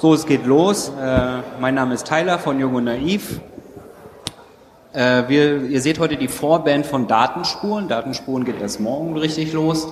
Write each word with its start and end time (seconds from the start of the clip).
So, 0.00 0.14
es 0.14 0.24
geht 0.24 0.46
los. 0.46 0.90
Äh, 0.98 1.42
mein 1.60 1.74
Name 1.74 1.92
ist 1.92 2.06
Tyler 2.06 2.38
von 2.38 2.58
Jung 2.58 2.74
und 2.74 2.84
Naiv. 2.84 3.38
Äh, 4.94 5.24
wir, 5.28 5.64
ihr 5.64 5.82
seht 5.82 5.98
heute 5.98 6.16
die 6.16 6.28
Vorband 6.28 6.86
von 6.86 7.06
Datenspuren. 7.06 7.86
Datenspuren 7.86 8.46
geht 8.46 8.62
erst 8.62 8.80
morgen 8.80 9.14
richtig 9.18 9.52
los. 9.52 9.88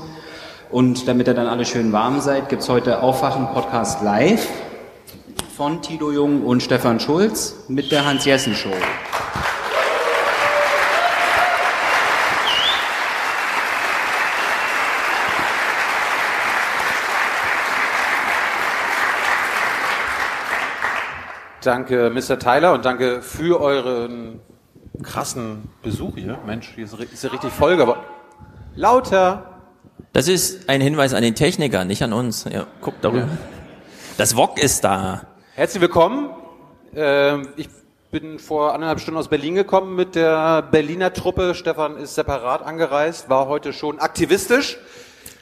Und 0.71 1.07
damit 1.09 1.29
ihr 1.29 1.35
dann 1.35 1.47
alle 1.47 1.67
schön 1.67 1.93
warm 1.93 2.23
seid, 2.23 2.49
gibt's 2.49 2.71
heute 2.71 3.03
Aufwachen 3.03 3.49
Podcast 3.49 4.03
live 4.03 4.49
von 5.55 5.83
Tito 5.83 6.11
Jung 6.11 6.43
und 6.43 6.63
Stefan 6.63 7.01
Schulz 7.01 7.57
mit 7.69 7.93
der 7.93 8.07
Hans-Jessen-Show. 8.07 8.73
Danke, 21.63 22.11
Mr. 22.11 22.39
Tyler, 22.39 22.73
und 22.73 22.85
danke 22.85 23.21
für 23.21 23.61
euren 23.61 24.39
krassen 25.03 25.69
Besuch 25.83 26.15
hier. 26.15 26.39
Mensch, 26.47 26.73
hier 26.77 26.85
ist, 26.85 26.95
ist 26.95 27.25
ja 27.25 27.31
richtig 27.31 27.53
voll 27.53 27.77
geworden. 27.77 28.01
Lauter! 28.77 29.61
Das 30.13 30.29
ist 30.29 30.69
ein 30.69 30.81
Hinweis 30.81 31.15
an 31.15 31.23
den 31.23 31.35
Techniker, 31.35 31.85
nicht 31.85 32.03
an 32.03 32.13
uns. 32.13 32.45
Ja, 32.45 32.67
guckt 32.81 33.05
darüber. 33.05 33.23
Ja. 33.23 33.29
Das 34.17 34.37
Wok 34.37 34.63
ist 34.63 34.85
da. 34.85 35.23
Herzlich 35.55 35.81
willkommen. 35.81 36.31
Ähm, 36.95 37.49
ich 37.57 37.69
bin 38.13 38.39
vor 38.39 38.73
anderthalb 38.73 39.01
Stunden 39.01 39.19
aus 39.19 39.29
Berlin 39.29 39.57
gekommen 39.57 39.97
mit 39.97 40.15
der 40.15 40.63
Berliner 40.63 41.13
Truppe. 41.13 41.57
Stefan 41.57 41.97
ist 41.97 42.15
separat 42.15 42.63
angereist, 42.63 43.29
war 43.29 43.49
heute 43.49 43.73
schon 43.73 43.99
aktivistisch. 43.99 44.79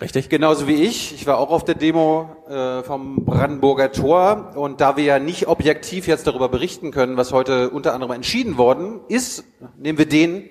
Richtig. 0.01 0.29
Genauso 0.29 0.69
wie 0.69 0.75
ich. 0.75 1.15
Ich 1.15 1.27
war 1.27 1.39
auch 1.39 1.51
auf 1.51 1.65
der 1.65 1.75
Demo 1.75 2.29
äh, 2.49 2.83
vom 2.83 3.25
Brandenburger 3.25 3.93
Tor. 3.93 4.53
Und 4.55 4.81
da 4.81 4.97
wir 4.97 5.05
ja 5.05 5.19
nicht 5.19 5.49
objektiv 5.49 6.07
jetzt 6.07 6.27
darüber 6.27 6.49
berichten 6.49 6.91
können, 6.91 7.17
was 7.17 7.33
heute 7.33 7.71
unter 7.71 7.95
anderem 7.95 8.13
entschieden 8.13 8.59
worden 8.59 9.01
ist, 9.09 9.45
nehmen 9.79 9.99
wir 9.99 10.07
den, 10.07 10.49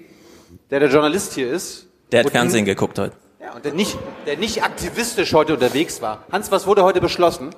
der 0.71 0.79
der 0.79 0.89
Journalist 0.89 1.33
hier 1.33 1.51
ist. 1.51 1.87
Der 2.11 2.23
hat 2.23 2.31
Fernsehen 2.31 2.65
geguckt 2.65 2.97
heute. 2.97 3.15
Ja, 3.39 3.53
und 3.53 3.63
der 3.63 3.73
nicht, 3.73 3.95
der 4.25 4.37
nicht 4.37 4.63
aktivistisch 4.63 5.33
heute 5.33 5.53
unterwegs 5.53 6.01
war. 6.01 6.25
Hans, 6.31 6.51
was 6.51 6.65
wurde 6.65 6.83
heute 6.83 6.99
beschlossen? 6.99 7.51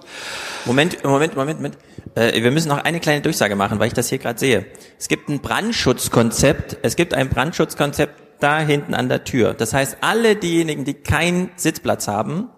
Moment, 0.65 1.02
Moment, 1.05 1.38
Moment, 1.38 1.59
Moment. 1.59 1.77
Äh, 2.15 2.43
wir 2.43 2.52
müssen 2.52 2.67
noch 2.67 2.83
eine 2.83 2.99
kleine 2.99 3.21
Durchsage 3.21 3.55
machen, 3.55 3.80
weil 3.80 3.88
ich 3.88 3.93
das 3.93 4.09
hier 4.09 4.17
gerade 4.17 4.38
sehe. 4.38 4.65
Es 4.99 5.08
gibt 5.08 5.30
ein 5.30 5.39
Brandschutzkonzept. 5.39 6.80
Es 6.81 6.97
gibt 6.97 7.13
ein 7.13 7.30
Brandschutzkonzept 7.30 8.27
da 8.39 8.59
hinten 8.59 8.93
an 8.93 9.09
der 9.09 9.23
Tür. 9.23 9.53
Das 9.53 9.73
heißt, 9.73 9.97
alle 10.02 10.35
diejenigen, 10.35 10.85
die 10.85 10.93
keinen 10.93 11.52
Sitzplatz 11.55 12.07
haben, 12.07 12.49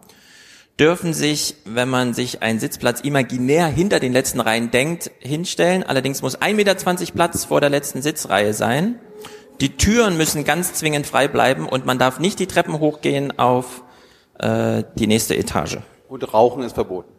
dürfen 0.79 1.13
sich, 1.13 1.55
wenn 1.65 1.89
man 1.89 2.13
sich 2.13 2.41
einen 2.41 2.59
Sitzplatz 2.59 3.01
imaginär 3.01 3.67
hinter 3.67 3.99
den 3.99 4.13
letzten 4.13 4.39
Reihen 4.39 4.71
denkt, 4.71 5.11
hinstellen. 5.19 5.83
Allerdings 5.83 6.21
muss 6.21 6.37
1,20 6.37 6.53
Meter 6.53 6.75
Platz 7.13 7.45
vor 7.45 7.59
der 7.59 7.69
letzten 7.69 8.01
Sitzreihe 8.01 8.53
sein. 8.53 8.99
Die 9.59 9.75
Türen 9.75 10.15
müssen 10.15 10.45
ganz 10.45 10.73
zwingend 10.73 11.05
frei 11.05 11.27
bleiben 11.27 11.67
und 11.67 11.85
man 11.85 11.99
darf 11.99 12.19
nicht 12.19 12.39
die 12.39 12.47
Treppen 12.47 12.79
hochgehen 12.79 13.37
auf 13.37 13.83
äh, 14.39 14.83
die 14.95 15.07
nächste 15.07 15.35
Etage. 15.35 15.79
Und 16.07 16.33
Rauchen 16.33 16.63
ist 16.63 16.73
verboten. 16.73 17.11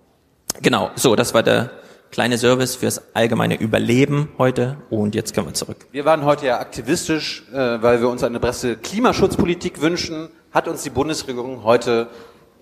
Genau, 0.62 0.90
so, 0.94 1.14
das 1.16 1.34
war 1.34 1.42
der 1.42 1.70
kleine 2.10 2.38
Service 2.38 2.74
fürs 2.76 3.02
allgemeine 3.14 3.60
Überleben 3.60 4.28
heute 4.38 4.76
und 4.90 5.14
jetzt 5.14 5.34
können 5.34 5.46
wir 5.46 5.54
zurück. 5.54 5.86
Wir 5.92 6.04
waren 6.04 6.24
heute 6.24 6.46
ja 6.46 6.58
aktivistisch, 6.58 7.44
äh, 7.52 7.56
weil 7.56 8.00
wir 8.00 8.08
uns 8.08 8.24
eine 8.24 8.40
bessere 8.40 8.76
Klimaschutzpolitik 8.76 9.80
wünschen. 9.80 10.28
Hat 10.50 10.66
uns 10.66 10.82
die 10.82 10.90
Bundesregierung 10.90 11.62
heute 11.62 12.08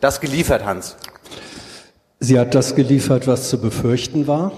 das 0.01 0.21
geliefert, 0.21 0.65
Hans? 0.65 0.97
Sie 2.21 2.39
hat 2.39 2.55
das 2.55 2.75
geliefert, 2.75 3.27
was 3.27 3.49
zu 3.49 3.61
befürchten 3.61 4.27
war, 4.27 4.53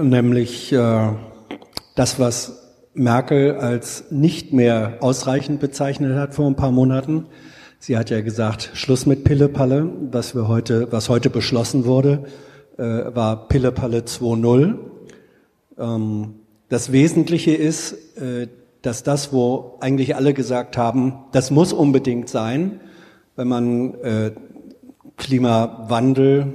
nämlich 0.00 0.72
äh, 0.72 1.08
das, 1.96 2.20
was 2.20 2.62
Merkel 2.94 3.56
als 3.56 4.04
nicht 4.10 4.52
mehr 4.52 4.98
ausreichend 5.00 5.60
bezeichnet 5.60 6.16
hat 6.16 6.34
vor 6.34 6.46
ein 6.46 6.56
paar 6.56 6.72
Monaten. 6.72 7.26
Sie 7.78 7.98
hat 7.98 8.10
ja 8.10 8.20
gesagt, 8.20 8.70
Schluss 8.74 9.06
mit 9.06 9.24
Pillepalle, 9.24 9.90
was 10.12 10.34
wir 10.34 10.46
heute, 10.46 10.90
was 10.92 11.08
heute 11.08 11.30
beschlossen 11.30 11.84
wurde 11.84 12.24
äh, 12.78 13.14
war 13.14 13.48
Pillepalle 13.48 14.00
2.0. 14.00 14.76
Ähm, 15.78 16.34
das 16.68 16.92
Wesentliche 16.92 17.52
ist, 17.52 17.92
äh, 18.18 18.48
dass 18.82 19.02
das, 19.02 19.32
wo 19.32 19.78
eigentlich 19.80 20.16
alle 20.16 20.34
gesagt 20.34 20.76
haben, 20.76 21.14
das 21.32 21.50
muss 21.50 21.72
unbedingt 21.72 22.28
sein, 22.28 22.80
wenn 23.34 23.48
man 23.48 23.94
äh, 23.94 24.32
Klimawandel 25.16 26.54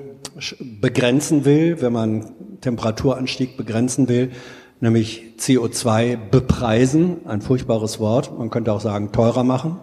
begrenzen 0.80 1.46
will, 1.46 1.82
wenn 1.82 1.94
man 1.94 2.32
Temperaturanstieg 2.62 3.58
begrenzen 3.58 4.08
will, 4.08 4.32
nämlich 4.80 5.34
CO2 5.40 6.18
bepreisen, 6.18 7.18
ein 7.26 7.42
furchtbares 7.42 8.00
Wort, 8.00 8.38
man 8.38 8.50
könnte 8.50 8.72
auch 8.72 8.82
sagen 8.82 9.12
teurer 9.12 9.44
machen. 9.44 9.80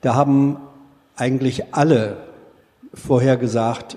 Da 0.00 0.14
haben 0.14 0.58
eigentlich 1.16 1.74
alle 1.74 2.18
vorher 2.92 3.36
gesagt, 3.36 3.96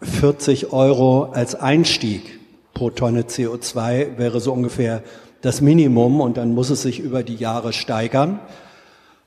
40 0.00 0.72
Euro 0.72 1.24
als 1.32 1.54
Einstieg 1.54 2.38
pro 2.74 2.90
Tonne 2.90 3.22
CO2 3.22 4.18
wäre 4.18 4.40
so 4.40 4.52
ungefähr 4.52 5.02
das 5.40 5.60
Minimum 5.60 6.20
und 6.20 6.36
dann 6.36 6.54
muss 6.54 6.70
es 6.70 6.82
sich 6.82 7.00
über 7.00 7.22
die 7.22 7.34
Jahre 7.34 7.72
steigern. 7.72 8.38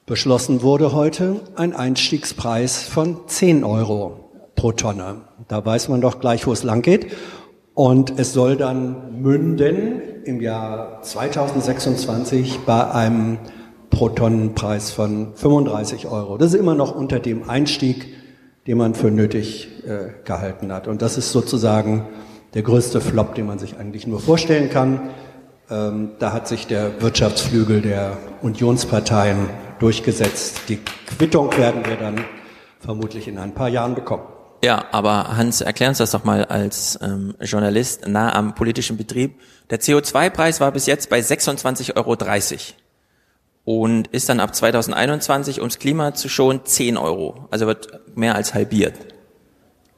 Beschlossen 0.05 0.61
wurde 0.61 0.93
heute 0.93 1.41
ein 1.55 1.75
Einstiegspreis 1.75 2.83
von 2.83 3.27
10 3.27 3.63
Euro 3.63 4.29
pro 4.55 4.71
Tonne. 4.71 5.21
Da 5.47 5.65
weiß 5.65 5.89
man 5.89 6.01
doch 6.01 6.19
gleich, 6.19 6.47
wo 6.47 6.53
es 6.53 6.63
lang 6.63 6.81
geht. 6.81 7.07
Und 7.73 8.19
es 8.19 8.33
soll 8.33 8.57
dann 8.57 9.21
münden 9.21 10.01
im 10.25 10.41
Jahr 10.41 11.01
2026 11.01 12.59
bei 12.65 12.91
einem 12.91 13.39
Pro-Tonnen-Preis 13.89 14.91
von 14.91 15.33
35 15.35 16.07
Euro. 16.07 16.37
Das 16.37 16.53
ist 16.53 16.59
immer 16.59 16.75
noch 16.75 16.95
unter 16.95 17.19
dem 17.19 17.49
Einstieg, 17.49 18.07
den 18.67 18.77
man 18.77 18.93
für 18.93 19.09
nötig 19.09 19.67
äh, 19.85 20.09
gehalten 20.23 20.71
hat. 20.71 20.87
Und 20.87 21.01
das 21.01 21.17
ist 21.17 21.31
sozusagen 21.31 22.07
der 22.53 22.61
größte 22.61 23.01
Flop, 23.01 23.35
den 23.35 23.47
man 23.47 23.59
sich 23.59 23.77
eigentlich 23.77 24.07
nur 24.07 24.19
vorstellen 24.19 24.69
kann. 24.69 25.09
Ähm, 25.69 26.11
da 26.19 26.33
hat 26.33 26.47
sich 26.47 26.67
der 26.67 27.01
Wirtschaftsflügel 27.01 27.81
der 27.81 28.17
Unionsparteien 28.41 29.49
durchgesetzt. 29.79 30.61
Die 30.67 30.77
Quittung 30.77 31.55
werden 31.57 31.85
wir 31.85 31.95
dann 31.95 32.25
vermutlich 32.79 33.27
in 33.27 33.37
ein 33.37 33.53
paar 33.53 33.69
Jahren 33.69 33.95
bekommen. 33.95 34.23
Ja, 34.63 34.85
aber 34.91 35.35
Hans, 35.37 35.61
erklär 35.61 35.89
uns 35.89 35.97
das 35.97 36.11
doch 36.11 36.23
mal 36.23 36.45
als 36.45 36.99
ähm, 37.01 37.33
Journalist 37.41 38.07
nah 38.07 38.35
am 38.35 38.53
politischen 38.53 38.95
Betrieb. 38.95 39.39
Der 39.71 39.79
CO2-Preis 39.79 40.59
war 40.59 40.71
bis 40.71 40.85
jetzt 40.85 41.09
bei 41.09 41.19
26,30 41.19 41.95
Euro 41.95 42.15
und 43.65 44.07
ist 44.07 44.29
dann 44.29 44.39
ab 44.39 44.55
2021, 44.55 45.59
ums 45.59 45.79
Klima 45.79 46.13
zu 46.13 46.29
schonen, 46.29 46.61
10 46.63 46.97
Euro. 46.97 47.47
Also 47.51 47.67
wird 47.67 47.87
mehr 48.15 48.35
als 48.35 48.53
halbiert. 48.53 48.93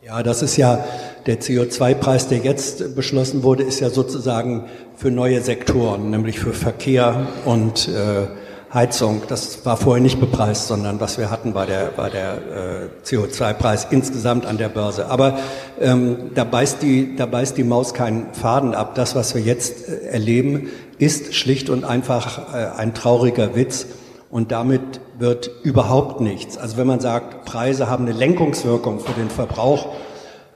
Ja, 0.06 0.22
das 0.22 0.41
ist 0.41 0.57
ja 0.57 0.84
der 1.28 1.40
CO2-Preis, 1.40 2.28
der 2.28 2.40
jetzt 2.40 2.94
beschlossen 2.96 3.44
wurde, 3.44 3.63
ist 3.63 3.79
ja 3.79 3.90
sozusagen 3.90 4.66
für 4.97 5.12
neue 5.12 5.41
Sektoren, 5.41 6.09
nämlich 6.09 6.40
für 6.40 6.53
Verkehr 6.53 7.28
und 7.46 7.88
äh, 7.88 8.28
Heizung. 8.74 9.22
Das 9.28 9.66
war 9.66 9.78
vorher 9.78 10.02
nicht 10.02 10.20
bepreist, 10.20 10.68
sondern 10.68 11.00
was 11.00 11.20
wir 11.20 11.30
hatten, 11.30 11.54
war 11.54 11.68
der, 11.68 11.96
war 11.96 12.10
der 12.10 12.34
äh, 12.34 13.08
CO2-Preis 13.08 13.88
insgesamt 13.92 14.48
an 14.48 14.58
der 14.58 14.70
Börse. 14.70 15.08
Aber 15.08 15.38
ähm, 15.80 16.32
da, 16.34 16.44
beißt 16.44 16.82
die, 16.82 17.16
da 17.16 17.28
beißt 17.28 17.56
die 17.56 17.64
Maus 17.64 17.94
keinen 17.94 18.34
Faden 18.34 18.74
ab. 18.74 18.96
Das, 18.96 19.16
was 19.16 19.36
wir 19.36 19.42
jetzt 19.42 19.88
äh, 19.88 20.08
erleben, 20.08 20.70
ist 20.98 21.36
schlicht 21.36 21.70
und 21.70 21.84
einfach 21.84 22.54
äh, 22.54 22.80
ein 22.80 22.96
trauriger 22.96 23.56
Witz. 23.56 23.86
Und 24.31 24.52
damit 24.52 24.81
wird 25.19 25.52
überhaupt 25.62 26.19
nichts. 26.19 26.58
Also 26.58 26.78
wenn 26.78 26.88
man 26.88 27.00
sagt, 27.00 27.46
Preise 27.46 27.88
haben 27.88 28.08
eine 28.08 28.18
Lenkungswirkung 28.18 29.00
für 29.00 29.14
den 29.14 29.30
Verbrauch 29.30 29.90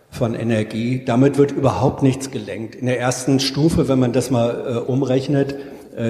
von 0.09 0.33
Energie, 0.33 1.03
damit 1.05 1.37
wird 1.37 1.51
überhaupt 1.51 2.01
nichts 2.01 2.31
gelenkt. 2.31 2.73
In 2.73 2.87
der 2.87 2.99
ersten 2.99 3.39
Stufe, 3.39 3.87
wenn 3.87 3.99
man 3.99 4.13
das 4.13 4.31
mal 4.31 4.65
äh, 4.67 4.91
umrechnet, 4.91 5.55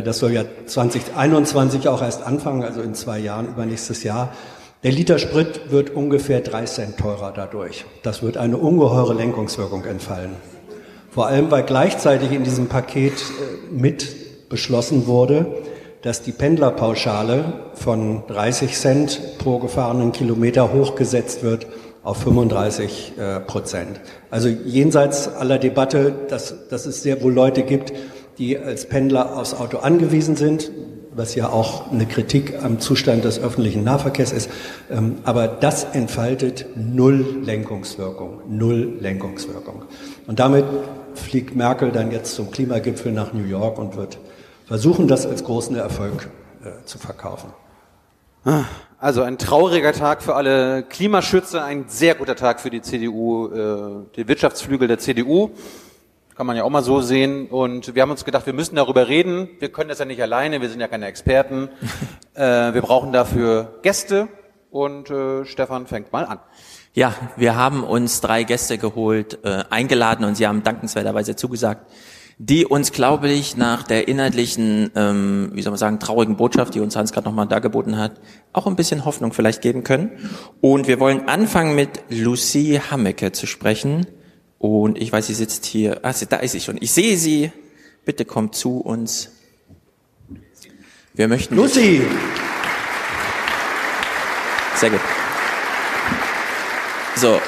das 0.03 0.19
soll 0.19 0.33
ja 0.33 0.43
2021 0.65 1.87
auch 1.87 2.01
erst 2.01 2.21
anfangen, 2.21 2.63
also 2.63 2.81
in 2.81 2.93
zwei 2.93 3.19
Jahren, 3.19 3.47
übernächstes 3.47 4.03
Jahr, 4.03 4.33
der 4.83 4.91
Liter 4.91 5.17
Sprit 5.17 5.71
wird 5.71 5.89
ungefähr 5.89 6.41
drei 6.41 6.65
Cent 6.65 6.97
teurer 6.97 7.33
dadurch. 7.35 7.85
Das 8.03 8.21
wird 8.21 8.37
eine 8.37 8.57
ungeheure 8.57 9.13
Lenkungswirkung 9.13 9.85
entfallen. 9.85 10.31
Vor 11.09 11.25
allem, 11.25 11.49
weil 11.49 11.63
gleichzeitig 11.63 12.31
in 12.31 12.43
diesem 12.43 12.67
Paket 12.67 13.13
äh, 13.13 13.73
mit 13.73 14.49
beschlossen 14.49 15.07
wurde, 15.07 15.47
dass 16.03 16.21
die 16.21 16.31
Pendlerpauschale 16.31 17.53
von 17.73 18.23
30 18.27 18.77
Cent 18.77 19.19
pro 19.39 19.57
gefahrenen 19.57 20.11
Kilometer 20.11 20.71
hochgesetzt 20.71 21.43
wird 21.43 21.65
auf 22.03 22.17
35 22.17 23.13
äh, 23.17 23.39
Prozent. 23.39 23.99
Also 24.29 24.47
jenseits 24.47 25.27
aller 25.27 25.57
Debatte, 25.57 26.13
dass, 26.29 26.67
dass 26.69 26.85
es 26.85 27.01
sehr 27.01 27.21
wohl 27.23 27.33
Leute 27.33 27.63
gibt, 27.63 27.93
die 28.37 28.57
als 28.57 28.87
Pendler 28.87 29.37
aufs 29.37 29.53
Auto 29.53 29.77
angewiesen 29.79 30.35
sind, 30.35 30.71
was 31.15 31.33
ja 31.33 31.49
auch 31.49 31.91
eine 31.91 32.05
Kritik 32.05 32.63
am 32.63 32.79
Zustand 32.79 33.23
des 33.23 33.39
öffentlichen 33.39 33.83
Nahverkehrs 33.83 34.31
ist. 34.31 34.49
Ähm, 34.91 35.17
aber 35.23 35.47
das 35.47 35.83
entfaltet 35.83 36.67
null 36.75 37.39
Lenkungswirkung, 37.43 38.41
null 38.47 38.97
Lenkungswirkung. 38.99 39.83
Und 40.27 40.39
damit 40.39 40.65
fliegt 41.15 41.55
Merkel 41.55 41.91
dann 41.91 42.11
jetzt 42.11 42.35
zum 42.35 42.51
Klimagipfel 42.51 43.11
nach 43.11 43.33
New 43.33 43.45
York 43.45 43.79
und 43.79 43.97
wird 43.97 44.19
versuchen, 44.65 45.07
das 45.07 45.25
als 45.25 45.43
großen 45.43 45.75
Erfolg 45.75 46.29
äh, 46.63 46.85
zu 46.85 46.99
verkaufen. 46.99 47.51
Also 48.99 49.23
ein 49.23 49.37
trauriger 49.37 49.91
Tag 49.91 50.23
für 50.23 50.35
alle 50.35 50.83
Klimaschützer, 50.83 51.63
ein 51.63 51.85
sehr 51.87 52.15
guter 52.15 52.35
Tag 52.35 52.61
für 52.61 52.69
die 52.69 52.81
CDU, 52.81 53.47
äh, 53.47 54.15
den 54.15 54.27
Wirtschaftsflügel 54.27 54.87
der 54.87 54.99
CDU. 54.99 55.51
Kann 56.37 56.45
man 56.45 56.55
ja 56.55 56.65
auch 56.65 56.69
mal 56.69 56.83
so 56.83 57.01
sehen. 57.01 57.47
Und 57.47 57.95
wir 57.95 58.03
haben 58.03 58.11
uns 58.11 58.23
gedacht, 58.23 58.45
wir 58.45 58.53
müssen 58.53 58.75
darüber 58.75 59.07
reden. 59.07 59.49
Wir 59.57 59.71
können 59.71 59.89
das 59.89 59.97
ja 59.97 60.05
nicht 60.05 60.21
alleine, 60.21 60.61
wir 60.61 60.69
sind 60.69 60.79
ja 60.79 60.87
keine 60.87 61.07
Experten. 61.07 61.69
äh, 62.35 62.75
wir 62.75 62.83
brauchen 62.83 63.11
dafür 63.11 63.79
Gäste. 63.81 64.27
Und 64.69 65.09
äh, 65.09 65.45
Stefan 65.45 65.87
fängt 65.87 66.13
mal 66.13 66.25
an. 66.25 66.37
Ja, 66.93 67.15
wir 67.37 67.55
haben 67.55 67.83
uns 67.83 68.21
drei 68.21 68.43
Gäste 68.43 68.77
geholt, 68.77 69.39
äh, 69.45 69.63
eingeladen 69.71 70.25
und 70.25 70.35
sie 70.35 70.45
haben 70.45 70.61
dankenswerterweise 70.61 71.35
zugesagt, 71.35 71.91
die 72.37 72.67
uns, 72.67 72.91
glaube 72.91 73.29
ich, 73.29 73.57
nach 73.57 73.81
der 73.81 74.07
inhaltlichen, 74.07 74.91
ähm, 74.95 75.49
wie 75.53 75.63
soll 75.63 75.71
man 75.71 75.79
sagen, 75.79 75.99
traurigen 75.99 76.37
Botschaft, 76.37 76.75
die 76.75 76.81
uns 76.81 76.95
Hans 76.95 77.13
gerade 77.13 77.25
nochmal 77.25 77.47
dargeboten 77.47 77.97
hat, 77.97 78.11
auch 78.53 78.67
ein 78.67 78.75
bisschen 78.75 79.05
Hoffnung 79.05 79.33
vielleicht 79.33 79.63
geben 79.63 79.83
können. 79.83 80.11
Und 80.61 80.87
wir 80.87 80.99
wollen 80.99 81.27
anfangen 81.27 81.75
mit 81.75 82.03
Lucie 82.09 82.79
Hammecke 82.79 83.31
zu 83.31 83.47
sprechen. 83.47 84.05
Und 84.59 84.97
ich 84.97 85.11
weiß, 85.11 85.27
sie 85.27 85.33
sitzt 85.33 85.65
hier. 85.65 85.99
Ah, 86.03 86.13
da 86.29 86.37
ist 86.37 86.51
sie 86.51 86.61
schon. 86.61 86.77
Ich 86.81 86.91
sehe 86.91 87.17
sie. 87.17 87.51
Bitte 88.05 88.25
kommt 88.25 88.55
zu 88.55 88.79
uns. 88.79 89.31
Wir 91.13 91.27
möchten. 91.27 91.55
Lucy! 91.55 92.01
Sehr 94.75 94.89
gut. 94.91 95.01
So. 97.15 97.41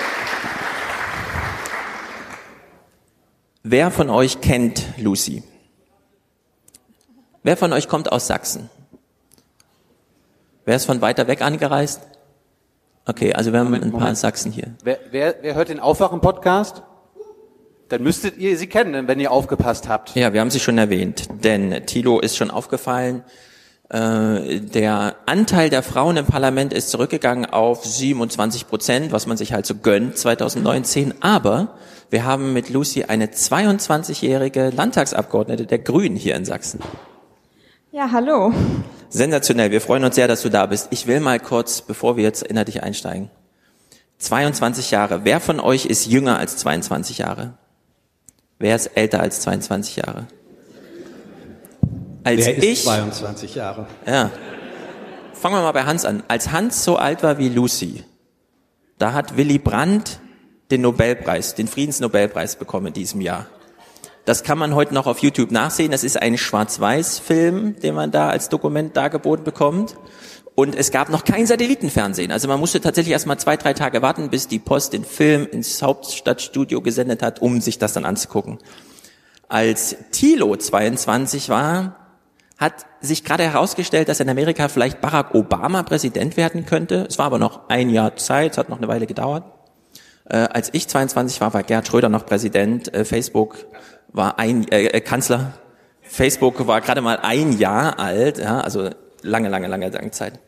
Wer 3.63 3.91
von 3.91 4.09
euch 4.09 4.41
kennt 4.41 4.83
Lucy? 4.97 5.43
Wer 7.43 7.55
von 7.55 7.71
euch 7.71 7.87
kommt 7.87 8.11
aus 8.11 8.27
Sachsen? 8.27 8.69
Wer 10.65 10.75
ist 10.75 10.85
von 10.85 11.01
weiter 11.01 11.27
weg 11.27 11.41
angereist? 11.41 12.01
Okay, 13.05 13.33
also 13.33 13.51
wir 13.51 13.59
haben 13.59 13.67
Moment, 13.67 13.85
ein 13.85 13.91
paar 13.91 14.01
Moment. 14.01 14.17
Sachsen 14.17 14.51
hier. 14.51 14.75
Wer, 14.83 14.99
wer, 15.11 15.35
wer 15.41 15.55
hört 15.55 15.69
den 15.69 15.79
Aufwachen-Podcast? 15.79 16.83
Dann 17.89 18.03
müsstet 18.03 18.37
ihr 18.37 18.55
sie 18.57 18.67
kennen, 18.67 19.07
wenn 19.07 19.19
ihr 19.19 19.31
aufgepasst 19.31 19.89
habt. 19.89 20.15
Ja, 20.15 20.31
wir 20.31 20.41
haben 20.41 20.51
sie 20.51 20.59
schon 20.59 20.77
erwähnt, 20.77 21.27
denn 21.43 21.85
Thilo 21.87 22.19
ist 22.19 22.37
schon 22.37 22.51
aufgefallen. 22.51 23.23
Äh, 23.89 24.59
der 24.59 25.15
Anteil 25.25 25.71
der 25.71 25.81
Frauen 25.81 26.15
im 26.17 26.27
Parlament 26.27 26.71
ist 26.71 26.91
zurückgegangen 26.91 27.47
auf 27.47 27.83
27 27.83 28.67
Prozent, 28.67 29.11
was 29.11 29.25
man 29.25 29.37
sich 29.37 29.53
halt 29.53 29.65
so 29.65 29.73
gönnt 29.73 30.17
2019. 30.17 31.15
Aber 31.21 31.75
wir 32.11 32.25
haben 32.25 32.53
mit 32.53 32.69
Lucy 32.69 33.05
eine 33.05 33.25
22-jährige 33.25 34.69
Landtagsabgeordnete 34.69 35.65
der 35.65 35.79
Grünen 35.79 36.15
hier 36.15 36.35
in 36.35 36.45
Sachsen. 36.45 36.79
Ja, 37.91 38.11
hallo. 38.11 38.53
Sensationell. 39.09 39.71
Wir 39.71 39.81
freuen 39.81 40.03
uns 40.03 40.13
sehr, 40.13 40.27
dass 40.27 40.43
du 40.43 40.49
da 40.49 40.67
bist. 40.67 40.89
Ich 40.91 41.07
will 41.07 41.19
mal 41.19 41.39
kurz, 41.39 41.81
bevor 41.81 42.17
wir 42.17 42.23
jetzt 42.23 42.43
inhaltlich 42.43 42.83
einsteigen. 42.83 43.31
22 44.19 44.91
Jahre. 44.91 45.21
Wer 45.23 45.39
von 45.39 45.59
euch 45.59 45.87
ist 45.87 46.05
jünger 46.05 46.37
als 46.37 46.57
22 46.57 47.17
Jahre? 47.17 47.55
Wer 48.59 48.75
ist 48.75 48.87
älter 48.87 49.21
als 49.21 49.41
22 49.41 49.95
Jahre? 49.95 50.27
Als 52.25 52.45
Wer 52.45 52.57
ist 52.57 52.63
ich, 52.63 52.83
22 52.83 53.55
Jahre? 53.55 53.87
ja. 54.05 54.29
Fangen 55.33 55.55
wir 55.55 55.61
mal 55.61 55.71
bei 55.71 55.85
Hans 55.85 56.03
an. 56.03 56.21
Als 56.27 56.51
Hans 56.51 56.83
so 56.83 56.97
alt 56.97 57.23
war 57.23 57.37
wie 57.37 57.47
Lucy, 57.47 58.03
da 58.97 59.13
hat 59.13 59.37
Willy 59.37 59.57
Brandt 59.57 60.19
den 60.69 60.81
Nobelpreis, 60.81 61.55
den 61.55 61.69
Friedensnobelpreis 61.69 62.57
bekommen 62.57 62.87
in 62.87 62.93
diesem 62.93 63.21
Jahr. 63.21 63.45
Das 64.25 64.43
kann 64.43 64.57
man 64.57 64.75
heute 64.75 64.93
noch 64.93 65.07
auf 65.07 65.19
YouTube 65.19 65.51
nachsehen. 65.51 65.91
Das 65.91 66.03
ist 66.03 66.21
ein 66.21 66.37
Schwarz-Weiß-Film, 66.37 67.79
den 67.79 67.95
man 67.95 68.11
da 68.11 68.29
als 68.29 68.49
Dokument 68.49 68.97
dargeboten 68.97 69.45
bekommt. 69.45 69.95
Und 70.59 70.75
es 70.75 70.91
gab 70.91 71.07
noch 71.07 71.23
kein 71.23 71.47
Satellitenfernsehen. 71.47 72.33
Also 72.33 72.49
man 72.49 72.59
musste 72.59 72.81
tatsächlich 72.81 73.13
erst 73.13 73.27
mal 73.27 73.37
zwei, 73.37 73.55
drei 73.55 73.73
Tage 73.73 74.01
warten, 74.01 74.29
bis 74.29 74.49
die 74.49 74.59
Post 74.59 74.91
den 74.91 75.05
Film 75.05 75.47
ins 75.49 75.81
Hauptstadtstudio 75.81 76.81
gesendet 76.81 77.23
hat, 77.23 77.41
um 77.41 77.61
sich 77.61 77.77
das 77.77 77.93
dann 77.93 78.03
anzugucken. 78.03 78.57
Als 79.47 79.95
Thilo 80.11 80.53
22 80.53 81.47
war, 81.47 81.95
hat 82.57 82.73
sich 82.99 83.23
gerade 83.23 83.43
herausgestellt, 83.43 84.09
dass 84.09 84.19
in 84.19 84.27
Amerika 84.27 84.67
vielleicht 84.67 84.99
Barack 84.99 85.33
Obama 85.33 85.83
Präsident 85.83 86.35
werden 86.35 86.65
könnte. 86.65 87.05
Es 87.07 87.17
war 87.17 87.27
aber 87.27 87.39
noch 87.39 87.69
ein 87.69 87.89
Jahr 87.89 88.17
Zeit, 88.17 88.51
es 88.51 88.57
hat 88.57 88.67
noch 88.67 88.79
eine 88.79 88.89
Weile 88.89 89.07
gedauert. 89.07 89.45
Äh, 90.25 90.39
als 90.39 90.73
ich 90.73 90.89
22 90.89 91.39
war, 91.39 91.53
war 91.53 91.63
Gerd 91.63 91.87
Schröder 91.87 92.09
noch 92.09 92.25
Präsident. 92.25 92.93
Äh, 92.93 93.05
Facebook 93.05 93.65
war 94.09 94.39
ein 94.39 94.67
äh, 94.67 94.87
äh, 94.87 94.99
Kanzler. 94.99 95.53
Facebook 96.01 96.67
war 96.67 96.81
gerade 96.81 96.99
mal 96.99 97.19
ein 97.21 97.57
Jahr 97.57 97.97
alt, 97.97 98.39
ja, 98.39 98.59
also 98.59 98.89
lange, 99.21 99.49
lange, 99.49 99.67
lange, 99.67 99.89
lange 99.89 100.11
Zeit. 100.11 100.39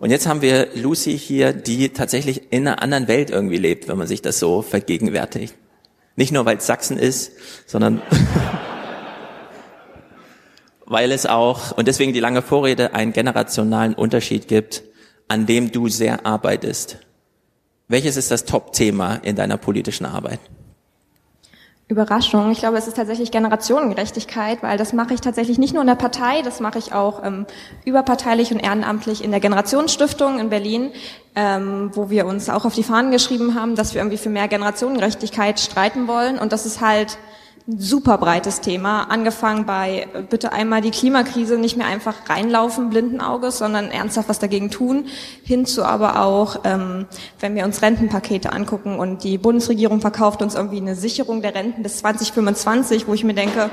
Und 0.00 0.10
jetzt 0.10 0.26
haben 0.26 0.42
wir 0.42 0.68
Lucy 0.74 1.18
hier, 1.18 1.52
die 1.52 1.90
tatsächlich 1.90 2.52
in 2.52 2.66
einer 2.66 2.82
anderen 2.82 3.08
Welt 3.08 3.30
irgendwie 3.30 3.56
lebt, 3.56 3.88
wenn 3.88 3.98
man 3.98 4.06
sich 4.06 4.22
das 4.22 4.38
so 4.38 4.62
vergegenwärtigt. 4.62 5.54
Nicht 6.16 6.32
nur, 6.32 6.44
weil 6.44 6.58
es 6.58 6.66
Sachsen 6.66 6.98
ist, 6.98 7.32
sondern 7.66 8.02
weil 10.86 11.12
es 11.12 11.26
auch, 11.26 11.76
und 11.76 11.88
deswegen 11.88 12.12
die 12.12 12.20
lange 12.20 12.42
Vorrede, 12.42 12.94
einen 12.94 13.12
generationalen 13.12 13.94
Unterschied 13.94 14.48
gibt, 14.48 14.82
an 15.28 15.46
dem 15.46 15.70
du 15.70 15.88
sehr 15.88 16.26
arbeitest. 16.26 16.98
Welches 17.88 18.16
ist 18.16 18.30
das 18.30 18.44
Top-Thema 18.44 19.16
in 19.22 19.36
deiner 19.36 19.56
politischen 19.56 20.04
Arbeit? 20.04 20.40
Überraschung. 21.90 22.52
Ich 22.52 22.60
glaube, 22.60 22.78
es 22.78 22.86
ist 22.86 22.96
tatsächlich 22.96 23.32
Generationengerechtigkeit, 23.32 24.62
weil 24.62 24.78
das 24.78 24.92
mache 24.92 25.12
ich 25.12 25.20
tatsächlich 25.20 25.58
nicht 25.58 25.74
nur 25.74 25.82
in 25.82 25.88
der 25.88 25.96
Partei, 25.96 26.40
das 26.42 26.60
mache 26.60 26.78
ich 26.78 26.92
auch 26.92 27.24
ähm, 27.24 27.46
überparteilich 27.84 28.52
und 28.52 28.60
ehrenamtlich 28.60 29.24
in 29.24 29.32
der 29.32 29.40
Generationsstiftung 29.40 30.38
in 30.38 30.50
Berlin, 30.50 30.92
ähm, 31.34 31.90
wo 31.92 32.08
wir 32.08 32.26
uns 32.26 32.48
auch 32.48 32.64
auf 32.64 32.76
die 32.76 32.84
Fahnen 32.84 33.10
geschrieben 33.10 33.56
haben, 33.56 33.74
dass 33.74 33.92
wir 33.92 34.00
irgendwie 34.00 34.18
für 34.18 34.30
mehr 34.30 34.46
Generationengerechtigkeit 34.46 35.58
streiten 35.58 36.06
wollen. 36.06 36.38
Und 36.38 36.52
das 36.52 36.64
ist 36.64 36.80
halt 36.80 37.18
super 37.66 38.18
breites 38.18 38.60
Thema, 38.60 39.04
angefangen 39.04 39.66
bei 39.66 40.08
bitte 40.28 40.52
einmal 40.52 40.80
die 40.80 40.90
Klimakrise 40.90 41.58
nicht 41.58 41.76
mehr 41.76 41.86
einfach 41.86 42.28
reinlaufen, 42.28 42.90
blinden 42.90 43.20
Auges, 43.20 43.58
sondern 43.58 43.90
ernsthaft 43.90 44.28
was 44.28 44.38
dagegen 44.38 44.70
tun, 44.70 45.06
hin 45.44 45.66
zu 45.66 45.84
aber 45.84 46.20
auch, 46.20 46.60
ähm, 46.64 47.06
wenn 47.38 47.54
wir 47.54 47.64
uns 47.64 47.82
Rentenpakete 47.82 48.52
angucken 48.52 48.98
und 48.98 49.24
die 49.24 49.38
Bundesregierung 49.38 50.00
verkauft 50.00 50.42
uns 50.42 50.54
irgendwie 50.54 50.80
eine 50.80 50.96
Sicherung 50.96 51.42
der 51.42 51.54
Renten 51.54 51.82
bis 51.82 51.98
2025, 51.98 53.06
wo 53.06 53.14
ich 53.14 53.24
mir 53.24 53.34
denke, 53.34 53.70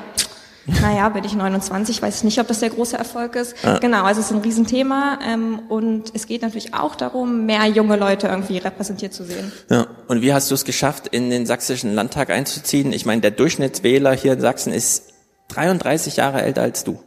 naja, 0.68 1.08
bin 1.10 1.24
ich 1.24 1.34
29, 1.34 2.02
weiß 2.02 2.18
ich 2.18 2.24
nicht, 2.26 2.40
ob 2.40 2.48
das 2.48 2.60
der 2.60 2.70
große 2.70 2.98
Erfolg 2.98 3.36
ist. 3.36 3.56
Ja. 3.64 3.80
Genau, 3.80 4.04
also 4.04 4.20
es 4.20 4.28
ist 4.28 4.34
ein 4.34 4.42
Riesenthema 4.42 5.20
ähm, 5.26 5.62
und 5.70 6.12
es 6.14 6.28
geht 6.28 6.42
natürlich 6.42 6.74
auch 6.74 6.96
darum, 6.96 7.46
mehr 7.46 7.66
junge 7.68 7.96
Leute 7.96 8.28
irgendwie 8.28 8.58
repräsentiert 8.58 9.14
zu 9.14 9.24
sehen. 9.24 9.52
Ja. 9.70 9.88
Und 10.08 10.22
wie 10.22 10.34
hast 10.34 10.52
du 10.52 10.56
es 10.56 10.66
geschafft, 10.66 11.08
in 11.08 11.30
den 11.30 11.46
sächsischen 11.46 11.96
Landtag 11.96 12.30
einzuziehen? 12.30 12.92
Ich 12.92 13.06
meine, 13.06 13.22
der 13.22 13.32
Durchschnittswähler 13.32 14.12
hier 14.14 14.34
in 14.34 14.42
Sachsen 14.42 14.74
ist 14.74 15.14
33 15.50 16.18
Jahre 16.18 16.42
älter 16.42 16.64
als 16.64 16.84
du. 16.84 17.00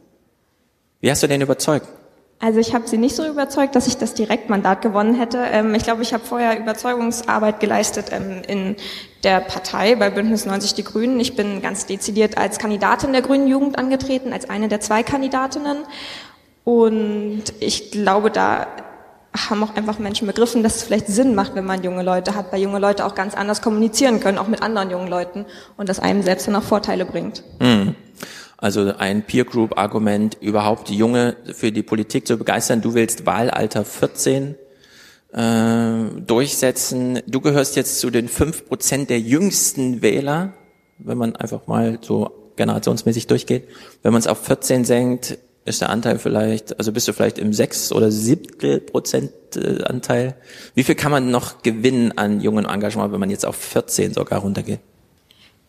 Wie 0.99 1.11
hast 1.11 1.21
du 1.21 1.27
den 1.27 1.41
überzeugt? 1.41 1.87
Also 2.39 2.59
ich 2.59 2.73
habe 2.73 2.87
sie 2.87 2.97
nicht 2.97 3.15
so 3.15 3.27
überzeugt, 3.27 3.75
dass 3.75 3.85
ich 3.85 3.97
das 3.97 4.15
Direktmandat 4.15 4.81
gewonnen 4.81 5.13
hätte. 5.13 5.37
Ähm, 5.51 5.75
ich 5.75 5.83
glaube, 5.83 6.01
ich 6.01 6.13
habe 6.13 6.23
vorher 6.25 6.59
Überzeugungsarbeit 6.59 7.59
geleistet 7.59 8.07
ähm, 8.11 8.41
in 8.47 8.75
der 9.23 9.39
Partei 9.39 9.95
bei 9.95 10.09
Bündnis 10.09 10.45
90 10.45 10.73
Die 10.73 10.83
Grünen. 10.83 11.19
Ich 11.19 11.35
bin 11.35 11.61
ganz 11.61 11.85
dezidiert 11.85 12.37
als 12.37 12.59
Kandidatin 12.59 13.13
der 13.13 13.21
Grünen 13.21 13.47
Jugend 13.47 13.77
angetreten, 13.77 14.33
als 14.33 14.49
eine 14.49 14.67
der 14.67 14.79
zwei 14.79 15.03
Kandidatinnen. 15.03 15.79
Und 16.63 17.43
ich 17.59 17.91
glaube, 17.91 18.31
da 18.31 18.67
haben 19.49 19.63
auch 19.63 19.75
einfach 19.75 19.97
Menschen 19.99 20.27
begriffen, 20.27 20.61
dass 20.63 20.77
es 20.77 20.83
vielleicht 20.83 21.07
Sinn 21.07 21.35
macht, 21.35 21.55
wenn 21.55 21.65
man 21.65 21.83
junge 21.83 22.03
Leute 22.03 22.35
hat, 22.35 22.51
weil 22.51 22.61
junge 22.61 22.79
Leute 22.79 23.05
auch 23.05 23.15
ganz 23.15 23.33
anders 23.33 23.61
kommunizieren 23.61 24.19
können, 24.19 24.37
auch 24.37 24.47
mit 24.47 24.61
anderen 24.61 24.91
jungen 24.91 25.07
Leuten 25.07 25.45
und 25.77 25.87
das 25.87 25.99
einem 25.99 26.21
selbst 26.21 26.47
dann 26.47 26.55
auch 26.55 26.63
Vorteile 26.63 27.05
bringt. 27.05 27.43
Hm. 27.59 27.95
Also 28.57 28.93
ein 28.95 29.23
Peer 29.23 29.45
Group 29.45 29.77
Argument, 29.77 30.37
überhaupt 30.39 30.89
Junge 30.89 31.35
für 31.51 31.71
die 31.71 31.81
Politik 31.81 32.27
zu 32.27 32.37
begeistern. 32.37 32.81
Du 32.81 32.93
willst 32.93 33.25
Wahlalter 33.25 33.85
14 33.85 34.55
äh, 35.33 36.21
durchsetzen. 36.25 37.21
Du 37.27 37.41
gehörst 37.41 37.75
jetzt 37.75 37.99
zu 37.99 38.09
den 38.09 38.27
fünf 38.27 38.67
Prozent 38.67 39.09
der 39.09 39.19
jüngsten 39.19 40.01
Wähler, 40.01 40.53
wenn 40.99 41.17
man 41.17 41.35
einfach 41.35 41.67
mal 41.67 41.99
so 42.01 42.51
generationsmäßig 42.55 43.27
durchgeht. 43.27 43.67
Wenn 44.03 44.13
man 44.13 44.19
es 44.19 44.27
auf 44.27 44.43
14 44.45 44.85
senkt, 44.85 45.37
ist 45.63 45.81
der 45.81 45.89
Anteil 45.89 46.17
vielleicht, 46.17 46.77
also 46.79 46.91
bist 46.91 47.07
du 47.07 47.13
vielleicht 47.13 47.37
im 47.37 47.53
sechs 47.53 47.91
oder 47.91 48.11
siebtel 48.11 48.79
Prozent 48.79 49.31
äh, 49.55 49.83
Anteil. 49.83 50.35
Wie 50.73 50.83
viel 50.83 50.95
kann 50.95 51.11
man 51.11 51.29
noch 51.29 51.61
gewinnen 51.61 52.17
an 52.17 52.41
jungen 52.41 52.65
Engagement, 52.65 53.11
wenn 53.13 53.19
man 53.19 53.29
jetzt 53.29 53.45
auf 53.45 53.55
14 53.55 54.13
sogar 54.13 54.39
runtergeht? 54.39 54.79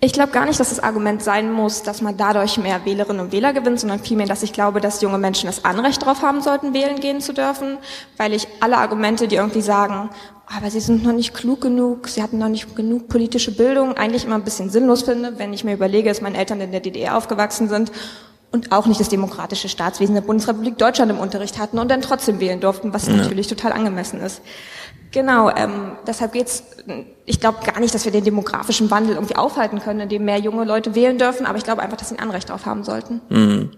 Ich 0.05 0.13
glaube 0.13 0.33
gar 0.33 0.47
nicht, 0.47 0.59
dass 0.59 0.71
das 0.71 0.81
Argument 0.81 1.23
sein 1.23 1.53
muss, 1.53 1.85
dass 1.85 2.03
man 2.03 2.17
dadurch 2.17 2.59
mehr 2.59 2.85
Wählerinnen 2.85 3.25
und 3.25 3.31
Wähler 3.31 3.53
gewinnt, 3.53 3.79
sondern 3.79 4.01
vielmehr, 4.01 4.27
dass 4.27 4.43
ich 4.43 4.53
glaube, 4.53 4.81
dass 4.81 5.01
junge 5.01 5.17
Menschen 5.17 5.47
das 5.47 5.65
Anrecht 5.65 6.03
darauf 6.03 6.23
haben 6.23 6.41
sollten, 6.41 6.75
wählen 6.75 6.99
gehen 6.99 7.21
zu 7.21 7.33
dürfen, 7.33 7.79
weil 8.17 8.33
ich 8.33 8.49
alle 8.59 8.79
Argumente, 8.79 9.29
die 9.29 9.37
irgendwie 9.37 9.61
sagen, 9.61 10.11
aber 10.49 10.73
sie 10.73 10.81
sind 10.81 11.05
noch 11.05 11.13
nicht 11.13 11.35
klug 11.35 11.61
genug, 11.61 12.09
sie 12.09 12.21
hatten 12.21 12.39
noch 12.39 12.49
nicht 12.49 12.75
genug 12.75 13.07
politische 13.07 13.53
Bildung, 13.53 13.97
eigentlich 13.97 14.25
immer 14.25 14.35
ein 14.35 14.43
bisschen 14.43 14.71
sinnlos 14.71 15.03
finde, 15.03 15.39
wenn 15.39 15.53
ich 15.53 15.63
mir 15.63 15.75
überlege, 15.75 16.09
dass 16.09 16.21
meine 16.21 16.37
Eltern 16.37 16.61
in 16.61 16.73
der 16.73 16.81
DDR 16.81 17.17
aufgewachsen 17.17 17.69
sind 17.69 17.93
und 18.51 18.73
auch 18.73 18.87
nicht 18.87 18.99
das 18.99 19.09
demokratische 19.09 19.69
Staatswesen 19.69 20.17
der 20.17 20.23
Bundesrepublik 20.23 20.79
Deutschland 20.79 21.13
im 21.13 21.21
Unterricht 21.21 21.61
hatten 21.61 21.79
und 21.79 21.89
dann 21.93 22.03
trotzdem 22.03 22.41
wählen 22.41 22.59
durften, 22.59 22.93
was 22.93 23.07
ja. 23.07 23.15
natürlich 23.15 23.47
total 23.47 23.71
angemessen 23.71 24.21
ist. 24.21 24.43
Genau, 25.13 25.51
ähm, 25.51 25.93
deshalb 26.07 26.33
geht's. 26.33 26.65
Ich 27.27 27.39
glaube 27.39 27.59
gar 27.65 27.79
nicht, 27.81 27.95
dass 27.95 28.05
wir 28.05 28.13
den 28.13 28.25
demografischen 28.25 28.91
Wandel 28.91 29.15
irgendwie 29.15 29.37
aufhalten 29.37 29.79
können, 29.79 30.01
indem 30.01 30.25
mehr 30.25 30.39
junge 30.39 30.65
Leute 30.65 30.95
wählen 30.95 31.19
dürfen, 31.19 31.47
aber 31.47 31.59
ich 31.59 31.65
glaube 31.65 31.83
einfach, 31.83 31.99
dass 31.99 32.09
sie 32.09 32.17
ein 32.17 32.21
Anrecht 32.21 32.49
darauf 32.49 32.67
haben 32.67 32.83
sollten. 32.83 33.21
Mhm. 33.29 33.71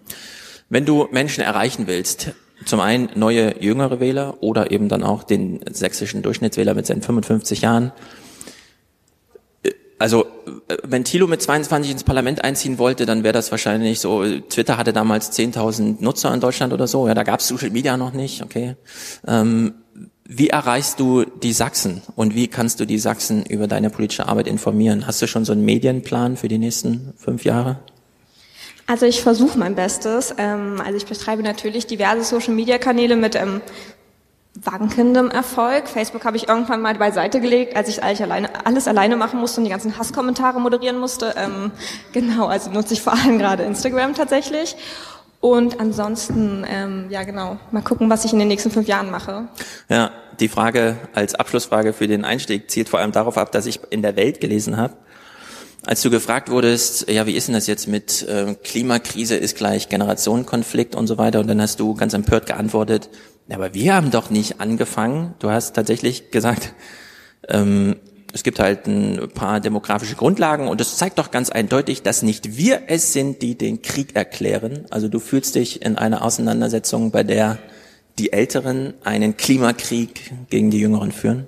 Wenn 0.71 0.87
du 0.87 1.09
Menschen 1.11 1.43
erreichen 1.43 1.87
willst, 1.87 2.33
zum 2.65 2.81
einen 2.81 3.11
neue 3.15 3.63
jüngere 3.63 4.01
Wähler 4.01 4.37
oder 4.41 4.71
eben 4.71 4.89
dann 4.89 5.03
auch 5.03 5.25
den 5.25 5.61
sächsischen 5.71 6.23
Durchschnittswähler 6.23 6.75
mit 6.75 6.87
seinen 6.87 7.03
55 7.03 7.61
Jahren. 7.61 7.93
Äh, 9.63 9.73
also 9.99 10.27
wenn 10.83 11.05
Thilo 11.05 11.27
mit 11.27 11.43
22 11.43 11.91
ins 11.91 12.05
Parlament 12.05 12.45
einziehen 12.45 12.79
wollte, 12.79 13.07
dann 13.07 13.25
wäre 13.25 13.33
das 13.33 13.51
wahrscheinlich 13.51 14.01
so, 14.01 14.25
Twitter 14.49 14.79
hatte 14.79 14.93
damals 14.93 15.33
10.000 15.33 15.97
Nutzer 16.03 16.33
in 16.33 16.41
Deutschland 16.41 16.73
oder 16.73 16.87
so, 16.87 17.07
ja, 17.09 17.15
da 17.15 17.25
gab 17.25 17.41
es 17.41 17.49
Social 17.49 17.71
Media 17.71 17.97
noch 17.97 18.13
nicht, 18.13 18.43
okay. 18.43 18.77
Ähm, 19.27 19.75
wie 20.27 20.49
erreichst 20.49 21.01
du 21.01 21.25
die 21.25 21.53
Sachsen 21.53 22.01
und 22.17 22.35
wie 22.35 22.49
kannst 22.49 22.81
du 22.81 22.87
die 22.87 22.99
Sachsen 22.99 23.45
über 23.45 23.67
deine 23.67 23.91
politische 23.91 24.27
Arbeit 24.27 24.47
informieren? 24.47 25.07
Hast 25.07 25.21
du 25.21 25.27
schon 25.27 25.45
so 25.45 25.53
einen 25.53 25.65
Medienplan 25.65 26.37
für 26.37 26.49
die 26.49 26.59
nächsten 26.59 27.13
fünf 27.19 27.45
Jahre? 27.45 27.79
Also 28.87 29.07
ich 29.07 29.23
versuche 29.23 29.59
mein 29.59 29.75
Bestes. 29.75 30.35
Ähm, 30.39 30.81
also 30.83 30.97
ich 30.97 31.07
betreibe 31.07 31.43
natürlich 31.43 31.87
diverse 31.87 32.25
Social-Media-Kanäle 32.25 33.17
mit 33.17 33.35
ähm, 33.35 33.61
wankendem 34.55 35.31
Erfolg. 35.31 35.89
Facebook 35.89 36.25
habe 36.25 36.37
ich 36.37 36.49
irgendwann 36.49 36.81
mal 36.81 36.95
beiseite 36.95 37.41
gelegt, 37.41 37.77
als 37.77 37.89
ich 37.89 38.03
alles 38.03 38.21
alleine, 38.21 38.67
alles 38.67 38.89
alleine 38.89 39.17
machen 39.17 39.41
musste 39.41 39.61
und 39.61 39.65
die 39.65 39.71
ganzen 39.71 39.99
Hasskommentare 39.99 40.61
moderieren 40.61 40.99
musste. 40.99 41.35
Ähm, 41.37 41.71
genau, 42.13 42.47
also 42.47 42.71
nutze 42.71 42.95
ich 42.95 43.03
vor 43.03 43.15
allem 43.15 43.39
gerade 43.39 43.65
Instagram 43.65 44.15
tatsächlich. 44.15 44.77
Und 45.45 45.79
ansonsten, 45.79 46.65
ähm, 46.67 47.09
ja 47.11 47.23
genau, 47.23 47.59
mal 47.71 47.83
gucken, 47.83 48.09
was 48.09 48.25
ich 48.25 48.33
in 48.33 48.39
den 48.39 48.49
nächsten 48.49 48.71
fünf 48.71 48.89
Jahren 48.89 49.11
mache. 49.11 49.47
Ja, 49.91 50.11
die 50.41 50.49
Frage 50.49 50.97
als 51.13 51.35
Abschlussfrage 51.35 51.93
für 51.93 52.09
den 52.09 52.25
Einstieg 52.25 52.71
zielt 52.71 52.89
vor 52.89 52.99
allem 53.01 53.13
darauf 53.13 53.37
ab, 53.37 53.53
dass 53.53 53.67
ich 53.67 53.79
in 53.91 54.01
der 54.01 54.17
Welt 54.17 54.41
gelesen 54.41 54.79
habe, 54.79 54.95
als 55.85 56.01
du 56.01 56.09
gefragt 56.09 56.51
wurdest, 56.51 57.11
ja, 57.11 57.27
wie 57.27 57.35
ist 57.35 57.49
denn 57.49 57.55
das 57.55 57.67
jetzt 57.67 57.89
mit 57.89 58.27
äh, 58.27 58.55
Klimakrise 58.55 59.37
ist 59.37 59.59
gleich 59.59 59.91
Generationenkonflikt 59.91 60.95
und 60.95 61.09
so 61.09 61.19
weiter, 61.19 61.41
und 61.41 61.47
dann 61.47 61.61
hast 61.61 61.79
du 61.79 61.93
ganz 61.93 62.15
empört 62.15 62.47
geantwortet, 62.47 63.11
ja, 63.47 63.57
aber 63.57 63.75
wir 63.75 63.95
haben 63.95 64.11
doch 64.11 64.31
nicht 64.31 64.63
angefangen. 64.63 65.35
Du 65.41 65.51
hast 65.51 65.77
tatsächlich 65.77 66.31
gesagt, 66.31 66.73
ähm, 67.51 67.97
es 68.35 68.43
gibt 68.43 68.59
halt 68.59 68.89
ein 68.89 69.31
paar 69.33 69.61
demografische 69.61 70.17
Grundlagen 70.17 70.67
und 70.67 70.81
es 70.81 70.97
zeigt 70.97 71.19
doch 71.19 71.31
ganz 71.31 71.51
eindeutig, 71.51 72.03
dass 72.03 72.23
nicht 72.23 72.57
wir 72.57 72.83
es 72.89 73.13
sind, 73.13 73.43
die 73.43 73.57
den 73.57 73.81
Krieg 73.81 74.17
erklären. 74.17 74.87
Also 74.91 75.07
du 75.07 75.21
fühlst 75.21 75.55
dich 75.55 75.83
in 75.83 75.97
einer 75.97 76.23
Auseinandersetzung, 76.23 77.13
bei 77.13 77.23
der 77.23 77.59
die 78.19 78.33
Älteren 78.33 78.95
einen 79.05 79.37
Klimakrieg 79.37 80.33
gegen 80.51 80.71
die 80.71 80.81
Jüngeren 80.81 81.13
führen? 81.13 81.47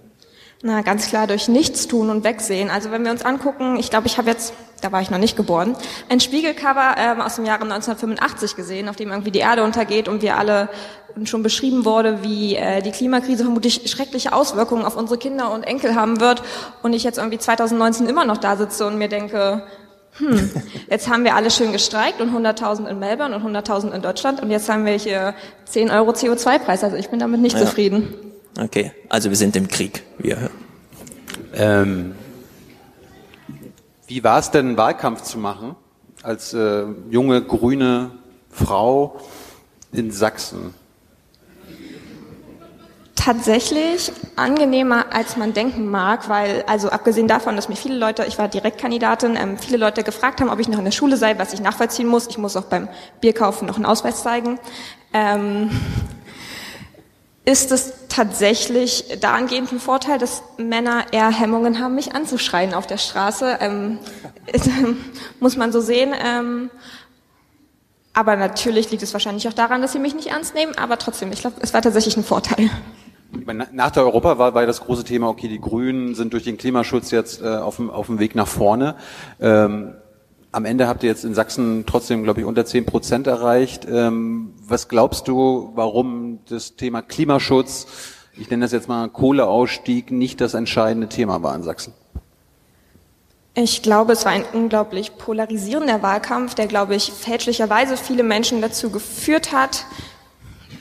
Na, 0.62 0.82
ganz 0.82 1.08
klar 1.08 1.26
durch 1.26 1.48
Nichtstun 1.48 2.08
und 2.08 2.22
Wegsehen. 2.22 2.70
Also 2.70 2.92
wenn 2.92 3.04
wir 3.04 3.10
uns 3.10 3.24
angucken, 3.24 3.76
ich 3.78 3.90
glaube, 3.90 4.06
ich 4.06 4.16
habe 4.16 4.30
jetzt, 4.30 4.52
da 4.80 4.92
war 4.92 5.00
ich 5.00 5.10
noch 5.10 5.18
nicht 5.18 5.36
geboren, 5.36 5.76
ein 6.08 6.20
Spiegelcover 6.20 6.96
ähm, 6.98 7.20
aus 7.20 7.36
dem 7.36 7.44
Jahre 7.44 7.62
1985 7.62 8.56
gesehen, 8.56 8.88
auf 8.88 8.96
dem 8.96 9.10
irgendwie 9.10 9.30
die 9.30 9.38
Erde 9.38 9.64
untergeht 9.64 10.08
und 10.08 10.22
wir 10.22 10.36
alle 10.36 10.68
schon 11.24 11.42
beschrieben 11.42 11.84
wurde, 11.84 12.22
wie 12.22 12.56
äh, 12.56 12.82
die 12.82 12.90
Klimakrise 12.90 13.44
vermutlich 13.44 13.90
schreckliche 13.90 14.34
Auswirkungen 14.34 14.84
auf 14.84 14.96
unsere 14.96 15.18
Kinder 15.18 15.50
und 15.52 15.62
Enkel 15.62 15.94
haben 15.94 16.20
wird 16.20 16.42
und 16.82 16.92
ich 16.92 17.04
jetzt 17.04 17.16
irgendwie 17.16 17.38
2019 17.38 18.06
immer 18.06 18.24
noch 18.24 18.36
da 18.36 18.56
sitze 18.56 18.86
und 18.86 18.98
mir 18.98 19.08
denke, 19.08 19.62
hm, 20.18 20.50
jetzt 20.90 21.08
haben 21.08 21.24
wir 21.24 21.34
alle 21.34 21.50
schön 21.50 21.72
gestreikt 21.72 22.20
und 22.20 22.34
100.000 22.34 22.86
in 22.86 22.98
Melbourne 22.98 23.34
und 23.34 23.42
100.000 23.42 23.92
in 23.92 24.02
Deutschland 24.02 24.42
und 24.42 24.50
jetzt 24.50 24.68
haben 24.68 24.84
wir 24.84 24.94
hier 24.94 25.34
10 25.64 25.90
Euro 25.90 26.10
CO2-Preis. 26.10 26.84
Also 26.84 26.96
ich 26.96 27.08
bin 27.08 27.18
damit 27.18 27.40
nicht 27.40 27.58
ja. 27.58 27.64
zufrieden. 27.64 28.14
Okay, 28.60 28.92
also 29.08 29.30
wir 29.30 29.36
sind 29.36 29.56
im 29.56 29.68
Krieg, 29.68 30.02
wir. 30.18 30.50
Ähm, 31.54 32.14
wie 34.06 34.22
war 34.24 34.38
es 34.38 34.50
denn, 34.50 34.76
Wahlkampf 34.76 35.22
zu 35.22 35.38
machen 35.38 35.76
als 36.22 36.54
äh, 36.54 36.84
junge 37.10 37.42
grüne 37.42 38.12
Frau 38.50 39.20
in 39.92 40.10
Sachsen? 40.10 40.74
tatsächlich 43.26 44.12
angenehmer, 44.36 45.06
als 45.12 45.36
man 45.36 45.52
denken 45.52 45.90
mag, 45.90 46.28
weil, 46.28 46.62
also 46.68 46.90
abgesehen 46.90 47.26
davon, 47.26 47.56
dass 47.56 47.68
mir 47.68 47.74
viele 47.74 47.96
Leute, 47.96 48.24
ich 48.24 48.38
war 48.38 48.46
Direktkandidatin, 48.46 49.34
ähm, 49.34 49.58
viele 49.58 49.78
Leute 49.78 50.04
gefragt 50.04 50.40
haben, 50.40 50.48
ob 50.48 50.60
ich 50.60 50.68
noch 50.68 50.78
in 50.78 50.84
der 50.84 50.92
Schule 50.92 51.16
sei, 51.16 51.36
was 51.36 51.52
ich 51.52 51.60
nachvollziehen 51.60 52.06
muss. 52.06 52.28
Ich 52.28 52.38
muss 52.38 52.56
auch 52.56 52.66
beim 52.66 52.88
Bierkaufen 53.20 53.66
noch 53.66 53.74
einen 53.74 53.84
Ausweis 53.84 54.22
zeigen. 54.22 54.60
Ähm, 55.12 55.70
ist 57.46 57.70
es 57.70 57.92
tatsächlich 58.08 59.04
dahingehend 59.20 59.72
ein 59.72 59.78
Vorteil, 59.78 60.18
dass 60.18 60.42
Männer 60.58 61.04
eher 61.12 61.30
Hemmungen 61.30 61.78
haben, 61.80 61.94
mich 61.94 62.12
anzuschreien 62.14 62.74
auf 62.74 62.86
der 62.86 62.98
Straße. 62.98 63.58
Ähm, 64.48 64.98
muss 65.40 65.56
man 65.56 65.72
so 65.72 65.80
sehen. 65.80 66.14
Ähm, 66.24 66.70
aber 68.12 68.36
natürlich 68.36 68.92
liegt 68.92 69.02
es 69.02 69.12
wahrscheinlich 69.12 69.48
auch 69.48 69.52
daran, 69.52 69.82
dass 69.82 69.92
sie 69.92 69.98
mich 69.98 70.14
nicht 70.14 70.28
ernst 70.28 70.54
nehmen. 70.54 70.78
Aber 70.78 70.98
trotzdem, 70.98 71.32
ich 71.32 71.40
glaube, 71.40 71.56
es 71.60 71.74
war 71.74 71.82
tatsächlich 71.82 72.16
ein 72.16 72.22
Vorteil. 72.22 72.70
Nach 73.72 73.90
der 73.90 74.04
Europawahl 74.04 74.54
war 74.54 74.64
das 74.66 74.80
große 74.80 75.02
Thema, 75.02 75.28
okay, 75.28 75.48
die 75.48 75.60
Grünen 75.60 76.14
sind 76.14 76.32
durch 76.32 76.44
den 76.44 76.56
Klimaschutz 76.56 77.10
jetzt 77.10 77.42
äh, 77.42 77.48
auf, 77.48 77.76
dem, 77.76 77.90
auf 77.90 78.06
dem 78.06 78.20
Weg 78.20 78.36
nach 78.36 78.46
vorne. 78.46 78.94
Ähm, 79.40 79.94
am 80.56 80.64
Ende 80.64 80.88
habt 80.88 81.02
ihr 81.02 81.10
jetzt 81.10 81.22
in 81.26 81.34
Sachsen 81.34 81.84
trotzdem, 81.86 82.24
glaube 82.24 82.40
ich, 82.40 82.46
unter 82.46 82.64
zehn 82.64 82.86
Prozent 82.86 83.26
erreicht. 83.26 83.86
Ähm, 83.86 84.54
was 84.66 84.88
glaubst 84.88 85.28
du, 85.28 85.70
warum 85.74 86.38
das 86.48 86.76
Thema 86.76 87.02
Klimaschutz, 87.02 87.86
ich 88.38 88.48
nenne 88.48 88.64
das 88.64 88.72
jetzt 88.72 88.88
mal 88.88 89.06
Kohleausstieg, 89.10 90.10
nicht 90.10 90.40
das 90.40 90.54
entscheidende 90.54 91.10
Thema 91.10 91.42
war 91.42 91.54
in 91.54 91.62
Sachsen? 91.62 91.92
Ich 93.52 93.82
glaube, 93.82 94.14
es 94.14 94.24
war 94.24 94.32
ein 94.32 94.46
unglaublich 94.54 95.18
polarisierender 95.18 96.02
Wahlkampf, 96.02 96.54
der, 96.54 96.68
glaube 96.68 96.94
ich, 96.94 97.12
fälschlicherweise 97.12 97.98
viele 97.98 98.22
Menschen 98.22 98.62
dazu 98.62 98.88
geführt 98.88 99.52
hat, 99.52 99.84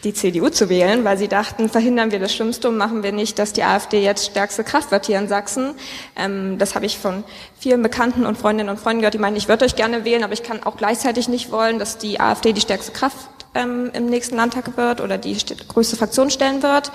die 0.04 0.14
CDU 0.14 0.50
zu 0.50 0.70
wählen, 0.70 1.04
weil 1.04 1.18
sie 1.18 1.28
dachten, 1.28 1.70
verhindern 1.70 2.12
wir 2.12 2.20
das 2.20 2.34
Schlimmste 2.34 2.70
und 2.70 2.78
machen 2.78 3.04
wir 3.04 3.12
nicht, 3.12 3.40
dass 3.40 3.54
die 3.54 3.64
AfD 3.64 4.04
jetzt 4.04 4.26
stärkste 4.26 4.64
Kraft 4.64 4.92
wird 4.92 5.06
hier 5.06 5.20
in 5.20 5.28
Sachsen. 5.28 5.76
Ähm, 6.16 6.58
das 6.58 6.76
habe 6.76 6.86
ich 6.86 6.98
von 6.98 7.24
vielen 7.60 7.82
Bekannten 7.82 8.26
und 8.26 8.38
Freundinnen 8.38 8.70
und 8.70 8.80
Freunden 8.80 9.02
gehört, 9.02 9.14
die 9.14 9.20
meinen, 9.20 9.36
ich 9.36 9.48
würde 9.48 9.66
euch 9.66 9.76
gerne 9.76 10.06
wählen, 10.06 10.24
aber 10.24 10.34
ich 10.34 10.44
kann 10.44 10.64
auch 10.64 10.78
gleichzeitig 10.78 11.28
nicht 11.28 11.52
wollen, 11.52 11.80
dass 11.80 11.98
die 11.98 12.20
AfD 12.20 12.54
die 12.54 12.62
stärkste 12.62 12.92
Kraft 12.92 13.30
ähm, 13.56 13.90
im 13.94 14.08
nächsten 14.08 14.36
Landtag 14.36 14.78
wird 14.78 15.02
oder 15.02 15.18
die 15.18 15.36
größte 15.68 15.96
Fraktion 15.96 16.30
stellen 16.30 16.62
wird. 16.62 16.92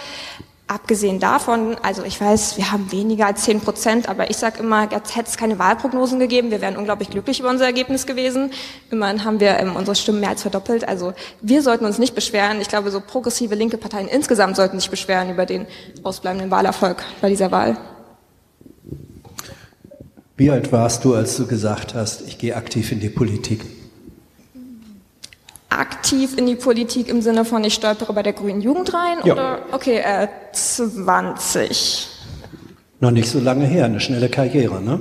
Abgesehen 0.71 1.19
davon, 1.19 1.77
also 1.83 2.05
ich 2.05 2.21
weiß, 2.21 2.57
wir 2.57 2.71
haben 2.71 2.93
weniger 2.93 3.27
als 3.27 3.43
zehn 3.43 3.61
Prozent, 3.61 4.09
aber 4.09 4.31
ich 4.31 4.37
sage 4.37 4.61
immer, 4.61 4.89
jetzt 4.93 5.17
hätte 5.17 5.29
es 5.29 5.37
keine 5.37 5.59
Wahlprognosen 5.59 6.21
gegeben, 6.21 6.53
wir 6.53 6.61
wären 6.61 6.77
unglaublich 6.77 7.11
glücklich 7.11 7.41
über 7.41 7.51
unser 7.51 7.65
Ergebnis 7.65 8.07
gewesen. 8.07 8.53
Immerhin 8.89 9.25
haben 9.25 9.41
wir 9.41 9.59
ähm, 9.59 9.75
unsere 9.75 9.97
Stimmen 9.97 10.21
mehr 10.21 10.29
als 10.29 10.43
verdoppelt. 10.43 10.87
Also 10.87 11.13
wir 11.43 11.63
sollten 11.63 11.87
uns 11.87 11.99
nicht 11.99 12.15
beschweren. 12.15 12.61
Ich 12.61 12.69
glaube, 12.69 12.93
so 12.93 13.01
progressive 13.01 13.57
linke 13.57 13.79
Parteien 13.79 14.07
insgesamt 14.07 14.55
sollten 14.55 14.79
sich 14.79 14.91
beschweren 14.91 15.29
über 15.29 15.45
den 15.45 15.67
ausbleibenden 16.05 16.53
Wahlerfolg 16.53 17.03
bei 17.21 17.29
dieser 17.29 17.51
Wahl. 17.51 17.77
Wie 20.37 20.53
alt 20.53 20.71
warst 20.71 21.05
du, 21.05 21.17
als 21.17 21.37
du 21.37 21.49
gesagt 21.49 21.97
hast, 21.97 22.23
ich 22.29 22.39
gehe 22.39 22.55
aktiv 22.55 22.93
in 22.93 23.01
die 23.01 23.11
Politik? 23.11 23.67
Aktiv 25.71 26.37
in 26.37 26.47
die 26.47 26.57
Politik 26.57 27.09
im 27.09 27.23
Sinne 27.23 27.45
von, 27.45 27.65
ich 27.65 27.75
stolpere 27.75 28.13
bei 28.13 28.23
der 28.23 28.33
Grünen 28.33 28.61
Jugend 28.61 28.93
rein? 28.93 29.19
Ja. 29.25 29.33
Oder, 29.33 29.59
okay, 29.73 29.99
äh, 29.99 30.29
20. 30.53 32.09
Noch 33.01 33.11
nicht 33.11 33.31
so 33.31 33.41
lange 33.41 33.67
her, 33.67 33.87
eine 33.87 34.01
schnelle 34.01 34.29
Karriere, 34.29 34.83
ne? 34.83 35.01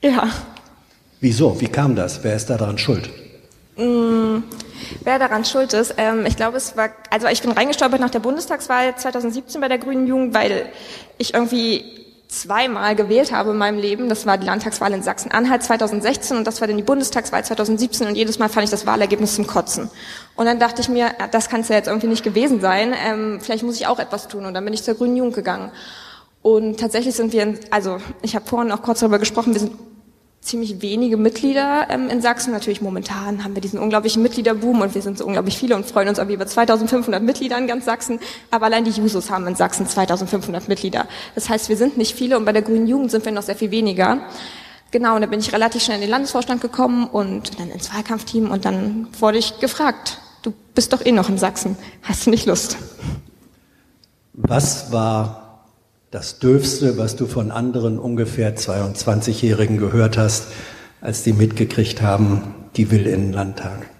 Ja. 0.00 0.28
Wieso? 1.20 1.60
Wie 1.60 1.66
kam 1.66 1.94
das? 1.96 2.22
Wer 2.22 2.36
ist 2.36 2.48
daran 2.48 2.78
schuld? 2.78 3.10
Mm, 3.76 4.38
wer 5.02 5.18
daran 5.18 5.44
schuld 5.44 5.72
ist? 5.74 5.94
Ähm, 5.98 6.24
ich 6.24 6.36
glaube, 6.36 6.56
es 6.56 6.76
war, 6.76 6.90
also 7.10 7.26
ich 7.26 7.42
bin 7.42 7.50
reingestolpert 7.50 8.00
nach 8.00 8.10
der 8.10 8.20
Bundestagswahl 8.20 8.96
2017 8.96 9.60
bei 9.60 9.68
der 9.68 9.78
Grünen 9.78 10.06
Jugend, 10.06 10.34
weil 10.34 10.66
ich 11.18 11.34
irgendwie 11.34 12.05
zweimal 12.28 12.96
gewählt 12.96 13.32
habe 13.32 13.50
in 13.50 13.56
meinem 13.56 13.78
Leben. 13.78 14.08
Das 14.08 14.26
war 14.26 14.38
die 14.38 14.46
Landtagswahl 14.46 14.92
in 14.92 15.02
Sachsen-Anhalt 15.02 15.62
2016 15.62 16.36
und 16.36 16.46
das 16.46 16.60
war 16.60 16.68
dann 16.68 16.76
die 16.76 16.82
Bundestagswahl 16.82 17.44
2017 17.44 18.06
und 18.08 18.14
jedes 18.16 18.38
Mal 18.38 18.48
fand 18.48 18.64
ich 18.64 18.70
das 18.70 18.86
Wahlergebnis 18.86 19.36
zum 19.36 19.46
Kotzen. 19.46 19.90
Und 20.34 20.46
dann 20.46 20.58
dachte 20.58 20.80
ich 20.80 20.88
mir, 20.88 21.10
das 21.30 21.48
kann 21.48 21.60
es 21.60 21.68
ja 21.68 21.76
jetzt 21.76 21.86
irgendwie 21.86 22.08
nicht 22.08 22.24
gewesen 22.24 22.60
sein. 22.60 22.94
Ähm, 23.06 23.38
vielleicht 23.40 23.62
muss 23.62 23.76
ich 23.76 23.86
auch 23.86 23.98
etwas 23.98 24.28
tun 24.28 24.44
und 24.44 24.54
dann 24.54 24.64
bin 24.64 24.74
ich 24.74 24.82
zur 24.82 24.94
Grünen 24.94 25.16
Jugend 25.16 25.34
gegangen. 25.34 25.70
Und 26.42 26.78
tatsächlich 26.78 27.14
sind 27.14 27.32
wir, 27.32 27.58
also 27.70 27.98
ich 28.22 28.34
habe 28.36 28.46
vorhin 28.46 28.70
auch 28.70 28.82
kurz 28.82 29.00
darüber 29.00 29.18
gesprochen, 29.18 29.52
wir 29.52 29.60
sind 29.60 29.72
ziemlich 30.46 30.80
wenige 30.80 31.16
Mitglieder 31.16 31.88
ähm, 31.90 32.08
in 32.08 32.22
Sachsen. 32.22 32.52
Natürlich 32.52 32.80
momentan 32.80 33.42
haben 33.42 33.54
wir 33.54 33.60
diesen 33.60 33.78
unglaublichen 33.78 34.22
Mitgliederboom 34.22 34.80
und 34.80 34.94
wir 34.94 35.02
sind 35.02 35.18
so 35.18 35.26
unglaublich 35.26 35.58
viele 35.58 35.74
und 35.74 35.84
freuen 35.84 36.08
uns 36.08 36.18
auch 36.18 36.28
über 36.28 36.46
2500 36.46 37.22
Mitglieder 37.22 37.58
in 37.58 37.66
ganz 37.66 37.84
Sachsen. 37.84 38.20
Aber 38.50 38.66
allein 38.66 38.84
die 38.84 38.90
Jusos 38.90 39.30
haben 39.30 39.46
in 39.46 39.56
Sachsen 39.56 39.86
2500 39.86 40.68
Mitglieder. 40.68 41.06
Das 41.34 41.48
heißt, 41.48 41.68
wir 41.68 41.76
sind 41.76 41.96
nicht 41.98 42.14
viele 42.14 42.38
und 42.38 42.44
bei 42.44 42.52
der 42.52 42.62
Grünen 42.62 42.86
Jugend 42.86 43.10
sind 43.10 43.24
wir 43.24 43.32
noch 43.32 43.42
sehr 43.42 43.56
viel 43.56 43.70
weniger. 43.72 44.20
Genau, 44.92 45.16
und 45.16 45.20
da 45.20 45.26
bin 45.26 45.40
ich 45.40 45.52
relativ 45.52 45.82
schnell 45.82 45.96
in 45.96 46.02
den 46.02 46.10
Landesvorstand 46.10 46.60
gekommen 46.60 47.08
und 47.08 47.58
dann 47.58 47.70
ins 47.70 47.92
Wahlkampfteam 47.92 48.50
und 48.50 48.64
dann 48.64 49.08
wurde 49.18 49.38
ich 49.38 49.58
gefragt, 49.58 50.20
du 50.42 50.52
bist 50.74 50.92
doch 50.92 51.04
eh 51.04 51.10
noch 51.10 51.28
in 51.28 51.38
Sachsen, 51.38 51.76
hast 52.02 52.26
du 52.26 52.30
nicht 52.30 52.46
Lust? 52.46 52.76
Was 54.32 54.92
war 54.92 55.45
das 56.16 56.38
Dürfste, 56.38 56.96
was 56.96 57.14
du 57.16 57.26
von 57.26 57.50
anderen 57.50 57.98
ungefähr 57.98 58.56
22-Jährigen 58.56 59.76
gehört 59.76 60.16
hast, 60.16 60.46
als 61.02 61.22
die 61.22 61.34
mitgekriegt 61.34 62.00
haben, 62.00 62.54
die 62.74 62.90
will 62.90 63.06
in 63.06 63.20
den 63.20 63.32
Landtag? 63.34 63.90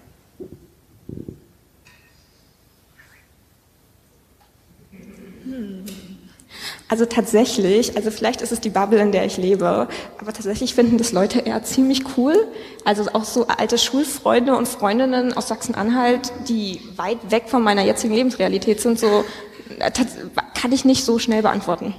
Also 6.87 7.05
tatsächlich, 7.05 7.95
also 7.95 8.09
vielleicht 8.09 8.41
ist 8.41 8.51
es 8.51 8.61
die 8.61 8.71
Bubble, 8.71 8.99
in 8.99 9.11
der 9.11 9.23
ich 9.25 9.37
lebe, 9.37 9.87
aber 10.17 10.33
tatsächlich 10.33 10.73
finden 10.73 10.97
das 10.97 11.11
Leute 11.11 11.41
eher 11.41 11.61
ziemlich 11.61 12.17
cool. 12.17 12.47
Also 12.83 13.11
auch 13.13 13.25
so 13.25 13.45
alte 13.45 13.77
Schulfreunde 13.77 14.57
und 14.57 14.67
Freundinnen 14.67 15.33
aus 15.33 15.49
Sachsen-Anhalt, 15.49 16.31
die 16.49 16.81
weit 16.95 17.29
weg 17.29 17.43
von 17.45 17.61
meiner 17.61 17.83
jetzigen 17.83 18.15
Lebensrealität 18.15 18.81
sind, 18.81 18.99
so 18.99 19.23
äh, 19.77 19.91
kann 20.59 20.71
ich 20.71 20.83
nicht 20.83 21.05
so 21.05 21.19
schnell 21.19 21.43
beantworten. 21.43 21.93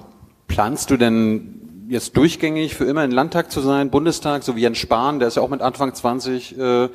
Planst 0.59 0.91
du 0.91 0.97
denn 0.97 1.87
jetzt 1.89 2.17
durchgängig 2.17 2.75
für 2.75 2.85
immer 2.85 3.05
in 3.05 3.13
Landtag 3.13 3.53
zu 3.53 3.61
sein, 3.61 3.91
Bundestag, 3.91 4.43
so 4.43 4.57
wie 4.57 4.63
Jens 4.63 4.79
Spahn, 4.79 5.21
der 5.21 5.29
ist 5.29 5.37
ja 5.37 5.43
auch 5.43 5.51
mit 5.51 5.63
Anfang 5.63 5.95
20 5.95 6.59
äh, 6.59 6.89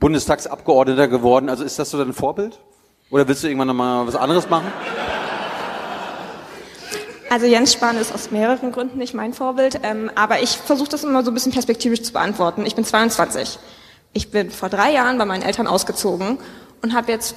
Bundestagsabgeordneter 0.00 1.08
geworden. 1.08 1.50
Also 1.50 1.62
ist 1.62 1.78
das 1.78 1.90
so 1.90 1.98
dein 2.02 2.14
Vorbild? 2.14 2.58
Oder 3.10 3.28
willst 3.28 3.42
du 3.42 3.48
irgendwann 3.48 3.68
nochmal 3.68 4.06
was 4.06 4.16
anderes 4.16 4.48
machen? 4.48 4.72
Also 7.28 7.44
Jens 7.44 7.74
Spahn 7.74 7.98
ist 7.98 8.14
aus 8.14 8.30
mehreren 8.30 8.72
Gründen 8.72 8.96
nicht 8.96 9.12
mein 9.12 9.34
Vorbild, 9.34 9.80
ähm, 9.82 10.10
aber 10.14 10.40
ich 10.40 10.56
versuche 10.56 10.88
das 10.88 11.04
immer 11.04 11.22
so 11.22 11.32
ein 11.32 11.34
bisschen 11.34 11.52
perspektivisch 11.52 12.00
zu 12.00 12.14
beantworten. 12.14 12.64
Ich 12.64 12.76
bin 12.76 12.86
22. 12.86 13.58
Ich 14.14 14.30
bin 14.30 14.50
vor 14.50 14.70
drei 14.70 14.90
Jahren 14.90 15.18
bei 15.18 15.26
meinen 15.26 15.42
Eltern 15.42 15.66
ausgezogen 15.66 16.38
und 16.80 16.94
habe 16.94 17.12
jetzt 17.12 17.36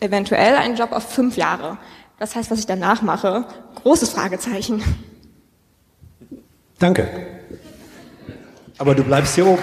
eventuell 0.00 0.56
einen 0.56 0.76
Job 0.76 0.92
auf 0.92 1.10
fünf 1.10 1.38
Jahre. 1.38 1.78
Das 2.18 2.34
heißt, 2.34 2.50
was 2.50 2.58
ich 2.58 2.66
danach 2.66 3.02
mache, 3.02 3.44
großes 3.82 4.10
Fragezeichen. 4.10 4.82
Danke. 6.78 7.08
Aber 8.78 8.94
du 8.94 9.02
bleibst 9.04 9.34
hier 9.34 9.46
oben. 9.46 9.62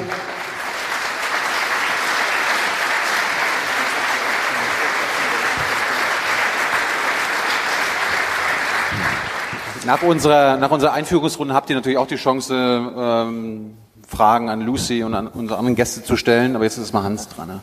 Nach 9.86 10.02
unserer, 10.02 10.58
nach 10.58 10.72
unserer 10.72 10.94
Einführungsrunde 10.94 11.54
habt 11.54 11.70
ihr 11.70 11.76
natürlich 11.76 11.98
auch 11.98 12.08
die 12.08 12.16
Chance, 12.16 12.56
ähm, 12.56 13.78
Fragen 14.08 14.50
an 14.50 14.62
Lucy 14.62 15.04
und 15.04 15.14
an 15.14 15.28
unsere 15.28 15.60
anderen 15.60 15.76
Gäste 15.76 16.04
zu 16.04 16.16
stellen, 16.16 16.56
aber 16.56 16.64
jetzt 16.64 16.78
ist 16.78 16.94
mal 16.94 17.04
Hans 17.04 17.28
dran. 17.28 17.48
Ne? 17.48 17.60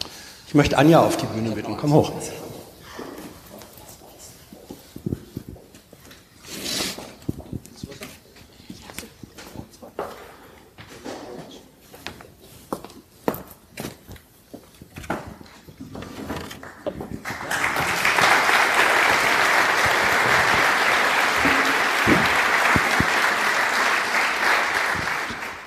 Ich 0.46 0.54
möchte 0.54 0.76
Anja 0.76 1.00
auf 1.00 1.16
die 1.16 1.26
Bühne 1.26 1.52
bitten. 1.52 1.76
Komm 1.78 1.94
hoch. 1.94 2.12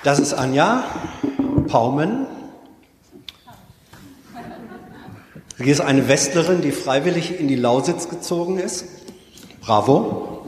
Das 0.04 0.18
ist 0.18 0.34
Anja 0.34 0.84
Paumen. 1.66 2.26
Sie 5.56 5.70
ist 5.70 5.80
eine 5.80 6.08
Westlerin, 6.08 6.60
die 6.60 6.72
freiwillig 6.72 7.40
in 7.40 7.48
die 7.48 7.56
Lausitz 7.56 8.10
gezogen 8.10 8.58
ist. 8.58 8.84
Bravo. 9.62 10.46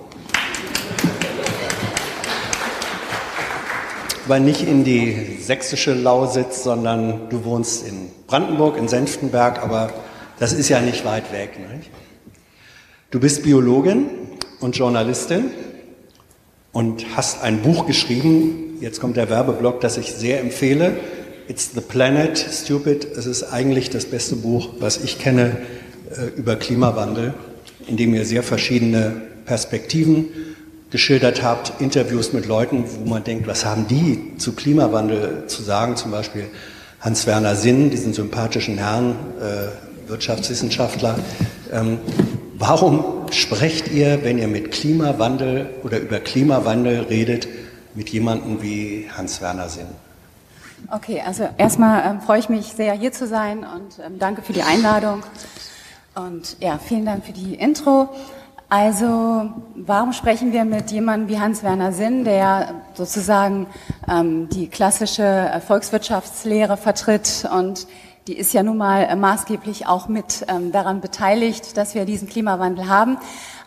Aber 4.27 4.41
nicht 4.41 4.61
in 4.61 4.85
die 4.85 5.39
sächsische 5.41 5.95
Lausitz, 5.95 6.63
sondern 6.63 7.31
du 7.31 7.47
wohnst 7.47 7.89
in 7.89 8.11
Brandenburg, 8.27 8.77
in 8.77 8.89
Senftenberg, 8.89 9.63
aber 9.63 9.91
das 10.39 10.53
ist 10.53 10.69
ja 10.69 10.81
nicht 10.81 11.07
weit 11.07 11.33
weg. 11.33 11.59
Nicht? 11.75 11.91
Du 13.11 13.19
bist 13.21 13.43
Biologin 13.43 14.11
und 14.61 14.77
Journalistin 14.77 15.51
und 16.73 17.17
hast 17.17 17.43
ein 17.43 17.63
Buch 17.63 17.87
geschrieben, 17.87 18.66
jetzt 18.81 19.01
kommt 19.01 19.17
der 19.17 19.31
Werbeblock, 19.31 19.81
das 19.81 19.97
ich 19.97 20.13
sehr 20.13 20.41
empfehle. 20.41 20.97
It's 21.49 21.71
the 21.75 21.81
Planet 21.81 22.39
Stupid. 22.39 23.07
Es 23.17 23.27
ist 23.27 23.45
eigentlich 23.45 23.91
das 23.91 24.07
beste 24.07 24.37
Buch, 24.37 24.71
was 24.81 25.03
ich 25.03 25.19
kenne 25.19 25.59
äh, 26.11 26.37
über 26.37 26.57
Klimawandel, 26.57 27.35
in 27.87 27.97
dem 27.97 28.15
ihr 28.15 28.25
sehr 28.25 28.43
verschiedene 28.43 29.23
Perspektiven 29.45 30.27
geschildert 30.91 31.43
habt, 31.43 31.81
Interviews 31.81 32.33
mit 32.33 32.47
Leuten, 32.47 32.85
wo 32.87 33.09
man 33.09 33.25
denkt, 33.25 33.47
was 33.47 33.65
haben 33.65 33.87
die 33.89 34.37
zu 34.39 34.53
Klimawandel 34.53 35.45
zu 35.47 35.63
sagen? 35.63 35.97
Zum 35.97 36.11
Beispiel 36.11 36.45
Hans-Werner 37.01 37.55
Sinn, 37.55 37.91
diesen 37.91 38.13
sympathischen 38.13 38.79
Herrn, 38.79 39.17
äh, 39.41 40.09
Wirtschaftswissenschaftler. 40.09 41.19
Ähm, 41.73 41.99
warum 42.59 43.05
sprecht 43.31 43.93
ihr, 43.93 44.21
wenn 44.23 44.39
ihr 44.39 44.49
mit 44.49 44.71
Klimawandel 44.71 45.71
oder 45.83 45.99
über 45.99 46.21
Klimawandel 46.21 47.01
redet, 47.01 47.49
mit 47.97 48.11
jemandem 48.11 48.63
wie 48.63 49.09
Hans-Werner 49.17 49.69
Sinn. 49.69 49.89
Okay, 50.91 51.23
also 51.25 51.49
erstmal 51.57 52.09
ähm, 52.09 52.21
freue 52.21 52.39
ich 52.39 52.49
mich 52.49 52.67
sehr, 52.67 52.93
hier 52.93 53.11
zu 53.11 53.27
sein 53.27 53.61
und 53.61 53.99
ähm, 54.05 54.19
danke 54.19 54.43
für 54.43 54.53
die 54.53 54.63
Einladung. 54.63 55.23
Und 56.15 56.57
ja, 56.61 56.79
vielen 56.79 57.05
Dank 57.05 57.25
für 57.25 57.33
die 57.33 57.55
Intro. 57.55 58.09
Also, 58.69 59.51
warum 59.75 60.13
sprechen 60.13 60.53
wir 60.53 60.65
mit 60.65 60.91
jemandem 60.91 61.29
wie 61.29 61.41
Hans-Werner 61.41 61.93
Sinn, 61.93 62.25
der 62.25 62.75
sozusagen 62.95 63.67
ähm, 64.09 64.49
die 64.49 64.69
klassische 64.69 65.63
Volkswirtschaftslehre 65.67 66.77
vertritt 66.77 67.49
und 67.53 67.87
die 68.27 68.37
ist 68.37 68.53
ja 68.53 68.65
nun 68.65 68.77
mal 68.77 69.15
maßgeblich 69.15 69.87
auch 69.87 70.09
mit 70.09 70.45
ähm, 70.49 70.73
daran 70.73 71.01
beteiligt, 71.01 71.77
dass 71.77 71.95
wir 71.95 72.05
diesen 72.05 72.29
Klimawandel 72.29 72.89
haben. 72.89 73.19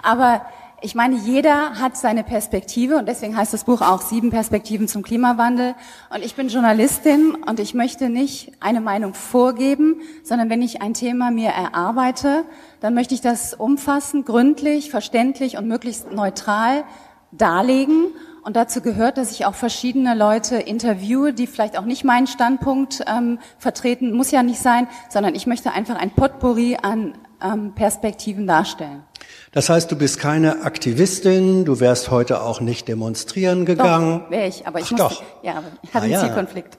Aber 0.04 0.42
ich 0.82 0.96
meine, 0.96 1.16
jeder 1.16 1.80
hat 1.80 1.98
seine 1.98 2.24
Perspektive 2.24 2.98
und 2.98 3.08
deswegen 3.08 3.36
heißt 3.36 3.54
das 3.54 3.66
Buch 3.66 3.82
auch 3.82 4.02
Sieben 4.02 4.30
Perspektiven 4.30 4.88
zum 4.88 5.04
Klimawandel. 5.04 5.76
Und 6.14 6.24
ich 6.24 6.36
bin 6.36 6.48
Journalistin 6.48 7.36
und 7.36 7.60
ich 7.60 7.74
möchte 7.74 8.10
nicht 8.10 8.54
eine 8.60 8.80
Meinung 8.82 9.14
vorgeben, 9.14 10.02
sondern 10.24 10.50
wenn 10.50 10.62
ich 10.62 10.82
ein 10.82 10.94
Thema 10.94 11.32
mir 11.32 11.50
erarbeite, 11.50 12.46
dann 12.80 12.94
möchte 12.94 13.14
ich 13.14 13.22
das 13.22 13.54
umfassend, 13.54 14.26
gründlich, 14.26 14.90
verständlich 14.90 15.58
und 15.58 15.68
möglichst 15.68 16.12
neutral 16.12 16.84
darlegen. 17.32 18.08
Und 18.44 18.56
dazu 18.56 18.82
gehört, 18.82 19.18
dass 19.18 19.32
ich 19.32 19.46
auch 19.46 19.56
verschiedene 19.56 20.16
Leute 20.16 20.56
interviewe, 20.56 21.34
die 21.34 21.46
vielleicht 21.46 21.78
auch 21.78 21.86
nicht 21.86 22.04
meinen 22.04 22.28
Standpunkt 22.28 23.04
ähm, 23.06 23.40
vertreten, 23.58 24.14
muss 24.14 24.32
ja 24.32 24.44
nicht 24.44 24.60
sein, 24.60 24.88
sondern 25.10 25.36
ich 25.36 25.46
möchte 25.46 25.72
einfach 25.74 25.98
ein 25.98 26.12
Potpourri 26.12 26.78
an 26.82 27.16
ähm, 27.44 27.74
Perspektiven 27.74 28.48
darstellen. 28.48 29.04
Das 29.52 29.70
heißt, 29.70 29.92
du 29.92 29.96
bist 29.96 30.20
keine 30.20 30.62
Aktivistin, 30.64 31.66
du 31.66 31.80
wärst 31.80 32.12
heute 32.12 32.42
auch 32.42 32.62
nicht 32.62 32.88
demonstrieren 32.88 33.66
gegangen. 33.66 34.22
Doch, 34.26 34.32
wäre 34.32 34.48
ich, 34.48 34.68
aber 34.68 34.80
ich 34.80 34.86
Ach, 34.86 34.92
muss, 34.92 35.00
doch. 35.00 35.24
ja, 35.42 35.54
aber 35.54 35.68
ich 35.82 35.90
hatte 35.90 35.98
ah, 35.98 36.02
einen 36.02 36.12
ja. 36.12 36.20
Zielkonflikt. 36.22 36.78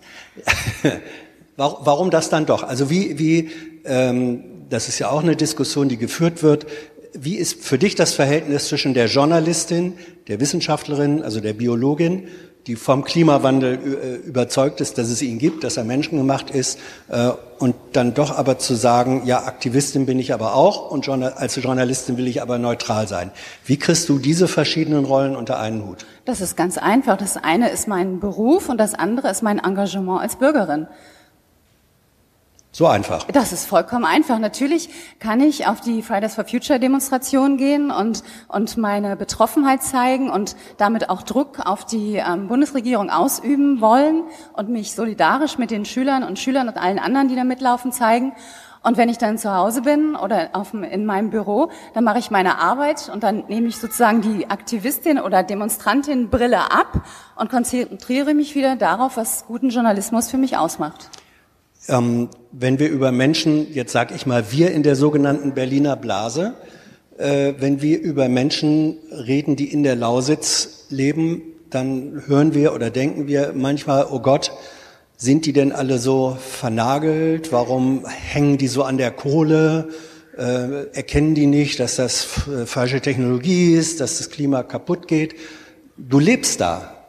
Warum 1.57 2.11
das 2.11 2.31
dann 2.31 2.47
doch? 2.47 2.63
Also 2.63 2.89
wie, 2.89 3.19
wie 3.19 3.51
ähm, 3.85 4.45
das 4.71 4.89
ist 4.89 4.99
ja 4.99 5.11
auch 5.11 5.23
eine 5.23 5.37
Diskussion, 5.37 5.89
die 5.89 5.99
geführt 5.99 6.43
wird. 6.43 6.67
Wie 7.13 7.35
ist 7.35 7.65
für 7.65 7.77
dich 7.77 7.97
das 7.97 8.15
Verhältnis 8.15 8.69
zwischen 8.69 8.95
der 8.95 9.07
Journalistin, 9.07 9.95
der 10.29 10.39
Wissenschaftlerin, 10.39 11.23
also 11.23 11.41
der 11.41 11.55
Biologin 11.55 12.29
die 12.71 12.77
vom 12.77 13.03
Klimawandel 13.03 14.21
äh, 14.25 14.29
überzeugt 14.29 14.81
ist, 14.81 14.97
dass 14.97 15.09
es 15.09 15.23
ihn 15.23 15.39
gibt, 15.39 15.65
dass 15.65 15.77
er 15.77 15.83
menschengemacht 15.83 16.51
ist, 16.51 16.79
äh, 17.09 17.31
und 17.59 17.75
dann 17.93 18.15
doch 18.15 18.39
aber 18.39 18.59
zu 18.59 18.75
sagen, 18.75 19.23
ja, 19.27 19.45
Aktivistin 19.45 20.07
bin 20.07 20.21
ich 20.21 20.33
aber 20.33 20.55
auch 20.55 20.91
und 20.91 21.07
als 21.09 21.57
Journalistin 21.57 22.17
will 22.17 22.27
ich 22.27 22.41
aber 22.41 22.59
neutral 22.59 23.07
sein. 23.09 23.33
Wie 23.67 23.77
kriegst 23.77 24.09
du 24.09 24.19
diese 24.19 24.49
verschiedenen 24.49 25.05
Rollen 25.05 25.37
unter 25.37 25.59
einen 25.59 25.85
Hut? 25.85 26.07
Das 26.25 26.41
ist 26.41 26.57
ganz 26.57 26.79
einfach. 26.79 27.19
Das 27.19 27.37
eine 27.37 27.69
ist 27.69 27.87
mein 27.87 28.21
Beruf 28.21 28.69
und 28.69 28.79
das 28.79 28.95
andere 28.95 29.31
ist 29.31 29.43
mein 29.43 29.59
Engagement 29.59 30.23
als 30.23 30.37
Bürgerin. 30.37 30.87
So 32.73 32.87
einfach. 32.87 33.25
Das 33.25 33.53
ist 33.53 33.67
vollkommen 33.67 34.05
einfach. 34.05 34.39
Natürlich 34.39 34.91
kann 35.19 35.41
ich 35.41 35.67
auf 35.67 35.81
die 35.81 36.03
Fridays 36.03 36.37
for 36.37 36.45
Future 36.45 36.79
Demonstration 36.79 37.57
gehen 37.57 37.91
und, 37.91 38.23
und 38.47 38.77
meine 38.77 39.17
Betroffenheit 39.17 39.83
zeigen 39.83 40.31
und 40.31 40.55
damit 40.77 41.11
auch 41.11 41.23
Druck 41.23 41.59
auf 41.67 41.85
die 41.85 42.15
ähm, 42.17 42.47
Bundesregierung 42.47 43.11
ausüben 43.11 43.81
wollen 43.81 44.23
und 44.53 44.69
mich 44.69 44.95
solidarisch 44.95 45.59
mit 45.59 45.73
den 45.73 45.85
Schülern 45.85 46.23
und 46.23 46.39
Schülern 46.39 46.69
und 46.69 46.77
allen 46.77 47.01
anderen, 47.01 47.27
die 47.27 47.35
da 47.35 47.43
mitlaufen, 47.43 47.91
zeigen. 47.91 48.35
Und 48.85 48.97
wenn 48.97 49.09
ich 49.09 49.19
dann 49.19 49.37
zu 49.37 49.53
Hause 49.53 49.83
bin 49.83 50.15
oder 50.15 50.51
auf, 50.53 50.73
in 50.73 51.05
meinem 51.05 51.31
Büro, 51.31 51.71
dann 51.93 52.05
mache 52.05 52.21
ich 52.21 52.31
meine 52.31 52.59
Arbeit 52.61 53.11
und 53.13 53.25
dann 53.25 53.45
nehme 53.49 53.67
ich 53.67 53.79
sozusagen 53.79 54.23
die 54.23 54.49
Aktivistin 54.49 55.19
oder 55.19 55.43
Demonstrantin 55.43 56.31
Brille 56.31 56.71
ab 56.71 57.05
und 57.35 57.51
konzentriere 57.51 58.33
mich 58.33 58.55
wieder 58.55 58.77
darauf, 58.77 59.17
was 59.17 59.45
guten 59.47 59.71
Journalismus 59.71 60.31
für 60.31 60.39
mich 60.39 60.57
ausmacht. 60.57 61.11
Ähm, 61.89 62.29
wenn 62.53 62.79
wir 62.79 62.89
über 62.91 63.11
Menschen, 63.13 63.73
jetzt 63.73 63.93
sage 63.93 64.15
ich 64.15 64.27
mal, 64.27 64.53
wir 64.53 64.71
in 64.73 64.83
der 64.83 64.97
sogenannten 64.97 65.55
Berliner 65.55 65.97
Blase, 65.97 66.55
äh, 67.17 67.55
wenn 67.59 67.81
wir 67.81 68.01
über 68.01 68.29
Menschen 68.29 68.99
reden, 69.11 69.57
die 69.57 69.73
in 69.73 69.83
der 69.83 69.97
Lausitz 69.97 70.87
leben, 70.91 71.43
dann 71.71 72.23
hören 72.27 72.55
wir 72.55 72.75
oder 72.75 72.91
denken 72.91 73.29
wir 73.29 73.53
manchmal, 73.55 74.07
oh 74.11 74.21
Gott, 74.21 74.53
sind 75.17 75.47
die 75.47 75.53
denn 75.53 75.73
alle 75.73 75.99
so 75.99 76.37
vernagelt? 76.41 77.53
Warum 77.53 78.07
hängen 78.07 78.59
die 78.59 78.69
so 78.69 78.83
an 78.83 78.99
der 78.99 79.11
Kohle? 79.11 79.91
Äh, 80.37 80.87
erkennen 80.93 81.35
die 81.35 81.47
nicht, 81.47 81.79
dass 81.81 81.97
das 81.97 82.27
falsche 82.67 83.01
Technologie 83.01 83.75
ist, 83.75 84.01
dass 84.01 84.19
das 84.19 84.31
Klima 84.31 84.63
kaputt 84.63 85.09
geht? 85.09 85.35
Du 85.97 86.19
lebst 86.19 86.61
da. 86.61 87.00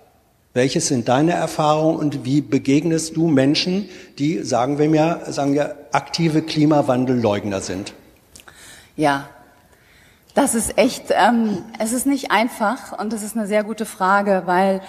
Welches 0.54 0.90
sind 0.90 1.08
deine 1.08 1.32
Erfahrungen 1.32 1.98
und 1.98 2.26
wie 2.26 2.42
begegnest 2.42 3.16
du 3.16 3.28
Menschen, 3.28 3.88
die, 4.18 4.44
sagen 4.44 4.80
wir 4.80 4.90
mir, 4.90 5.22
sagen 5.28 5.54
wir, 5.54 5.78
aktive 5.94 6.42
Klimawandelleugner 6.42 7.62
sind? 7.62 7.94
Ja, 8.98 9.30
das 10.34 10.54
ist 10.54 10.78
echt, 10.78 11.06
ähm, 11.12 11.64
es 11.80 11.94
ist 11.94 12.06
nicht 12.06 12.32
einfach 12.32 12.98
und 13.00 13.14
das 13.14 13.24
ist 13.24 13.38
eine 13.38 13.48
sehr 13.48 13.64
gute 13.64 13.86
Frage, 13.86 14.44
weil 14.46 14.82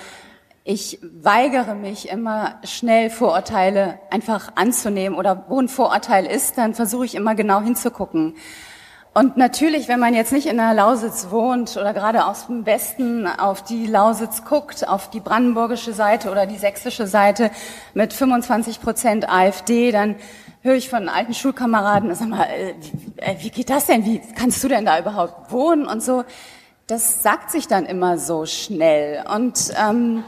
ich 0.64 0.98
weigere 1.02 1.74
mich 1.74 2.08
immer 2.08 2.60
schnell 2.64 3.08
Vorurteile 3.08 4.00
einfach 4.10 4.52
anzunehmen 4.56 5.16
oder 5.16 5.44
wo 5.48 5.60
ein 5.60 5.68
Vorurteil 5.68 6.26
ist, 6.26 6.58
dann 6.58 6.74
versuche 6.74 7.04
ich 7.04 7.14
immer 7.14 7.36
genau 7.36 7.60
hinzugucken. 7.60 8.34
Und 9.14 9.36
natürlich, 9.36 9.88
wenn 9.88 10.00
man 10.00 10.14
jetzt 10.14 10.32
nicht 10.32 10.46
in 10.46 10.56
der 10.56 10.72
Lausitz 10.72 11.26
wohnt 11.28 11.76
oder 11.76 11.92
gerade 11.92 12.24
aus 12.24 12.46
dem 12.46 12.64
Westen 12.64 13.26
auf 13.26 13.62
die 13.62 13.86
Lausitz 13.86 14.42
guckt, 14.44 14.88
auf 14.88 15.10
die 15.10 15.20
brandenburgische 15.20 15.92
Seite 15.92 16.30
oder 16.30 16.46
die 16.46 16.56
sächsische 16.56 17.06
Seite 17.06 17.50
mit 17.92 18.14
25 18.14 18.80
Prozent 18.80 19.28
AfD, 19.28 19.92
dann 19.92 20.16
höre 20.62 20.76
ich 20.76 20.88
von 20.88 21.10
alten 21.10 21.34
Schulkameraden, 21.34 22.14
sag 22.14 22.28
mal, 22.28 22.44
äh, 22.44 22.70
äh, 23.16 23.36
wie 23.40 23.50
geht 23.50 23.68
das 23.68 23.84
denn? 23.84 24.06
Wie 24.06 24.22
kannst 24.34 24.64
du 24.64 24.68
denn 24.68 24.86
da 24.86 24.98
überhaupt 24.98 25.52
wohnen 25.52 25.86
und 25.86 26.02
so? 26.02 26.24
Das 26.86 27.22
sagt 27.22 27.50
sich 27.50 27.68
dann 27.68 27.84
immer 27.84 28.16
so 28.16 28.46
schnell. 28.46 29.24
Und 29.30 29.74
ähm, 29.78 30.24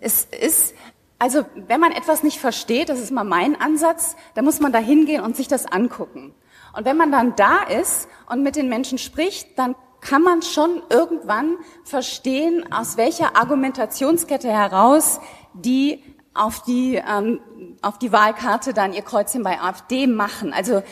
es 0.00 0.24
ist 0.24 0.74
also, 1.20 1.44
wenn 1.68 1.80
man 1.80 1.92
etwas 1.92 2.24
nicht 2.24 2.38
versteht, 2.38 2.88
das 2.88 2.98
ist 2.98 3.12
mal 3.12 3.24
mein 3.24 3.58
Ansatz, 3.60 4.16
dann 4.34 4.44
muss 4.44 4.60
man 4.60 4.72
da 4.72 4.78
hingehen 4.78 5.22
und 5.22 5.36
sich 5.36 5.46
das 5.46 5.64
angucken. 5.64 6.34
Und 6.76 6.84
wenn 6.84 6.96
man 6.96 7.12
dann 7.12 7.36
da 7.36 7.62
ist 7.62 8.08
und 8.28 8.42
mit 8.42 8.56
den 8.56 8.68
Menschen 8.68 8.98
spricht, 8.98 9.58
dann 9.58 9.74
kann 10.00 10.22
man 10.22 10.42
schon 10.42 10.82
irgendwann 10.90 11.56
verstehen, 11.84 12.70
aus 12.72 12.96
welcher 12.96 13.36
Argumentationskette 13.36 14.48
heraus 14.48 15.20
die 15.54 16.02
auf 16.34 16.62
die, 16.64 16.96
ähm, 16.96 17.40
auf 17.80 17.98
die 17.98 18.12
Wahlkarte 18.12 18.74
dann 18.74 18.92
ihr 18.92 19.02
Kreuzchen 19.02 19.44
bei 19.44 19.60
AfD 19.60 20.06
machen. 20.06 20.52
Also, 20.52 20.82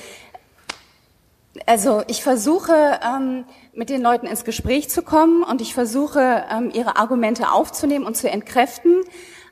also 1.66 2.02
ich 2.06 2.22
versuche, 2.22 3.00
ähm, 3.04 3.44
mit 3.74 3.90
den 3.90 4.02
Leuten 4.02 4.26
ins 4.26 4.44
Gespräch 4.44 4.88
zu 4.88 5.02
kommen 5.02 5.42
und 5.42 5.60
ich 5.60 5.74
versuche, 5.74 6.44
ähm, 6.48 6.70
ihre 6.72 6.96
Argumente 6.96 7.50
aufzunehmen 7.50 8.06
und 8.06 8.16
zu 8.16 8.30
entkräften. 8.30 9.02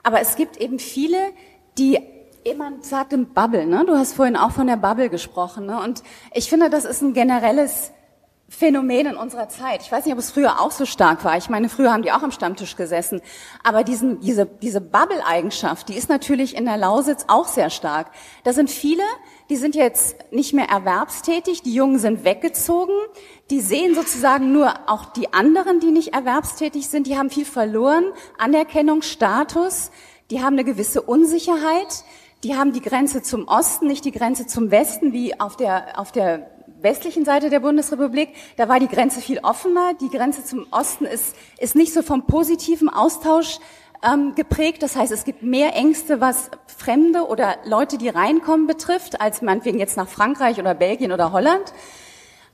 Aber 0.05 0.21
es 0.21 0.37
gibt 0.37 0.57
eben 0.59 0.79
viele, 0.79 1.19
die 1.77 1.99
jemand 2.45 2.85
sagt 2.85 3.13
im 3.13 3.33
Bubble, 3.33 3.67
ne? 3.67 3.85
Du 3.87 3.97
hast 3.97 4.15
vorhin 4.15 4.37
auch 4.37 4.53
von 4.53 4.67
der 4.67 4.77
Bubble 4.77 5.11
gesprochen, 5.11 5.67
ne? 5.67 5.81
Und 5.81 6.03
ich 6.35 6.49
finde, 6.49 6.71
das 6.71 6.85
ist 6.85 7.03
ein 7.03 7.13
generelles 7.13 7.93
Phänomen 8.51 9.07
in 9.07 9.17
unserer 9.17 9.49
Zeit. 9.49 9.81
Ich 9.83 9.93
weiß 9.93 10.05
nicht, 10.05 10.13
ob 10.13 10.19
es 10.19 10.33
früher 10.33 10.61
auch 10.61 10.73
so 10.73 10.85
stark 10.85 11.25
war. 11.25 11.37
Ich 11.37 11.49
meine, 11.49 11.69
früher 11.69 11.93
haben 11.93 12.03
die 12.03 12.11
auch 12.11 12.25
am 12.25 12.33
Stammtisch 12.33 12.75
gesessen. 12.75 13.23
Aber 13.63 13.85
diesen, 13.85 14.19
diese, 14.21 14.45
diese 14.45 14.81
Bubble-Eigenschaft, 14.81 15.89
die 15.89 15.95
ist 15.95 16.09
natürlich 16.09 16.57
in 16.57 16.65
der 16.65 16.77
Lausitz 16.77 17.27
auch 17.29 17.47
sehr 17.47 17.71
stark. 17.71 18.11
Da 18.43 18.53
sind 18.53 18.69
viele, 18.69 19.05
die 19.51 19.57
sind 19.57 19.77
jetzt 19.77 20.17
nicht 20.33 20.53
mehr 20.53 20.69
erwerbstätig, 20.69 21.63
die 21.63 21.75
Jungen 21.75 22.01
sind 22.01 22.25
weggezogen, 22.25 22.95
die 23.51 23.61
sehen 23.61 23.95
sozusagen 23.95 24.53
nur 24.53 24.75
auch 24.89 25.05
die 25.07 25.33
anderen, 25.33 25.79
die 25.79 25.93
nicht 25.93 26.13
erwerbstätig 26.13 26.89
sind, 26.89 27.07
die 27.07 27.17
haben 27.17 27.31
viel 27.31 27.45
verloren, 27.45 28.05
Anerkennung, 28.37 29.03
Status, 29.03 29.93
die 30.33 30.43
haben 30.43 30.55
eine 30.55 30.65
gewisse 30.65 31.03
Unsicherheit, 31.03 32.05
die 32.43 32.57
haben 32.57 32.73
die 32.73 32.81
Grenze 32.81 33.23
zum 33.23 33.47
Osten, 33.49 33.87
nicht 33.87 34.05
die 34.05 34.13
Grenze 34.13 34.47
zum 34.47 34.71
Westen, 34.71 35.13
wie 35.13 35.39
auf 35.39 35.57
der, 35.57 35.99
auf 35.99 36.13
der 36.13 36.51
westlichen 36.81 37.25
Seite 37.25 37.51
der 37.51 37.61
Bundesrepublik. 37.61 38.31
Da 38.57 38.69
war 38.69 38.81
die 38.81 38.89
Grenze 38.89 39.21
viel 39.21 39.41
offener. 39.41 39.93
Die 40.01 40.09
Grenze 40.09 40.45
zum 40.45 40.67
Osten 40.71 41.05
ist, 41.05 41.37
ist 41.59 41.75
nicht 41.75 41.93
so 41.93 42.03
vom 42.03 42.27
positiven 42.27 42.89
Austausch 42.89 43.59
ähm, 44.03 44.35
geprägt. 44.35 44.83
Das 44.83 44.97
heißt, 44.97 45.13
es 45.13 45.25
gibt 45.25 45.43
mehr 45.43 45.75
Ängste, 45.75 46.21
was 46.21 46.51
Fremde 46.67 47.27
oder 47.27 47.57
Leute, 47.65 47.99
die 47.99 48.09
reinkommen, 48.09 48.67
betrifft, 48.67 49.21
als 49.21 49.43
meinetwegen 49.43 49.79
jetzt 49.79 49.97
nach 49.97 50.09
Frankreich 50.09 50.59
oder 50.59 50.75
Belgien 50.75 51.13
oder 51.13 51.33
Holland. 51.33 51.75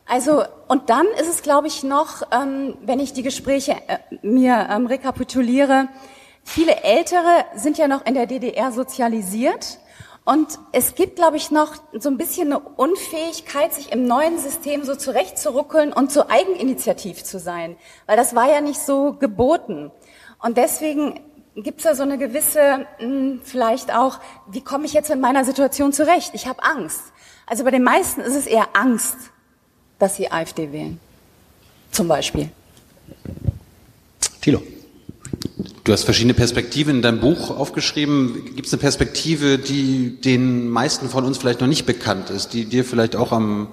Also, 0.08 0.44
und 0.68 0.88
dann 0.88 1.06
ist 1.20 1.28
es, 1.28 1.42
glaube 1.42 1.66
ich, 1.66 1.82
noch, 1.82 2.22
ähm, 2.30 2.76
wenn 2.82 3.00
ich 3.00 3.12
die 3.12 3.22
Gespräche 3.22 3.72
äh, 3.86 3.98
mir 4.22 4.68
ähm, 4.70 4.86
rekapituliere, 4.86 5.88
Viele 6.46 6.84
Ältere 6.84 7.44
sind 7.56 7.76
ja 7.76 7.88
noch 7.88 8.06
in 8.06 8.14
der 8.14 8.26
DDR 8.26 8.70
sozialisiert. 8.70 9.78
Und 10.24 10.58
es 10.72 10.94
gibt, 10.94 11.16
glaube 11.16 11.36
ich, 11.36 11.50
noch 11.50 11.74
so 11.92 12.08
ein 12.08 12.16
bisschen 12.16 12.52
eine 12.52 12.60
Unfähigkeit, 12.60 13.74
sich 13.74 13.92
im 13.92 14.06
neuen 14.06 14.38
System 14.38 14.84
so 14.84 14.94
zurechtzuruckeln 14.94 15.92
und 15.92 16.10
so 16.10 16.28
eigeninitiativ 16.28 17.24
zu 17.24 17.38
sein. 17.38 17.76
Weil 18.06 18.16
das 18.16 18.34
war 18.34 18.50
ja 18.50 18.60
nicht 18.60 18.80
so 18.80 19.12
geboten. 19.12 19.90
Und 20.40 20.56
deswegen 20.56 21.20
gibt 21.56 21.78
es 21.78 21.84
da 21.84 21.94
so 21.94 22.04
eine 22.04 22.16
gewisse, 22.16 22.86
hm, 22.98 23.40
vielleicht 23.44 23.92
auch, 23.92 24.20
wie 24.46 24.62
komme 24.62 24.86
ich 24.86 24.92
jetzt 24.92 25.10
in 25.10 25.20
meiner 25.20 25.44
Situation 25.44 25.92
zurecht? 25.92 26.30
Ich 26.32 26.46
habe 26.46 26.62
Angst. 26.62 27.02
Also 27.46 27.64
bei 27.64 27.70
den 27.70 27.82
meisten 27.82 28.20
ist 28.20 28.36
es 28.36 28.46
eher 28.46 28.68
Angst, 28.72 29.16
dass 29.98 30.16
sie 30.16 30.30
AfD 30.30 30.72
wählen. 30.72 31.00
Zum 31.90 32.08
Beispiel. 32.08 32.50
Thilo. 34.40 34.62
Du 35.86 35.92
hast 35.92 36.02
verschiedene 36.02 36.34
Perspektiven 36.34 36.96
in 36.96 37.02
deinem 37.02 37.20
Buch 37.20 37.56
aufgeschrieben. 37.56 38.44
Gibt 38.56 38.66
es 38.66 38.72
eine 38.72 38.80
Perspektive, 38.80 39.56
die 39.56 40.20
den 40.20 40.68
meisten 40.68 41.08
von 41.08 41.24
uns 41.24 41.38
vielleicht 41.38 41.60
noch 41.60 41.68
nicht 41.68 41.86
bekannt 41.86 42.28
ist, 42.28 42.54
die 42.54 42.64
dir 42.64 42.84
vielleicht 42.84 43.14
auch 43.14 43.30
am, 43.30 43.68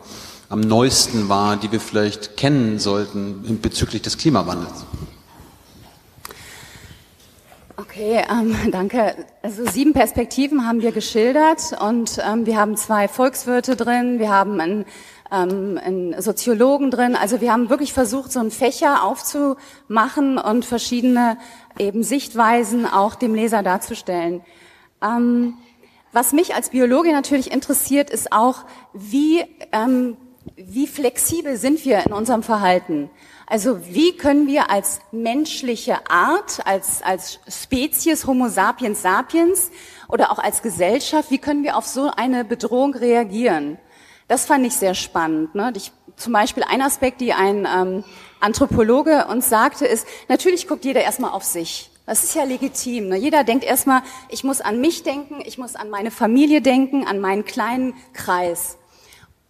am 0.47 0.60
neuesten 0.60 1.28
war, 1.28 1.58
die 1.58 1.71
wir 1.71 1.80
vielleicht 1.80 2.38
kennen 2.38 2.78
sollten 2.78 3.58
bezüglich 3.63 4.04
des 4.04 4.19
Klimawandels? 4.19 4.86
Okay, 7.95 8.23
ähm, 8.27 8.56
danke. 8.71 9.15
Also 9.43 9.69
sieben 9.69 9.93
Perspektiven 9.93 10.65
haben 10.65 10.82
wir 10.82 10.91
geschildert 10.91 11.79
und 11.79 12.19
ähm, 12.27 12.47
wir 12.47 12.58
haben 12.58 12.75
zwei 12.75 13.08
Volkswirte 13.08 13.75
drin, 13.75 14.17
wir 14.17 14.32
haben 14.32 14.60
einen 14.60 14.86
ähm, 15.32 15.79
einen 15.84 16.19
Soziologen 16.19 16.89
drin. 16.89 17.15
Also 17.15 17.39
wir 17.39 17.53
haben 17.53 17.69
wirklich 17.69 17.93
versucht, 17.93 18.32
so 18.32 18.39
einen 18.39 18.49
Fächer 18.49 19.03
aufzumachen 19.03 20.39
und 20.39 20.65
verschiedene 20.65 21.38
eben 21.77 22.01
Sichtweisen 22.01 22.88
auch 22.88 23.13
dem 23.13 23.36
Leser 23.36 23.62
darzustellen. 23.62 24.41
Ähm, 25.03 25.53
was 26.12 26.34
mich 26.34 26.56
als 26.56 26.69
Biologin 26.69 27.12
natürlich 27.12 27.51
interessiert, 27.51 28.10
ist 28.10 28.32
auch, 28.32 28.65
wie, 28.93 29.45
ähm, 29.71 30.17
wie 30.56 30.88
flexibel 30.88 31.58
sind 31.58 31.86
wir 31.86 32.03
in 32.08 32.13
unserem 32.13 32.41
Verhalten? 32.41 33.12
Also 33.53 33.85
wie 33.85 34.17
können 34.17 34.47
wir 34.47 34.71
als 34.71 34.99
menschliche 35.11 36.09
Art, 36.09 36.65
als, 36.65 37.03
als 37.03 37.39
Spezies 37.47 38.25
Homo 38.25 38.49
sapiens 38.49 39.03
sapiens 39.03 39.69
oder 40.07 40.31
auch 40.31 40.39
als 40.39 40.63
Gesellschaft, 40.63 41.29
wie 41.29 41.37
können 41.37 41.63
wir 41.63 41.77
auf 41.77 41.85
so 41.85 42.09
eine 42.09 42.45
Bedrohung 42.45 42.95
reagieren? 42.95 43.77
Das 44.27 44.47
fand 44.47 44.65
ich 44.65 44.73
sehr 44.73 44.95
spannend. 44.95 45.53
Ne? 45.53 45.71
Ich, 45.75 45.91
zum 46.15 46.33
Beispiel 46.33 46.63
ein 46.63 46.81
Aspekt, 46.81 47.21
die 47.21 47.33
ein 47.33 47.67
ähm, 47.71 48.03
Anthropologe 48.39 49.27
uns 49.27 49.49
sagte, 49.49 49.85
ist, 49.85 50.07
natürlich 50.29 50.67
guckt 50.67 50.83
jeder 50.83 51.03
erstmal 51.03 51.29
auf 51.29 51.43
sich. 51.43 51.91
Das 52.07 52.23
ist 52.23 52.33
ja 52.33 52.45
legitim. 52.45 53.09
Ne? 53.09 53.17
Jeder 53.17 53.43
denkt 53.43 53.65
erstmal, 53.65 54.01
ich 54.29 54.43
muss 54.43 54.61
an 54.61 54.81
mich 54.81 55.03
denken, 55.03 55.43
ich 55.45 55.59
muss 55.59 55.75
an 55.75 55.91
meine 55.91 56.09
Familie 56.09 56.63
denken, 56.63 57.05
an 57.05 57.19
meinen 57.19 57.45
kleinen 57.45 57.93
Kreis. 58.13 58.79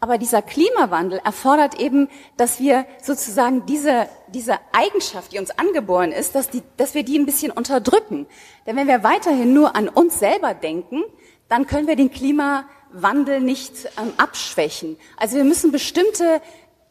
Aber 0.03 0.17
dieser 0.17 0.41
Klimawandel 0.41 1.21
erfordert 1.23 1.79
eben, 1.79 2.09
dass 2.35 2.59
wir 2.59 2.85
sozusagen 3.01 3.65
diese, 3.65 4.09
diese 4.27 4.55
Eigenschaft, 4.73 5.31
die 5.31 5.39
uns 5.39 5.57
angeboren 5.57 6.11
ist, 6.11 6.35
dass, 6.35 6.49
die, 6.49 6.61
dass 6.75 6.93
wir 6.93 7.03
die 7.03 7.17
ein 7.17 7.25
bisschen 7.25 7.53
unterdrücken. 7.53 8.25
Denn 8.67 8.75
wenn 8.75 8.89
wir 8.89 9.05
weiterhin 9.05 9.53
nur 9.53 9.77
an 9.77 9.87
uns 9.87 10.19
selber 10.19 10.55
denken, 10.55 11.03
dann 11.47 11.67
können 11.67 11.87
wir 11.87 11.95
den 11.95 12.11
Klimawandel 12.11 12.65
Wandel 12.91 13.39
nicht 13.39 13.89
ähm, 13.97 14.11
abschwächen. 14.17 14.97
Also 15.15 15.37
wir 15.37 15.45
müssen 15.45 15.71
bestimmte 15.71 16.41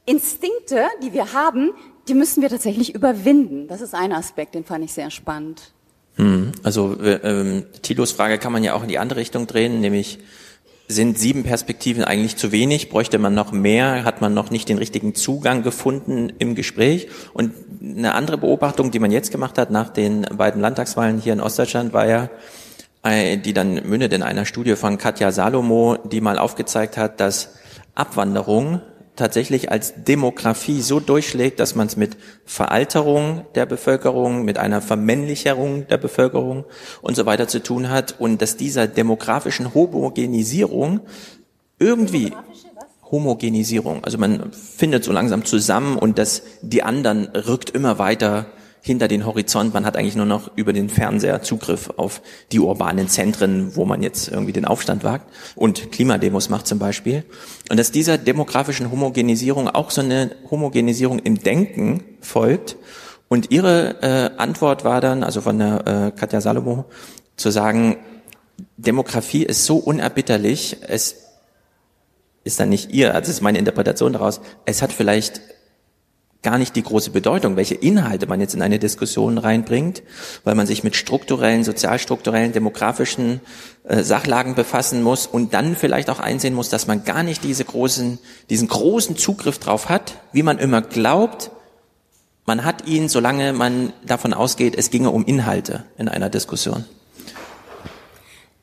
Instinkte, 0.07 0.87
die 1.03 1.13
wir 1.13 1.35
haben, 1.35 1.73
die 2.09 2.15
müssen 2.15 2.41
wir 2.41 2.49
tatsächlich 2.49 2.95
überwinden. 2.95 3.69
Das 3.69 3.83
ist 3.83 3.95
ein 3.95 4.15
Aspekt, 4.15 4.55
den 4.55 4.65
fand 4.65 4.87
ich 4.87 4.95
sehr 4.95 5.11
spannend. 5.11 5.75
Hm, 6.17 6.53
also 6.63 6.97
äh, 6.99 7.21
ähm, 7.23 7.67
Tilos 7.83 8.13
Frage 8.13 8.39
kann 8.39 8.53
man 8.53 8.65
ja 8.65 8.73
auch 8.73 8.83
in 8.83 8.89
die 8.89 8.99
andere 8.99 9.21
Richtung 9.21 9.47
drehen, 9.47 9.81
nämlich 9.83 10.19
sind 10.89 11.19
sieben 11.19 11.43
Perspektiven 11.43 12.05
eigentlich 12.05 12.37
zu 12.37 12.53
wenig? 12.53 12.91
Bräuchte 12.91 13.19
man 13.19 13.35
noch 13.35 13.53
mehr? 13.53 14.05
Hat 14.05 14.21
man 14.21 14.35
noch 14.35 14.51
nicht 14.51 14.69
den 14.69 14.79
richtigen 14.79 15.15
Zugang 15.15 15.63
gefunden 15.63 16.33
im 16.39 16.55
Gespräch? 16.55 17.09
Und 17.33 17.53
eine 17.83 18.15
andere 18.15 18.39
Beobachtung, 18.39 18.91
die 18.91 18.99
man 18.99 19.11
jetzt 19.11 19.31
gemacht 19.31 19.59
hat 19.59 19.71
nach 19.71 19.91
den 19.91 20.23
beiden 20.23 20.61
Landtagswahlen 20.61 21.19
hier 21.19 21.33
in 21.33 21.41
Ostdeutschland, 21.41 21.93
war 21.93 22.07
ja, 22.07 22.29
äh, 23.03 23.39
die 23.39 23.53
dann 23.53 23.75
mündet 23.89 24.13
in 24.13 24.23
einer 24.23 24.45
Studie 24.45 24.77
von 24.77 24.99
Katja 24.99 25.33
Salomo, 25.33 25.97
die 26.05 26.21
mal 26.21 26.39
aufgezeigt 26.39 26.97
hat, 26.97 27.21
dass 27.21 27.57
Abwanderung 27.95 28.81
tatsächlich 29.17 29.71
als 29.71 30.05
Demografie 30.05 30.81
so 30.81 30.99
durchschlägt, 30.99 31.61
dass 31.61 31.75
man 31.75 31.87
es 31.87 31.97
mit 31.97 32.17
Veralterung 32.45 33.45
der 33.55 33.67
Bevölkerung, 33.67 34.45
mit 34.45 34.59
einer 34.59 34.81
Vermännlicherung 34.81 35.87
der 35.89 35.99
Bevölkerung 35.99 36.65
und 37.03 37.15
so 37.15 37.27
weiter 37.27 37.47
zu 37.47 37.63
tun 37.63 37.91
hat 37.91 38.17
und 38.19 38.41
dass 38.41 38.57
dieser 38.57 38.87
demografischen 38.87 39.75
Homogenisierung 39.75 41.01
irgendwie 41.79 42.33
Homogenisierung, 43.11 44.05
also 44.05 44.17
man 44.17 44.53
findet 44.53 45.05
so 45.05 45.13
langsam 45.13 45.45
zusammen 45.45 45.99
und 45.99 46.19
dass 46.19 46.43
die 46.63 46.83
anderen 46.83 47.27
rückt 47.27 47.69
immer 47.71 47.99
weiter 47.99 48.47
hinter 48.83 49.09
den 49.09 49.25
Horizont. 49.25 49.73
Man 49.73 49.87
hat 49.87 49.97
eigentlich 49.97 50.17
nur 50.17 50.27
noch 50.27 50.51
über 50.57 50.73
den 50.73 50.91
Fernseher 50.91 51.41
Zugriff 51.43 51.91
auf 51.97 52.21
die 52.51 52.59
urbanen 52.59 53.09
Zentren, 53.09 53.75
wo 53.77 53.85
man 53.85 54.03
jetzt 54.03 54.29
irgendwie 54.29 54.53
den 54.53 54.65
Aufstand 54.65 55.05
wagt 55.05 55.33
und 55.55 55.93
Klimademos 55.93 56.51
macht 56.51 56.67
zum 56.67 56.79
Beispiel. 56.79 57.25
Und 57.71 57.79
dass 57.79 57.93
dieser 57.93 58.19
demografischen 58.19 58.91
Homogenisierung 58.91 59.69
auch 59.69 59.91
so 59.91 60.03
eine 60.03 60.33
Homogenisierung 60.51 61.21
im 61.21 61.39
Denken 61.39 62.03
folgt. 62.21 62.77
Und 63.29 63.51
ihre 63.51 64.03
äh, 64.03 64.31
Antwort 64.37 64.85
war 64.85 65.01
dann, 65.01 65.23
also 65.23 65.41
von 65.41 65.59
der 65.59 65.87
äh, 65.87 66.19
Katja 66.19 66.41
Salomo, 66.41 66.85
zu 67.37 67.51
sagen, 67.51 67.97
Demografie 68.77 69.45
ist 69.45 69.65
so 69.65 69.77
unerbitterlich, 69.77 70.79
es 70.87 71.17
ist 72.45 72.59
dann 72.61 72.69
nicht 72.69 72.93
ihr, 72.93 73.15
also 73.15 73.31
ist 73.31 73.41
meine 73.41 73.59
Interpretation 73.59 74.13
daraus, 74.13 74.41
es 74.67 74.83
hat 74.83 74.93
vielleicht 74.93 75.41
gar 76.43 76.59
nicht 76.59 76.75
die 76.75 76.83
große 76.83 77.11
Bedeutung, 77.11 77.57
welche 77.57 77.77
Inhalte 77.77 78.27
man 78.27 78.41
jetzt 78.41 78.55
in 78.55 78.63
eine 78.63 78.79
Diskussion 78.79 79.39
reinbringt, 79.39 80.03
weil 80.43 80.57
man 80.57 80.67
sich 80.67 80.83
mit 80.83 80.97
strukturellen, 80.97 81.63
sozialstrukturellen, 81.63 82.53
demografischen 82.53 83.41
äh, 83.85 84.03
Sachlagen 84.03 84.55
befassen 84.55 85.03
muss 85.03 85.27
und 85.27 85.55
dann 85.55 85.77
vielleicht 85.77 86.11
auch 86.11 86.19
einsehen 86.19 86.55
muss, 86.55 86.69
dass 86.69 86.89
man 86.89 87.05
gar 87.05 87.23
nicht 87.23 87.45
diese 87.45 87.65
großen, 87.65 88.19
diesen 88.51 88.69
großen 88.69 89.17
Zugriff 89.17 89.61
drauf 89.61 89.89
hat, 89.89 90.19
wie 90.33 90.43
man 90.43 90.59
immer 90.59 90.83
glaubt. 90.83 91.53
Man 92.45 92.65
hat 92.65 92.89
ihn, 92.89 93.09
solange 93.09 93.53
man 93.53 93.93
davon 94.05 94.35
ausgeht, 94.35 94.75
es 94.77 94.91
ginge 94.91 95.11
um 95.11 95.25
Inhalte 95.25 95.85
in 95.97 96.09
einer 96.09 96.29
Diskussion. 96.29 96.85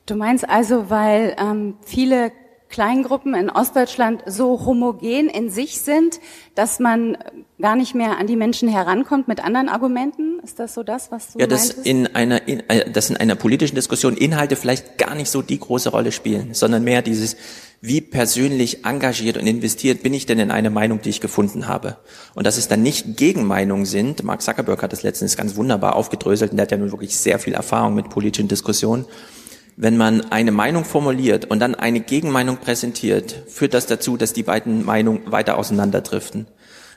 Du 0.04 0.16
meinst 0.16 0.46
also, 0.46 0.90
weil 0.90 1.34
ähm, 1.38 1.76
viele 1.84 2.32
Kleingruppen 2.70 3.34
in 3.34 3.50
Ostdeutschland 3.50 4.22
so 4.26 4.64
homogen 4.64 5.28
in 5.28 5.50
sich 5.50 5.80
sind, 5.80 6.20
dass 6.54 6.78
man 6.78 7.18
gar 7.60 7.74
nicht 7.74 7.96
mehr 7.96 8.16
an 8.18 8.28
die 8.28 8.36
Menschen 8.36 8.68
herankommt 8.68 9.26
mit 9.26 9.44
anderen 9.44 9.68
Argumenten? 9.68 10.38
Ist 10.44 10.60
das 10.60 10.74
so 10.74 10.84
das, 10.84 11.10
was 11.10 11.32
du 11.32 11.40
Ja, 11.40 11.48
dass 11.48 11.70
in 11.70 12.14
einer, 12.14 12.46
in, 12.46 12.60
äh, 12.70 12.90
dass 12.90 13.10
in 13.10 13.16
einer 13.16 13.34
politischen 13.34 13.74
Diskussion 13.74 14.16
Inhalte 14.16 14.54
vielleicht 14.54 14.98
gar 14.98 15.16
nicht 15.16 15.30
so 15.30 15.42
die 15.42 15.58
große 15.58 15.90
Rolle 15.90 16.12
spielen, 16.12 16.54
sondern 16.54 16.84
mehr 16.84 17.02
dieses, 17.02 17.36
wie 17.80 18.00
persönlich 18.00 18.84
engagiert 18.84 19.36
und 19.36 19.48
investiert 19.48 20.04
bin 20.04 20.14
ich 20.14 20.26
denn 20.26 20.38
in 20.38 20.52
eine 20.52 20.70
Meinung, 20.70 21.02
die 21.02 21.10
ich 21.10 21.20
gefunden 21.20 21.66
habe? 21.66 21.96
Und 22.34 22.46
dass 22.46 22.56
es 22.56 22.68
dann 22.68 22.82
nicht 22.82 23.16
Gegenmeinungen 23.16 23.84
sind. 23.84 24.22
Mark 24.22 24.42
Zuckerberg 24.42 24.82
hat 24.82 24.92
das 24.92 25.02
letztens 25.02 25.36
ganz 25.36 25.56
wunderbar 25.56 25.96
aufgedröselt 25.96 26.52
und 26.52 26.56
der 26.56 26.62
hat 26.62 26.70
ja 26.70 26.78
nun 26.78 26.92
wirklich 26.92 27.16
sehr 27.16 27.40
viel 27.40 27.54
Erfahrung 27.54 27.94
mit 27.94 28.10
politischen 28.10 28.48
Diskussionen 28.48 29.06
wenn 29.82 29.96
man 29.96 30.30
eine 30.30 30.52
Meinung 30.52 30.84
formuliert 30.84 31.46
und 31.46 31.58
dann 31.58 31.74
eine 31.74 32.00
Gegenmeinung 32.00 32.58
präsentiert, 32.58 33.44
führt 33.48 33.72
das 33.72 33.86
dazu, 33.86 34.18
dass 34.18 34.34
die 34.34 34.42
beiden 34.42 34.84
Meinungen 34.84 35.32
weiter 35.32 35.56
auseinanderdriften. 35.56 36.46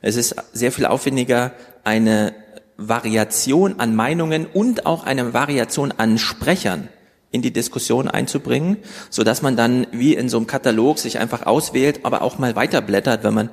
Es 0.02 0.18
ist 0.18 0.36
sehr 0.52 0.74
viel 0.74 0.86
aufwendiger, 0.86 1.54
eine 1.86 2.34
Variation 2.76 3.80
an 3.80 3.96
Meinungen 3.96 4.46
und 4.46 4.86
auch 4.86 5.06
eine 5.06 5.34
Variation 5.34 5.94
an 5.96 6.18
Sprechern 6.18 6.90
in 7.32 7.42
die 7.42 7.54
Diskussion 7.54 8.10
einzubringen, 8.10 8.76
so 9.10 9.24
dass 9.24 9.42
man 9.42 9.56
dann 9.56 9.88
wie 9.94 10.14
in 10.14 10.28
so 10.28 10.36
einem 10.36 10.48
Katalog 10.48 11.00
sich 11.00 11.20
einfach 11.20 11.46
auswählt, 11.46 12.02
aber 12.04 12.22
auch 12.22 12.38
mal 12.38 12.58
weiterblättert, 12.58 13.24
wenn 13.24 13.34
man 13.34 13.50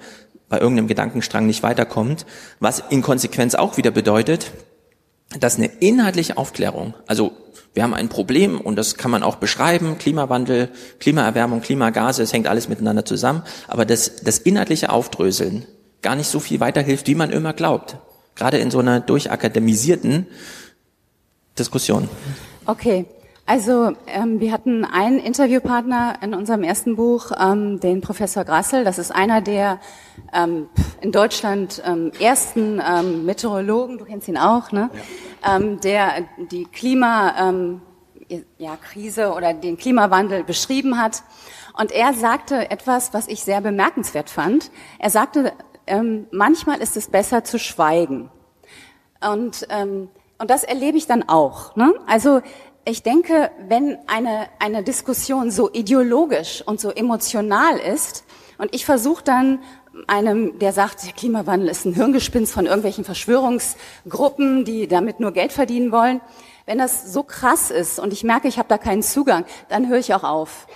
bei 0.49 0.59
irgendeinem 0.59 0.89
Gedankenstrang 0.89 1.47
nicht 1.47 1.63
weiterkommt, 1.63 2.27
was 2.59 2.83
in 2.91 3.01
Konsequenz 3.01 3.55
auch 3.55 3.77
wieder 3.77 3.93
bedeutet, 3.93 4.51
dass 5.39 5.57
eine 5.57 5.67
inhaltliche 5.67 6.37
Aufklärung, 6.37 6.95
also 7.07 7.33
wir 7.75 7.83
haben 7.83 7.95
ein 7.95 8.09
Problem 8.09 8.61
und 8.61 8.77
das 8.77 8.97
kann 8.97 9.11
man 9.11 9.23
auch 9.23 9.37
beschreiben, 9.37 9.97
Klimawandel, 9.99 10.71
Klimaerwärmung, 10.99 11.61
Klimagase, 11.61 12.23
es 12.23 12.33
hängt 12.33 12.49
alles 12.49 12.69
miteinander 12.69 13.05
zusammen, 13.05 13.43
aber 13.69 13.85
das, 13.85 14.17
das 14.17 14.39
inhaltliche 14.39 14.91
Aufdröseln 14.91 15.67
gar 16.03 16.17
nicht 16.17 16.29
so 16.29 16.41
viel 16.41 16.61
weiterhilft, 16.61 17.07
wie 17.07 17.15
man 17.15 17.31
immer 17.31 17.53
glaubt. 17.53 17.97
Gerade 18.35 18.59
in 18.59 18.71
so 18.71 18.79
einer 18.79 19.01
durchakademisierten 19.01 20.27
Diskussion. 21.59 22.09
Okay. 22.67 23.07
Also 23.51 23.97
ähm, 24.07 24.39
wir 24.39 24.53
hatten 24.53 24.85
einen 24.85 25.19
Interviewpartner 25.19 26.19
in 26.23 26.35
unserem 26.35 26.63
ersten 26.63 26.95
Buch, 26.95 27.33
ähm, 27.37 27.81
den 27.81 28.01
Professor 28.01 28.45
Grassel. 28.45 28.85
Das 28.85 28.97
ist 28.97 29.11
einer 29.11 29.41
der 29.41 29.81
ähm, 30.33 30.69
in 31.01 31.11
Deutschland 31.11 31.83
ähm, 31.85 32.13
ersten 32.21 32.81
ähm, 32.81 33.25
Meteorologen, 33.25 33.99
du 33.99 34.05
kennst 34.05 34.29
ihn 34.29 34.39
auch, 34.39 34.71
ne? 34.71 34.89
Ja. 35.43 35.57
Ähm, 35.57 35.81
der 35.81 36.29
die 36.53 36.65
Klima, 36.65 37.53
ja, 38.57 38.77
Krise 38.77 39.33
oder 39.33 39.53
den 39.53 39.77
Klimawandel 39.77 40.45
beschrieben 40.45 40.97
hat. 40.97 41.25
Und 41.77 41.91
er 41.91 42.15
sagte 42.15 42.71
etwas, 42.71 43.13
was 43.15 43.27
ich 43.27 43.43
sehr 43.43 43.61
bemerkenswert 43.61 44.31
fand. 44.31 44.71
Er 45.01 45.11
sagte, 45.11 45.53
manchmal 46.31 46.81
ist 46.81 46.97
es 46.97 47.09
besser 47.09 47.43
zu 47.43 47.59
schweigen. 47.59 48.31
Und, 49.21 49.67
und 50.39 50.51
das 50.51 50.63
erlebe 50.63 50.99
ich 50.99 51.07
dann 51.07 51.29
auch. 51.29 51.75
Ne? 51.75 51.93
Also 52.07 52.43
ich 52.91 53.03
denke, 53.03 53.51
wenn 53.69 53.99
eine, 54.07 54.49
eine 54.59 54.83
Diskussion 54.83 55.51
so 55.51 55.71
ideologisch 55.73 56.63
und 56.67 56.81
so 56.81 56.91
emotional 56.91 57.79
ist, 57.79 58.25
und 58.59 58.75
ich 58.75 58.85
versuche 58.85 59.25
dann 59.25 59.61
einem, 60.07 60.59
der 60.59 60.73
sagt, 60.73 61.07
der 61.07 61.13
Klimawandel 61.13 61.69
ist 61.69 61.87
ein 61.87 61.95
Hirngespinst 61.95 62.53
von 62.53 62.67
irgendwelchen 62.67 63.05
Verschwörungsgruppen, 63.05 64.65
die 64.65 64.87
damit 64.87 65.19
nur 65.19 65.33
Geld 65.33 65.53
verdienen 65.53 65.93
wollen, 65.93 66.21
wenn 66.67 66.79
das 66.79 67.13
so 67.13 67.23
krass 67.23 67.71
ist 67.71 67.99
und 67.99 68.13
ich 68.13 68.23
merke, 68.23 68.49
ich 68.49 68.59
habe 68.59 68.69
da 68.69 68.77
keinen 68.77 69.03
Zugang, 69.03 69.45
dann 69.69 69.89
höre 69.89 69.99
ich 69.99 70.13
auch 70.13 70.25
auf. 70.25 70.67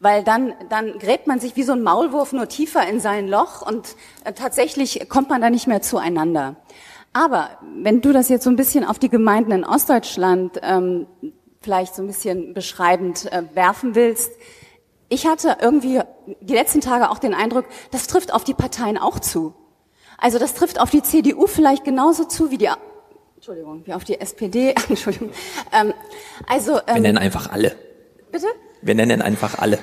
Weil 0.00 0.22
dann, 0.24 0.54
dann 0.68 0.98
gräbt 0.98 1.26
man 1.26 1.40
sich 1.40 1.56
wie 1.56 1.62
so 1.62 1.72
ein 1.72 1.82
Maulwurf 1.82 2.32
nur 2.32 2.48
tiefer 2.48 2.86
in 2.88 3.00
sein 3.00 3.28
Loch 3.28 3.62
und 3.66 3.96
äh, 4.24 4.32
tatsächlich 4.32 5.08
kommt 5.08 5.28
man 5.28 5.40
da 5.40 5.50
nicht 5.50 5.66
mehr 5.66 5.82
zueinander. 5.82 6.56
Aber 7.12 7.50
wenn 7.76 8.00
du 8.00 8.12
das 8.12 8.28
jetzt 8.28 8.44
so 8.44 8.50
ein 8.50 8.56
bisschen 8.56 8.84
auf 8.84 8.98
die 8.98 9.08
Gemeinden 9.08 9.50
in 9.50 9.64
Ostdeutschland 9.64 10.60
ähm, 10.62 11.06
vielleicht 11.62 11.94
so 11.94 12.02
ein 12.02 12.06
bisschen 12.06 12.54
beschreibend 12.54 13.30
äh, 13.30 13.42
werfen 13.54 13.94
willst. 13.94 14.32
Ich 15.10 15.26
hatte 15.26 15.58
irgendwie 15.60 16.00
die 16.40 16.54
letzten 16.54 16.80
Tage 16.80 17.10
auch 17.10 17.18
den 17.18 17.34
Eindruck, 17.34 17.66
das 17.90 18.06
trifft 18.06 18.32
auf 18.32 18.44
die 18.44 18.54
Parteien 18.54 18.96
auch 18.96 19.18
zu. 19.18 19.54
Also 20.16 20.38
das 20.38 20.54
trifft 20.54 20.80
auf 20.80 20.90
die 20.90 21.02
CDU 21.02 21.46
vielleicht 21.46 21.84
genauso 21.84 22.24
zu 22.24 22.50
wie 22.50 22.58
die 22.58 22.68
Entschuldigung, 23.36 23.86
wie 23.86 23.92
auf 23.92 24.04
die 24.04 24.20
SPD. 24.20 24.74
Entschuldigung. 24.88 25.30
Ähm, 25.72 25.92
also 26.46 26.78
ähm, 26.86 26.94
wir 26.94 27.00
nennen 27.00 27.18
einfach 27.18 27.50
alle. 27.50 27.76
Bitte? 28.30 28.46
Wir 28.82 28.94
nennen 28.94 29.20
einfach 29.20 29.58
alle. 29.58 29.78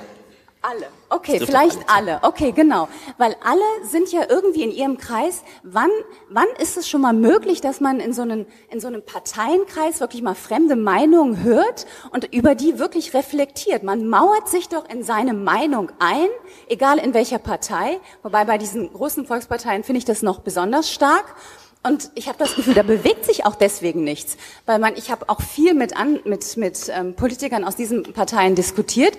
Alle. 0.70 0.88
Okay, 1.10 1.40
vielleicht 1.40 1.80
alle. 1.88 2.20
Okay, 2.24 2.52
genau. 2.52 2.90
Weil 3.18 3.38
alle 3.42 3.62
sind 3.84 4.12
ja 4.12 4.24
irgendwie 4.28 4.64
in 4.64 4.72
ihrem 4.72 4.98
Kreis. 4.98 5.44
Wann, 5.64 5.90
wann 6.30 6.48
ist 6.60 6.76
es 6.76 6.90
schon 6.90 7.00
mal 7.00 7.14
möglich, 7.14 7.62
dass 7.62 7.80
man 7.80 8.02
in 8.02 8.12
so 8.12 8.24
einem, 8.24 8.46
in 8.70 8.82
so 8.82 8.88
einem 8.88 9.02
Parteienkreis 9.02 10.02
wirklich 10.02 10.22
mal 10.22 10.36
fremde 10.36 10.76
Meinungen 10.76 11.42
hört 11.42 11.86
und 12.12 12.34
über 12.34 12.54
die 12.54 12.80
wirklich 12.80 13.14
reflektiert? 13.14 13.84
Man 13.84 14.10
mauert 14.10 14.50
sich 14.50 14.68
doch 14.68 14.90
in 14.90 15.04
seine 15.04 15.34
Meinung 15.34 15.90
ein, 16.00 16.28
egal 16.68 16.98
in 16.98 17.14
welcher 17.14 17.40
Partei. 17.40 18.02
Wobei 18.22 18.44
bei 18.44 18.58
diesen 18.58 18.92
großen 18.92 19.26
Volksparteien 19.26 19.86
finde 19.86 20.00
ich 20.00 20.06
das 20.06 20.22
noch 20.22 20.40
besonders 20.40 20.92
stark. 20.92 21.36
Und 21.82 22.12
ich 22.16 22.28
habe 22.28 22.40
das 22.40 22.56
Gefühl, 22.56 22.74
da 22.74 22.84
bewegt 22.84 23.24
sich 23.24 23.46
auch 23.46 23.56
deswegen 23.56 24.04
nichts, 24.04 24.36
weil 24.66 24.80
man, 24.80 24.98
ich 24.98 25.12
habe 25.12 25.30
auch 25.30 25.40
viel 25.40 25.74
mit, 25.74 25.96
an, 25.96 26.20
mit, 26.26 26.58
mit 26.58 26.92
ähm, 26.94 27.14
Politikern 27.14 27.64
aus 27.64 27.78
diesen 27.78 28.04
Parteien 28.04 28.56
diskutiert 28.56 29.18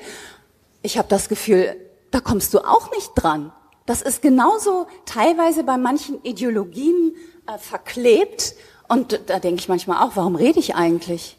ich 0.83 0.99
habe 0.99 1.09
das 1.09 1.29
Gefühl, 1.29 1.77
da 2.11 2.21
kommst 2.21 2.55
du 2.55 2.61
auch 2.61 2.91
nicht 2.93 3.13
dran. 3.15 3.53
Das 3.87 4.03
ist 4.03 4.23
genauso 4.23 4.87
teilweise 5.07 5.65
bei 5.65 5.77
manchen 5.79 6.23
Ideologien 6.23 7.15
äh, 7.47 7.59
verklebt. 7.59 8.55
Und 8.89 9.21
da 9.27 9.39
denke 9.39 9.61
ich 9.61 9.69
manchmal 9.69 10.07
auch, 10.07 10.13
warum 10.15 10.35
rede 10.35 10.59
ich 10.59 10.75
eigentlich? 10.75 11.37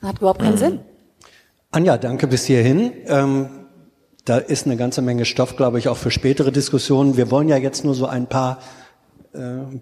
Das 0.00 0.10
hat 0.10 0.18
überhaupt 0.18 0.40
keinen 0.40 0.54
mhm. 0.54 0.58
Sinn. 0.58 0.80
Anja, 1.70 1.96
danke 1.96 2.26
bis 2.26 2.44
hierhin. 2.44 2.92
Ähm, 3.06 3.66
da 4.24 4.38
ist 4.38 4.66
eine 4.66 4.76
ganze 4.76 5.02
Menge 5.02 5.24
Stoff, 5.24 5.56
glaube 5.56 5.78
ich, 5.78 5.88
auch 5.88 5.96
für 5.96 6.10
spätere 6.10 6.50
Diskussionen. 6.50 7.16
Wir 7.16 7.30
wollen 7.30 7.48
ja 7.48 7.56
jetzt 7.56 7.84
nur 7.84 7.94
so 7.94 8.06
ein 8.06 8.28
paar, 8.28 8.58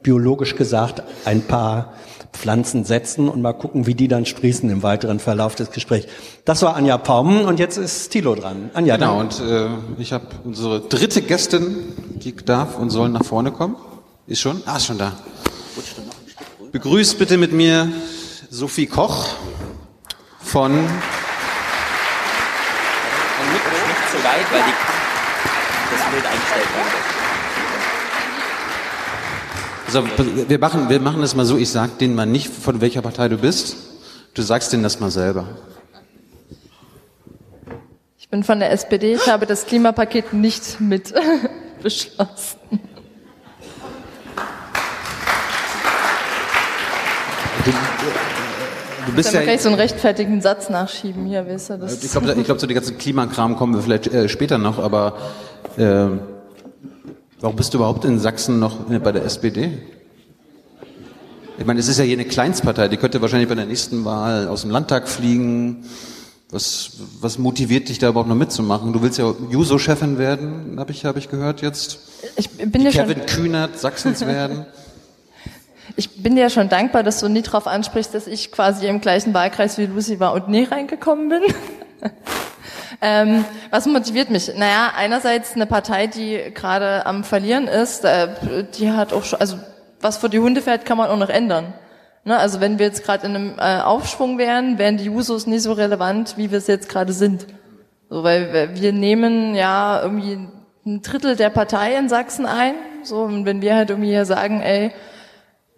biologisch 0.02 0.56
gesagt, 0.56 1.02
ein 1.24 1.42
paar 1.42 1.92
Pflanzen 2.32 2.84
setzen 2.84 3.28
und 3.28 3.40
mal 3.42 3.52
gucken, 3.52 3.86
wie 3.86 3.94
die 3.94 4.08
dann 4.08 4.26
sprießen 4.26 4.68
im 4.68 4.82
weiteren 4.82 5.20
Verlauf 5.20 5.54
des 5.54 5.70
Gesprächs. 5.70 6.06
Das 6.44 6.62
war 6.62 6.74
Anja 6.76 6.98
Paumen 6.98 7.44
und 7.44 7.58
jetzt 7.60 7.76
ist 7.78 8.08
Thilo 8.10 8.34
dran. 8.34 8.70
Anja, 8.74 8.96
Genau, 8.96 9.22
dann. 9.22 9.26
und 9.28 9.40
äh, 9.40 9.68
ich 10.02 10.12
habe 10.12 10.26
unsere 10.44 10.80
dritte 10.80 11.22
Gästin, 11.22 11.76
die 12.16 12.34
darf 12.34 12.76
und 12.78 12.90
soll 12.90 13.08
nach 13.08 13.24
vorne 13.24 13.52
kommen. 13.52 13.76
Ist 14.26 14.40
schon? 14.40 14.62
Ah, 14.66 14.76
ist 14.78 14.86
schon 14.86 14.98
da. 14.98 15.12
Begrüßt 16.72 17.18
bitte 17.18 17.36
mit 17.36 17.52
mir 17.52 17.88
Sophie 18.50 18.86
Koch 18.86 19.26
von 20.40 20.72
Nicht 20.72 20.90
zu 24.10 24.16
weit, 24.24 24.52
weil 24.52 24.62
die 24.62 24.74
das 25.94 26.10
Bild 26.10 26.26
eingestellt 26.26 26.68
wurde. 26.74 27.13
Also 29.94 30.08
wir 30.48 30.58
machen, 30.58 30.88
wir 30.88 30.98
machen 30.98 31.22
es 31.22 31.36
mal 31.36 31.44
so, 31.44 31.56
ich 31.56 31.70
sag 31.70 31.98
denen 31.98 32.16
mal 32.16 32.26
nicht, 32.26 32.48
von 32.52 32.80
welcher 32.80 33.00
Partei 33.00 33.28
du 33.28 33.38
bist. 33.38 33.76
Du 34.34 34.42
sagst 34.42 34.72
denen 34.72 34.82
das 34.82 34.98
mal 34.98 35.12
selber. 35.12 35.46
Ich 38.18 38.28
bin 38.28 38.42
von 38.42 38.58
der 38.58 38.72
SPD, 38.72 39.14
ich 39.14 39.28
habe 39.28 39.46
das 39.46 39.66
Klimapaket 39.66 40.32
nicht 40.32 40.80
mit 40.80 41.14
beschlossen. 41.82 42.58
Du 49.06 49.12
bist 49.12 49.28
Dann 49.28 49.42
ja, 49.42 49.46
kann 49.46 49.54
ich 49.54 49.62
so 49.62 49.68
einen 49.68 49.78
rechtfertigen 49.78 50.40
Satz 50.42 50.70
nachschieben 50.70 51.24
hier, 51.26 51.46
weißt 51.46 51.70
du, 51.70 51.78
das 51.78 52.02
ich 52.02 52.10
glaube, 52.10 52.34
glaub, 52.42 52.58
zu 52.58 52.66
den 52.66 52.74
ganzen 52.74 52.98
Klimakram 52.98 53.54
kommen 53.54 53.74
wir 53.74 53.82
vielleicht 53.82 54.08
äh, 54.08 54.28
später 54.28 54.58
noch, 54.58 54.80
aber 54.80 55.16
äh, 55.76 56.08
warum 57.44 57.56
bist 57.56 57.74
du 57.74 57.78
überhaupt 57.78 58.06
in 58.06 58.18
Sachsen 58.18 58.58
noch 58.58 58.86
bei 58.88 59.12
der 59.12 59.22
SPD? 59.22 59.70
Ich 61.58 61.66
meine, 61.66 61.78
es 61.78 61.88
ist 61.88 61.98
ja 61.98 62.04
hier 62.04 62.14
eine 62.16 62.24
Kleinstpartei, 62.24 62.88
die 62.88 62.96
könnte 62.96 63.20
wahrscheinlich 63.20 63.50
bei 63.50 63.54
der 63.54 63.66
nächsten 63.66 64.06
Wahl 64.06 64.48
aus 64.48 64.62
dem 64.62 64.70
Landtag 64.70 65.08
fliegen. 65.08 65.84
Was, 66.50 66.92
was 67.20 67.36
motiviert 67.36 67.90
dich 67.90 67.98
da 67.98 68.08
überhaupt 68.08 68.30
noch 68.30 68.36
mitzumachen? 68.36 68.94
Du 68.94 69.02
willst 69.02 69.18
ja 69.18 69.34
Juso-Chefin 69.50 70.16
werden, 70.16 70.76
habe 70.78 70.92
ich, 70.92 71.04
hab 71.04 71.18
ich 71.18 71.28
gehört 71.28 71.60
jetzt. 71.60 71.98
ich 72.36 72.48
bin 72.48 72.90
schon, 72.90 72.92
Kevin 72.92 73.26
Kühnert 73.26 73.78
Sachsens 73.78 74.20
werden. 74.26 74.64
ich 75.96 76.22
bin 76.22 76.36
dir 76.36 76.42
ja 76.42 76.50
schon 76.50 76.70
dankbar, 76.70 77.02
dass 77.02 77.20
du 77.20 77.28
nie 77.28 77.42
drauf 77.42 77.66
ansprichst, 77.66 78.14
dass 78.14 78.26
ich 78.26 78.52
quasi 78.52 78.86
im 78.86 79.02
gleichen 79.02 79.34
Wahlkreis 79.34 79.76
wie 79.76 79.84
Lucy 79.84 80.18
war 80.18 80.32
und 80.32 80.48
nie 80.48 80.64
reingekommen 80.64 81.28
bin. 81.28 81.42
ähm, 83.00 83.44
was 83.70 83.86
motiviert 83.86 84.30
mich? 84.30 84.52
Naja, 84.56 84.92
einerseits 84.96 85.54
eine 85.54 85.66
Partei, 85.66 86.06
die 86.06 86.52
gerade 86.54 87.06
am 87.06 87.24
Verlieren 87.24 87.66
ist, 87.68 88.04
äh, 88.04 88.28
die 88.78 88.90
hat 88.90 89.12
auch 89.12 89.24
schon, 89.24 89.40
also 89.40 89.58
was 90.00 90.16
vor 90.18 90.28
die 90.28 90.38
Hunde 90.38 90.62
fährt, 90.62 90.84
kann 90.84 90.98
man 90.98 91.08
auch 91.10 91.16
noch 91.16 91.28
ändern. 91.30 91.72
Ne, 92.26 92.38
also 92.38 92.60
wenn 92.60 92.78
wir 92.78 92.86
jetzt 92.86 93.04
gerade 93.04 93.26
in 93.26 93.34
einem 93.36 93.58
äh, 93.58 93.80
Aufschwung 93.82 94.38
wären, 94.38 94.78
wären 94.78 94.96
die 94.96 95.04
Jusos 95.04 95.46
nie 95.46 95.58
so 95.58 95.72
relevant, 95.72 96.38
wie 96.38 96.50
wir 96.50 96.58
es 96.58 96.66
jetzt 96.66 96.88
gerade 96.88 97.12
sind. 97.12 97.46
So, 98.08 98.24
weil 98.24 98.52
wir- 98.52 98.80
wir 98.80 98.92
nehmen 98.94 99.54
ja 99.54 100.00
irgendwie 100.02 100.38
ein 100.86 101.02
Drittel 101.02 101.36
der 101.36 101.50
Partei 101.50 101.96
in 101.96 102.08
Sachsen 102.08 102.46
ein. 102.46 102.74
So, 103.02 103.20
und 103.22 103.44
wenn 103.44 103.60
wir 103.60 103.74
halt 103.76 103.90
irgendwie 103.90 104.08
hier 104.10 104.24
sagen, 104.24 104.62
ey, 104.62 104.92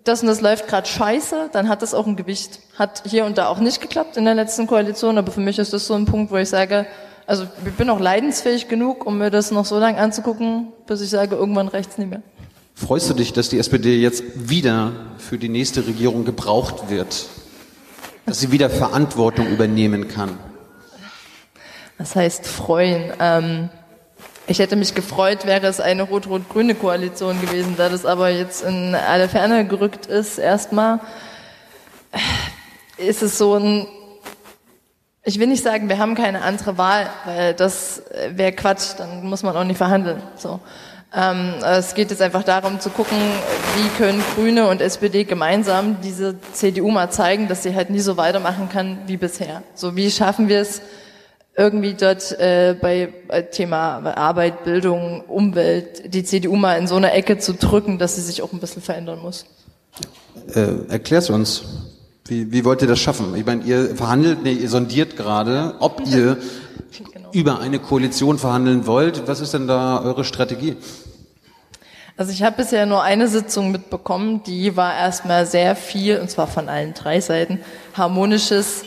das 0.07 0.23
und 0.23 0.29
das 0.29 0.41
läuft 0.41 0.69
gerade 0.69 0.87
scheiße, 0.87 1.51
dann 1.53 1.69
hat 1.69 1.83
das 1.83 1.95
auch 1.95 2.07
ein 2.07 2.17
Gewicht. 2.17 2.61
Hat 2.79 3.03
hier 3.07 3.25
und 3.25 3.39
da 3.39 3.49
auch 3.49 3.59
nicht 3.59 3.81
geklappt 3.81 4.17
in 4.17 4.25
der 4.25 4.35
letzten 4.35 4.67
Koalition, 4.67 5.19
aber 5.19 5.33
für 5.33 5.41
mich 5.41 5.59
ist 5.59 5.73
das 5.73 5.87
so 5.87 5.95
ein 5.95 6.07
Punkt, 6.07 6.31
wo 6.31 6.37
ich 6.37 6.49
sage, 6.49 6.87
also 7.27 7.45
ich 7.65 7.73
bin 7.73 7.91
auch 7.91 7.99
leidensfähig 7.99 8.69
genug, 8.69 9.05
um 9.05 9.19
mir 9.19 9.31
das 9.31 9.51
noch 9.51 9.65
so 9.65 9.79
lange 9.79 9.99
anzugucken, 9.99 10.69
bis 10.87 11.01
ich 11.01 11.11
sage, 11.11 11.35
irgendwann 11.35 11.69
reicht's 11.69 11.99
nicht 11.99 12.09
mehr. 12.09 12.23
Freust 12.75 13.11
du 13.11 13.15
dich, 13.15 13.33
dass 13.33 13.49
die 13.49 13.59
SPD 13.59 13.97
jetzt 13.97 14.23
wieder 14.35 14.93
für 15.19 15.39
die 15.39 15.49
nächste 15.49 15.87
Regierung 15.87 16.25
gebraucht 16.25 16.91
wird? 16.91 17.27
Dass 18.27 18.41
sie 18.41 18.53
wieder 18.53 18.71
Verantwortung 18.71 19.49
übernehmen 19.49 20.09
kann? 20.09 20.39
Das 21.99 22.15
heißt 22.15 22.47
freuen. 22.47 23.13
Ähm, 23.19 23.71
ich 24.47 24.59
hätte 24.59 24.77
mich 24.77 24.95
gefreut, 24.95 25.47
wäre 25.47 25.67
es 25.67 25.81
eine 25.81 26.03
rot-rot-grüne 26.03 26.75
Koalition 26.75 27.41
gewesen, 27.41 27.75
da 27.77 27.89
das 27.89 28.07
aber 28.07 28.29
jetzt 28.29 28.63
in 28.63 28.95
alle 28.95 29.29
Ferne 29.29 29.67
gerückt 29.67 30.07
ist, 30.07 30.39
erstmal 30.39 31.01
ist 32.97 33.23
es 33.23 33.39
so 33.39 33.55
ein, 33.57 33.87
ich 35.25 35.41
will 35.41 35.49
nicht 35.49 35.65
sagen, 35.65 35.89
wir 35.89 35.99
haben 35.99 36.15
keine 36.15 36.43
andere 36.43 36.79
Wahl, 36.79 37.11
weil 37.25 37.55
das 37.55 38.03
wäre 38.31 38.53
Quatsch, 38.53 38.95
dann 38.97 39.25
muss 39.25 39.43
man 39.43 39.57
auch 39.57 39.65
nicht 39.65 39.79
verhandeln. 39.79 40.23
So. 40.37 40.61
Ähm, 41.15 41.55
es 41.65 41.95
geht 41.95 42.11
jetzt 42.11 42.23
einfach 42.23 42.45
darum 42.45 42.79
zu 42.79 42.91
gucken, 42.91 43.17
wie 43.77 43.89
können 43.97 44.23
Grüne 44.35 44.69
und 44.69 44.81
SPD 44.81 45.25
gemeinsam 45.25 46.01
diese 46.03 46.37
CDU 46.53 46.91
mal 46.91 47.11
zeigen, 47.11 47.49
dass 47.49 47.63
sie 47.65 47.75
halt 47.75 47.91
nie 47.91 48.01
so 48.01 48.17
weitermachen 48.17 48.69
kann 48.69 48.99
wie 49.07 49.17
bisher. 49.17 49.63
So 49.75 49.97
wie 49.97 50.11
schaffen 50.11 50.49
wir 50.49 50.61
es, 50.61 50.83
irgendwie 51.57 51.95
dort 51.95 52.33
äh, 52.39 52.77
bei 52.81 53.13
äh, 53.29 53.45
Thema 53.45 53.99
Arbeit, 54.17 54.65
Bildung, 54.65 55.23
Umwelt 55.23 56.13
die 56.15 56.23
CDU 56.25 56.57
mal 56.57 56.79
in 56.79 56.87
so 56.87 56.97
eine 56.97 57.13
Ecke 57.13 57.39
zu 57.39 57.55
drücken, 57.55 57.99
dass 57.99 58.17
sie 58.17 58.23
sich 58.23 58.43
auch 58.43 58.53
ein 58.53 58.61
bisschen 58.61 58.83
verändern 58.83 59.21
muss. 59.21 59.47
Äh, 60.55 60.89
erklär's 60.89 61.31
uns. 61.31 61.65
Wie, 62.27 62.53
wie 62.53 62.65
wollt 62.65 62.83
ihr 62.83 62.89
das 62.89 62.99
schaffen? 62.99 63.35
Ich 63.37 63.47
meine, 63.47 63.63
ihr 63.65 63.95
verhandelt, 63.97 64.43
nee, 64.43 64.53
ihr 64.53 64.69
sondiert 64.69 65.17
gerade, 65.17 65.75
ob 65.81 66.03
ihr 66.07 66.39
Genau. 67.13 67.29
über 67.33 67.61
eine 67.61 67.79
Koalition 67.79 68.39
verhandeln 68.39 68.87
wollt. 68.87 69.27
Was 69.27 69.41
ist 69.41 69.53
denn 69.53 69.67
da 69.67 70.01
eure 70.03 70.25
Strategie? 70.25 70.77
Also 72.17 72.33
ich 72.33 72.43
habe 72.43 72.57
bisher 72.57 72.87
nur 72.87 73.03
eine 73.03 73.29
Sitzung 73.29 73.71
mitbekommen, 73.71 74.43
die 74.47 74.77
war 74.77 74.97
erstmal 74.97 75.45
sehr 75.45 75.77
viel, 75.77 76.19
und 76.19 76.31
zwar 76.31 76.47
von 76.47 76.69
allen 76.71 76.95
drei 76.95 77.21
Seiten, 77.21 77.61
harmonisches, 77.95 78.85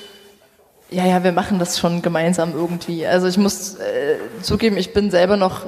ja, 0.91 1.05
ja, 1.05 1.23
wir 1.23 1.31
machen 1.31 1.59
das 1.59 1.77
schon 1.79 2.01
gemeinsam 2.01 2.53
irgendwie. 2.53 3.05
Also 3.05 3.27
ich 3.27 3.37
muss 3.37 3.75
äh, 3.75 4.17
zugeben, 4.41 4.77
ich 4.77 4.93
bin 4.93 5.11
selber 5.11 5.37
noch 5.37 5.67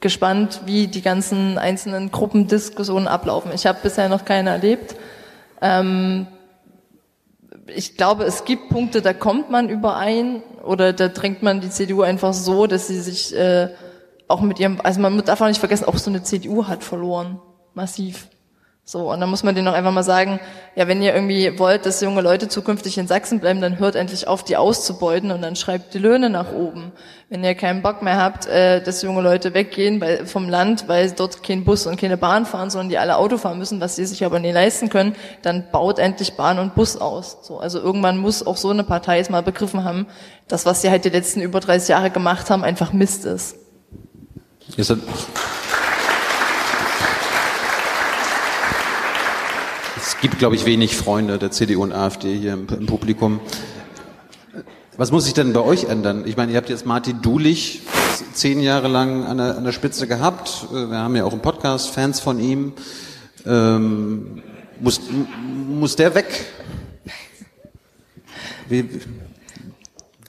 gespannt, 0.00 0.62
wie 0.64 0.88
die 0.88 1.02
ganzen 1.02 1.58
einzelnen 1.58 2.10
Gruppendiskussionen 2.10 3.06
ablaufen. 3.06 3.52
Ich 3.54 3.66
habe 3.66 3.78
bisher 3.82 4.08
noch 4.08 4.24
keine 4.24 4.50
erlebt. 4.50 4.96
Ähm, 5.60 6.26
ich 7.66 7.96
glaube, 7.96 8.24
es 8.24 8.44
gibt 8.44 8.68
Punkte, 8.70 9.02
da 9.02 9.12
kommt 9.12 9.50
man 9.50 9.68
überein 9.68 10.42
oder 10.64 10.92
da 10.92 11.08
drängt 11.08 11.42
man 11.42 11.60
die 11.60 11.70
CDU 11.70 12.02
einfach 12.02 12.34
so, 12.34 12.66
dass 12.66 12.88
sie 12.88 13.00
sich 13.00 13.36
äh, 13.36 13.68
auch 14.26 14.40
mit 14.40 14.58
ihrem, 14.58 14.80
also 14.82 15.00
man 15.00 15.24
darf 15.24 15.40
auch 15.40 15.46
nicht 15.46 15.60
vergessen, 15.60 15.84
auch 15.84 15.96
so 15.96 16.10
eine 16.10 16.22
CDU 16.22 16.66
hat 16.66 16.82
verloren, 16.82 17.40
massiv. 17.74 18.28
So, 18.84 19.12
und 19.12 19.20
dann 19.20 19.30
muss 19.30 19.44
man 19.44 19.54
denen 19.54 19.68
auch 19.68 19.74
einfach 19.74 19.92
mal 19.92 20.02
sagen, 20.02 20.40
ja, 20.74 20.88
wenn 20.88 21.00
ihr 21.00 21.14
irgendwie 21.14 21.60
wollt, 21.60 21.86
dass 21.86 22.00
junge 22.00 22.22
Leute 22.22 22.48
zukünftig 22.48 22.98
in 22.98 23.06
Sachsen 23.06 23.38
bleiben, 23.38 23.60
dann 23.60 23.78
hört 23.78 23.94
endlich 23.94 24.26
auf, 24.26 24.42
die 24.42 24.56
auszubeuten 24.56 25.30
und 25.30 25.42
dann 25.42 25.54
schreibt 25.54 25.94
die 25.94 25.98
Löhne 25.98 26.28
nach 26.28 26.52
oben. 26.52 26.90
Wenn 27.28 27.44
ihr 27.44 27.54
keinen 27.54 27.82
Bock 27.82 28.02
mehr 28.02 28.16
habt, 28.16 28.46
äh, 28.46 28.82
dass 28.82 29.02
junge 29.02 29.22
Leute 29.22 29.54
weggehen 29.54 30.00
weil, 30.00 30.26
vom 30.26 30.48
Land, 30.48 30.88
weil 30.88 31.08
dort 31.12 31.44
kein 31.44 31.64
Bus 31.64 31.86
und 31.86 32.00
keine 32.00 32.16
Bahn 32.16 32.46
fahren, 32.46 32.70
sondern 32.70 32.88
die 32.88 32.98
alle 32.98 33.16
Auto 33.16 33.38
fahren 33.38 33.58
müssen, 33.58 33.80
was 33.80 33.94
sie 33.94 34.06
sich 34.06 34.24
aber 34.24 34.40
nie 34.40 34.50
leisten 34.50 34.88
können, 34.88 35.14
dann 35.42 35.70
baut 35.70 36.00
endlich 36.00 36.32
Bahn 36.32 36.58
und 36.58 36.74
Bus 36.74 36.96
aus. 36.96 37.38
So, 37.42 37.60
also 37.60 37.78
irgendwann 37.78 38.18
muss 38.18 38.44
auch 38.44 38.56
so 38.56 38.70
eine 38.70 38.82
Partei 38.82 39.20
es 39.20 39.30
mal 39.30 39.44
begriffen 39.44 39.84
haben, 39.84 40.08
dass 40.48 40.66
was 40.66 40.82
sie 40.82 40.90
halt 40.90 41.04
die 41.04 41.10
letzten 41.10 41.42
über 41.42 41.60
30 41.60 41.90
Jahre 41.90 42.10
gemacht 42.10 42.50
haben, 42.50 42.64
einfach 42.64 42.92
Mist 42.92 43.24
ist. 43.24 43.54
Ist 44.76 44.90
das 44.90 44.98
es 50.09 50.09
gibt, 50.20 50.38
glaube 50.38 50.54
ich, 50.54 50.66
wenig 50.66 50.96
Freunde 50.96 51.38
der 51.38 51.50
CDU 51.50 51.82
und 51.82 51.92
AfD 51.92 52.36
hier 52.36 52.52
im, 52.52 52.66
im 52.68 52.86
Publikum. 52.86 53.40
Was 54.96 55.10
muss 55.12 55.24
sich 55.24 55.32
denn 55.32 55.52
bei 55.52 55.60
euch 55.60 55.84
ändern? 55.84 56.24
Ich 56.26 56.36
meine, 56.36 56.52
ihr 56.52 56.58
habt 56.58 56.68
jetzt 56.68 56.84
Martin 56.84 57.22
Dulich 57.22 57.82
zehn 58.34 58.60
Jahre 58.60 58.88
lang 58.88 59.24
an 59.24 59.38
der, 59.38 59.56
an 59.56 59.64
der 59.64 59.72
Spitze 59.72 60.06
gehabt. 60.06 60.66
Wir 60.70 60.98
haben 60.98 61.16
ja 61.16 61.24
auch 61.24 61.32
im 61.32 61.40
Podcast 61.40 61.88
Fans 61.88 62.20
von 62.20 62.38
ihm. 62.38 62.74
Ähm, 63.46 64.42
muss, 64.78 65.00
muss 65.68 65.96
der 65.96 66.14
weg? 66.14 66.26
Wie, 68.68 68.88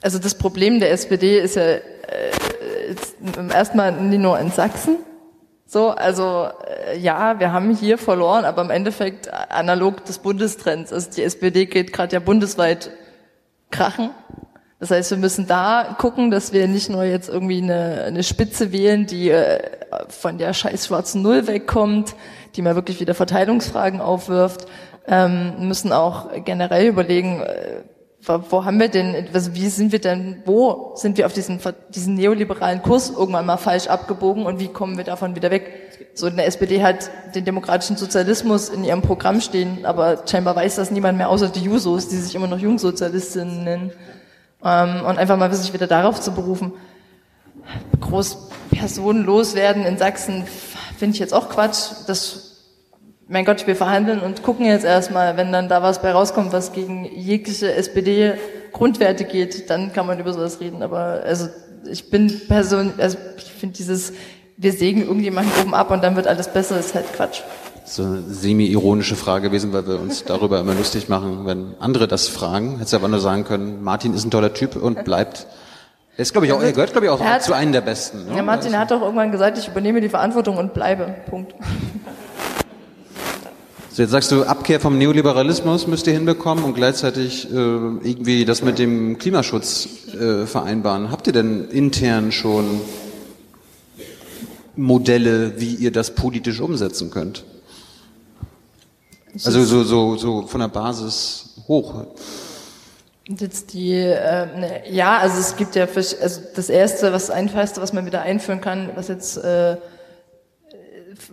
Also 0.00 0.18
das 0.18 0.34
Problem 0.36 0.80
der 0.80 0.90
SPD 0.90 1.38
ist 1.38 1.56
ja 1.56 1.62
äh, 1.62 1.82
erstmal 3.50 3.92
nicht 3.92 4.20
nur 4.20 4.38
in 4.38 4.50
Sachsen. 4.50 4.96
So, 5.72 5.88
also 5.88 6.48
äh, 6.66 6.98
ja, 6.98 7.40
wir 7.40 7.50
haben 7.50 7.74
hier 7.74 7.96
verloren, 7.96 8.44
aber 8.44 8.60
im 8.60 8.68
Endeffekt 8.68 9.32
analog 9.32 10.04
des 10.04 10.18
Bundestrends. 10.18 10.92
Also 10.92 11.10
die 11.10 11.22
SPD 11.22 11.64
geht 11.64 11.94
gerade 11.94 12.12
ja 12.12 12.20
bundesweit 12.20 12.90
krachen. 13.70 14.10
Das 14.80 14.90
heißt, 14.90 15.12
wir 15.12 15.16
müssen 15.16 15.46
da 15.46 15.96
gucken, 15.98 16.30
dass 16.30 16.52
wir 16.52 16.68
nicht 16.68 16.90
nur 16.90 17.04
jetzt 17.04 17.30
irgendwie 17.30 17.62
eine, 17.62 18.02
eine 18.02 18.22
Spitze 18.22 18.70
wählen, 18.70 19.06
die 19.06 19.30
äh, 19.30 19.60
von 20.10 20.36
der 20.36 20.52
scheiß 20.52 20.88
schwarzen 20.88 21.22
Null 21.22 21.46
wegkommt, 21.46 22.16
die 22.54 22.60
mal 22.60 22.74
wirklich 22.74 23.00
wieder 23.00 23.14
Verteilungsfragen 23.14 24.02
aufwirft, 24.02 24.66
ähm, 25.06 25.54
müssen 25.66 25.90
auch 25.90 26.28
generell 26.44 26.88
überlegen, 26.88 27.40
äh, 27.40 27.76
wo 28.24 28.64
haben 28.64 28.78
wir 28.78 28.88
denn, 28.88 29.26
also 29.32 29.54
wie 29.54 29.68
sind 29.68 29.90
wir 29.90 30.00
denn, 30.00 30.42
wo 30.44 30.92
sind 30.94 31.18
wir 31.18 31.26
auf 31.26 31.32
diesen, 31.32 31.58
diesen 31.92 32.14
neoliberalen 32.14 32.82
Kurs 32.82 33.10
irgendwann 33.10 33.46
mal 33.46 33.56
falsch 33.56 33.88
abgebogen 33.88 34.46
und 34.46 34.60
wie 34.60 34.68
kommen 34.68 34.96
wir 34.96 35.04
davon 35.04 35.34
wieder 35.34 35.50
weg? 35.50 35.90
So, 36.14 36.26
eine 36.26 36.44
SPD 36.44 36.82
hat 36.82 37.10
den 37.34 37.44
demokratischen 37.44 37.96
Sozialismus 37.96 38.68
in 38.68 38.84
ihrem 38.84 39.02
Programm 39.02 39.40
stehen, 39.40 39.84
aber 39.84 40.22
scheinbar 40.26 40.54
weiß 40.54 40.76
das 40.76 40.90
niemand 40.90 41.18
mehr 41.18 41.30
außer 41.30 41.48
die 41.48 41.64
Jusos, 41.64 42.08
die 42.08 42.16
sich 42.16 42.34
immer 42.34 42.46
noch 42.46 42.58
Jungsozialistinnen 42.58 43.64
nennen. 43.64 43.92
Ähm, 44.64 45.04
und 45.04 45.18
einfach 45.18 45.36
mal 45.36 45.52
sich 45.52 45.72
wieder 45.72 45.88
darauf 45.88 46.20
zu 46.20 46.32
berufen. 46.32 46.72
Groß 48.00 48.50
Personen 48.70 49.24
loswerden 49.24 49.84
in 49.84 49.98
Sachsen 49.98 50.44
finde 50.96 51.14
ich 51.14 51.20
jetzt 51.20 51.34
auch 51.34 51.48
Quatsch. 51.48 52.06
Das 52.06 52.41
mein 53.28 53.44
Gott, 53.44 53.66
wir 53.66 53.76
verhandeln 53.76 54.20
und 54.20 54.42
gucken 54.42 54.66
jetzt 54.66 54.84
erstmal, 54.84 55.36
wenn 55.36 55.52
dann 55.52 55.68
da 55.68 55.82
was 55.82 56.02
bei 56.02 56.12
rauskommt, 56.12 56.52
was 56.52 56.72
gegen 56.72 57.04
jegliche 57.04 57.72
SPD-Grundwerte 57.72 59.24
geht, 59.24 59.70
dann 59.70 59.92
kann 59.92 60.06
man 60.06 60.18
über 60.18 60.32
sowas 60.32 60.60
reden. 60.60 60.82
Aber 60.82 61.22
also 61.24 61.48
ich 61.90 62.10
bin 62.10 62.46
Person, 62.48 62.94
also 62.98 63.18
ich 63.36 63.44
finde 63.44 63.76
dieses, 63.76 64.12
wir 64.56 64.72
sägen 64.72 65.02
irgendjemanden 65.02 65.52
oben 65.62 65.74
ab 65.74 65.90
und 65.90 66.02
dann 66.02 66.16
wird 66.16 66.26
alles 66.26 66.48
besser, 66.48 66.78
ist 66.78 66.94
halt 66.94 67.12
Quatsch. 67.14 67.40
So 67.84 68.04
eine 68.04 68.22
semi-ironische 68.28 69.16
Frage 69.16 69.48
gewesen, 69.48 69.72
weil 69.72 69.86
wir 69.86 70.00
uns 70.00 70.24
darüber 70.24 70.60
immer 70.60 70.74
lustig 70.74 71.08
machen, 71.08 71.46
wenn 71.46 71.74
andere 71.80 72.06
das 72.06 72.28
fragen. 72.28 72.74
Hättest 72.74 72.92
du 72.92 72.96
aber 72.98 73.08
nur 73.08 73.20
sagen 73.20 73.44
können, 73.44 73.82
Martin 73.82 74.14
ist 74.14 74.24
ein 74.24 74.30
toller 74.30 74.54
Typ 74.54 74.76
und 74.76 75.04
bleibt 75.04 75.46
er 76.14 76.22
ist, 76.22 76.32
glaube 76.32 76.46
ich, 76.46 76.52
auch, 76.52 76.62
er 76.62 76.72
gehört, 76.72 76.92
glaube 76.92 77.06
ich, 77.06 77.10
auch 77.10 77.20
hat, 77.20 77.42
zu 77.42 77.54
einem 77.54 77.72
der 77.72 77.80
Besten. 77.80 78.26
Ne? 78.26 78.36
Ja, 78.36 78.42
Martin 78.42 78.78
hat 78.78 78.90
doch 78.90 79.00
irgendwann 79.00 79.32
gesagt, 79.32 79.56
ich 79.56 79.66
übernehme 79.66 80.00
die 80.02 80.10
Verantwortung 80.10 80.58
und 80.58 80.74
bleibe. 80.74 81.14
Punkt. 81.28 81.54
So, 83.94 84.00
jetzt 84.00 84.12
sagst 84.12 84.32
du, 84.32 84.44
Abkehr 84.44 84.80
vom 84.80 84.96
Neoliberalismus 84.96 85.86
müsst 85.86 86.06
ihr 86.06 86.14
hinbekommen 86.14 86.64
und 86.64 86.72
gleichzeitig 86.72 87.44
äh, 87.50 87.52
irgendwie 87.52 88.46
das 88.46 88.62
mit 88.62 88.78
dem 88.78 89.18
Klimaschutz 89.18 89.86
äh, 90.18 90.46
vereinbaren. 90.46 91.10
Habt 91.10 91.26
ihr 91.26 91.34
denn 91.34 91.68
intern 91.68 92.32
schon 92.32 92.80
Modelle, 94.76 95.60
wie 95.60 95.74
ihr 95.74 95.92
das 95.92 96.14
politisch 96.14 96.60
umsetzen 96.60 97.10
könnt? 97.10 97.44
Also 99.34 99.62
so, 99.62 99.84
so, 99.84 100.16
so 100.16 100.46
von 100.46 100.60
der 100.62 100.68
Basis 100.68 101.50
hoch. 101.68 102.06
Jetzt 103.28 103.74
die, 103.74 103.92
äh, 103.92 104.46
ne, 104.58 104.82
ja, 104.90 105.18
also 105.18 105.38
es 105.38 105.54
gibt 105.56 105.74
ja, 105.74 105.84
also 105.84 106.40
das 106.56 106.70
erste, 106.70 107.12
was 107.12 107.28
einfachste, 107.28 107.82
was 107.82 107.92
man 107.92 108.06
wieder 108.06 108.22
einführen 108.22 108.62
kann, 108.62 108.88
was 108.94 109.08
jetzt 109.08 109.36
äh, 109.36 109.76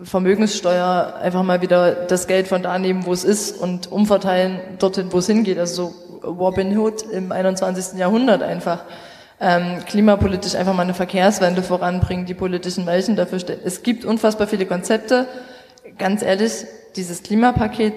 Vermögenssteuer 0.02 1.18
einfach 1.20 1.42
mal 1.42 1.60
wieder 1.62 1.92
das 2.06 2.26
Geld 2.26 2.48
von 2.48 2.62
da 2.62 2.78
nehmen, 2.78 3.06
wo 3.06 3.12
es 3.12 3.24
ist 3.24 3.58
und 3.58 3.90
umverteilen 3.90 4.60
dorthin, 4.78 5.12
wo 5.12 5.18
es 5.18 5.26
hingeht. 5.26 5.58
Also 5.58 5.92
so 6.22 6.26
Robin 6.26 6.76
Hood 6.76 7.02
im 7.10 7.32
21. 7.32 7.98
Jahrhundert 7.98 8.42
einfach. 8.42 8.84
Ähm, 9.42 9.82
klimapolitisch 9.86 10.54
einfach 10.54 10.74
mal 10.74 10.82
eine 10.82 10.92
Verkehrswende 10.92 11.62
voranbringen, 11.62 12.26
die 12.26 12.34
politischen 12.34 12.84
Weichen 12.84 13.16
dafür 13.16 13.38
stellen. 13.38 13.60
Es 13.64 13.82
gibt 13.82 14.04
unfassbar 14.04 14.46
viele 14.46 14.66
Konzepte. 14.66 15.26
Ganz 15.96 16.22
ehrlich, 16.22 16.66
dieses 16.94 17.22
Klimapaket, 17.22 17.94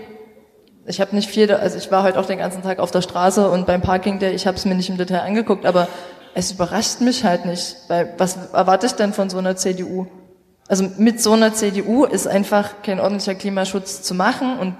ich 0.86 1.02
habe 1.02 1.16
nicht 1.16 1.30
viel, 1.30 1.52
also 1.52 1.78
ich 1.78 1.92
war 1.92 2.04
heute 2.04 2.20
auch 2.20 2.26
den 2.26 2.40
ganzen 2.40 2.64
Tag 2.64 2.80
auf 2.80 2.92
der 2.92 3.02
Straße 3.02 3.50
und 3.50 3.66
beim 3.66 3.82
Parking 3.82 4.20
Day, 4.20 4.34
ich 4.34 4.48
habe 4.48 4.58
es 4.58 4.64
mir 4.64 4.76
nicht 4.76 4.90
im 4.90 4.98
Detail 4.98 5.20
angeguckt, 5.20 5.66
aber 5.66 5.88
es 6.34 6.52
überrascht 6.52 7.02
mich 7.02 7.24
halt 7.24 7.46
nicht, 7.46 7.76
weil 7.90 8.14
was 8.18 8.38
erwarte 8.54 8.86
ich 8.86 8.94
denn 8.94 9.14
von 9.14 9.30
so 9.30 9.38
einer 9.38 9.56
CDU? 9.56 10.08
Also 10.68 10.90
mit 10.98 11.22
so 11.22 11.34
einer 11.34 11.54
CDU 11.54 12.06
ist 12.06 12.28
einfach 12.28 12.82
kein 12.84 13.00
ordentlicher 13.00 13.36
Klimaschutz 13.36 14.02
zu 14.02 14.16
machen. 14.16 14.58
Und 14.60 14.76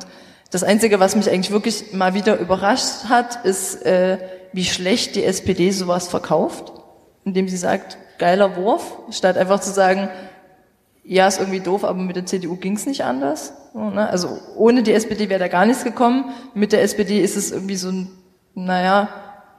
das 0.52 0.64
Einzige, 0.64 1.00
was 1.00 1.16
mich 1.16 1.30
eigentlich 1.30 1.52
wirklich 1.52 1.94
mal 1.94 2.14
wieder 2.14 2.40
überrascht 2.40 3.06
hat, 3.10 3.44
ist, 3.46 3.86
äh, 3.86 4.18
wie 4.54 4.66
schlecht 4.66 5.16
die 5.16 5.24
SPD 5.24 5.72
sowas 5.72 6.08
verkauft, 6.08 6.72
indem 7.26 7.48
sie 7.48 7.58
sagt, 7.58 7.98
geiler 8.20 8.56
Wurf, 8.56 9.00
statt 9.10 9.38
einfach 9.38 9.60
zu 9.60 9.72
sagen, 9.72 10.10
ja, 11.04 11.28
ist 11.28 11.40
irgendwie 11.40 11.60
doof, 11.60 11.84
aber 11.84 12.00
mit 12.00 12.16
der 12.16 12.26
CDU 12.26 12.56
ging's 12.56 12.86
nicht 12.86 13.04
anders. 13.04 13.54
Ne? 13.74 14.08
Also 14.10 14.38
ohne 14.56 14.84
die 14.84 14.94
SPD 14.94 15.28
wäre 15.30 15.40
da 15.40 15.48
gar 15.48 15.66
nichts 15.66 15.84
gekommen. 15.84 16.32
Mit 16.54 16.72
der 16.72 16.82
SPD 16.82 17.20
ist 17.20 17.36
es 17.36 17.52
irgendwie 17.52 17.76
so 17.76 17.90
ein, 17.90 18.12
naja, 18.54 19.10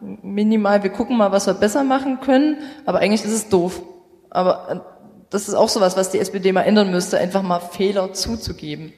minimal, 0.00 0.82
wir 0.82 0.90
gucken 0.90 1.16
mal, 1.16 1.32
was 1.32 1.46
wir 1.46 1.54
besser 1.54 1.84
machen 1.84 2.20
können, 2.20 2.58
aber 2.86 3.00
eigentlich 3.00 3.24
ist 3.24 3.32
es 3.32 3.48
doof. 3.48 3.82
Aber 4.30 4.93
das 5.34 5.48
ist 5.48 5.54
auch 5.54 5.68
sowas, 5.68 5.96
was 5.96 6.10
die 6.10 6.20
SPD 6.20 6.52
mal 6.52 6.62
ändern 6.62 6.92
müsste, 6.92 7.18
einfach 7.18 7.42
mal 7.42 7.58
Fehler 7.58 8.12
zuzugeben. 8.12 8.92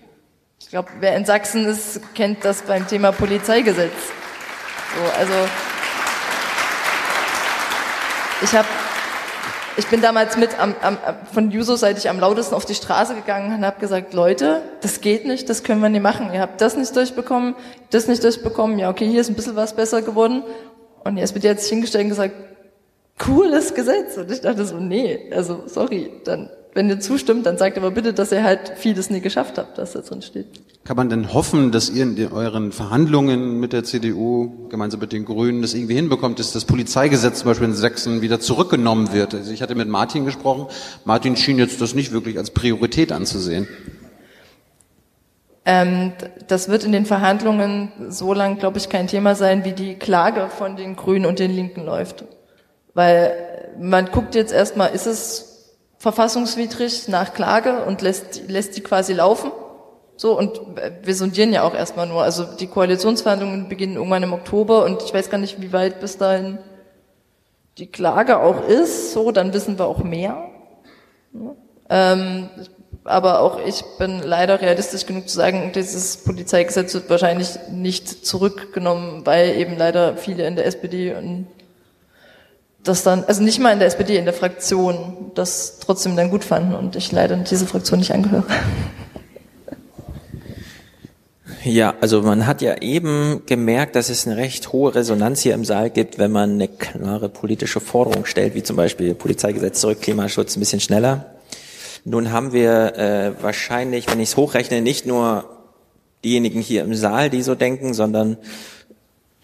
Ich 0.60 0.68
glaube, 0.68 0.90
wer 1.00 1.16
in 1.16 1.24
Sachsen 1.24 1.64
ist, 1.64 2.00
kennt 2.14 2.44
das 2.44 2.60
beim 2.60 2.86
Thema 2.86 3.10
Polizeigesetz. 3.12 3.92
So, 4.94 5.18
also 5.18 5.32
ich 8.42 8.54
habe 8.54 8.68
ich 9.78 9.86
bin 9.88 10.02
damals 10.02 10.36
mit 10.36 10.58
am, 10.58 10.74
am, 10.82 10.98
von 11.32 11.50
Juso-seitig 11.50 12.08
am 12.10 12.20
lautesten 12.20 12.54
auf 12.54 12.66
die 12.66 12.74
Straße 12.74 13.14
gegangen 13.14 13.54
und 13.54 13.64
habe 13.64 13.80
gesagt, 13.80 14.12
Leute, 14.12 14.62
das 14.82 15.00
geht 15.00 15.26
nicht, 15.26 15.48
das 15.48 15.62
können 15.62 15.80
wir 15.80 15.88
nicht 15.88 16.02
machen. 16.02 16.30
Ihr 16.34 16.40
habt 16.40 16.60
das 16.60 16.76
nicht 16.76 16.94
durchbekommen, 16.96 17.54
das 17.90 18.08
nicht 18.08 18.22
durchbekommen. 18.22 18.78
Ja, 18.78 18.90
okay, 18.90 19.06
hier 19.06 19.22
ist 19.22 19.30
ein 19.30 19.36
bisschen 19.36 19.56
was 19.56 19.74
besser 19.74 20.02
geworden. 20.02 20.42
Und 21.04 21.16
die 21.16 21.22
SPD 21.22 21.48
hat 21.48 21.60
sich 21.60 21.70
hingestellt 21.70 22.04
und 22.04 22.10
gesagt, 22.10 22.34
cooles 23.18 23.74
Gesetz. 23.74 24.16
Und 24.16 24.30
ich 24.30 24.40
dachte 24.40 24.64
so, 24.64 24.78
nee, 24.78 25.30
also 25.32 25.62
sorry, 25.66 26.10
dann, 26.24 26.50
wenn 26.74 26.88
ihr 26.88 27.00
zustimmt, 27.00 27.46
dann 27.46 27.58
sagt 27.58 27.78
aber 27.78 27.90
bitte, 27.90 28.12
dass 28.12 28.32
ihr 28.32 28.42
halt 28.42 28.72
vieles 28.76 29.10
nie 29.10 29.20
geschafft 29.20 29.58
habt, 29.58 29.78
dass 29.78 29.92
da 29.92 30.00
drin 30.00 30.22
steht. 30.22 30.46
Kann 30.84 30.96
man 30.96 31.08
denn 31.08 31.32
hoffen, 31.32 31.72
dass 31.72 31.90
ihr 31.90 32.04
in 32.04 32.32
euren 32.32 32.70
Verhandlungen 32.70 33.58
mit 33.58 33.72
der 33.72 33.82
CDU, 33.82 34.68
gemeinsam 34.68 35.00
mit 35.00 35.12
den 35.12 35.24
Grünen, 35.24 35.62
das 35.62 35.74
irgendwie 35.74 35.96
hinbekommt, 35.96 36.38
dass 36.38 36.52
das 36.52 36.64
Polizeigesetz 36.64 37.40
zum 37.40 37.48
Beispiel 37.48 37.66
in 37.68 37.74
Sachsen 37.74 38.20
wieder 38.20 38.38
zurückgenommen 38.38 39.12
wird? 39.12 39.34
Also 39.34 39.50
ich 39.50 39.62
hatte 39.62 39.74
mit 39.74 39.88
Martin 39.88 40.24
gesprochen. 40.24 40.66
Martin 41.04 41.36
schien 41.36 41.58
jetzt 41.58 41.80
das 41.80 41.94
nicht 41.94 42.12
wirklich 42.12 42.38
als 42.38 42.50
Priorität 42.50 43.10
anzusehen. 43.10 43.66
Ähm, 45.64 46.12
das 46.46 46.68
wird 46.68 46.84
in 46.84 46.92
den 46.92 47.06
Verhandlungen 47.06 47.90
so 48.08 48.32
lang, 48.32 48.58
glaube 48.58 48.78
ich, 48.78 48.88
kein 48.88 49.08
Thema 49.08 49.34
sein, 49.34 49.64
wie 49.64 49.72
die 49.72 49.96
Klage 49.96 50.48
von 50.48 50.76
den 50.76 50.94
Grünen 50.94 51.26
und 51.26 51.40
den 51.40 51.50
Linken 51.50 51.84
läuft. 51.84 52.24
Weil 52.96 53.74
man 53.78 54.10
guckt 54.10 54.34
jetzt 54.34 54.54
erstmal, 54.54 54.94
ist 54.94 55.06
es 55.06 55.76
verfassungswidrig 55.98 57.08
nach 57.08 57.34
Klage 57.34 57.84
und 57.84 58.00
lässt, 58.00 58.48
lässt 58.48 58.74
die 58.74 58.80
quasi 58.80 59.12
laufen. 59.12 59.50
So, 60.16 60.38
und 60.38 60.58
wir 61.02 61.14
sondieren 61.14 61.52
ja 61.52 61.62
auch 61.64 61.74
erstmal 61.74 62.06
nur. 62.06 62.22
Also 62.22 62.44
die 62.44 62.68
Koalitionsverhandlungen 62.68 63.68
beginnen 63.68 63.96
irgendwann 63.96 64.22
im 64.22 64.32
Oktober 64.32 64.86
und 64.86 65.02
ich 65.02 65.12
weiß 65.12 65.28
gar 65.28 65.36
nicht, 65.36 65.60
wie 65.60 65.74
weit 65.74 66.00
bis 66.00 66.16
dahin 66.16 66.56
die 67.76 67.92
Klage 67.92 68.38
auch 68.38 68.66
ist. 68.66 69.12
So, 69.12 69.30
dann 69.30 69.52
wissen 69.52 69.78
wir 69.78 69.84
auch 69.84 70.02
mehr. 70.02 70.48
Ähm, 71.90 72.48
aber 73.04 73.40
auch 73.40 73.60
ich 73.60 73.84
bin 73.98 74.22
leider 74.22 74.62
realistisch 74.62 75.04
genug 75.04 75.28
zu 75.28 75.36
sagen, 75.36 75.72
dieses 75.74 76.24
Polizeigesetz 76.24 76.94
wird 76.94 77.10
wahrscheinlich 77.10 77.58
nicht 77.70 78.24
zurückgenommen, 78.24 79.26
weil 79.26 79.54
eben 79.56 79.76
leider 79.76 80.16
viele 80.16 80.46
in 80.46 80.56
der 80.56 80.64
SPD 80.64 81.14
und 81.14 81.46
das 82.88 83.02
dann, 83.02 83.24
also 83.24 83.42
nicht 83.42 83.58
mal 83.58 83.72
in 83.72 83.78
der 83.78 83.88
SPD, 83.88 84.16
in 84.16 84.24
der 84.24 84.34
Fraktion, 84.34 85.32
das 85.34 85.78
trotzdem 85.80 86.16
dann 86.16 86.30
gut 86.30 86.44
fanden 86.44 86.74
und 86.74 86.96
ich 86.96 87.12
leider 87.12 87.36
diese 87.36 87.66
Fraktion 87.66 87.98
nicht 87.98 88.12
angehöre. 88.12 88.44
Ja, 91.64 91.94
also 92.00 92.22
man 92.22 92.46
hat 92.46 92.62
ja 92.62 92.80
eben 92.80 93.42
gemerkt, 93.46 93.96
dass 93.96 94.08
es 94.08 94.24
eine 94.24 94.36
recht 94.36 94.72
hohe 94.72 94.94
Resonanz 94.94 95.40
hier 95.40 95.54
im 95.54 95.64
Saal 95.64 95.90
gibt, 95.90 96.16
wenn 96.16 96.30
man 96.30 96.52
eine 96.52 96.68
klare 96.68 97.28
politische 97.28 97.80
Forderung 97.80 98.24
stellt, 98.24 98.54
wie 98.54 98.62
zum 98.62 98.76
Beispiel 98.76 99.16
Polizeigesetz 99.16 99.80
zurück, 99.80 100.00
Klimaschutz 100.00 100.56
ein 100.56 100.60
bisschen 100.60 100.78
schneller. 100.78 101.34
Nun 102.04 102.30
haben 102.30 102.52
wir 102.52 102.96
äh, 102.96 103.32
wahrscheinlich, 103.42 104.08
wenn 104.08 104.20
ich 104.20 104.28
es 104.28 104.36
hochrechne, 104.36 104.80
nicht 104.80 105.06
nur 105.06 105.56
diejenigen 106.24 106.60
hier 106.60 106.84
im 106.84 106.94
Saal, 106.94 107.30
die 107.30 107.42
so 107.42 107.56
denken, 107.56 107.94
sondern 107.94 108.36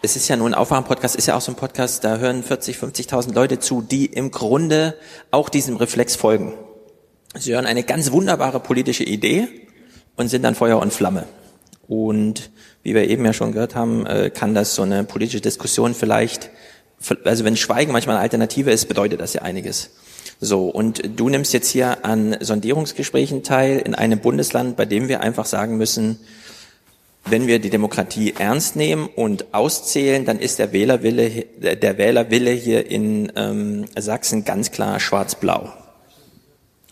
es 0.03 0.17
ist 0.17 0.27
ja 0.27 0.37
nur 0.37 0.49
ein 0.49 0.55
Aufwachen-Podcast, 0.55 1.15
ist 1.15 1.27
ja 1.27 1.37
auch 1.37 1.41
so 1.41 1.53
ein 1.53 1.57
Podcast, 1.57 2.03
da 2.03 2.19
hören 2.19 2.43
40, 2.43 2.77
50.000 2.77 3.35
Leute 3.35 3.61
zu, 3.61 3.83
die 3.83 4.07
im 4.07 4.33
Grunde 4.33 4.95
auch 5.31 5.49
diesem 5.49 5.77
Reflex 5.77 6.17
folgen. 6.17 6.55
Sie 7.39 7.55
hören 7.55 7.67
eine 7.67 7.85
ganz 7.85 8.11
wunderbare 8.11 8.59
politische 8.59 9.05
Idee 9.05 9.47
und 10.17 10.29
sind 10.29 10.43
dann 10.43 10.57
Feuer 10.57 10.81
und 10.81 10.93
Flamme. 10.93 11.25
Und 11.87 12.51
wie 12.83 12.95
wir 12.95 13.09
eben 13.09 13.25
ja 13.25 13.33
schon 13.33 13.53
gehört 13.53 13.77
haben, 13.77 14.05
äh, 14.07 14.31
kann 14.31 14.55
das 14.55 14.75
so 14.75 14.83
eine 14.83 15.05
politische 15.05 15.41
Diskussion 15.41 15.95
vielleicht, 15.95 16.51
also 17.25 17.45
wenn 17.45 17.57
Schweigen 17.57 17.93
manchmal 17.93 18.17
eine 18.17 18.23
Alternative 18.23 18.73
ist, 18.73 18.89
bedeutet 18.89 19.21
das 19.21 19.35
ja 19.35 19.43
einiges. 19.43 19.91
So, 20.41 20.69
und 20.69 21.03
du 21.17 21.29
nimmst 21.29 21.53
jetzt 21.53 21.69
hier 21.69 22.05
an 22.05 22.37
Sondierungsgesprächen 22.41 23.45
teil 23.45 23.79
in 23.79 23.95
einem 23.95 24.19
Bundesland, 24.19 24.77
bei 24.77 24.85
dem 24.85 25.07
wir 25.07 25.21
einfach 25.21 25.47
sagen 25.47 25.77
müssen, 25.77 26.19
wenn 27.25 27.47
wir 27.47 27.59
die 27.59 27.71
Demokratie 27.71 28.35
ernst 28.37 28.77
nehmen 28.77 29.09
und 29.15 29.55
auszählen, 29.55 30.25
dann 30.25 30.39
ist 30.39 30.59
der 30.59 30.73
Wählerwille, 30.73 31.31
der 31.31 31.99
Wählerwille 31.99 32.51
hier 32.51 32.91
in 32.91 33.33
ähm, 33.37 33.85
Sachsen 33.97 34.45
ganz 34.45 34.71
klar 34.71 34.99
schwarz-blau. 34.99 35.73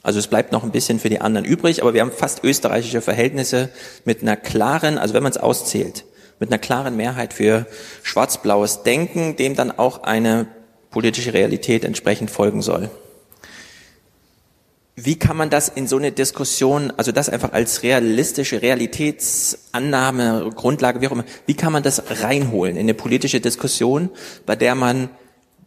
Also 0.02 0.18
es 0.18 0.28
bleibt 0.28 0.52
noch 0.52 0.62
ein 0.62 0.70
bisschen 0.70 0.98
für 0.98 1.10
die 1.10 1.20
anderen 1.20 1.44
übrig, 1.44 1.82
aber 1.82 1.94
wir 1.94 2.00
haben 2.00 2.12
fast 2.12 2.42
österreichische 2.42 3.00
Verhältnisse 3.00 3.70
mit 4.04 4.22
einer 4.22 4.36
klaren, 4.36 4.98
also 4.98 5.14
wenn 5.14 5.22
man 5.22 5.32
es 5.32 5.38
auszählt, 5.38 6.04
mit 6.38 6.50
einer 6.50 6.58
klaren 6.58 6.96
Mehrheit 6.96 7.34
für 7.34 7.66
schwarz-blaues 8.02 8.82
Denken, 8.82 9.36
dem 9.36 9.56
dann 9.56 9.70
auch 9.70 10.04
eine 10.04 10.46
politische 10.90 11.34
Realität 11.34 11.84
entsprechend 11.84 12.30
folgen 12.30 12.62
soll. 12.62 12.90
Wie 15.02 15.18
kann 15.18 15.38
man 15.38 15.48
das 15.48 15.70
in 15.70 15.86
so 15.86 15.96
eine 15.96 16.12
Diskussion, 16.12 16.92
also 16.94 17.10
das 17.10 17.30
einfach 17.30 17.54
als 17.54 17.82
realistische 17.82 18.60
Realitätsannahme, 18.60 20.50
Grundlage, 20.54 21.00
wie 21.00 21.06
auch 21.06 21.12
immer, 21.12 21.24
wie 21.46 21.54
kann 21.54 21.72
man 21.72 21.82
das 21.82 22.02
reinholen 22.22 22.76
in 22.76 22.82
eine 22.82 22.92
politische 22.92 23.40
Diskussion, 23.40 24.10
bei 24.44 24.56
der 24.56 24.74
man 24.74 25.08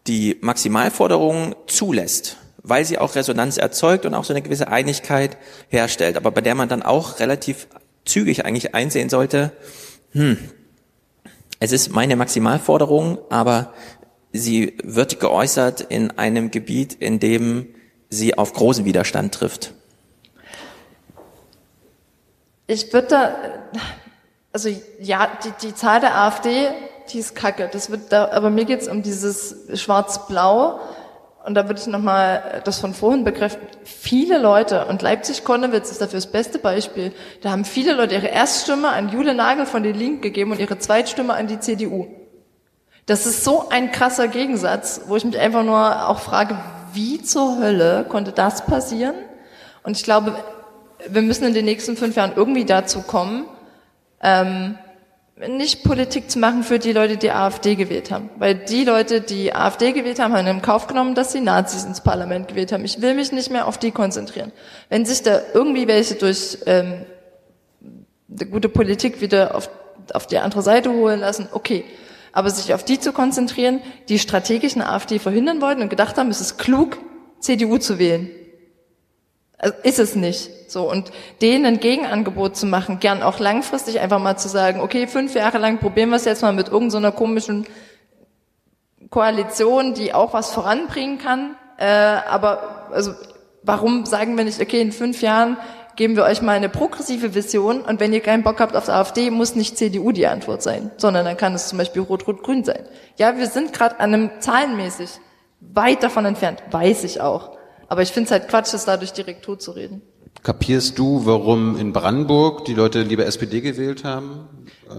die 0.06 0.38
Maximalforderungen 0.42 1.56
zulässt, 1.66 2.38
weil 2.62 2.86
sie 2.86 3.00
auch 3.00 3.16
Resonanz 3.16 3.58
erzeugt 3.58 4.06
und 4.06 4.14
auch 4.14 4.24
so 4.24 4.34
eine 4.34 4.44
gewisse 4.44 4.68
Einigkeit 4.68 5.38
herstellt, 5.70 6.16
aber 6.16 6.30
bei 6.30 6.42
der 6.42 6.54
man 6.54 6.70
dann 6.70 6.84
auch 6.84 7.20
relativ 7.20 7.68
zügig 8.06 8.46
eigentlich 8.46 8.76
einsehen 8.76 9.10
sollte, 9.10 9.52
hm, 10.12 10.38
es 11.60 11.72
ist 11.72 11.92
meine 11.92 12.16
Maximalforderung, 12.18 13.18
aber 13.32 13.74
sie 14.32 14.78
wird 14.84 15.20
geäußert 15.20 15.82
in 15.82 16.12
einem 16.20 16.52
Gebiet, 16.52 16.94
in 16.94 17.20
dem 17.20 17.74
sie 18.14 18.38
auf 18.38 18.54
großen 18.54 18.86
Widerstand 18.86 19.34
trifft? 19.34 19.74
Ich 22.68 22.94
würde 22.94 23.34
also 24.54 24.70
ja, 25.00 25.28
die, 25.44 25.68
die 25.68 25.76
Zahl 25.76 26.00
der 26.00 26.16
AfD, 26.16 26.68
die 27.12 27.20
ist 27.20 27.36
kacke. 27.36 27.70
Das 27.72 27.90
wird 27.90 28.12
da, 28.12 28.30
aber 28.32 28.52
mir 28.52 28.66
geht's 28.66 28.88
um 28.88 29.02
dieses 29.02 29.56
Schwarz-Blau. 29.74 30.80
Und 31.44 31.56
da 31.56 31.68
würde 31.68 31.82
ich 31.82 31.88
nochmal 31.88 32.62
das 32.64 32.80
von 32.80 32.94
vorhin 32.94 33.26
bekräftigen. 33.26 33.68
Viele 33.84 34.38
Leute, 34.38 34.86
und 34.86 35.02
Leipzig-Konnewitz 35.02 35.92
ist 35.92 36.00
dafür 36.00 36.18
das 36.18 36.32
beste 36.32 36.58
Beispiel, 36.58 37.12
da 37.42 37.52
haben 37.52 37.66
viele 37.66 37.94
Leute 37.94 38.16
ihre 38.16 38.28
Erststimme 38.28 38.90
an 38.90 39.10
Jule 39.10 39.34
Nagel 39.34 39.66
von 39.66 39.84
den 39.84 39.96
Linken 39.96 40.22
gegeben 40.22 40.52
und 40.52 40.60
ihre 40.60 40.80
Zweitstimme 40.80 41.34
an 41.34 41.48
die 41.48 41.60
CDU. 41.60 42.08
Das 43.08 43.26
ist 43.26 43.44
so 43.44 43.68
ein 43.68 43.92
krasser 43.92 44.30
Gegensatz, 44.30 45.02
wo 45.08 45.18
ich 45.18 45.26
mich 45.26 45.38
einfach 45.38 45.64
nur 45.64 46.08
auch 46.08 46.20
frage, 46.20 46.58
wie 46.94 47.22
zur 47.22 47.60
Hölle 47.60 48.06
konnte 48.08 48.32
das 48.32 48.66
passieren? 48.66 49.16
Und 49.84 49.98
ich 49.98 50.04
glaube, 50.04 50.36
wir 51.08 51.22
müssen 51.22 51.46
in 51.46 51.54
den 51.54 51.66
nächsten 51.66 51.98
fünf 51.98 52.16
Jahren 52.16 52.34
irgendwie 52.36 52.66
dazu 52.66 53.02
kommen, 53.02 53.46
ähm, 54.22 54.78
nicht 55.48 55.84
Politik 55.84 56.30
zu 56.30 56.40
machen 56.40 56.64
für 56.64 56.80
die 56.80 56.94
Leute, 56.94 57.18
die 57.18 57.32
AfD 57.32 57.76
gewählt 57.76 58.12
haben. 58.12 58.30
Weil 58.38 58.56
die 58.56 58.86
Leute, 58.86 59.20
die 59.20 59.54
AfD 59.54 59.92
gewählt 59.92 60.20
haben, 60.20 60.34
haben 60.34 60.48
in 60.48 60.62
Kauf 60.62 60.88
genommen, 60.88 61.16
dass 61.16 61.32
sie 61.32 61.42
Nazis 61.42 61.84
ins 61.84 62.02
Parlament 62.02 62.48
gewählt 62.48 62.72
haben. 62.72 62.86
Ich 62.86 63.02
will 63.02 63.16
mich 63.16 63.32
nicht 63.32 63.52
mehr 63.52 63.68
auf 63.68 63.78
die 63.78 63.92
konzentrieren. 63.92 64.52
Wenn 64.90 65.06
sich 65.06 65.24
da 65.24 65.42
irgendwie 65.54 65.88
welche 65.88 66.16
durch 66.16 66.60
ähm, 66.66 67.06
eine 68.30 68.50
gute 68.50 68.70
Politik 68.70 69.22
wieder 69.22 69.56
auf, 69.56 69.70
auf 70.14 70.28
die 70.28 70.38
andere 70.38 70.62
Seite 70.62 70.92
holen 70.92 71.20
lassen, 71.20 71.50
okay 71.52 71.84
aber 72.34 72.50
sich 72.50 72.74
auf 72.74 72.84
die 72.84 73.00
zu 73.00 73.14
konzentrieren, 73.14 73.80
die 74.10 74.20
strategischen 74.20 74.82
AfD 74.82 75.20
verhindern 75.20 75.62
wollten 75.62 75.82
und 75.82 75.90
gedacht 75.90 76.18
haben, 76.18 76.30
es 76.30 76.42
ist 76.42 76.58
klug, 76.58 76.98
CDU 77.40 77.78
zu 77.78 78.00
wählen. 78.00 78.30
Also 79.60 79.76
ist 79.84 80.00
es 80.00 80.16
nicht. 80.16 80.50
So. 80.70 80.90
Und 80.90 81.12
denen 81.42 81.66
ein 81.66 81.80
Gegenangebot 81.80 82.58
zu 82.58 82.66
machen, 82.66 83.00
gern 83.00 83.22
auch 83.24 83.40
langfristig 83.40 84.00
einfach 84.00 84.20
mal 84.20 84.36
zu 84.36 84.50
sagen, 84.50 84.82
okay, 84.82 85.08
fünf 85.08 85.36
Jahre 85.36 85.60
lang 85.60 85.78
probieren 85.78 86.10
wir 86.10 86.18
es 86.18 86.26
jetzt 86.26 86.42
mal 86.42 86.52
mit 86.52 86.68
irgendeiner 86.68 87.12
so 87.12 87.18
komischen 87.18 87.66
Koalition, 89.10 89.94
die 89.94 90.14
auch 90.14 90.34
was 90.34 90.52
voranbringen 90.52 91.20
kann. 91.20 91.56
Äh, 91.78 91.86
aber 91.86 92.90
also 92.92 93.14
warum 93.62 94.06
sagen 94.06 94.36
wir 94.38 94.44
nicht, 94.44 94.60
okay, 94.60 94.82
in 94.82 94.92
fünf 94.92 95.22
Jahren 95.22 95.58
geben 95.96 96.16
wir 96.16 96.24
euch 96.24 96.42
mal 96.42 96.54
eine 96.56 96.70
progressive 96.70 97.36
Vision 97.36 97.82
und 97.82 98.00
wenn 98.00 98.14
ihr 98.14 98.22
keinen 98.22 98.44
Bock 98.44 98.60
habt 98.60 98.76
auf 98.76 98.90
AfD, 98.90 99.30
muss 99.30 99.56
nicht 99.56 99.78
CDU 99.78 100.12
die 100.12 100.28
Antwort 100.28 100.62
sein, 100.62 100.92
sondern 100.98 101.26
dann 101.26 101.38
kann 101.38 101.54
es 101.54 101.68
zum 101.68 101.78
Beispiel 101.78 102.02
Rot-Rot-Grün 102.02 102.64
sein. 102.64 102.86
Ja, 103.18 103.38
wir 103.38 103.48
sind 103.48 103.74
gerade 103.74 104.00
an 104.00 104.14
einem 104.14 104.32
zahlenmäßig 104.40 105.10
weit 105.60 106.04
davon 106.04 106.26
entfernt, 106.26 106.64
weiß 106.72 107.04
ich 107.04 107.22
auch. 107.22 107.58
Aber 107.88 108.02
ich 108.02 108.12
finde 108.12 108.26
es 108.26 108.32
halt 108.32 108.48
Quatsch, 108.48 108.74
das 108.74 108.86
dadurch 108.86 109.14
direkt 109.14 109.46
tot 109.46 109.62
zu 109.62 109.72
reden. 109.72 110.02
Kapierst 110.42 111.00
du, 111.00 111.26
warum 111.26 111.78
in 111.78 111.94
Brandenburg 111.94 112.66
die 112.66 112.74
Leute 112.74 113.02
lieber 113.02 113.26
SPD 113.26 113.62
gewählt 113.62 114.04
haben? 114.04 114.48
Äh, 114.90 114.96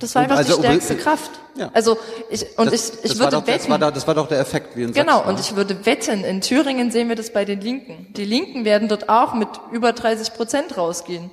das 0.00 0.14
war 0.14 0.22
einfach 0.22 0.38
also, 0.38 0.56
die 0.56 0.62
stärkste 0.62 0.96
Kraft. 0.96 1.30
Ja. 1.56 1.70
Also 1.72 1.98
ich 2.30 2.46
und 2.58 2.72
das, 2.72 2.90
ich, 2.90 2.94
ich 3.04 3.10
das 3.10 3.18
würde 3.18 3.32
doch, 3.32 3.46
wetten. 3.46 3.58
Das 3.58 3.70
war, 3.70 3.78
doch, 3.78 3.90
das 3.92 4.06
war 4.06 4.14
doch 4.14 4.28
der 4.28 4.40
Effekt 4.40 4.76
wie 4.76 4.82
in 4.82 4.92
Genau. 4.92 5.18
Sachsen, 5.18 5.28
und 5.28 5.40
ich 5.40 5.56
würde 5.56 5.86
wetten, 5.86 6.24
in 6.24 6.40
Thüringen 6.40 6.90
sehen 6.90 7.08
wir 7.08 7.16
das 7.16 7.32
bei 7.32 7.44
den 7.44 7.60
Linken. 7.60 8.12
Die 8.16 8.24
Linken 8.24 8.64
werden 8.64 8.88
dort 8.88 9.08
auch 9.08 9.34
mit 9.34 9.48
über 9.72 9.92
30 9.92 10.34
Prozent 10.34 10.76
rausgehen. 10.76 11.30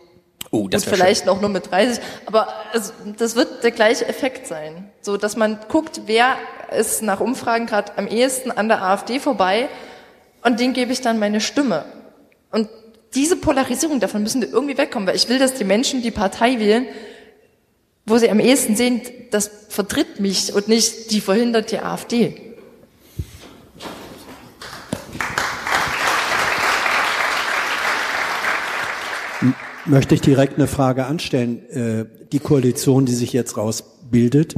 Oh, 0.51 0.67
das 0.67 0.83
und 0.83 0.93
vielleicht 0.93 1.23
schön. 1.23 1.33
noch 1.33 1.41
nur 1.41 1.49
mit 1.49 1.71
30, 1.71 2.01
aber 2.27 2.47
also, 2.71 2.93
das 3.17 3.35
wird 3.35 3.63
der 3.63 3.71
gleiche 3.71 4.07
Effekt 4.07 4.47
sein, 4.47 4.89
so 5.01 5.17
dass 5.17 5.35
man 5.35 5.59
guckt, 5.69 6.01
wer 6.05 6.35
ist 6.77 7.01
nach 7.01 7.19
Umfragen 7.19 7.65
gerade 7.65 7.97
am 7.97 8.07
ehesten 8.07 8.51
an 8.51 8.67
der 8.67 8.83
AfD 8.83 9.19
vorbei 9.19 9.69
und 10.43 10.59
den 10.59 10.73
gebe 10.73 10.91
ich 10.93 11.01
dann 11.01 11.19
meine 11.19 11.41
Stimme. 11.41 11.85
Und 12.51 12.69
diese 13.15 13.37
Polarisierung, 13.37 13.99
davon 13.99 14.23
müssen 14.23 14.41
wir 14.41 14.51
irgendwie 14.51 14.77
wegkommen, 14.77 15.07
weil 15.07 15.15
ich 15.15 15.29
will, 15.29 15.39
dass 15.39 15.53
die 15.53 15.63
Menschen 15.63 16.01
die 16.01 16.11
Partei 16.11 16.59
wählen, 16.59 16.85
wo 18.05 18.17
sie 18.17 18.29
am 18.29 18.39
ehesten 18.39 18.75
sehen, 18.75 19.01
das 19.31 19.49
vertritt 19.69 20.19
mich 20.19 20.53
und 20.53 20.67
nicht 20.67 21.11
die 21.11 21.21
verhindert 21.21 21.71
die 21.71 21.79
AfD. 21.79 22.41
Möchte 29.87 30.15
ich 30.15 30.21
direkt 30.21 30.55
eine 30.55 30.67
Frage 30.67 31.05
anstellen. 31.05 31.69
Äh, 31.69 32.05
die 32.31 32.39
Koalition, 32.39 33.05
die 33.05 33.13
sich 33.13 33.33
jetzt 33.33 33.55
rausbildet, 33.55 34.55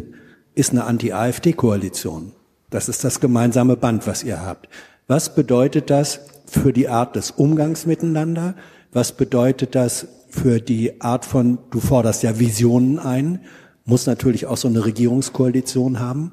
ist 0.56 0.72
eine 0.72 0.86
Anti-AfD-Koalition. 0.86 2.32
Das 2.70 2.88
ist 2.88 3.04
das 3.04 3.20
gemeinsame 3.20 3.76
Band, 3.76 4.08
was 4.08 4.24
ihr 4.24 4.42
habt. 4.42 4.70
Was 5.08 5.36
bedeutet 5.36 5.90
das 5.90 6.22
für 6.48 6.74
die 6.74 6.90
Art 6.90 7.16
des 7.16 7.32
Umgangs 7.32 7.86
miteinander? 7.86 8.56
Was 8.92 9.12
bedeutet 9.12 9.76
das 9.76 10.08
für 10.30 10.60
die 10.60 11.02
Art 11.02 11.26
von, 11.26 11.58
du 11.70 11.80
forderst 11.80 12.24
ja 12.24 12.40
Visionen 12.40 13.00
ein, 13.00 13.40
muss 13.86 14.06
natürlich 14.06 14.46
auch 14.46 14.58
so 14.58 14.68
eine 14.68 14.86
Regierungskoalition 14.86 16.00
haben. 16.00 16.32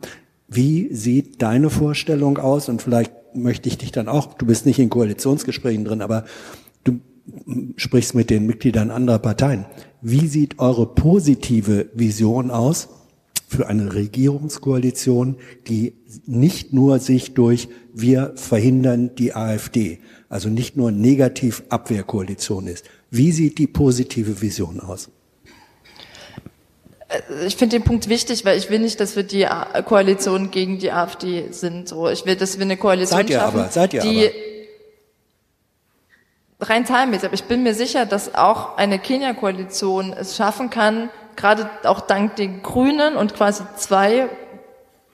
Wie 0.49 0.93
sieht 0.93 1.41
deine 1.41 1.71
Vorstellung 1.71 2.39
aus? 2.39 2.69
Und 2.69 2.83
vielleicht 2.83 3.13
möchte 3.35 3.69
ich 3.69 3.79
dich 3.79 3.93
dann 3.93 4.09
auch, 4.09 4.35
du 4.35 4.47
bist 4.47 4.67
nicht 4.67 4.79
in 4.79 4.91
Koalitionsgesprächen 4.91 5.85
drin, 5.85 6.03
aber 6.03 6.25
du 6.83 7.01
sprichst 7.77 8.15
mit 8.15 8.29
den 8.29 8.47
Mitgliedern 8.47 8.91
anderer 8.91 9.21
Parteien. 9.21 9.67
Wie 10.03 10.27
sieht 10.27 10.59
eure 10.59 10.87
positive 10.87 11.87
Vision 11.95 12.51
aus 12.51 12.89
für 13.49 13.67
eine 13.69 13.95
Regierungskoalition, 13.95 15.37
die 15.69 15.95
nicht 16.27 16.73
nur 16.73 16.99
sich 16.99 17.35
durch 17.35 17.69
wir 17.93 18.33
verhindern 18.37 19.15
die 19.15 19.35
AfD, 19.35 20.01
also 20.29 20.49
nicht 20.49 20.77
nur 20.77 20.91
negativ 20.91 21.63
Abwehrkoalition 21.69 22.67
ist. 22.67 22.85
Wie 23.11 23.31
sieht 23.31 23.59
die 23.59 23.69
positive 23.69 24.43
Vision 24.43 24.81
aus? 24.81 25.09
Äh, 27.09 27.47
ich 27.47 27.57
finde 27.57 27.77
den 27.77 27.85
Punkt 27.85 28.09
wichtig, 28.09 28.45
weil 28.45 28.59
ich 28.59 28.71
will 28.71 28.81
nicht, 28.81 28.99
dass 29.01 29.17
wir 29.17 29.23
die 29.23 29.47
Koalition 29.85 30.51
gegen 30.51 30.79
die 30.79 30.91
AfD 30.91 31.53
sind. 31.53 31.89
So, 31.89 32.09
ich 32.09 32.27
will, 32.27 32.37
dass 32.37 32.59
wir 32.59 32.65
eine 32.65 32.77
Koalition 32.77 33.19
seid 33.19 33.31
ihr 33.31 33.39
schaffen, 33.39 33.61
aber, 33.61 33.71
seid 33.71 33.95
ihr 33.95 34.01
die 34.01 34.31
aber. 36.59 36.71
rein 36.71 36.87
zahlenmäßig. 36.87 37.27
Aber 37.27 37.35
ich 37.35 37.45
bin 37.45 37.63
mir 37.63 37.75
sicher, 37.75 38.07
dass 38.07 38.35
auch 38.35 38.77
eine 38.77 38.99
Kenia-Koalition 38.99 40.13
es 40.13 40.37
schaffen 40.37 40.71
kann, 40.71 41.11
gerade 41.37 41.69
auch 41.85 42.01
dank 42.01 42.37
den 42.37 42.63
Grünen 42.63 43.17
und 43.17 43.35
quasi 43.35 43.65
zwei 43.77 44.29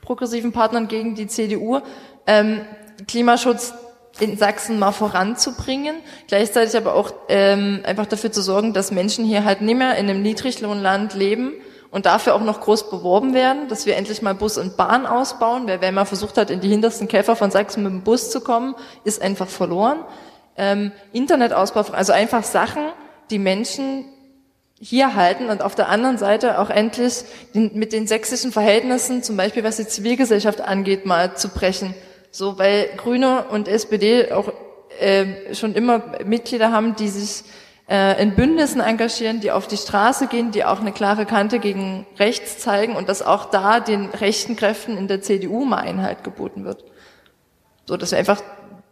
progressiven 0.02 0.52
Partnern 0.52 0.88
gegen 0.88 1.14
die 1.14 1.26
CDU, 1.26 1.80
ähm, 2.26 2.62
Klimaschutz 3.06 3.74
in 4.18 4.36
Sachsen 4.36 4.78
mal 4.78 4.92
voranzubringen, 4.92 5.96
gleichzeitig 6.26 6.76
aber 6.76 6.94
auch 6.94 7.12
ähm, 7.28 7.80
einfach 7.84 8.06
dafür 8.06 8.32
zu 8.32 8.42
sorgen, 8.42 8.72
dass 8.72 8.90
Menschen 8.90 9.24
hier 9.24 9.44
halt 9.44 9.60
nicht 9.60 9.78
mehr 9.78 9.96
in 9.96 10.10
einem 10.10 10.22
Niedriglohnland 10.22 11.14
leben 11.14 11.52
und 11.90 12.06
dafür 12.06 12.34
auch 12.34 12.42
noch 12.42 12.60
groß 12.60 12.90
beworben 12.90 13.34
werden, 13.34 13.68
dass 13.68 13.86
wir 13.86 13.96
endlich 13.96 14.22
mal 14.22 14.34
Bus 14.34 14.58
und 14.58 14.76
Bahn 14.76 15.06
ausbauen, 15.06 15.66
weil 15.66 15.80
wer 15.80 15.92
mal 15.92 16.04
versucht 16.04 16.36
hat, 16.38 16.50
in 16.50 16.60
die 16.60 16.68
hintersten 16.68 17.08
Käfer 17.08 17.36
von 17.36 17.50
Sachsen 17.50 17.82
mit 17.82 17.92
dem 17.92 18.02
Bus 18.02 18.30
zu 18.30 18.40
kommen, 18.40 18.74
ist 19.04 19.22
einfach 19.22 19.48
verloren. 19.48 19.98
Ähm, 20.56 20.92
Internetausbau, 21.12 21.84
also 21.92 22.12
einfach 22.12 22.42
Sachen, 22.42 22.82
die 23.30 23.38
Menschen 23.38 24.04
hier 24.80 25.14
halten 25.14 25.50
und 25.50 25.62
auf 25.62 25.74
der 25.74 25.88
anderen 25.88 26.16
Seite 26.16 26.58
auch 26.58 26.70
endlich 26.70 27.24
mit 27.52 27.92
den 27.92 28.06
sächsischen 28.06 28.50
Verhältnissen, 28.50 29.22
zum 29.22 29.36
Beispiel 29.36 29.62
was 29.62 29.76
die 29.76 29.86
Zivilgesellschaft 29.86 30.62
angeht, 30.62 31.04
mal 31.04 31.36
zu 31.36 31.48
brechen. 31.48 31.94
So, 32.30 32.58
weil 32.58 32.88
Grüne 32.96 33.44
und 33.50 33.68
SPD 33.68 34.32
auch 34.32 34.52
äh, 34.98 35.54
schon 35.54 35.74
immer 35.74 36.02
Mitglieder 36.24 36.72
haben, 36.72 36.96
die 36.96 37.08
sich 37.08 37.44
äh, 37.90 38.22
in 38.22 38.34
Bündnissen 38.34 38.80
engagieren, 38.80 39.40
die 39.40 39.50
auf 39.50 39.66
die 39.66 39.76
Straße 39.76 40.28
gehen, 40.28 40.50
die 40.50 40.64
auch 40.64 40.80
eine 40.80 40.92
klare 40.92 41.26
Kante 41.26 41.58
gegen 41.58 42.06
rechts 42.18 42.58
zeigen 42.58 42.96
und 42.96 43.08
dass 43.08 43.20
auch 43.20 43.46
da 43.46 43.80
den 43.80 44.06
rechten 44.06 44.56
Kräften 44.56 44.96
in 44.96 45.08
der 45.08 45.20
CDU 45.20 45.64
mal 45.64 45.78
Einhalt 45.78 46.24
geboten 46.24 46.64
wird. 46.64 46.84
So, 47.86 47.96
dass 47.96 48.12
wir 48.12 48.18
einfach 48.18 48.40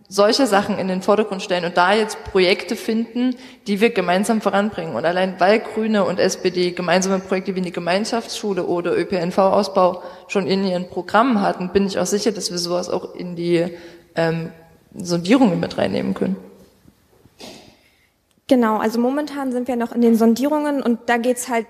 solche 0.09 0.47
Sachen 0.47 0.79
in 0.79 0.89
den 0.89 1.03
Vordergrund 1.03 1.43
stellen 1.43 1.67
und 1.67 1.77
da 1.77 1.93
jetzt 1.93 2.25
Projekte 2.25 2.77
finden, 2.77 3.37
die 3.67 3.81
wir 3.81 3.91
gemeinsam 3.91 4.41
voranbringen. 4.41 4.95
Und 4.95 5.05
allein 5.05 5.39
weil 5.39 5.61
Grüne 5.61 6.05
und 6.05 6.19
SPD 6.19 6.71
gemeinsame 6.71 7.19
Projekte 7.19 7.55
wie 7.55 7.61
eine 7.61 7.71
Gemeinschaftsschule 7.71 8.65
oder 8.65 8.97
ÖPNV-Ausbau 8.97 10.03
schon 10.29 10.47
in 10.47 10.65
ihren 10.65 10.89
Programmen 10.89 11.43
hatten, 11.43 11.71
bin 11.71 11.87
ich 11.87 11.99
auch 11.99 12.07
sicher, 12.07 12.33
dass 12.33 12.51
wir 12.51 12.59
sowas 12.59 12.89
auch 12.89 13.15
in 13.15 13.37
die 13.37 13.67
ähm, 14.15 14.51
Sondierungen 14.95 15.61
mit 15.61 15.77
reinnehmen 15.77 16.15
können. 16.15 16.37
Genau, 18.49 18.79
also 18.79 18.99
momentan 18.99 19.53
sind 19.53 19.69
wir 19.69 19.77
noch 19.77 19.93
in 19.93 20.01
den 20.01 20.17
Sondierungen 20.17 20.83
und 20.83 21.01
da 21.07 21.19
geht's 21.19 21.51
halt 21.51 21.67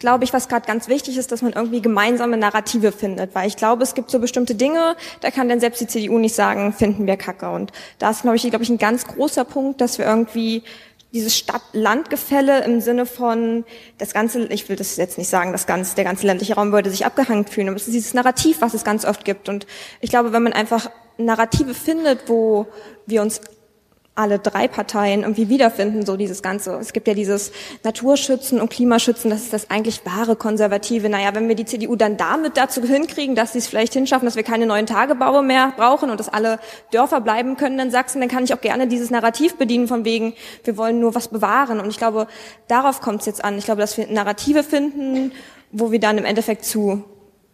glaube 0.00 0.24
ich, 0.24 0.32
was 0.32 0.48
gerade 0.48 0.66
ganz 0.66 0.88
wichtig 0.88 1.16
ist, 1.16 1.30
dass 1.30 1.42
man 1.42 1.52
irgendwie 1.52 1.80
gemeinsame 1.80 2.36
Narrative 2.36 2.90
findet, 2.90 3.34
weil 3.34 3.46
ich 3.46 3.56
glaube, 3.56 3.84
es 3.84 3.94
gibt 3.94 4.10
so 4.10 4.18
bestimmte 4.18 4.56
Dinge, 4.56 4.96
da 5.20 5.30
kann 5.30 5.48
dann 5.48 5.60
selbst 5.60 5.80
die 5.80 5.86
CDU 5.86 6.18
nicht 6.18 6.34
sagen, 6.34 6.72
finden 6.72 7.06
wir 7.06 7.16
Kacke. 7.16 7.50
Und 7.50 7.70
da 7.98 8.10
ist, 8.10 8.22
glaube 8.22 8.36
ich, 8.36 8.42
glaube 8.42 8.64
ich, 8.64 8.70
ein 8.70 8.78
ganz 8.78 9.06
großer 9.06 9.44
Punkt, 9.44 9.80
dass 9.80 9.98
wir 9.98 10.06
irgendwie 10.06 10.64
dieses 11.12 11.36
Stadt-Land-Gefälle 11.36 12.64
im 12.64 12.80
Sinne 12.80 13.04
von 13.04 13.64
das 13.98 14.12
ganze, 14.12 14.46
ich 14.46 14.68
will 14.68 14.76
das 14.76 14.96
jetzt 14.96 15.18
nicht 15.18 15.28
sagen, 15.28 15.52
das 15.52 15.66
ganze, 15.66 15.96
der 15.96 16.04
ganze 16.04 16.26
ländliche 16.26 16.54
Raum 16.54 16.72
würde 16.72 16.90
sich 16.90 17.04
abgehangen 17.04 17.46
fühlen, 17.46 17.68
aber 17.68 17.76
es 17.76 17.88
ist 17.88 17.94
dieses 17.94 18.14
Narrativ, 18.14 18.60
was 18.60 18.74
es 18.74 18.84
ganz 18.84 19.04
oft 19.04 19.24
gibt. 19.24 19.48
Und 19.48 19.66
ich 20.00 20.10
glaube, 20.10 20.32
wenn 20.32 20.42
man 20.42 20.52
einfach 20.52 20.90
Narrative 21.18 21.74
findet, 21.74 22.28
wo 22.28 22.66
wir 23.06 23.22
uns 23.22 23.40
alle 24.20 24.38
drei 24.38 24.68
Parteien 24.68 25.22
irgendwie 25.22 25.48
wiederfinden, 25.48 26.04
so 26.04 26.16
dieses 26.16 26.42
Ganze. 26.42 26.74
Es 26.74 26.92
gibt 26.92 27.08
ja 27.08 27.14
dieses 27.14 27.52
Naturschützen 27.82 28.60
und 28.60 28.70
Klimaschützen, 28.70 29.30
das 29.30 29.42
ist 29.42 29.52
das 29.52 29.70
eigentlich 29.70 30.02
wahre 30.04 30.36
Konservative. 30.36 31.08
Naja, 31.08 31.34
wenn 31.34 31.48
wir 31.48 31.54
die 31.54 31.64
CDU 31.64 31.96
dann 31.96 32.16
damit 32.16 32.56
dazu 32.56 32.82
hinkriegen, 32.82 33.34
dass 33.34 33.52
sie 33.52 33.58
es 33.58 33.66
vielleicht 33.66 33.94
hinschaffen, 33.94 34.26
dass 34.26 34.36
wir 34.36 34.42
keine 34.42 34.66
neuen 34.66 34.86
Tagebaue 34.86 35.42
mehr 35.42 35.72
brauchen 35.76 36.10
und 36.10 36.20
dass 36.20 36.28
alle 36.28 36.60
Dörfer 36.92 37.20
bleiben 37.20 37.56
können 37.56 37.78
in 37.78 37.90
Sachsen, 37.90 38.20
dann 38.20 38.28
kann 38.28 38.44
ich 38.44 38.52
auch 38.52 38.60
gerne 38.60 38.86
dieses 38.86 39.10
Narrativ 39.10 39.56
bedienen 39.56 39.88
von 39.88 40.04
wegen, 40.04 40.34
wir 40.64 40.76
wollen 40.76 41.00
nur 41.00 41.14
was 41.14 41.28
bewahren. 41.28 41.80
Und 41.80 41.88
ich 41.88 41.96
glaube, 41.96 42.26
darauf 42.68 43.00
kommt 43.00 43.20
es 43.20 43.26
jetzt 43.26 43.42
an. 43.42 43.56
Ich 43.56 43.64
glaube, 43.64 43.80
dass 43.80 43.96
wir 43.96 44.06
Narrative 44.06 44.62
finden, 44.62 45.32
wo 45.72 45.92
wir 45.92 46.00
dann 46.00 46.18
im 46.18 46.24
Endeffekt 46.24 46.64
zu 46.64 47.04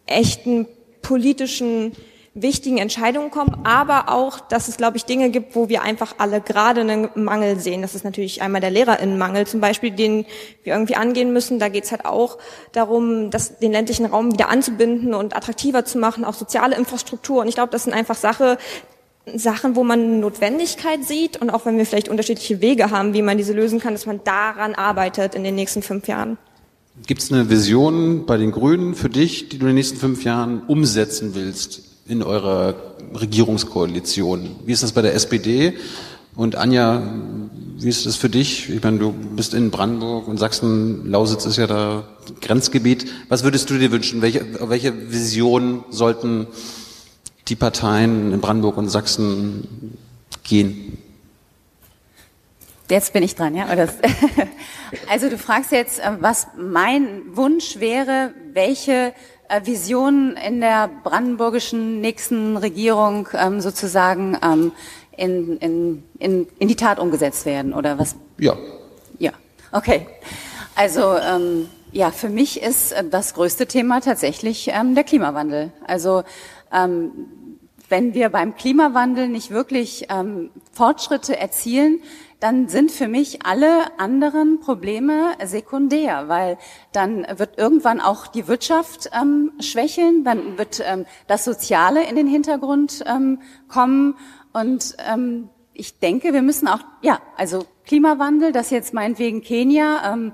echten 0.07 0.67
politischen 1.03 1.93
wichtigen 2.37 2.77
Entscheidungen 2.77 3.31
kommen, 3.31 3.63
aber 3.65 4.11
auch, 4.11 4.41
dass 4.41 4.69
es, 4.69 4.77
glaube 4.77 4.99
ich, 4.99 5.07
Dinge 5.07 5.31
gibt, 5.31 5.57
wo 5.57 5.71
wir 5.71 5.83
einfach 5.83 6.17
alle 6.19 6.43
gerade 6.43 6.83
einen 6.83 7.09
Mangel 7.15 7.59
sehen. 7.59 7.81
Das 7.81 7.95
ist 7.95 8.05
natürlich 8.05 8.43
einmal 8.43 8.61
der 8.61 8.71
Lehrerinnenmangel 8.71 9.47
zum 9.47 9.61
Beispiel, 9.61 9.91
den 9.91 10.27
wir 10.63 10.75
irgendwie 10.75 10.97
angehen 10.97 11.33
müssen. 11.33 11.59
Da 11.59 11.71
geht 11.71 11.85
es 11.85 11.93
halt 11.93 12.05
auch 12.05 12.37
darum, 12.73 13.31
das, 13.31 13.59
den 13.59 13.73
ländlichen 13.73 14.05
Raum 14.05 14.33
wieder 14.33 14.51
anzubinden 14.51 15.15
und 15.15 15.35
attraktiver 15.35 15.87
zu 15.87 15.97
machen, 15.99 16.27
auch 16.27 16.35
soziale 16.35 16.77
Infrastruktur. 16.77 17.41
Und 17.41 17.49
ich 17.49 17.55
glaube, 17.55 17.73
das 17.73 17.85
sind 17.85 17.95
einfach 17.95 18.17
Sache, 18.17 18.59
Sachen, 19.35 19.75
wo 19.75 19.83
man 19.83 20.21
Notwendigkeit 20.21 21.05
sieht 21.05 21.41
und 21.41 21.49
auch 21.49 21.65
wenn 21.65 21.79
wir 21.79 21.87
vielleicht 21.87 22.11
unterschiedliche 22.11 22.61
Wege 22.61 22.91
haben, 22.91 23.15
wie 23.15 23.23
man 23.23 23.39
diese 23.39 23.55
lösen 23.55 23.81
kann, 23.81 23.95
dass 23.95 24.05
man 24.05 24.21
daran 24.25 24.75
arbeitet 24.75 25.35
in 25.35 25.43
den 25.43 25.55
nächsten 25.55 25.83
fünf 25.83 26.07
Jahren. 26.07 26.37
Gibt 27.07 27.23
es 27.23 27.33
eine 27.33 27.51
Vision 27.51 28.27
bei 28.27 28.37
den 28.37 28.53
Grünen 28.53 28.95
für 28.95 29.09
dich, 29.09 29.49
die 29.49 29.59
du 29.59 29.65
in 29.65 29.71
den 29.71 29.77
nächsten 29.77 29.97
fünf 29.97 30.23
Jahren 30.23 30.63
umsetzen 30.67 31.35
willst? 31.35 31.96
In 32.09 32.23
eurer 32.23 32.75
Regierungskoalition. 33.15 34.57
Wie 34.65 34.73
ist 34.73 34.83
das 34.83 34.93
bei 34.93 35.03
der 35.03 35.15
SPD? 35.15 35.75
Und 36.35 36.55
Anja, 36.55 37.03
wie 37.79 37.89
ist 37.89 38.07
das 38.07 38.17
für 38.17 38.29
dich? 38.29 38.69
Ich 38.71 38.83
meine, 38.83 38.99
du 38.99 39.13
bist 39.13 39.55
in 39.55 39.71
Brandenburg 39.71 40.29
und 40.29 40.39
Sachsen, 40.39 41.11
Lausitz 41.11 41.47
ist 41.47 41.57
ja 41.57 41.67
da 41.67 42.05
Grenzgebiet. 42.41 43.07
Was 43.29 43.43
würdest 43.43 43.71
du 43.71 43.79
dir 43.79 43.91
wünschen? 43.91 44.23
Welche, 44.23 44.45
welche 44.69 45.13
Vision 45.13 45.85
sollten 45.91 46.47
die 47.49 47.57
Parteien 47.57 48.33
in 48.33 48.41
Brandenburg 48.41 48.77
und 48.77 48.89
Sachsen 48.89 49.97
gehen? 50.45 50.99
Jetzt 52.89 53.13
bin 53.13 53.23
ich 53.23 53.35
dran, 53.35 53.57
ja? 53.57 53.67
also 55.11 55.29
du 55.29 55.39
fragst 55.39 55.73
jetzt, 55.73 55.99
äh, 55.99 56.13
was 56.21 56.47
mein 56.57 57.23
Wunsch 57.35 57.81
wäre, 57.81 58.33
welche 58.53 59.13
Visionen 59.65 60.37
in 60.37 60.61
der 60.61 60.91
brandenburgischen 61.05 62.01
nächsten 62.01 62.57
Regierung 62.57 63.29
ähm, 63.35 63.61
sozusagen 63.61 64.37
ähm, 64.43 64.73
in, 65.17 65.57
in, 65.59 66.03
in, 66.19 66.47
in 66.59 66.69
die 66.69 66.77
Tat 66.77 66.99
umgesetzt 66.99 67.47
werden 67.47 67.73
oder 67.73 67.99
was? 67.99 68.17
Ja. 68.39 68.57
Ja, 69.19 69.33
okay. 69.73 70.07
Also 70.75 71.17
ähm, 71.17 71.69
ja, 71.93 72.11
für 72.11 72.29
mich 72.29 72.63
ist 72.63 72.93
äh, 72.93 73.05
das 73.09 73.35
größte 73.35 73.67
Thema 73.67 74.01
tatsächlich 74.01 74.69
ähm, 74.73 74.95
der 74.95 75.05
Klimawandel. 75.05 75.73
Also 75.87 76.25
ähm, 76.73 77.13
wenn 77.89 78.15
wir 78.15 78.29
beim 78.29 78.57
Klimawandel 78.57 79.29
nicht 79.29 79.51
wirklich 79.51 80.07
ähm, 80.11 80.51
Fortschritte 80.73 81.39
erzielen, 81.39 82.01
dann 82.41 82.69
sind 82.69 82.91
für 82.91 83.09
mich 83.09 83.45
alle 83.47 83.99
anderen 83.99 84.61
Probleme 84.61 85.35
sekundär, 85.45 86.29
weil 86.29 86.59
dann 86.93 87.27
wird 87.37 87.59
irgendwann 87.59 88.01
auch 88.01 88.27
die 88.27 88.47
Wirtschaft 88.47 89.11
ähm, 89.19 89.53
schwächeln, 89.61 90.25
dann 90.25 90.59
wird 90.59 90.83
ähm, 90.85 91.07
das 91.27 91.45
Soziale 91.45 92.09
in 92.09 92.17
den 92.17 92.27
Hintergrund 92.27 93.05
ähm, 93.07 93.41
kommen. 93.69 94.17
Und 94.53 94.97
ähm, 95.11 95.49
ich 95.73 95.99
denke, 95.99 96.33
wir 96.33 96.43
müssen 96.43 96.69
auch, 96.69 96.81
ja, 97.03 97.21
also 97.37 97.65
Klimawandel, 97.85 98.53
das 98.53 98.71
jetzt 98.71 98.95
meinetwegen 98.95 99.43
Kenia, 99.43 100.13
ähm, 100.13 100.33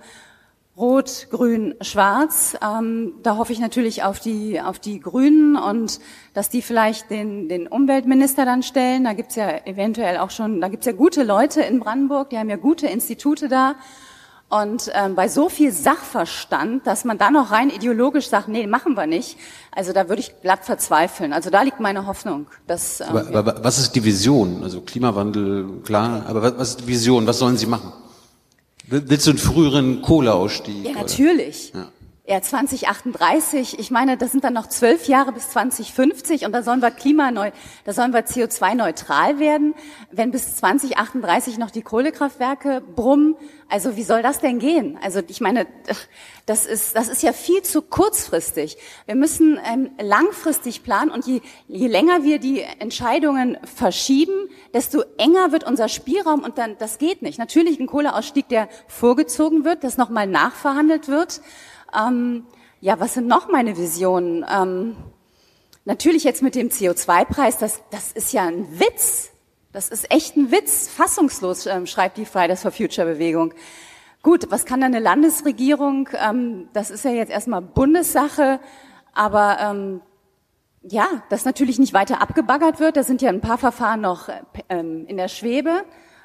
Rot, 0.75 1.27
Grün, 1.31 1.75
Schwarz. 1.83 2.57
Ähm, 2.63 3.13
da 3.23 3.37
hoffe 3.37 3.53
ich 3.53 3.59
natürlich 3.59 4.05
auf 4.05 4.21
die, 4.21 4.59
auf 4.61 4.79
die 4.79 5.01
Grünen 5.01 5.55
und 5.57 6.01
dass 6.33 6.49
die 6.49 6.63
vielleicht 6.63 7.11
den, 7.11 7.49
den 7.51 7.67
Umweltminister 7.67 8.47
dann 8.47 8.63
stellen. 8.63 9.05
Da 9.05 9.13
gibt's 9.13 9.35
ja 9.35 9.51
eventuell 9.67 10.17
auch 10.17 10.31
schon, 10.31 10.63
da 10.63 10.69
gibt's 10.69 10.87
ja 10.87 10.93
gute 10.93 11.25
Leute 11.25 11.61
in 11.61 11.79
Brandenburg, 11.79 12.31
die 12.31 12.39
haben 12.39 12.49
ja 12.49 12.57
gute 12.57 12.87
Institute 12.87 13.49
da. 13.49 13.75
Und 14.49 14.91
ähm, 14.95 15.15
bei 15.15 15.29
so 15.29 15.51
viel 15.51 15.73
Sachverstand, 15.73 16.87
dass 16.87 17.05
man 17.05 17.17
da 17.17 17.31
noch 17.31 17.51
rein 17.51 17.71
ideologisch 17.71 18.29
sagt, 18.29 18.49
nee, 18.49 18.67
machen 18.67 18.95
wir 18.97 19.07
nicht, 19.07 19.39
also 19.75 19.93
da 19.93 20.09
würde 20.09 20.21
ich 20.21 20.41
glatt 20.41 20.65
verzweifeln. 20.65 21.33
Also 21.35 21.49
da 21.51 21.63
liegt 21.63 21.81
meine 21.81 22.07
Hoffnung. 22.07 22.47
Dass, 22.67 23.01
ähm, 23.01 23.09
aber, 23.09 23.37
aber 23.37 23.65
was 23.65 23.79
ist 23.79 23.93
die 23.93 24.05
Vision? 24.05 24.63
Also 24.63 24.81
Klimawandel, 24.81 25.81
klar, 25.85 26.25
aber 26.27 26.43
was, 26.43 26.59
was 26.59 26.69
ist 26.71 26.81
die 26.81 26.87
Vision? 26.87 27.27
Was 27.27 27.39
sollen 27.39 27.59
Sie 27.59 27.67
machen? 27.67 27.93
Willst 28.93 29.27
du 29.27 29.31
einen 29.31 29.39
früheren 29.39 30.03
Kohleausstieg? 30.03 30.85
Ja, 30.85 30.93
natürlich. 30.93 31.73
Ja. 31.75 31.91
Ja, 32.33 32.41
2038, 32.41 33.79
ich 33.79 33.91
meine, 33.91 34.17
das 34.17 34.33
sind 34.33 34.43
dann 34.43 34.55
noch 34.55 34.67
zwölf 34.67 35.07
Jahre 35.07 35.33
bis 35.33 35.51
2050 35.51 36.47
und 36.47 36.53
da 36.53 36.63
sollen 36.63 36.81
wir 36.81 36.91
klimaneu, 36.91 37.51
da 37.85 37.93
sollen 37.93 38.15
wir 38.15 38.21
CO2-neutral 38.21 39.39
werden, 39.39 39.75
wenn 40.11 40.31
bis 40.31 40.57
2038 40.57 41.59
noch 41.59 41.71
die 41.71 41.83
Kohlekraftwerke 41.83 42.81
brummen. 42.81 43.37
Also 43.69 43.97
wie 43.97 44.03
soll 44.03 44.23
das 44.23 44.39
denn 44.39 44.61
gehen? 44.61 44.99
Also 45.03 45.21
ich 45.29 45.43
meine, 45.43 45.67
das 46.47 46.65
ist, 46.65 46.97
das 46.97 47.09
ist 47.09 47.23
ja 47.23 47.35
viel 47.35 47.61
zu 47.61 47.83
kurzfristig. 47.83 48.79
Wir 49.05 49.15
müssen 49.15 49.61
ähm, 49.71 49.91
langfristig 50.01 50.83
planen 50.83 51.11
und 51.11 51.27
je, 51.27 51.43
je 51.69 51.87
länger 51.87 52.23
wir 52.23 52.39
die 52.39 52.63
Entscheidungen 52.79 53.59
verschieben, 53.63 54.49
desto 54.73 55.03
enger 55.19 55.53
wird 55.53 55.65
unser 55.65 55.91
Spielraum 55.91 56.45
und 56.45 56.57
dann, 56.57 56.79
das 56.79 56.97
geht 56.97 57.21
nicht. 57.21 57.39
Natürlich 57.39 57.79
ein 57.79 57.87
Kohleausstieg, 57.87 58.49
der 58.49 58.71
vorgezogen 58.89 59.67
wird, 59.67 59.85
das 59.85 59.99
nochmal 59.99 60.27
nachverhandelt 60.27 61.09
wird. 61.09 61.43
Ähm, 61.97 62.47
ja, 62.81 62.99
was 62.99 63.15
sind 63.15 63.27
noch 63.27 63.49
meine 63.49 63.77
Visionen? 63.77 64.45
Ähm, 64.51 64.97
natürlich 65.85 66.25
jetzt 66.25 66.43
mit 66.43 66.55
dem 66.55 66.69
CO2-Preis, 66.69 67.59
das, 67.59 67.83
das 67.91 68.13
ist 68.13 68.33
ja 68.33 68.45
ein 68.47 68.81
Witz. 68.81 69.31
Das 69.73 69.89
ist 69.89 70.13
echt 70.13 70.37
ein 70.37 70.51
Witz. 70.51 70.89
Fassungslos 70.89 71.67
ähm, 71.67 71.87
schreibt 71.87 72.19
die 72.19 72.27
Fridays 72.27 72.63
for 72.63 72.73
Future 72.73 73.07
Bewegung. 73.07 73.55
Gut, 74.23 74.51
was 74.51 74.67
kann 74.67 74.81
da 74.81 74.87
eine 74.87 75.01
Landesregierung? 75.01 76.09
Ähm, 76.15 76.69
das 76.73 76.91
ist 76.91 77.05
ja 77.05 77.11
jetzt 77.11 77.31
erstmal 77.31 77.63
Bundessache, 77.63 78.61
aber 79.15 79.59
ähm, 79.61 80.01
ja, 80.83 81.07
dass 81.29 81.45
natürlich 81.45 81.79
nicht 81.79 81.95
weiter 81.95 82.21
abgebaggert 82.21 82.81
wird. 82.81 82.97
Da 82.97 83.03
sind 83.03 83.23
ja 83.23 83.31
ein 83.31 83.41
paar 83.41 83.59
Verfahren 83.59 84.01
noch 84.01 84.29
äh, 84.29 84.43
ähm, 84.69 85.07
in 85.07 85.17
der 85.17 85.29
Schwebe, 85.29 85.85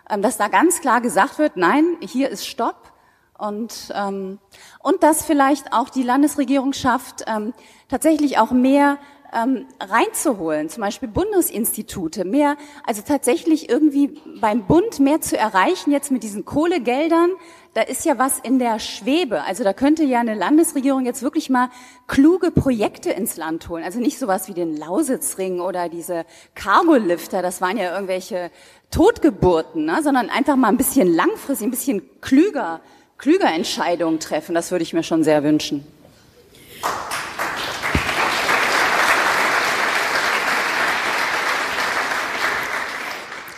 ähm, 0.09 0.21
dass 0.21 0.37
da 0.37 0.47
ganz 0.47 0.81
klar 0.81 1.01
gesagt 1.01 1.39
wird, 1.39 1.57
nein, 1.57 1.85
hier 2.01 2.29
ist 2.29 2.45
Stopp. 2.45 2.91
Und, 3.37 3.93
ähm, 3.95 4.39
und 4.81 5.03
dass 5.03 5.25
vielleicht 5.25 5.73
auch 5.73 5.89
die 5.89 6.03
Landesregierung 6.03 6.73
schafft, 6.73 7.23
ähm, 7.27 7.53
tatsächlich 7.87 8.39
auch 8.39 8.51
mehr 8.51 8.97
ähm, 9.33 9.65
reinzuholen, 9.79 10.69
zum 10.69 10.81
Beispiel 10.81 11.09
Bundesinstitute, 11.09 12.25
mehr, 12.25 12.55
also 12.85 13.01
tatsächlich 13.05 13.69
irgendwie 13.69 14.19
beim 14.39 14.65
Bund 14.65 14.99
mehr 14.99 15.21
zu 15.21 15.37
erreichen, 15.37 15.91
jetzt 15.91 16.11
mit 16.11 16.23
diesen 16.23 16.45
Kohlegeldern, 16.45 17.31
da 17.73 17.81
ist 17.81 18.05
ja 18.05 18.17
was 18.17 18.39
in 18.39 18.57
der 18.57 18.79
Schwebe. 18.79 19.43
Also 19.43 19.63
da 19.63 19.73
könnte 19.73 20.03
ja 20.03 20.19
eine 20.19 20.33
Landesregierung 20.33 21.05
jetzt 21.05 21.21
wirklich 21.21 21.49
mal 21.49 21.69
kluge 22.07 22.51
Projekte 22.51 23.11
ins 23.11 23.37
Land 23.37 23.69
holen. 23.69 23.83
Also 23.83 23.99
nicht 23.99 24.17
sowas 24.17 24.47
wie 24.47 24.53
den 24.53 24.75
Lausitzring 24.75 25.59
oder 25.59 25.89
diese 25.89 26.25
Cargolifter, 26.55 27.41
das 27.41 27.61
waren 27.61 27.77
ja 27.77 27.93
irgendwelche 27.93 28.49
Totgeburten, 28.89 29.85
ne? 29.85 30.01
sondern 30.01 30.29
einfach 30.29 30.55
mal 30.55 30.69
ein 30.69 30.77
bisschen 30.77 31.13
langfristig, 31.13 31.67
ein 31.67 31.71
bisschen 31.71 32.21
klüger 32.21 32.81
klüger 33.17 33.53
Entscheidungen 33.53 34.19
treffen. 34.19 34.55
Das 34.55 34.71
würde 34.71 34.83
ich 34.83 34.93
mir 34.93 35.03
schon 35.03 35.23
sehr 35.23 35.43
wünschen. 35.43 35.85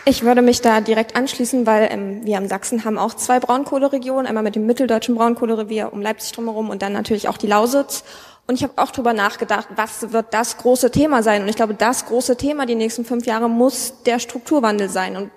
Ich 0.06 0.24
würde 0.24 0.42
mich 0.42 0.60
da 0.60 0.80
direkt 0.80 1.14
anschließen, 1.14 1.66
weil 1.66 1.88
ähm, 1.92 2.24
wir 2.24 2.36
in 2.38 2.48
Sachsen 2.48 2.84
haben 2.84 2.98
auch 2.98 3.14
zwei 3.14 3.38
Braunkohleregionen, 3.38 4.26
einmal 4.26 4.42
mit 4.42 4.56
dem 4.56 4.66
mitteldeutschen 4.66 5.14
Braunkohlerevier 5.14 5.92
um 5.92 6.02
Leipzig 6.02 6.32
drumherum 6.32 6.68
und 6.68 6.82
dann 6.82 6.92
natürlich 6.92 7.28
auch 7.28 7.36
die 7.36 7.46
Lausitz. 7.46 8.02
Und 8.48 8.56
ich 8.56 8.64
habe 8.64 8.72
auch 8.78 8.90
drüber 8.90 9.12
nachgedacht, 9.12 9.68
was 9.76 10.10
wird 10.12 10.34
das 10.34 10.56
große 10.56 10.90
Thema 10.90 11.22
sein? 11.22 11.42
Und 11.42 11.48
ich 11.48 11.54
glaube, 11.54 11.74
das 11.74 12.06
große 12.06 12.36
Thema 12.36 12.66
die 12.66 12.74
nächsten 12.74 13.04
fünf 13.04 13.24
Jahre 13.26 13.48
muss 13.48 14.02
der 14.04 14.18
Strukturwandel 14.18 14.88
sein. 14.88 15.16
Und 15.16 15.30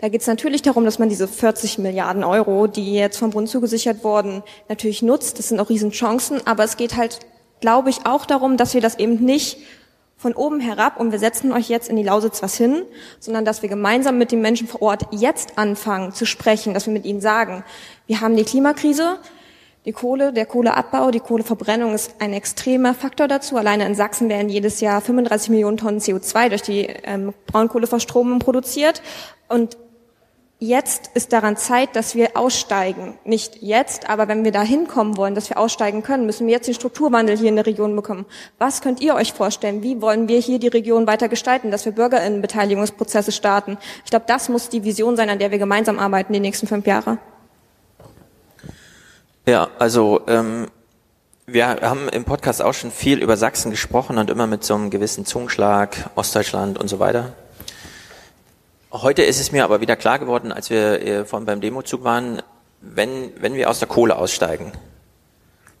da 0.00 0.08
geht 0.08 0.20
es 0.20 0.26
natürlich 0.28 0.62
darum, 0.62 0.84
dass 0.84 1.00
man 1.00 1.08
diese 1.08 1.26
40 1.26 1.78
Milliarden 1.78 2.22
Euro, 2.22 2.68
die 2.68 2.94
jetzt 2.94 3.18
vom 3.18 3.30
Bund 3.30 3.48
zugesichert 3.48 4.04
wurden, 4.04 4.44
natürlich 4.68 5.02
nutzt. 5.02 5.38
Das 5.38 5.48
sind 5.48 5.58
auch 5.58 5.70
Riesenchancen. 5.70 6.46
Aber 6.46 6.62
es 6.62 6.76
geht 6.76 6.96
halt, 6.96 7.18
glaube 7.60 7.90
ich, 7.90 8.06
auch 8.06 8.24
darum, 8.24 8.56
dass 8.56 8.74
wir 8.74 8.80
das 8.80 8.98
eben 8.98 9.16
nicht 9.24 9.58
von 10.16 10.34
oben 10.34 10.60
herab 10.60 10.98
und 10.98 11.12
wir 11.12 11.18
setzen 11.18 11.52
euch 11.52 11.68
jetzt 11.68 11.88
in 11.88 11.96
die 11.96 12.02
Lausitz 12.02 12.42
was 12.42 12.56
hin, 12.56 12.82
sondern 13.20 13.44
dass 13.44 13.62
wir 13.62 13.68
gemeinsam 13.68 14.18
mit 14.18 14.32
den 14.32 14.40
Menschen 14.40 14.66
vor 14.66 14.82
Ort 14.82 15.06
jetzt 15.12 15.58
anfangen 15.58 16.12
zu 16.12 16.26
sprechen, 16.26 16.74
dass 16.74 16.86
wir 16.86 16.92
mit 16.92 17.04
ihnen 17.04 17.20
sagen, 17.20 17.64
wir 18.06 18.20
haben 18.20 18.36
die 18.36 18.42
Klimakrise, 18.42 19.18
die 19.84 19.92
Kohle, 19.92 20.32
der 20.32 20.44
Kohleabbau, 20.44 21.12
die 21.12 21.20
Kohleverbrennung 21.20 21.94
ist 21.94 22.16
ein 22.18 22.32
extremer 22.32 22.94
Faktor 22.94 23.28
dazu. 23.28 23.56
Alleine 23.56 23.86
in 23.86 23.94
Sachsen 23.94 24.28
werden 24.28 24.48
jedes 24.48 24.80
Jahr 24.80 25.00
35 25.00 25.50
Millionen 25.50 25.76
Tonnen 25.76 26.00
CO2 26.00 26.48
durch 26.48 26.62
die 26.62 26.80
ähm, 27.04 27.32
Braunkohleverstromung 27.46 28.40
produziert. 28.40 29.02
Und 29.48 29.78
jetzt 30.58 31.10
ist 31.14 31.32
daran 31.32 31.56
Zeit, 31.56 31.94
dass 31.94 32.14
wir 32.14 32.36
aussteigen. 32.36 33.18
Nicht 33.24 33.62
jetzt, 33.62 34.10
aber 34.10 34.28
wenn 34.28 34.44
wir 34.44 34.52
da 34.52 34.62
hinkommen 34.62 35.16
wollen, 35.16 35.34
dass 35.34 35.50
wir 35.50 35.58
aussteigen 35.58 36.02
können, 36.02 36.26
müssen 36.26 36.46
wir 36.46 36.54
jetzt 36.54 36.66
den 36.66 36.74
Strukturwandel 36.74 37.36
hier 37.36 37.48
in 37.48 37.56
der 37.56 37.66
Region 37.66 37.94
bekommen. 37.94 38.26
Was 38.58 38.80
könnt 38.80 39.00
ihr 39.00 39.14
euch 39.14 39.32
vorstellen? 39.32 39.82
Wie 39.82 40.00
wollen 40.00 40.28
wir 40.28 40.40
hier 40.40 40.58
die 40.58 40.68
Region 40.68 41.06
weiter 41.06 41.28
gestalten, 41.28 41.70
dass 41.70 41.84
wir 41.84 41.92
Bürgerinnenbeteiligungsprozesse 41.92 43.32
starten? 43.32 43.78
Ich 44.04 44.10
glaube, 44.10 44.24
das 44.26 44.48
muss 44.48 44.68
die 44.68 44.84
Vision 44.84 45.16
sein, 45.16 45.30
an 45.30 45.38
der 45.38 45.50
wir 45.50 45.58
gemeinsam 45.58 45.98
arbeiten 45.98 46.32
die 46.32 46.40
nächsten 46.40 46.66
fünf 46.66 46.86
Jahre. 46.86 47.18
Ja, 49.46 49.68
also 49.78 50.20
ähm, 50.26 50.66
wir 51.46 51.66
haben 51.66 52.08
im 52.10 52.24
Podcast 52.24 52.60
auch 52.60 52.74
schon 52.74 52.90
viel 52.90 53.22
über 53.22 53.38
Sachsen 53.38 53.70
gesprochen 53.70 54.18
und 54.18 54.28
immer 54.28 54.46
mit 54.46 54.64
so 54.64 54.74
einem 54.74 54.90
gewissen 54.90 55.24
Zungenschlag, 55.24 56.10
Ostdeutschland 56.14 56.78
und 56.78 56.88
so 56.88 56.98
weiter. 56.98 57.32
Heute 58.90 59.22
ist 59.22 59.38
es 59.38 59.52
mir 59.52 59.64
aber 59.64 59.82
wieder 59.82 59.96
klar 59.96 60.18
geworden, 60.18 60.50
als 60.50 60.70
wir 60.70 61.02
äh, 61.02 61.24
von 61.26 61.44
beim 61.44 61.60
Demozug 61.60 62.04
waren, 62.04 62.40
wenn, 62.80 63.32
wenn 63.38 63.52
wir 63.52 63.68
aus 63.68 63.80
der 63.80 63.88
Kohle 63.88 64.16
aussteigen, 64.16 64.72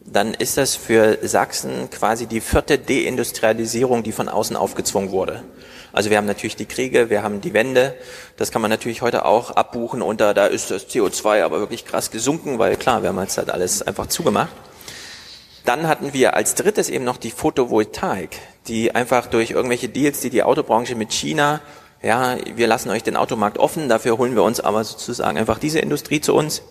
dann 0.00 0.34
ist 0.34 0.58
das 0.58 0.76
für 0.76 1.16
Sachsen 1.26 1.88
quasi 1.88 2.26
die 2.26 2.42
vierte 2.42 2.78
Deindustrialisierung, 2.78 4.02
die 4.02 4.12
von 4.12 4.28
außen 4.28 4.56
aufgezwungen 4.56 5.10
wurde. 5.10 5.42
Also 5.90 6.10
wir 6.10 6.18
haben 6.18 6.26
natürlich 6.26 6.56
die 6.56 6.66
Kriege, 6.66 7.08
wir 7.08 7.22
haben 7.22 7.40
die 7.40 7.54
Wende, 7.54 7.94
das 8.36 8.50
kann 8.50 8.60
man 8.60 8.70
natürlich 8.70 9.00
heute 9.00 9.24
auch 9.24 9.52
abbuchen 9.52 10.02
da, 10.18 10.34
da 10.34 10.44
ist 10.44 10.70
das 10.70 10.86
CO2 10.90 11.42
aber 11.42 11.60
wirklich 11.60 11.86
krass 11.86 12.10
gesunken, 12.10 12.58
weil 12.58 12.76
klar, 12.76 13.00
wir 13.00 13.08
haben 13.08 13.20
jetzt 13.20 13.38
halt 13.38 13.48
alles 13.48 13.80
einfach 13.80 14.08
zugemacht. 14.08 14.52
Dann 15.64 15.88
hatten 15.88 16.12
wir 16.12 16.34
als 16.34 16.56
drittes 16.56 16.90
eben 16.90 17.04
noch 17.04 17.16
die 17.16 17.30
Photovoltaik, 17.30 18.38
die 18.66 18.94
einfach 18.94 19.28
durch 19.28 19.52
irgendwelche 19.52 19.88
Deals, 19.88 20.20
die 20.20 20.30
die 20.30 20.42
Autobranche 20.42 20.94
mit 20.94 21.10
China 21.10 21.62
ja, 22.02 22.36
wir 22.54 22.66
lassen 22.66 22.90
euch 22.90 23.02
den 23.02 23.16
Automarkt 23.16 23.58
offen, 23.58 23.88
dafür 23.88 24.18
holen 24.18 24.34
wir 24.34 24.42
uns 24.42 24.60
aber 24.60 24.84
sozusagen 24.84 25.38
einfach 25.38 25.58
diese 25.58 25.80
Industrie 25.80 26.20
zu 26.20 26.34
uns. 26.34 26.62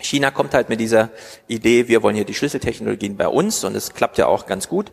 China 0.00 0.30
kommt 0.30 0.54
halt 0.54 0.68
mit 0.68 0.80
dieser 0.80 1.10
Idee, 1.46 1.88
wir 1.88 2.02
wollen 2.02 2.16
hier 2.16 2.24
die 2.24 2.34
Schlüsseltechnologien 2.34 3.16
bei 3.16 3.28
uns 3.28 3.64
und 3.64 3.74
es 3.74 3.94
klappt 3.94 4.18
ja 4.18 4.26
auch 4.26 4.46
ganz 4.46 4.68
gut. 4.68 4.92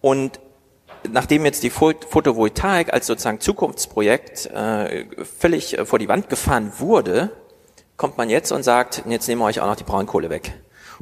Und 0.00 0.38
nachdem 1.08 1.44
jetzt 1.44 1.62
die 1.62 1.70
Photovoltaik 1.70 2.92
als 2.92 3.06
sozusagen 3.06 3.40
Zukunftsprojekt 3.40 4.46
äh, 4.46 5.06
völlig 5.24 5.78
vor 5.84 5.98
die 5.98 6.08
Wand 6.08 6.28
gefahren 6.28 6.72
wurde, 6.78 7.30
kommt 7.96 8.18
man 8.18 8.30
jetzt 8.30 8.52
und 8.52 8.62
sagt, 8.62 9.02
jetzt 9.08 9.28
nehmen 9.28 9.40
wir 9.40 9.46
euch 9.46 9.60
auch 9.60 9.66
noch 9.66 9.76
die 9.76 9.84
Braunkohle 9.84 10.30
weg. 10.30 10.52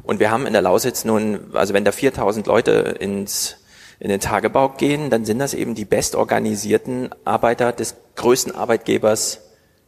Und 0.03 0.19
wir 0.19 0.31
haben 0.31 0.45
in 0.45 0.53
der 0.53 0.61
Lausitz 0.61 1.05
nun, 1.05 1.51
also 1.53 1.73
wenn 1.73 1.85
da 1.85 1.91
4000 1.91 2.47
Leute 2.47 2.71
ins 2.99 3.57
in 3.99 4.09
den 4.09 4.19
Tagebau 4.19 4.69
gehen, 4.69 5.09
dann 5.09 5.25
sind 5.25 5.39
das 5.39 5.53
eben 5.53 5.75
die 5.75 5.85
bestorganisierten 5.85 7.09
Arbeiter 7.25 7.73
des 7.73 7.95
größten 8.15 8.55
Arbeitgebers 8.55 9.41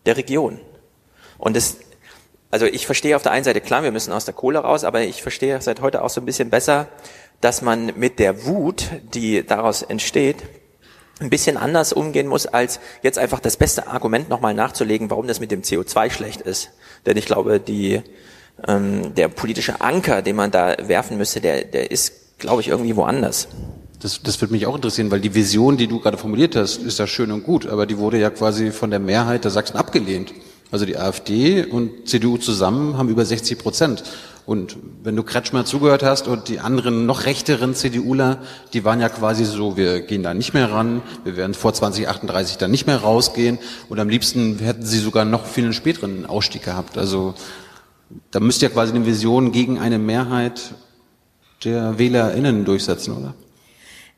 der 0.05 0.17
Region. 0.17 0.59
Und 1.37 1.55
das, 1.55 1.77
also 2.51 2.65
ich 2.65 2.85
verstehe 2.85 3.15
auf 3.15 3.23
der 3.23 3.31
einen 3.31 3.45
Seite, 3.45 3.61
klar, 3.61 3.83
wir 3.83 3.91
müssen 3.91 4.11
aus 4.11 4.25
der 4.25 4.33
Kohle 4.33 4.59
raus, 4.59 4.83
aber 4.83 5.01
ich 5.01 5.21
verstehe 5.21 5.61
seit 5.61 5.81
heute 5.81 6.03
auch 6.03 6.09
so 6.09 6.21
ein 6.21 6.25
bisschen 6.25 6.49
besser, 6.49 6.87
dass 7.39 7.61
man 7.61 7.93
mit 7.95 8.19
der 8.19 8.45
Wut, 8.45 8.89
die 9.13 9.45
daraus 9.45 9.81
entsteht, 9.81 10.37
ein 11.19 11.29
bisschen 11.29 11.55
anders 11.55 11.93
umgehen 11.93 12.27
muss, 12.27 12.47
als 12.47 12.79
jetzt 13.03 13.17
einfach 13.17 13.39
das 13.39 13.55
beste 13.55 13.87
Argument 13.87 14.27
nochmal 14.29 14.53
nachzulegen, 14.53 15.09
warum 15.09 15.27
das 15.27 15.39
mit 15.39 15.51
dem 15.51 15.61
CO2 15.61 16.09
schlecht 16.09 16.41
ist. 16.41 16.71
Denn 17.05 17.15
ich 17.15 17.25
glaube, 17.25 17.59
die, 17.59 18.01
ähm, 18.67 19.13
der 19.15 19.27
politische 19.27 19.81
Anker, 19.81 20.21
den 20.21 20.35
man 20.35 20.51
da 20.51 20.75
werfen 20.81 21.17
müsste, 21.17 21.39
der, 21.39 21.63
der 21.63 21.91
ist, 21.91 22.39
glaube 22.39 22.61
ich, 22.61 22.67
irgendwie 22.67 22.95
woanders. 22.95 23.47
Das, 24.01 24.21
das 24.23 24.41
würde 24.41 24.53
mich 24.53 24.65
auch 24.65 24.75
interessieren, 24.75 25.11
weil 25.11 25.19
die 25.19 25.35
Vision, 25.35 25.77
die 25.77 25.85
du 25.85 25.99
gerade 25.99 26.17
formuliert 26.17 26.55
hast, 26.55 26.77
ist 26.77 26.97
ja 26.97 27.05
schön 27.05 27.31
und 27.31 27.43
gut, 27.43 27.67
aber 27.67 27.85
die 27.85 27.99
wurde 27.99 28.17
ja 28.19 28.31
quasi 28.31 28.71
von 28.71 28.89
der 28.89 28.99
Mehrheit 28.99 29.43
der 29.43 29.51
Sachsen 29.51 29.77
abgelehnt. 29.77 30.33
Also 30.71 30.85
die 30.85 30.97
AfD 30.97 31.65
und 31.65 32.07
CDU 32.07 32.37
zusammen 32.37 32.97
haben 32.97 33.09
über 33.09 33.25
60 33.25 33.59
Prozent. 33.59 34.03
Und 34.47 34.77
wenn 35.03 35.15
du 35.15 35.21
Kretschmer 35.21 35.65
zugehört 35.65 36.01
hast 36.01 36.27
und 36.27 36.47
die 36.47 36.59
anderen 36.59 37.05
noch 37.05 37.25
rechteren 37.25 37.75
CDUler, 37.75 38.39
die 38.73 38.83
waren 38.83 38.99
ja 38.99 39.09
quasi 39.09 39.45
so, 39.45 39.77
wir 39.77 40.01
gehen 40.01 40.23
da 40.23 40.33
nicht 40.33 40.55
mehr 40.55 40.71
ran, 40.71 41.03
wir 41.23 41.37
werden 41.37 41.53
vor 41.53 41.73
2038 41.73 42.57
dann 42.57 42.71
nicht 42.71 42.87
mehr 42.87 42.97
rausgehen 42.97 43.59
und 43.87 43.99
am 43.99 44.09
liebsten 44.09 44.57
hätten 44.57 44.83
sie 44.83 44.97
sogar 44.97 45.25
noch 45.25 45.45
viel 45.45 45.65
einen 45.65 45.73
späteren 45.73 46.25
Ausstieg 46.25 46.63
gehabt. 46.63 46.97
Also 46.97 47.35
da 48.31 48.39
müsste 48.39 48.65
ja 48.65 48.71
quasi 48.71 48.95
eine 48.95 49.05
Vision 49.05 49.51
gegen 49.51 49.77
eine 49.77 49.99
Mehrheit 49.99 50.73
der 51.63 51.99
WählerInnen 51.99 52.65
durchsetzen, 52.65 53.15
oder? 53.15 53.35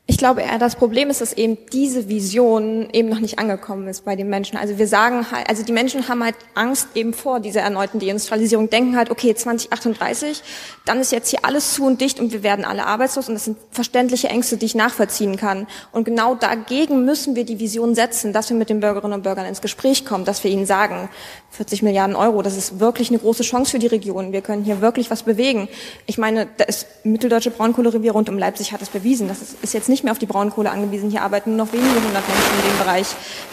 Ich 0.06 0.18
glaube 0.18 0.42
eher, 0.42 0.58
das 0.58 0.76
Problem 0.76 1.08
ist, 1.08 1.22
dass 1.22 1.32
eben 1.32 1.56
diese 1.72 2.10
Vision 2.10 2.90
eben 2.92 3.08
noch 3.08 3.20
nicht 3.20 3.38
angekommen 3.38 3.88
ist 3.88 4.04
bei 4.04 4.16
den 4.16 4.28
Menschen. 4.28 4.58
Also 4.58 4.76
wir 4.76 4.86
sagen 4.86 5.30
halt, 5.30 5.48
also 5.48 5.62
die 5.62 5.72
Menschen 5.72 6.08
haben 6.08 6.22
halt 6.22 6.34
Angst 6.54 6.88
eben 6.94 7.14
vor 7.14 7.40
dieser 7.40 7.62
erneuten 7.62 8.00
Deindustrialisierung, 8.00 8.68
denken 8.68 8.98
halt, 8.98 9.10
okay, 9.10 9.34
2038, 9.34 10.42
dann 10.84 11.00
ist 11.00 11.10
jetzt 11.10 11.30
hier 11.30 11.46
alles 11.46 11.72
zu 11.72 11.86
und 11.86 12.02
dicht 12.02 12.20
und 12.20 12.32
wir 12.34 12.42
werden 12.42 12.66
alle 12.66 12.84
arbeitslos 12.84 13.28
und 13.28 13.34
das 13.34 13.46
sind 13.46 13.56
verständliche 13.70 14.28
Ängste, 14.28 14.58
die 14.58 14.66
ich 14.66 14.74
nachvollziehen 14.74 15.36
kann. 15.38 15.66
Und 15.90 16.04
genau 16.04 16.34
dagegen 16.34 17.06
müssen 17.06 17.34
wir 17.34 17.44
die 17.44 17.58
Vision 17.58 17.94
setzen, 17.94 18.34
dass 18.34 18.50
wir 18.50 18.58
mit 18.58 18.68
den 18.68 18.80
Bürgerinnen 18.80 19.14
und 19.14 19.22
Bürgern 19.22 19.46
ins 19.46 19.62
Gespräch 19.62 20.04
kommen, 20.04 20.26
dass 20.26 20.44
wir 20.44 20.50
ihnen 20.50 20.66
sagen, 20.66 21.08
40 21.52 21.82
Milliarden 21.82 22.16
Euro, 22.16 22.42
das 22.42 22.56
ist 22.56 22.80
wirklich 22.80 23.10
eine 23.10 23.20
große 23.20 23.44
Chance 23.44 23.70
für 23.70 23.78
die 23.78 23.86
Region. 23.86 24.32
Wir 24.32 24.42
können 24.42 24.64
hier 24.64 24.80
wirklich 24.80 25.10
was 25.10 25.22
bewegen. 25.22 25.68
Ich 26.04 26.18
meine, 26.18 26.48
das 26.58 26.84
mitteldeutsche 27.04 27.52
Braunkohlerevier 27.52 28.12
rund 28.12 28.28
um 28.28 28.36
Leipzig 28.36 28.72
hat 28.72 28.82
es 28.82 28.88
bewiesen. 28.88 29.28
Das 29.28 29.38
ist 29.40 29.72
jetzt 29.72 29.88
nicht 29.88 29.93
mehr 30.02 30.12
auf 30.12 30.18
die 30.18 30.26
Braunkohle 30.26 30.70
angewiesen. 30.70 31.10
Hier 31.10 31.22
arbeiten 31.22 31.56
nur 31.56 31.66
noch 31.66 31.72
wenige 31.72 31.94
hundert 31.94 32.26
Menschen 32.26 32.58
in 32.58 32.70
dem 32.70 32.78
Bereich. 32.78 33.06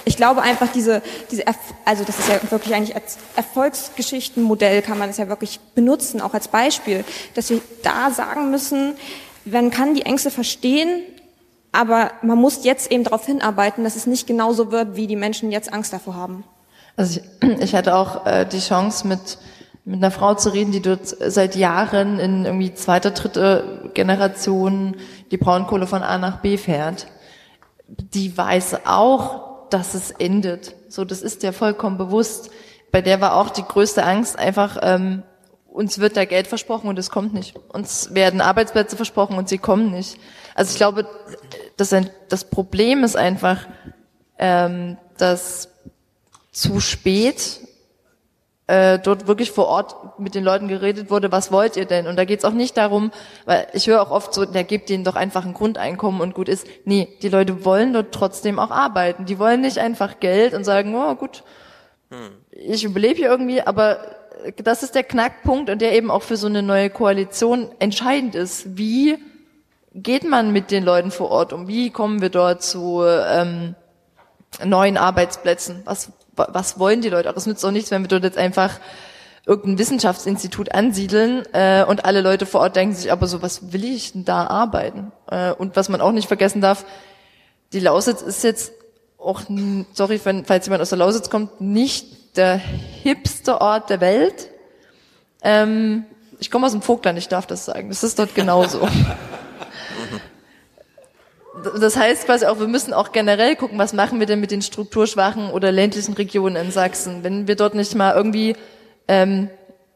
Ich 0.06 0.18
glaube 0.18 0.42
einfach, 0.42 0.70
diese, 0.72 1.02
diese, 1.30 1.44
also 1.86 2.04
das 2.04 2.18
ist 2.18 2.30
ja 2.30 2.40
wirklich 2.50 2.74
eigentlich 2.74 2.96
als 2.96 3.18
Erfolgsgeschichtenmodell 3.36 4.82
kann 4.82 4.98
man 4.98 5.10
es 5.10 5.18
ja 5.18 5.28
wirklich 5.28 5.60
benutzen, 5.76 6.22
auch 6.22 6.34
als 6.34 6.48
Beispiel, 6.48 7.04
dass 7.36 7.50
wir 7.50 7.62
da 7.84 8.12
sagen 8.12 8.50
müssen, 8.50 8.96
man 9.46 9.72
kann 9.72 9.94
die 9.94 10.04
Ängste 10.04 10.32
verstehen, 10.32 11.04
aber 11.72 12.12
man 12.22 12.38
muss 12.38 12.64
jetzt 12.64 12.92
eben 12.92 13.04
darauf 13.04 13.26
hinarbeiten, 13.26 13.84
dass 13.84 13.96
es 13.96 14.08
nicht 14.08 14.28
genauso 14.28 14.72
wird, 14.72 14.96
wie 14.96 15.08
die 15.08 15.16
Menschen 15.16 15.52
jetzt 15.52 15.72
Angst 15.72 15.94
davor 15.94 16.16
haben. 16.16 16.44
Also 16.96 17.20
ich, 17.42 17.50
ich 17.60 17.76
hatte 17.76 17.96
auch 17.96 18.26
äh, 18.26 18.46
die 18.46 18.60
Chance 18.60 19.08
mit 19.08 19.38
mit 19.84 19.98
einer 19.98 20.12
Frau 20.12 20.36
zu 20.36 20.50
reden, 20.50 20.72
die 20.72 20.82
dort 20.82 21.08
seit 21.08 21.56
Jahren 21.56 22.20
in 22.20 22.46
irgendwie 22.46 22.74
zweiter, 22.74 23.12
dritte 23.12 23.90
Generation 23.94 24.96
die 25.32 25.38
Braunkohle 25.38 25.88
von 25.88 26.04
A 26.04 26.18
nach 26.18 26.42
B 26.42 26.58
fährt. 26.58 27.08
Die 27.88 28.38
weiß 28.38 28.86
auch, 28.86 29.70
dass 29.70 29.96
es 29.96 30.12
endet. 30.12 30.76
So, 30.88 31.04
das 31.04 31.22
ist 31.22 31.44
der 31.44 31.54
vollkommen 31.54 31.98
bewusst. 31.98 32.52
Bei 32.92 33.02
der 33.02 33.22
war 33.22 33.36
auch 33.36 33.50
die 33.50 33.64
größte 33.64 34.04
Angst 34.04 34.38
einfach, 34.38 34.78
ähm, 34.82 35.24
uns 35.72 36.00
wird 36.00 36.18
da 36.18 36.26
Geld 36.26 36.48
versprochen 36.48 36.90
und 36.90 37.00
es 37.00 37.10
kommt 37.10 37.34
nicht. 37.34 37.56
Uns 37.70 38.14
werden 38.14 38.42
Arbeitsplätze 38.42 38.98
versprochen 38.98 39.38
und 39.38 39.48
sie 39.48 39.58
kommen 39.58 39.92
nicht. 39.92 40.18
Also 40.54 40.72
ich 40.72 40.78
glaube, 40.78 41.08
das, 41.78 41.96
das 42.28 42.44
Problem 42.44 43.06
ist 43.06 43.16
einfach, 43.16 43.66
ähm, 44.38 44.98
dass 45.18 45.70
zu 46.52 46.82
spät 46.82 47.62
äh, 48.72 49.00
dort 49.00 49.28
wirklich 49.28 49.52
vor 49.52 49.68
Ort 49.68 50.18
mit 50.18 50.34
den 50.34 50.46
Leuten 50.46 50.70
geredet 50.70 51.10
wurde, 51.10 51.30
was 51.30 51.52
wollt 51.52 51.76
ihr 51.76 51.84
denn? 51.84 52.08
Und 52.08 52.16
da 52.16 52.24
geht's 52.24 52.46
auch 52.46 52.54
nicht 52.54 52.78
darum, 52.78 53.12
weil 53.44 53.68
ich 53.74 53.88
höre 53.88 54.02
auch 54.02 54.12
oft 54.12 54.34
so, 54.34 54.46
der 54.46 54.64
gibt 54.64 54.88
denen 54.88 55.04
doch 55.04 55.18
einfach 55.18 55.46
ein 55.46 55.54
Grundeinkommen 55.54 56.22
und 56.22 56.34
gut 56.34 56.48
ist. 56.48 56.66
Nee, 56.86 57.10
die 57.22 57.28
Leute 57.28 57.66
wollen 57.66 57.92
dort 57.92 58.14
trotzdem 58.14 58.60
auch 58.60 58.72
arbeiten. 58.72 59.26
Die 59.26 59.40
wollen 59.40 59.60
nicht 59.60 59.78
einfach 59.78 60.22
Geld 60.22 60.54
und 60.54 60.64
sagen, 60.64 60.96
oh 60.96 61.16
gut, 61.16 61.44
ich 62.50 62.86
überlebe 62.86 63.16
hier 63.16 63.30
irgendwie, 63.30 63.62
aber 63.62 64.00
das 64.56 64.84
ist 64.84 64.96
der 64.96 65.04
Knackpunkt 65.04 65.70
und 65.70 65.82
der 65.82 65.92
eben 65.92 66.10
auch 66.10 66.24
für 66.24 66.38
so 66.38 66.48
eine 66.48 66.64
neue 66.64 66.90
Koalition 66.90 67.68
entscheidend 67.80 68.36
ist. 68.36 68.78
Wie 68.78 69.18
geht 69.94 70.24
man 70.24 70.54
mit 70.54 70.72
den 70.72 70.86
Leuten 70.86 71.12
vor 71.12 71.30
Ort 71.30 71.52
um? 71.52 71.68
Wie 71.68 71.90
kommen 71.90 72.22
wir 72.22 72.30
dort 72.30 72.64
zu 72.64 73.04
ähm, 73.04 73.76
neuen 74.64 74.96
Arbeitsplätzen? 74.96 75.82
Was 75.84 76.14
was 76.36 76.80
wollen 76.80 77.02
die 77.02 77.10
Leute 77.10 77.30
auch. 77.30 77.36
Es 77.36 77.46
nützt 77.46 77.66
auch 77.66 77.72
nichts, 77.72 77.92
wenn 77.92 78.04
wir 78.04 78.08
dort 78.08 78.24
jetzt 78.24 78.38
einfach 78.38 78.80
irgendein 79.46 79.80
Wissenschaftsinstitut 79.80 80.74
ansiedeln 80.74 81.44
äh, 81.54 81.84
und 81.84 82.06
alle 82.06 82.22
Leute 82.22 82.46
vor 82.46 82.62
Ort 82.62 82.76
denken 82.76 82.96
sich, 82.96 83.12
aber 83.12 83.28
so, 83.28 83.42
was 83.42 83.74
will 83.74 83.84
ich 83.84 84.14
denn 84.14 84.24
da 84.24 84.48
arbeiten? 84.48 85.12
Äh, 85.30 85.52
und 85.54 85.76
was 85.76 85.90
man 85.90 86.02
auch 86.02 86.12
nicht 86.12 86.28
vergessen 86.28 86.62
darf, 86.62 86.86
die 87.74 87.80
Lausitz 87.80 88.22
ist 88.22 88.44
jetzt 88.44 88.74
auch, 89.18 89.42
sorry, 89.94 90.20
wenn, 90.24 90.46
falls 90.46 90.66
jemand 90.66 90.82
aus 90.82 90.90
der 90.90 90.98
Lausitz 90.98 91.30
kommt, 91.30 91.62
nicht 91.62 92.38
der 92.38 92.58
hipste 92.58 93.62
Ort 93.62 93.90
der 93.90 94.02
Welt. 94.02 94.50
Ähm, 95.44 96.06
ich 96.40 96.50
komme 96.50 96.66
aus 96.66 96.72
dem 96.72 96.82
Vogtland, 96.82 97.18
ich 97.18 97.28
darf 97.28 97.46
das 97.46 97.66
sagen. 97.66 97.90
Das 97.90 98.04
ist 98.04 98.18
dort 98.20 98.36
genauso. 98.36 98.88
Das 101.82 101.98
heißt 101.98 102.26
quasi 102.26 102.46
auch, 102.46 102.60
wir 102.60 102.68
müssen 102.68 102.94
auch 102.94 103.12
generell 103.12 103.58
gucken, 103.58 103.78
was 103.78 103.92
machen 103.92 104.20
wir 104.20 104.26
denn 104.26 104.40
mit 104.40 104.52
den 104.52 104.62
strukturschwachen 104.62 105.50
oder 105.52 105.72
ländlichen 105.72 106.14
Regionen 106.14 106.56
in 106.56 106.72
Sachsen. 106.72 107.24
Wenn 107.24 107.48
wir 107.48 107.56
dort 107.56 107.76
nicht 107.76 107.94
mal 107.94 108.16
irgendwie, 108.16 108.56
ähm, 109.10 109.50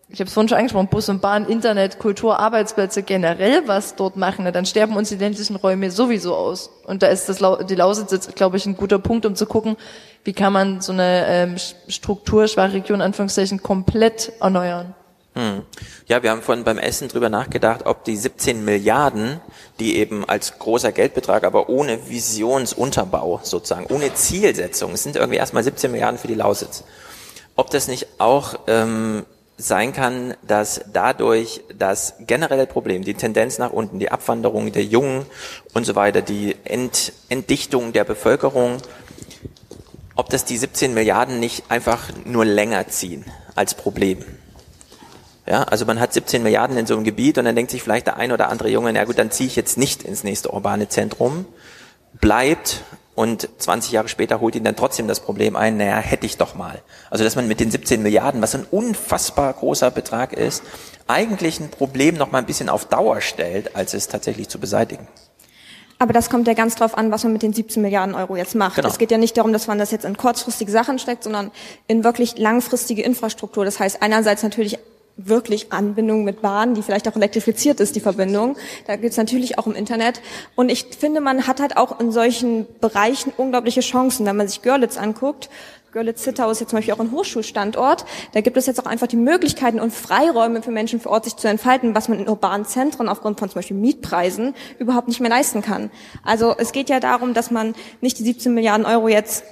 ich 0.10 0.20
habe 0.20 0.28
es 0.28 0.34
vorhin 0.34 0.50
schon 0.50 0.58
angesprochen, 0.58 0.90
Bus 0.90 1.08
und 1.08 1.22
Bahn, 1.22 1.48
Internet, 1.48 1.98
Kultur, 1.98 2.40
Arbeitsplätze 2.40 3.04
generell 3.04 3.68
was 3.68 3.96
dort 3.96 4.18
machen, 4.18 4.52
dann 4.52 4.66
sterben 4.66 4.98
uns 4.98 5.10
die 5.10 5.16
ländlichen 5.16 5.56
Räume 5.56 5.92
sowieso 5.92 6.36
aus. 6.36 6.70
Und 6.86 7.02
da 7.02 7.08
ist 7.08 7.30
das, 7.30 7.40
die 7.68 7.76
Lausitz 7.76 8.12
jetzt, 8.12 8.36
glaube 8.36 8.58
ich, 8.58 8.66
ein 8.66 8.76
guter 8.76 9.00
Punkt, 9.00 9.26
um 9.26 9.36
zu 9.36 9.46
gucken, 9.46 9.78
wie 10.26 10.34
kann 10.34 10.52
man 10.52 10.82
so 10.82 10.92
eine 10.92 11.26
ähm, 11.28 11.56
strukturschwache 11.88 12.74
Region, 12.74 13.02
Anführungszeichen, 13.02 13.64
komplett 13.64 14.34
erneuern. 14.42 14.94
Hm. 15.36 15.64
Ja, 16.08 16.24
wir 16.24 16.32
haben 16.32 16.42
vorhin 16.42 16.64
beim 16.64 16.78
Essen 16.78 17.10
drüber 17.10 17.30
nachgedacht, 17.30 17.86
ob 17.86 18.06
die 18.06 18.16
17 18.16 18.64
Milliarden, 18.64 19.42
die 19.80 19.98
eben 19.98 20.24
als 20.24 20.58
großer 20.60 20.94
Geldbetrag, 20.94 21.44
aber 21.44 21.68
ohne 21.68 22.10
Visionsunterbau 22.10 23.42
sozusagen, 23.44 23.86
ohne 23.94 24.14
Zielsetzung, 24.14 24.94
es 24.94 25.04
sind 25.04 25.18
irgendwie 25.18 25.38
erstmal 25.38 25.64
17 25.64 25.92
Milliarden 25.92 26.18
für 26.18 26.30
die 26.30 26.36
Lausitz, 26.36 26.86
ob 27.58 27.70
das 27.70 27.90
nicht 27.90 28.08
auch 28.18 28.60
ähm, 28.68 29.26
sein 29.58 29.92
kann, 29.92 30.36
dass 30.42 30.82
dadurch 30.94 31.62
das 31.78 32.14
generelle 32.20 32.66
Problem, 32.66 33.04
die 33.04 33.14
Tendenz 33.14 33.58
nach 33.58 33.72
unten, 33.72 34.00
die 34.00 34.12
Abwanderung 34.12 34.72
der 34.72 34.84
Jungen 34.86 35.26
und 35.74 35.86
so 35.86 35.96
weiter, 35.96 36.22
die 36.22 36.56
Ent, 36.64 37.12
Entdichtung 37.28 37.92
der 37.92 38.06
Bevölkerung, 38.06 38.78
ob 40.16 40.30
das 40.30 40.46
die 40.46 40.58
17 40.58 40.94
Milliarden 40.94 41.42
nicht 41.42 41.66
einfach 41.70 42.10
nur 42.24 42.46
länger 42.46 42.88
ziehen 42.88 43.26
als 43.54 43.74
Problem. 43.74 44.24
Ja, 45.48 45.64
also 45.64 45.86
man 45.86 46.00
hat 46.00 46.12
17 46.12 46.42
Milliarden 46.42 46.76
in 46.78 46.88
so 46.88 46.96
einem 46.96 47.04
Gebiet 47.04 47.38
und 47.38 47.46
dann 47.46 47.56
denkt 47.56 47.72
sich 47.72 47.84
vielleicht 47.84 48.08
der 48.08 48.18
ein 48.18 48.32
oder 48.32 48.50
andere 48.50 48.70
Junge, 48.70 48.92
na 48.94 49.04
gut, 49.04 49.20
dann 49.20 49.30
ziehe 49.30 49.48
ich 49.48 49.56
jetzt 49.56 49.78
nicht 49.78 50.04
ins 50.04 50.24
nächste 50.24 50.52
urbane 50.52 50.90
Zentrum, 50.90 51.46
bleibt 52.20 52.82
und 53.14 53.48
20 53.60 53.92
Jahre 53.92 54.08
später 54.08 54.42
holt 54.42 54.56
ihn 54.56 54.64
dann 54.64 54.76
trotzdem 54.76 55.08
das 55.08 55.20
Problem 55.20 55.56
ein, 55.56 55.78
naja, 55.78 55.98
hätte 55.98 56.26
ich 56.26 56.38
doch 56.38 56.56
mal. 56.56 56.82
Also 57.10 57.24
dass 57.24 57.36
man 57.36 57.48
mit 57.48 57.60
den 57.60 57.72
17 57.72 58.02
Milliarden, 58.02 58.42
was 58.42 58.56
ein 58.56 58.66
unfassbar 58.70 59.54
großer 59.54 59.92
Betrag 59.92 60.34
ist, 60.34 60.64
eigentlich 61.08 61.60
ein 61.60 61.70
Problem 61.70 62.16
noch 62.16 62.32
mal 62.32 62.40
ein 62.40 62.46
bisschen 62.46 62.68
auf 62.68 62.86
Dauer 62.86 63.22
stellt, 63.22 63.76
als 63.76 63.94
es 63.94 64.08
tatsächlich 64.08 64.50
zu 64.50 64.60
beseitigen. 64.60 65.08
Aber 65.98 66.12
das 66.12 66.30
kommt 66.30 66.48
ja 66.48 66.54
ganz 66.54 66.76
drauf 66.76 66.98
an, 66.98 67.10
was 67.12 67.24
man 67.24 67.32
mit 67.32 67.42
den 67.42 67.54
17 67.54 67.82
Milliarden 67.82 68.16
Euro 68.16 68.36
jetzt 68.36 68.54
macht. 68.54 68.76
Genau. 68.76 68.90
Es 68.90 68.98
geht 68.98 69.12
ja 69.12 69.18
nicht 69.18 69.38
darum, 69.38 69.54
dass 69.54 69.68
man 69.68 69.80
das 69.80 69.92
jetzt 69.92 70.04
in 70.04 70.18
kurzfristige 70.18 70.70
Sachen 70.70 71.00
steckt, 71.00 71.24
sondern 71.24 71.52
in 71.88 72.04
wirklich 72.04 72.38
langfristige 72.38 73.02
Infrastruktur. 73.02 73.64
Das 73.64 73.80
heißt 73.80 74.02
einerseits 74.02 74.44
natürlich 74.44 74.78
wirklich 75.18 75.72
Anbindung 75.72 76.24
mit 76.24 76.42
Bahn, 76.42 76.74
die 76.74 76.82
vielleicht 76.82 77.08
auch 77.08 77.16
elektrifiziert 77.16 77.80
ist, 77.80 77.96
die 77.96 78.00
Verbindung. 78.02 78.58
Da 78.86 78.96
geht 78.96 79.12
es 79.12 79.18
natürlich 79.18 79.58
auch 79.58 79.68
im 79.68 79.74
Internet. 79.74 80.22
Und 80.56 80.70
ich 80.70 80.86
finde, 81.00 81.22
man 81.22 81.48
hat 81.48 81.60
halt 81.60 81.78
auch 81.78 82.00
in 82.00 82.12
solchen 82.12 82.68
Bereichen 82.82 83.32
unglaubliche 83.36 83.82
Chancen. 83.82 84.26
Wenn 84.26 84.36
man 84.36 84.48
sich 84.48 84.62
Görlitz 84.62 84.98
anguckt, 84.98 85.50
Görlitz-Zittau 85.96 86.52
ist 86.52 86.60
jetzt 86.60 86.72
zum 86.72 86.78
Beispiel 86.78 86.94
auch 86.94 87.00
ein 87.00 87.12
Hochschulstandort. 87.12 88.06
Da 88.34 88.42
gibt 88.42 88.58
es 88.58 88.66
jetzt 88.66 88.82
auch 88.82 88.86
einfach 88.86 89.08
die 89.08 89.16
Möglichkeiten 89.16 89.80
und 89.80 89.94
Freiräume 89.94 90.62
für 90.62 90.72
Menschen 90.72 91.00
vor 91.00 91.14
Ort, 91.14 91.24
sich 91.24 91.38
zu 91.38 91.48
entfalten, 91.48 91.96
was 91.96 92.10
man 92.10 92.20
in 92.20 92.28
urbanen 92.28 92.66
Zentren 92.66 93.08
aufgrund 93.08 93.40
von 93.40 93.50
zum 93.50 93.60
Beispiel 93.60 93.78
Mietpreisen 93.78 94.54
überhaupt 94.78 95.08
nicht 95.08 95.22
mehr 95.22 95.30
leisten 95.30 95.62
kann. 95.62 95.90
Also 96.24 96.54
es 96.58 96.74
geht 96.74 96.90
ja 96.90 97.00
darum, 97.00 97.34
dass 97.34 97.50
man 97.50 97.76
nicht 98.02 98.20
die 98.20 98.24
17 98.24 98.54
Milliarden 98.54 98.86
Euro 98.86 99.08
jetzt 99.08 99.46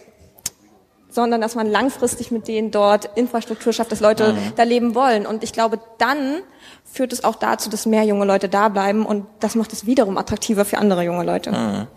sondern 1.14 1.42
dass 1.42 1.56
man 1.56 1.70
langfristig 1.70 2.32
mit 2.32 2.48
denen 2.48 2.72
dort 2.72 3.10
Infrastruktur 3.16 3.72
schafft, 3.72 3.92
dass 3.92 4.00
Leute 4.00 4.34
mhm. 4.34 4.38
da 4.56 4.64
leben 4.64 4.96
wollen. 4.96 5.26
Und 5.26 5.44
ich 5.44 5.54
glaube, 5.54 5.80
dann 5.98 6.42
führt 6.84 7.14
es 7.14 7.24
auch 7.24 7.36
dazu, 7.36 7.70
dass 7.70 7.86
mehr 7.86 8.04
junge 8.04 8.26
Leute 8.26 8.50
da 8.50 8.70
bleiben 8.70 9.06
und 9.06 9.26
das 9.40 9.56
macht 9.56 9.74
es 9.74 9.86
wiederum 9.86 10.18
attraktiver 10.18 10.66
für 10.66 10.78
andere 10.78 11.04
junge 11.04 11.24
Leute. 11.24 11.52
Mhm. 11.52 11.88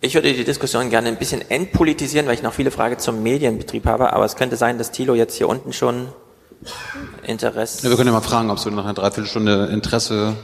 Ich 0.00 0.14
würde 0.14 0.32
die 0.32 0.44
Diskussion 0.44 0.90
gerne 0.90 1.08
ein 1.08 1.16
bisschen 1.16 1.48
entpolitisieren, 1.50 2.26
weil 2.26 2.34
ich 2.34 2.42
noch 2.42 2.52
viele 2.52 2.70
Fragen 2.70 2.98
zum 2.98 3.22
Medienbetrieb 3.22 3.86
habe, 3.86 4.12
aber 4.12 4.24
es 4.24 4.36
könnte 4.36 4.56
sein, 4.56 4.78
dass 4.78 4.90
Thilo 4.90 5.14
jetzt 5.14 5.36
hier 5.36 5.48
unten 5.48 5.72
schon 5.72 6.08
Interesse. 7.26 7.84
Ja, 7.84 7.90
wir 7.90 7.96
können 7.96 8.08
ja 8.08 8.12
mal 8.12 8.20
fragen, 8.20 8.50
ob 8.50 8.58
es 8.58 8.66
nach 8.66 8.84
einer 8.84 8.94
Dreiviertelstunde 8.94 9.66
Interesse 9.72 10.36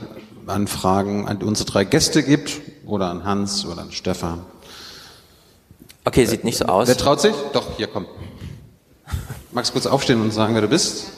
an 0.47 0.67
Fragen 0.67 1.27
an 1.27 1.41
unsere 1.41 1.69
drei 1.69 1.83
Gäste 1.83 2.23
gibt 2.23 2.61
oder 2.85 3.09
an 3.09 3.23
Hans 3.23 3.65
oder 3.65 3.83
an 3.83 3.91
Stefan. 3.91 4.45
Okay, 6.05 6.25
sieht 6.25 6.43
nicht 6.43 6.57
so 6.57 6.65
aus. 6.65 6.87
Wer 6.87 6.97
traut 6.97 7.21
sich? 7.21 7.33
Doch, 7.53 7.77
hier 7.77 7.87
komm. 7.87 8.05
Magst 9.51 9.69
du 9.69 9.73
kurz 9.73 9.85
aufstehen 9.85 10.21
und 10.21 10.31
sagen, 10.31 10.53
wer 10.53 10.61
du 10.61 10.67
bist? 10.67 11.11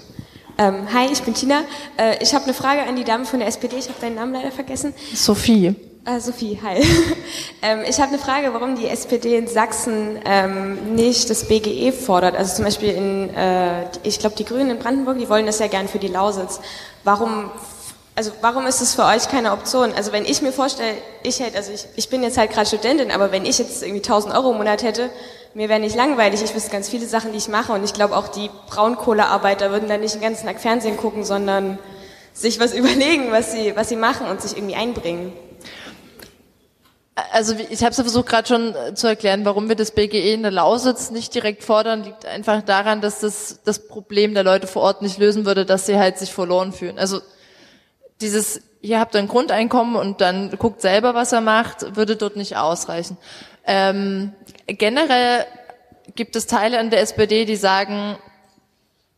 Ähm, 0.58 0.88
hi, 0.94 1.08
ich 1.12 1.22
bin 1.24 1.34
Tina. 1.34 1.64
Äh, 1.98 2.22
ich 2.22 2.34
habe 2.34 2.44
eine 2.44 2.54
Frage 2.54 2.84
an 2.84 2.96
die 2.96 3.04
Dame 3.04 3.26
von 3.26 3.40
der 3.40 3.48
SPD. 3.48 3.78
Ich 3.78 3.90
habe 3.90 4.00
deinen 4.00 4.16
Namen 4.16 4.34
leider 4.34 4.52
vergessen. 4.52 4.94
Sophie. 5.14 5.76
Äh, 6.06 6.20
Sophie, 6.20 6.60
hi. 6.62 6.84
ähm, 7.64 7.80
ich 7.90 8.00
habe 8.00 8.10
eine 8.10 8.20
Frage, 8.20 8.54
warum 8.54 8.76
die 8.76 8.88
SPD 8.88 9.38
in 9.38 9.48
Sachsen 9.48 10.20
ähm, 10.24 10.94
nicht 10.94 11.32
das 11.32 11.48
BGE 11.48 11.92
fordert. 11.92 12.36
Also 12.36 12.56
zum 12.58 12.66
Beispiel 12.66 12.90
in, 12.90 13.34
äh, 13.34 13.86
ich 14.04 14.20
glaube, 14.20 14.36
die 14.36 14.46
Grünen 14.46 14.70
in 14.70 14.78
Brandenburg, 14.78 15.18
die 15.18 15.28
wollen 15.30 15.48
das 15.48 15.58
ja 15.58 15.68
gern 15.68 15.88
für 15.88 16.00
die 16.00 16.10
Lausitz. 16.10 16.60
Warum 17.04 17.50
also 18.16 18.32
warum 18.42 18.66
ist 18.66 18.82
es 18.82 18.96
für 18.96 19.04
euch 19.04 19.28
keine 19.28 19.52
Option? 19.52 19.92
Also 19.94 20.14
wenn 20.14 20.24
ich 20.26 20.42
mir 20.42 20.54
vorstelle, 20.54 20.94
ich 21.24 21.42
hätte, 21.42 21.58
also 21.58 21.72
ich, 21.74 21.86
ich 21.96 22.10
bin 22.10 22.24
jetzt 22.24 22.38
halt 22.38 22.52
gerade 22.52 22.66
Studentin, 22.66 23.12
aber 23.12 23.32
wenn 23.32 23.46
ich 23.46 23.60
jetzt 23.60 23.84
irgendwie 23.84 24.02
1000 24.02 24.34
Euro 24.34 24.52
im 24.52 24.58
Monat 24.58 24.84
hätte, 24.84 25.10
mir 25.54 25.68
wäre 25.68 25.80
nicht 25.80 25.96
langweilig. 25.96 26.42
Ich 26.42 26.56
wüsste 26.56 26.72
ganz 26.72 26.90
viele 26.90 27.08
Sachen, 27.08 27.34
die 27.34 27.38
ich 27.38 27.50
mache 27.50 27.74
und 27.74 27.84
ich 27.84 27.94
glaube 27.94 28.16
auch 28.16 28.30
die 28.30 28.50
Braunkohlearbeiter 28.70 29.72
würden 29.72 29.90
da 29.90 29.98
nicht 29.98 30.16
den 30.16 30.22
ganzen 30.22 30.46
Tag 30.46 30.62
Fernsehen 30.62 30.96
gucken, 30.96 31.26
sondern 31.26 31.78
sich 32.34 32.60
was 32.60 32.74
überlegen, 32.78 33.32
was 33.32 33.52
sie, 33.52 33.76
was 33.76 33.90
sie 33.90 33.98
machen 33.98 34.28
und 34.28 34.42
sich 34.42 34.56
irgendwie 34.56 34.76
einbringen. 34.76 35.34
Also 37.32 37.56
ich 37.70 37.82
habe 37.82 37.92
es 37.92 37.96
versucht 37.96 38.28
gerade 38.28 38.48
schon 38.48 38.76
äh, 38.76 38.94
zu 38.94 39.08
erklären, 39.08 39.46
warum 39.46 39.70
wir 39.70 39.76
das 39.76 39.92
BGE 39.92 40.34
in 40.34 40.42
der 40.42 40.52
Lausitz 40.52 41.12
nicht 41.12 41.34
direkt 41.34 41.64
fordern, 41.64 42.04
liegt 42.04 42.26
einfach 42.26 42.62
daran, 42.62 43.00
dass 43.00 43.22
das 43.22 43.60
das 43.64 43.88
Problem 43.88 44.34
der 44.34 44.44
Leute 44.44 44.68
vor 44.68 44.82
Ort 44.82 45.02
nicht 45.02 45.18
lösen 45.18 45.46
würde, 45.46 45.66
dass 45.66 45.86
sie 45.86 45.98
halt 45.98 46.18
sich 46.18 46.34
verloren 46.34 46.74
fühlen. 46.74 47.00
Also 47.00 47.22
dieses, 48.22 48.62
ihr 48.82 49.00
habt 49.00 49.16
ein 49.16 49.28
Grundeinkommen 49.28 49.96
und 49.96 50.22
dann 50.22 50.52
guckt 50.58 50.82
selber, 50.82 51.16
was 51.16 51.32
er 51.32 51.42
macht, 51.42 51.96
würde 51.96 52.16
dort 52.16 52.36
nicht 52.36 52.58
ausreichen. 52.58 53.18
Ähm, 53.66 54.34
generell 54.68 55.46
gibt 56.16 56.36
es 56.36 56.48
Teile 56.48 56.80
an 56.80 56.90
der 56.90 57.02
SPD, 57.02 57.46
die 57.46 57.56
sagen, 57.56 58.18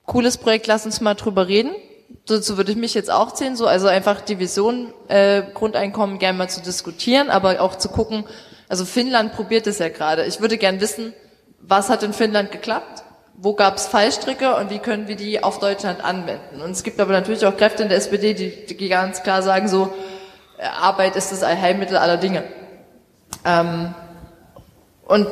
cooles 0.06 0.38
Projekt, 0.38 0.68
lass 0.68 0.86
uns 0.86 1.02
mal 1.02 1.16
drüber 1.16 1.48
reden. 1.48 1.72
Dazu 2.26 2.58
würde 2.58 2.72
ich 2.72 2.78
mich 2.78 2.94
jetzt 2.94 3.12
auch 3.12 3.34
zählen, 3.34 3.56
so 3.56 3.68
also 3.68 3.88
einfach 3.88 4.22
die 4.22 4.40
Vision 4.40 4.94
äh, 5.08 5.44
Grundeinkommen 5.54 6.20
gerne 6.20 6.38
mal 6.38 6.50
zu 6.50 6.62
diskutieren, 6.62 7.30
aber 7.30 7.62
auch 7.62 7.76
zu 7.76 7.90
gucken. 7.90 8.26
Also 8.70 8.86
Finnland 8.86 9.34
probiert 9.34 9.68
es 9.68 9.80
ja 9.80 9.90
gerade. 9.90 10.26
Ich 10.26 10.42
würde 10.42 10.58
gern 10.58 10.82
wissen, 10.82 11.14
was 11.60 11.90
hat 11.90 12.04
in 12.04 12.14
Finnland 12.14 12.52
geklappt? 12.52 13.04
Wo 13.38 13.54
gab 13.54 13.78
es 13.78 13.88
Fallstricke 13.88 14.56
und 14.56 14.72
wie 14.72 14.80
können 14.80 15.08
wir 15.08 15.16
die 15.16 15.44
auf 15.44 15.60
Deutschland 15.60 16.04
anwenden. 16.04 16.60
Und 16.62 16.72
es 16.72 16.84
gibt 16.84 17.00
aber 17.00 17.14
natürlich 17.14 17.46
auch 17.46 17.56
Kräfte 17.56 17.84
in 17.84 17.90
der 17.90 18.00
SPD, 18.00 18.34
die, 18.34 18.66
die 18.66 18.90
ganz 18.90 19.22
klar 19.22 19.44
sagen 19.44 19.68
so, 19.68 19.94
äh, 20.58 20.66
Arbeit 20.66 21.16
ist 21.16 21.32
das 21.32 21.44
Allheilmittel 21.44 21.98
aller 21.98 22.18
Dinge. 22.18 22.44
Ähm, 23.46 23.94
und 25.06 25.28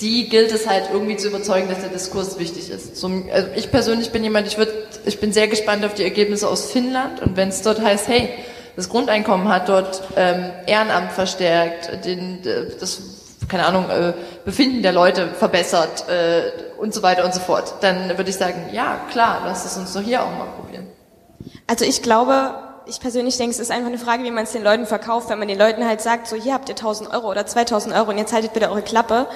die 0.00 0.30
gilt 0.30 0.50
es 0.50 0.66
halt 0.66 0.84
irgendwie 0.90 1.18
zu 1.18 1.28
überzeugen, 1.28 1.68
dass 1.68 1.80
der 1.80 1.90
Diskurs 1.90 2.38
wichtig 2.38 2.70
ist. 2.70 2.96
So, 2.96 3.10
also 3.32 3.48
ich 3.54 3.70
persönlich 3.70 4.10
bin 4.10 4.24
jemand, 4.24 4.46
ich, 4.46 4.56
würd, 4.56 4.70
ich 5.04 5.20
bin 5.20 5.34
sehr 5.34 5.46
gespannt 5.46 5.84
auf 5.84 5.92
die 5.92 6.04
Ergebnisse 6.04 6.48
aus 6.48 6.72
Finnland 6.72 7.20
und 7.20 7.36
wenn 7.36 7.50
es 7.50 7.60
dort 7.60 7.82
heißt, 7.82 8.08
hey, 8.08 8.30
das 8.76 8.88
Grundeinkommen 8.88 9.48
hat 9.48 9.68
dort 9.68 10.02
ähm, 10.16 10.50
Ehrenamt 10.66 11.12
verstärkt, 11.12 12.06
den, 12.06 12.38
das 12.42 13.02
keine 13.50 13.66
Ahnung, 13.66 13.90
äh, 13.90 14.14
Befinden 14.44 14.82
der 14.82 14.92
Leute 14.92 15.28
verbessert 15.28 16.08
äh, 16.08 16.69
und 16.80 16.94
so 16.94 17.02
weiter 17.02 17.24
und 17.24 17.34
so 17.34 17.40
fort, 17.40 17.74
dann 17.80 18.08
würde 18.16 18.30
ich 18.30 18.36
sagen, 18.36 18.70
ja, 18.72 19.00
klar, 19.10 19.42
lass 19.44 19.64
es 19.64 19.76
uns 19.76 19.92
doch 19.92 20.00
hier 20.00 20.22
auch 20.22 20.30
mal 20.30 20.48
probieren. 20.56 20.88
Also 21.66 21.84
ich 21.84 22.02
glaube, 22.02 22.54
ich 22.86 23.00
persönlich 23.00 23.36
denke, 23.36 23.52
es 23.52 23.60
ist 23.60 23.70
einfach 23.70 23.88
eine 23.88 23.98
Frage, 23.98 24.24
wie 24.24 24.30
man 24.30 24.44
es 24.44 24.52
den 24.52 24.64
Leuten 24.64 24.86
verkauft. 24.86 25.28
Wenn 25.28 25.38
man 25.38 25.48
den 25.48 25.58
Leuten 25.58 25.86
halt 25.86 26.00
sagt, 26.00 26.26
so 26.26 26.36
hier 26.36 26.54
habt 26.54 26.68
ihr 26.68 26.74
1000 26.74 27.10
Euro 27.12 27.30
oder 27.30 27.46
2000 27.46 27.94
Euro 27.94 28.10
und 28.10 28.18
jetzt 28.18 28.32
haltet 28.32 28.52
bitte 28.52 28.68
eure 28.68 28.82
Klappe. 28.82 29.26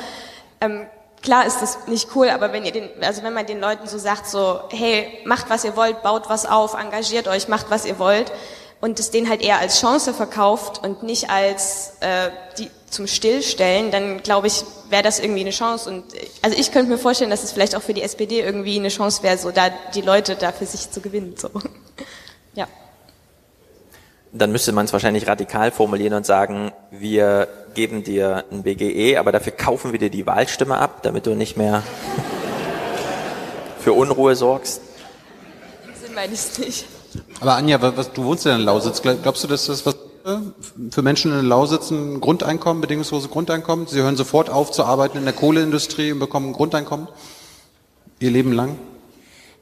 Ähm, 0.61 0.87
klar 1.23 1.47
ist 1.47 1.61
das 1.63 1.87
nicht 1.87 2.09
cool, 2.15 2.29
aber 2.29 2.53
wenn 2.53 2.65
ihr 2.65 2.73
den, 2.73 2.89
also 3.03 3.23
wenn 3.23 3.33
man 3.33 3.47
den 3.47 3.61
Leuten 3.61 3.87
so 3.87 3.99
sagt, 3.99 4.27
so 4.27 4.61
hey, 4.71 5.21
macht 5.25 5.51
was 5.51 5.65
ihr 5.65 5.77
wollt, 5.77 6.03
baut 6.03 6.29
was 6.29 6.47
auf, 6.47 6.75
engagiert 6.75 7.29
euch, 7.29 7.49
macht 7.49 7.71
was 7.71 7.85
ihr 7.87 7.99
wollt 7.99 8.33
und 8.81 8.99
es 8.99 9.11
denen 9.11 9.29
halt 9.29 9.43
eher 9.43 9.59
als 9.59 9.81
Chance 9.81 10.13
verkauft 10.13 10.83
und 10.85 11.03
nicht 11.03 11.31
als 11.31 11.95
äh, 12.01 12.31
die 12.59 12.71
zum 12.95 13.07
Stillstellen, 13.07 13.91
dann 13.91 14.23
glaube 14.23 14.47
ich, 14.47 14.65
wäre 14.89 15.03
das 15.03 15.19
irgendwie 15.19 15.41
eine 15.41 15.51
Chance. 15.51 15.91
Und 15.91 16.05
also 16.43 16.57
ich 16.57 16.73
könnte 16.73 16.91
mir 16.91 16.99
vorstellen, 16.99 17.31
dass 17.31 17.43
es 17.43 17.53
vielleicht 17.53 17.75
auch 17.75 17.83
für 17.83 17.93
die 17.93 18.03
SPD 18.03 18.41
irgendwie 18.41 18.79
eine 18.79 18.89
Chance 18.89 19.23
wäre, 19.23 19.37
so 19.37 19.51
da 19.51 19.71
die 19.95 20.01
Leute 20.01 20.37
da 20.37 20.53
für 20.53 20.67
sich 20.67 20.91
zu 20.91 21.01
gewinnen. 21.01 21.35
So. 21.37 21.51
Ja. 22.57 22.69
Dann 24.33 24.53
müsste 24.53 24.71
man 24.71 24.85
es 24.85 24.93
wahrscheinlich 24.93 25.27
radikal 25.27 25.73
formulieren 25.73 26.15
und 26.15 26.25
sagen, 26.25 26.71
wir 26.93 27.49
geben 27.75 28.05
dir 28.05 28.45
ein 28.53 28.63
BGE, 28.63 29.17
aber 29.19 29.33
dafür 29.33 29.51
kaufen 29.51 29.91
wir 29.91 29.99
dir 29.99 30.11
die 30.11 30.25
Wahlstimme 30.25 30.79
ab, 30.79 31.03
damit 31.03 31.27
du 31.27 31.35
nicht 31.35 31.57
mehr 31.57 31.83
für 33.81 33.93
Unruhe 33.93 34.37
sorgst. 34.37 34.83
Sinn 36.01 36.15
meine 36.15 36.33
ich 36.33 36.59
nicht. 36.59 36.85
Aber 37.41 37.57
Anja, 37.57 37.81
was, 37.81 38.13
du 38.13 38.23
wohnst 38.23 38.45
ja 38.45 38.55
in 38.55 38.63
Lausitz. 38.63 39.03
Glaubst 39.03 39.43
du, 39.43 39.49
dass 39.49 39.67
das 39.67 39.85
was 39.85 39.97
für 40.91 41.03
Menschen 41.03 41.39
in 41.39 41.47
Lausitz 41.47 41.91
ein 41.91 42.18
Grundeinkommen, 42.18 42.81
bedingungslose 42.81 43.29
Grundeinkommen? 43.29 43.87
Sie 43.87 44.01
hören 44.01 44.16
sofort 44.16 44.49
auf 44.49 44.72
zu 44.72 44.85
arbeiten 44.85 45.18
in 45.18 45.25
der 45.25 45.35
Kohleindustrie 45.35 46.12
und 46.12 46.18
bekommen 46.18 46.49
ein 46.49 46.53
Grundeinkommen? 46.55 47.09
Ihr 48.20 48.31
Leben 48.31 48.53
lang? 48.53 48.79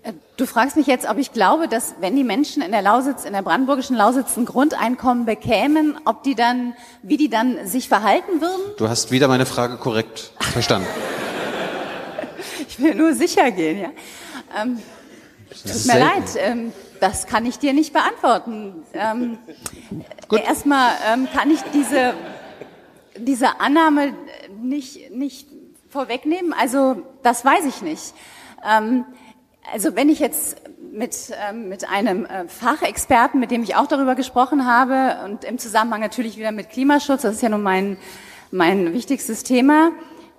Äh, 0.04 0.12
du 0.36 0.46
fragst 0.46 0.76
mich 0.76 0.86
jetzt, 0.86 1.08
ob 1.08 1.18
ich 1.18 1.32
glaube, 1.32 1.66
dass 1.66 1.96
wenn 2.00 2.14
die 2.14 2.22
Menschen 2.22 2.62
in 2.62 2.70
der 2.70 2.82
Lausitz, 2.82 3.24
in 3.24 3.32
der 3.32 3.42
brandenburgischen 3.42 3.96
Lausitz 3.96 4.36
ein 4.36 4.44
Grundeinkommen 4.44 5.26
bekämen, 5.26 5.98
ob 6.04 6.22
die 6.22 6.36
dann, 6.36 6.74
wie 7.02 7.16
die 7.16 7.28
dann 7.28 7.66
sich 7.66 7.88
verhalten 7.88 8.40
würden? 8.40 8.76
Du 8.76 8.88
hast 8.88 9.10
wieder 9.10 9.26
meine 9.26 9.46
Frage 9.46 9.78
korrekt 9.78 10.32
verstanden. 10.38 10.86
ich 12.68 12.78
will 12.78 12.94
nur 12.94 13.14
sicher 13.14 13.50
gehen, 13.50 13.80
ja. 13.80 13.90
Ähm, 14.62 14.78
tut 15.52 15.86
mir 15.86 15.98
leid. 15.98 16.36
Ähm, 16.36 16.72
das 17.00 17.26
kann 17.26 17.46
ich 17.46 17.58
dir 17.58 17.72
nicht 17.72 17.92
beantworten. 17.92 18.84
Ähm, 18.94 19.38
erstmal 20.30 20.92
ähm, 21.12 21.28
kann 21.34 21.50
ich 21.50 21.60
diese, 21.74 22.14
diese 23.16 23.60
Annahme 23.60 24.14
nicht, 24.60 25.10
nicht 25.10 25.48
vorwegnehmen. 25.88 26.52
Also 26.52 27.02
das 27.22 27.44
weiß 27.44 27.64
ich 27.66 27.82
nicht. 27.82 28.14
Ähm, 28.64 29.04
also 29.72 29.94
wenn 29.94 30.08
ich 30.08 30.18
jetzt 30.18 30.56
mit, 30.92 31.32
ähm, 31.48 31.68
mit 31.68 31.88
einem 31.88 32.24
äh, 32.24 32.48
Fachexperten, 32.48 33.40
mit 33.40 33.50
dem 33.50 33.62
ich 33.62 33.76
auch 33.76 33.86
darüber 33.86 34.14
gesprochen 34.14 34.66
habe 34.66 35.24
und 35.24 35.44
im 35.44 35.58
Zusammenhang 35.58 36.00
natürlich 36.00 36.36
wieder 36.36 36.52
mit 36.52 36.70
Klimaschutz, 36.70 37.22
das 37.22 37.36
ist 37.36 37.42
ja 37.42 37.48
nun 37.48 37.62
mein, 37.62 37.96
mein 38.50 38.92
wichtigstes 38.92 39.42
Thema, 39.42 39.92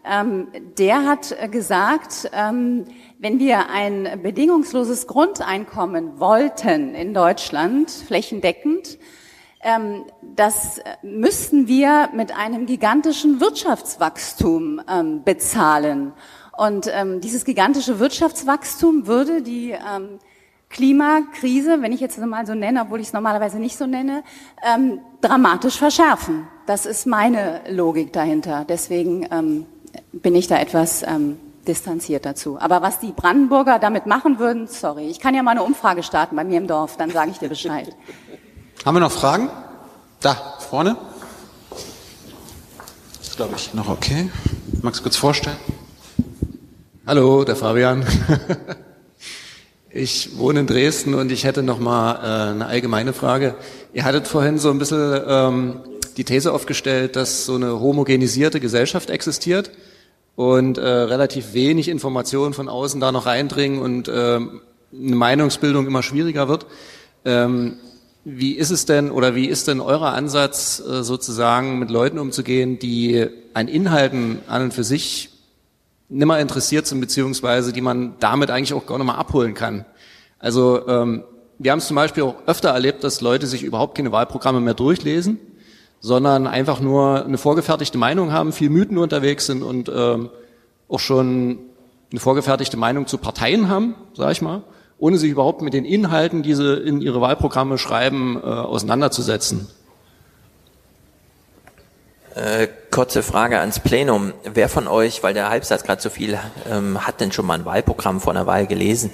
ähm, 0.06 0.48
der 0.78 1.06
hat 1.06 1.36
äh, 1.40 1.48
gesagt, 1.48 2.30
ähm, 2.34 2.86
wenn 3.24 3.40
wir 3.40 3.70
ein 3.70 4.20
bedingungsloses 4.22 5.08
Grundeinkommen 5.08 6.20
wollten 6.20 6.94
in 6.94 7.14
Deutschland, 7.14 7.90
flächendeckend, 7.90 8.98
ähm, 9.62 10.04
das 10.36 10.82
müssten 11.04 11.70
wir 11.70 12.10
mit 12.14 12.36
einem 12.36 12.66
gigantischen 12.66 13.40
Wirtschaftswachstum 13.40 14.82
ähm, 14.90 15.24
bezahlen. 15.24 16.12
Und 16.58 16.92
ähm, 16.94 17.22
dieses 17.22 17.46
gigantische 17.46 17.98
Wirtschaftswachstum 17.98 19.08
würde 19.08 19.42
die 19.42 19.74
Klimakrise, 20.70 21.82
wenn 21.82 21.94
ich 21.94 22.02
jetzt 22.02 22.20
mal 22.20 22.46
so 22.46 22.56
nenne, 22.56 22.82
obwohl 22.82 23.00
ich 23.00 23.08
es 23.08 23.14
normalerweise 23.14 23.58
nicht 23.58 23.78
so 23.78 23.88
nenne, 23.88 24.24
dramatisch 25.22 25.78
verschärfen. 25.78 26.48
Das 26.66 26.86
ist 26.86 27.08
meine 27.08 27.62
Logik 27.70 28.12
dahinter. 28.12 28.66
Deswegen 28.68 29.66
bin 30.12 30.36
ich 30.36 30.48
da 30.48 30.60
etwas 30.60 31.04
distanziert 31.68 32.26
dazu. 32.26 32.58
Aber 32.60 32.82
was 32.82 33.00
die 33.00 33.12
Brandenburger 33.12 33.80
damit 33.80 34.06
machen 34.06 34.40
würden, 34.40 34.68
sorry. 34.68 35.10
Ich 35.10 35.20
kann 35.20 35.36
ja 35.36 35.44
mal 35.44 35.52
eine 35.52 35.64
Umfrage 35.64 36.04
starten 36.04 36.36
bei 36.36 36.44
mir 36.44 36.58
im 36.58 36.68
Dorf, 36.68 36.98
dann 36.98 37.10
sage 37.10 37.32
ich 37.32 37.40
dir 37.40 37.50
Bescheid. 37.50 37.96
Haben 38.86 38.96
wir 38.96 39.02
noch 39.02 39.12
Fragen? 39.12 39.50
Da, 40.20 40.58
vorne. 40.60 40.98
Ist, 43.22 43.36
glaube 43.36 43.54
ich, 43.56 43.74
noch 43.74 43.90
okay. 43.90 44.30
Magst 44.82 45.00
du 45.00 45.04
kurz 45.04 45.16
vorstellen? 45.16 45.58
Hallo, 47.06 47.44
der 47.44 47.56
Fabian. 47.56 48.06
Ich 49.96 50.40
wohne 50.40 50.62
in 50.62 50.66
Dresden 50.66 51.14
und 51.14 51.32
ich 51.32 51.44
hätte 51.44 51.62
noch 51.62 51.78
mal 51.78 52.16
äh, 52.16 52.52
eine 52.52 52.66
allgemeine 52.66 53.14
Frage. 53.14 53.54
Ihr 53.94 54.06
hattet 54.06 54.28
vorhin 54.28 54.58
so 54.58 54.72
ein 54.72 54.80
bisschen 54.80 55.22
ähm, 55.28 55.82
die 56.18 56.24
These 56.24 56.52
aufgestellt, 56.52 57.16
dass 57.16 57.46
so 57.46 57.54
eine 57.54 57.80
homogenisierte 57.80 58.60
Gesellschaft 58.60 59.12
existiert 59.12 59.70
und 60.36 60.78
äh, 60.78 60.88
relativ 60.88 61.54
wenig 61.54 61.88
Informationen 61.88 62.54
von 62.54 62.70
außen 62.70 63.00
da 63.00 63.12
noch 63.12 63.26
reindringen 63.26 63.82
und 63.82 64.08
äh, 64.08 64.12
eine 64.12 65.16
Meinungsbildung 65.16 65.88
immer 65.88 66.04
schwieriger 66.04 66.48
wird. 66.48 66.66
Ähm, 67.26 67.78
wie 68.26 68.54
ist 68.54 68.72
es 68.72 68.86
denn 68.86 69.12
oder 69.12 69.36
wie 69.36 69.48
ist 69.48 69.68
denn 69.68 69.80
euer 69.80 70.02
Ansatz, 70.02 70.80
äh, 70.80 71.04
sozusagen 71.04 71.78
mit 71.80 71.92
Leuten 71.92 72.20
umzugehen, 72.20 72.80
die 72.80 73.28
an 73.54 73.68
Inhalten 73.68 74.40
an 74.48 74.64
und 74.64 74.74
für 74.74 74.84
sich 74.84 75.30
nimmer 76.10 76.40
interessiert 76.40 76.88
sind, 76.88 77.02
beziehungsweise 77.02 77.74
die 77.74 77.82
man 77.82 78.16
damit 78.20 78.50
eigentlich 78.50 78.74
auch 78.74 78.86
gar 78.86 78.98
nicht 78.98 79.08
mal 79.08 79.16
abholen 79.16 79.54
kann? 79.54 79.86
Also 80.40 80.88
ähm, 80.88 81.24
wir 81.60 81.72
haben 81.72 81.80
es 81.80 81.88
zum 81.88 81.96
Beispiel 81.96 82.24
auch 82.24 82.36
öfter 82.48 82.70
erlebt, 82.70 83.04
dass 83.04 83.22
Leute 83.22 83.46
sich 83.46 83.64
überhaupt 83.64 83.96
keine 83.96 84.12
Wahlprogramme 84.12 84.62
mehr 84.62 84.74
durchlesen 84.74 85.40
sondern 86.04 86.48
einfach 86.48 86.82
nur 86.82 87.24
eine 87.24 87.38
vorgefertigte 87.38 87.98
Meinung 87.98 88.34
haben, 88.34 88.52
viel 88.52 88.70
Mythen 88.70 88.98
unterwegs 88.98 89.46
sind 89.46 89.64
und 89.64 89.90
ähm, 89.90 90.30
auch 90.90 91.00
schon 91.00 91.60
eine 92.12 92.20
vorgefertigte 92.20 92.76
Meinung 92.76 93.08
zu 93.08 93.18
Parteien 93.18 93.70
haben, 93.70 93.96
sage 94.14 94.34
ich 94.34 94.42
mal, 94.42 94.64
ohne 95.00 95.18
sich 95.18 95.32
überhaupt 95.32 95.62
mit 95.62 95.74
den 95.74 95.86
Inhalten, 95.86 96.44
die 96.44 96.56
sie 96.56 96.76
in 96.76 97.00
ihre 97.00 97.22
Wahlprogramme 97.22 97.78
schreiben, 97.78 98.36
äh, 98.36 98.46
auseinanderzusetzen. 98.46 99.70
Äh, 102.36 102.68
kurze 102.92 103.24
Frage 103.24 103.60
ans 103.60 103.80
Plenum. 103.80 104.34
Wer 104.44 104.68
von 104.68 104.90
euch, 104.90 105.24
weil 105.24 105.34
der 105.34 105.50
Halbsatz 105.50 105.84
gerade 105.84 106.02
so 106.02 106.10
viel, 106.10 106.38
ähm, 106.70 107.08
hat 107.08 107.22
denn 107.22 107.32
schon 107.32 107.46
mal 107.46 107.60
ein 107.60 107.66
Wahlprogramm 107.66 108.20
vor 108.20 108.34
einer 108.34 108.46
Wahl 108.46 108.68
gelesen? 108.68 109.10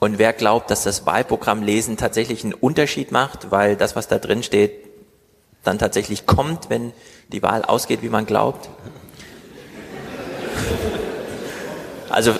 Und 0.00 0.18
wer 0.18 0.32
glaubt, 0.32 0.70
dass 0.70 0.84
das 0.84 1.04
Wahlprogramm 1.04 1.62
lesen 1.62 1.98
tatsächlich 1.98 2.44
einen 2.44 2.54
Unterschied 2.54 3.12
macht, 3.12 3.50
weil 3.50 3.76
das, 3.76 3.94
was 3.94 4.08
da 4.08 4.18
drin 4.18 4.42
steht, 4.42 4.87
dann 5.68 5.78
tatsächlich 5.78 6.26
kommt, 6.26 6.70
wenn 6.70 6.92
die 7.28 7.42
Wahl 7.42 7.62
ausgeht, 7.62 8.02
wie 8.02 8.08
man 8.08 8.26
glaubt? 8.26 8.68
Also 12.08 12.34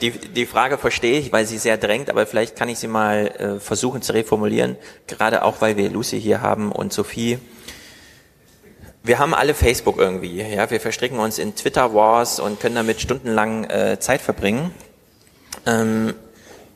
die, 0.00 0.10
die 0.10 0.46
Frage 0.46 0.78
verstehe 0.78 1.18
ich, 1.18 1.32
weil 1.32 1.46
sie 1.46 1.58
sehr 1.58 1.76
drängt, 1.76 2.10
aber 2.10 2.26
vielleicht 2.26 2.56
kann 2.56 2.68
ich 2.68 2.78
sie 2.78 2.88
mal 2.88 3.26
äh, 3.26 3.60
versuchen 3.60 4.02
zu 4.02 4.12
reformulieren, 4.12 4.76
gerade 5.06 5.44
auch, 5.44 5.60
weil 5.60 5.76
wir 5.76 5.90
Lucy 5.90 6.20
hier 6.20 6.40
haben 6.40 6.72
und 6.72 6.92
Sophie. 6.92 7.38
Wir 9.02 9.18
haben 9.18 9.34
alle 9.34 9.54
Facebook 9.54 9.98
irgendwie, 9.98 10.42
ja, 10.42 10.70
wir 10.70 10.80
verstricken 10.80 11.18
uns 11.18 11.38
in 11.38 11.54
Twitter 11.54 11.94
Wars 11.94 12.40
und 12.40 12.58
können 12.58 12.74
damit 12.74 13.00
stundenlang 13.00 13.64
äh, 13.64 13.98
Zeit 14.00 14.20
verbringen. 14.20 14.74
Ähm, 15.66 16.14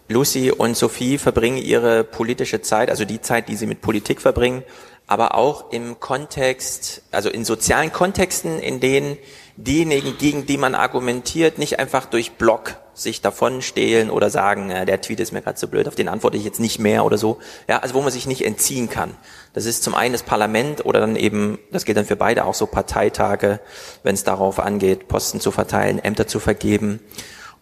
Lucy 0.09 0.51
und 0.51 0.77
Sophie 0.77 1.19
verbringen 1.19 1.57
ihre 1.57 2.05
politische 2.05 2.61
Zeit, 2.61 2.91
also 2.91 3.05
die 3.05 3.21
Zeit, 3.21 3.49
die 3.49 3.57
sie 3.57 3.67
mit 3.67 3.81
Politik 3.81 4.21
verbringen, 4.21 4.65
aber 5.11 5.35
auch 5.35 5.73
im 5.73 5.99
Kontext, 5.99 7.03
also 7.11 7.31
in 7.31 7.45
sozialen 7.45 7.93
Kontexten, 7.93 8.61
in 8.61 8.79
denen 8.79 9.19
diejenigen, 9.57 10.17
gegen 10.19 10.47
die 10.47 10.57
man 10.57 10.77
argumentiert, 10.77 11.59
nicht 11.59 11.81
einfach 11.81 12.07
durch 12.07 12.33
Blog 12.35 12.77
sich 12.95 13.21
davon 13.21 13.61
stehlen 13.61 14.09
oder 14.09 14.31
sagen, 14.31 14.71
äh, 14.71 14.87
der 14.87 15.01
Tweet 15.01 15.19
ist 15.19 15.33
mir 15.33 15.43
gerade 15.43 15.59
so 15.59 15.67
blöd, 15.67 15.89
auf 15.89 15.97
den 15.97 16.07
antworte 16.07 16.37
ich 16.37 16.45
jetzt 16.45 16.61
nicht 16.61 16.79
mehr 16.79 17.05
oder 17.05 17.19
so. 17.19 17.41
Ja, 17.69 17.79
also 17.79 17.95
wo 17.95 18.03
man 18.03 18.13
sich 18.13 18.29
nicht 18.29 18.45
entziehen 18.45 18.89
kann. 18.89 19.17
Das 19.53 19.67
ist 19.67 19.83
zum 19.83 19.97
einen 19.97 20.13
das 20.13 20.23
Parlament 20.23 20.87
oder 20.87 21.01
dann 21.01 21.17
eben, 21.17 21.59
das 21.73 21.85
geht 21.85 21.97
dann 21.97 22.07
für 22.07 22.15
beide 22.15 22.45
auch 22.45 22.55
so 22.55 22.67
Parteitage, 22.67 23.59
wenn 24.05 24.15
es 24.15 24.23
darauf 24.23 24.61
angeht, 24.61 25.09
Posten 25.09 25.41
zu 25.41 25.51
verteilen, 25.51 25.99
Ämter 25.99 26.29
zu 26.29 26.39
vergeben. 26.39 27.01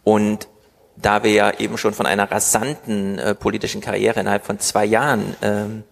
Und 0.04 0.48
da 0.96 1.22
wir 1.24 1.30
ja 1.30 1.58
eben 1.58 1.78
schon 1.78 1.94
von 1.94 2.04
einer 2.04 2.30
rasanten 2.30 3.18
äh, 3.18 3.34
politischen 3.34 3.80
Karriere 3.80 4.20
innerhalb 4.20 4.44
von 4.44 4.58
zwei 4.58 4.84
Jahren 4.84 5.34
ähm, 5.40 5.84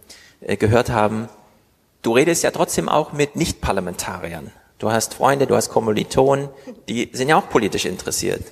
äh, 0.43 0.59
gehört 0.59 0.91
haben, 0.91 1.31
du 2.07 2.13
redest 2.13 2.45
ja 2.45 2.53
trotzdem 2.53 2.89
auch 2.89 3.13
mit 3.13 3.35
Nichtparlamentariern. 3.35 4.53
Du 4.79 4.93
hast 4.93 5.15
Freunde, 5.15 5.49
du 5.49 5.57
hast 5.57 5.71
Kommilitonen, 5.71 6.49
die 6.89 7.11
sind 7.13 7.29
ja 7.29 7.37
auch 7.37 7.49
politisch 7.49 7.85
interessiert. 7.85 8.45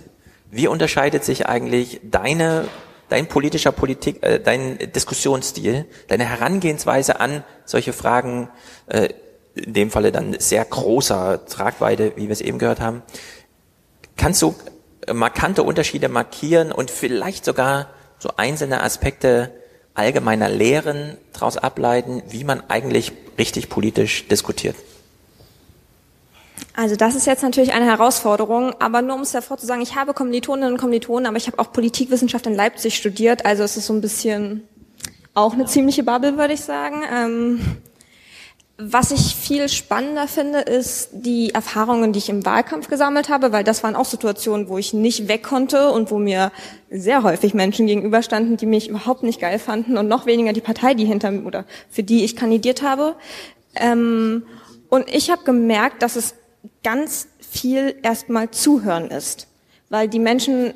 Wie 0.50 0.66
unterscheidet 0.66 1.24
sich 1.24 1.46
eigentlich 1.46 2.00
deine, 2.02 2.66
dein 3.09 3.28
politischer 3.28 3.70
Politik, 3.70 4.24
äh, 4.24 4.40
dein 4.40 4.78
Diskussionsstil, 4.92 5.84
deine 6.09 6.24
Herangehensweise 6.24 7.20
an 7.20 7.44
solche 7.64 7.92
Fragen, 7.92 8.48
äh, 8.88 9.11
in 9.55 9.72
dem 9.72 9.90
Falle 9.92 10.11
dann 10.11 10.34
sehr 10.40 10.64
großer 10.64 11.46
Tragweite, 11.46 12.12
wie 12.16 12.24
wir 12.24 12.32
es 12.32 12.40
eben 12.40 12.59
gehört 12.59 12.80
haben? 12.80 13.02
Kannst 14.16 14.42
du 14.42 14.57
markante 15.12 15.62
Unterschiede 15.62 16.09
markieren 16.09 16.72
und 16.72 16.90
vielleicht 16.90 17.44
sogar 17.44 17.90
so 18.18 18.30
einzelne 18.36 18.82
Aspekte 18.82 19.52
allgemeiner 19.95 20.49
Lehren 20.49 21.16
daraus 21.32 21.57
ableiten, 21.57 22.22
wie 22.28 22.45
man 22.45 22.62
eigentlich 22.68 23.12
richtig 23.38 23.68
politisch 23.68 24.28
diskutiert? 24.28 24.76
Also 26.76 26.97
das 26.97 27.14
ist 27.14 27.26
jetzt 27.26 27.42
natürlich 27.42 27.72
eine 27.72 27.84
Herausforderung, 27.84 28.74
aber 28.80 29.01
nur 29.01 29.16
um 29.16 29.22
es 29.22 29.32
davor 29.32 29.57
zu 29.59 29.66
sagen, 29.66 29.80
ich 29.80 29.95
habe 29.95 30.12
Kommilitoninnen 30.12 30.72
und 30.72 30.78
Kommilitonen, 30.78 31.26
aber 31.26 31.36
ich 31.36 31.47
habe 31.47 31.59
auch 31.59 31.72
Politikwissenschaft 31.72 32.47
in 32.47 32.55
Leipzig 32.55 32.97
studiert, 32.97 33.47
also 33.47 33.62
es 33.62 33.76
ist 33.76 33.86
so 33.86 33.92
ein 33.92 34.01
bisschen 34.01 34.62
auch 35.34 35.53
eine 35.53 35.66
ziemliche 35.66 36.03
Bubble, 36.03 36.36
würde 36.36 36.55
ich 36.55 36.61
sagen. 36.61 37.03
Ähm, 37.12 37.61
Was 38.77 39.12
ich 39.12 39.37
viel 39.37 39.68
spannender 39.68 40.27
finde, 40.27 40.59
ist 40.59 41.11
die 41.12 41.55
Erfahrungen, 41.55 42.12
die 42.12 42.18
ich 42.18 42.29
im 42.29 42.45
Wahlkampf 42.45 42.89
gesammelt 42.89 43.29
habe, 43.29 43.53
weil 43.53 43.62
das 43.62 43.85
waren 43.85 43.95
auch 43.95 44.05
Situationen, 44.05 44.68
wo 44.68 44.79
ich 44.79 44.93
nicht 44.93 45.29
weg 45.29 45.45
konnte 45.45 45.93
und 45.93 46.11
wo 46.11 46.18
mir 46.18 46.51
sehr 46.91 47.22
häufig 47.22 47.55
Menschen 47.55 47.87
gegenüberstanden, 47.87 48.57
die 48.57 48.66
mich 48.66 48.89
überhaupt 48.89 49.22
nicht 49.22 49.41
geil 49.41 49.61
fanden 49.61 49.97
und 49.97 50.09
noch 50.09 50.27
weniger 50.27 50.53
die 50.53 50.61
Partei, 50.61 50.95
die 50.95 51.05
hinter 51.05 51.33
oder 51.45 51.66
für 51.89 52.03
die 52.03 52.25
ich 52.25 52.35
kandidiert 52.35 52.83
habe. 52.83 53.14
Ähm, 53.77 54.43
und 54.89 55.09
ich 55.09 55.31
habe 55.31 55.45
gemerkt, 55.45 56.03
dass 56.03 56.16
es 56.16 56.35
ganz 56.83 57.29
viel 57.39 57.95
erstmal 58.03 58.51
zuhören 58.51 59.09
ist, 59.09 59.47
weil 59.89 60.09
die 60.09 60.18
Menschen 60.18 60.75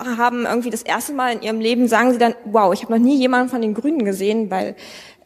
haben 0.00 0.46
irgendwie 0.46 0.70
das 0.70 0.82
erste 0.82 1.12
Mal 1.12 1.34
in 1.34 1.42
ihrem 1.42 1.60
Leben 1.60 1.86
sagen 1.86 2.12
sie 2.12 2.18
dann, 2.18 2.34
wow, 2.44 2.72
ich 2.74 2.82
habe 2.82 2.92
noch 2.92 2.98
nie 2.98 3.16
jemanden 3.16 3.48
von 3.48 3.62
den 3.62 3.74
Grünen 3.74 4.04
gesehen, 4.04 4.50
weil 4.50 4.74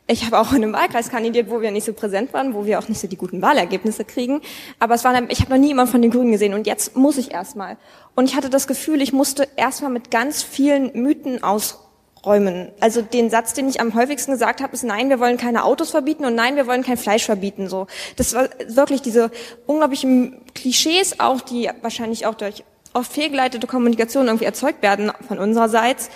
ich 0.09 0.25
habe 0.25 0.39
auch 0.39 0.53
in 0.53 0.63
einem 0.63 0.73
Wahlkreis 0.73 1.11
kandidiert, 1.11 1.51
wo 1.51 1.61
wir 1.61 1.71
nicht 1.71 1.85
so 1.85 1.93
präsent 1.93 2.33
waren, 2.33 2.55
wo 2.55 2.65
wir 2.65 2.79
auch 2.79 2.89
nicht 2.89 3.01
so 3.01 3.09
die 3.09 3.17
guten 3.17 3.43
Wahlergebnisse 3.43 4.05
kriegen. 4.05 4.41
Aber 4.79 4.95
es 4.95 5.05
war, 5.05 5.15
ich 5.31 5.41
habe 5.41 5.51
noch 5.51 5.59
nie 5.59 5.69
jemanden 5.69 5.91
von 5.91 6.03
den 6.03 6.11
Grünen 6.13 6.31
gesehen 6.31 6.55
und 6.55 6.67
jetzt 6.67 6.97
muss 6.97 7.19
ich 7.19 7.33
erstmal. 7.33 7.77
Und 8.15 8.27
ich 8.27 8.37
hatte 8.37 8.49
das 8.49 8.69
Gefühl, 8.69 9.03
ich 9.03 9.13
musste 9.13 9.49
erstmal 9.57 9.91
mit 9.91 10.11
ganz 10.13 10.45
vielen 10.45 10.93
Mythen 10.95 11.43
ausräumen. 11.43 12.69
Also 12.79 13.03
den 13.03 13.31
Satz, 13.31 13.53
den 13.53 13.69
ich 13.69 13.81
am 13.81 13.95
häufigsten 13.95 14.31
gesagt 14.31 14.63
habe, 14.63 14.75
ist 14.75 14.85
Nein, 14.85 15.11
wir 15.11 15.19
wollen 15.19 15.39
keine 15.39 15.65
Autos 15.65 15.91
verbieten 15.91 16.25
und 16.25 16.37
Nein, 16.37 16.55
wir 16.55 16.69
wollen 16.69 16.85
kein 16.85 16.97
Fleisch 16.97 17.25
verbieten. 17.25 17.69
So, 17.69 17.89
das 18.15 18.33
war 18.35 18.49
wirklich 18.69 19.03
diese 19.03 19.33
unglaublichen 19.67 20.41
Klischees 20.55 21.19
auch, 21.19 21.41
die 21.41 21.69
wahrscheinlich 21.83 22.27
auch 22.27 22.35
durch 22.35 22.63
oft 22.95 23.13
fehlgeleitete 23.13 23.67
Kommunikation 23.67 24.27
irgendwie 24.27 24.45
erzeugt 24.45 24.83
werden 24.83 25.11
von 25.27 25.39
unsererseits. 25.39 26.11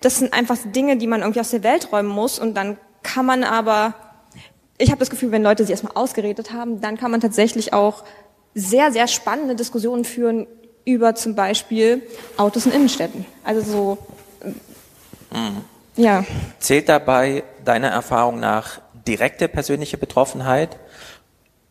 Das 0.00 0.18
sind 0.18 0.32
einfach 0.32 0.58
Dinge, 0.64 0.96
die 0.96 1.06
man 1.06 1.20
irgendwie 1.20 1.40
aus 1.40 1.50
der 1.50 1.62
Welt 1.62 1.92
räumen 1.92 2.10
muss 2.10 2.38
und 2.38 2.54
dann 2.54 2.76
kann 3.02 3.26
man 3.26 3.44
aber, 3.44 3.94
ich 4.78 4.90
habe 4.90 4.98
das 4.98 5.10
Gefühl, 5.10 5.32
wenn 5.32 5.42
Leute 5.42 5.64
sie 5.64 5.72
erstmal 5.72 5.94
ausgeredet 5.94 6.52
haben, 6.52 6.80
dann 6.80 6.96
kann 6.96 7.10
man 7.10 7.20
tatsächlich 7.20 7.72
auch 7.72 8.04
sehr, 8.54 8.92
sehr 8.92 9.06
spannende 9.06 9.54
Diskussionen 9.54 10.04
führen 10.04 10.46
über 10.84 11.14
zum 11.14 11.34
Beispiel 11.34 12.02
Autos 12.36 12.66
in 12.66 12.72
Innenstädten. 12.72 13.26
Also 13.44 13.60
so, 13.60 13.98
Mhm. 15.32 15.64
ja. 15.96 16.24
Zählt 16.58 16.88
dabei 16.88 17.42
deiner 17.64 17.88
Erfahrung 17.88 18.40
nach 18.40 18.80
direkte 19.06 19.48
persönliche 19.48 19.98
Betroffenheit 19.98 20.78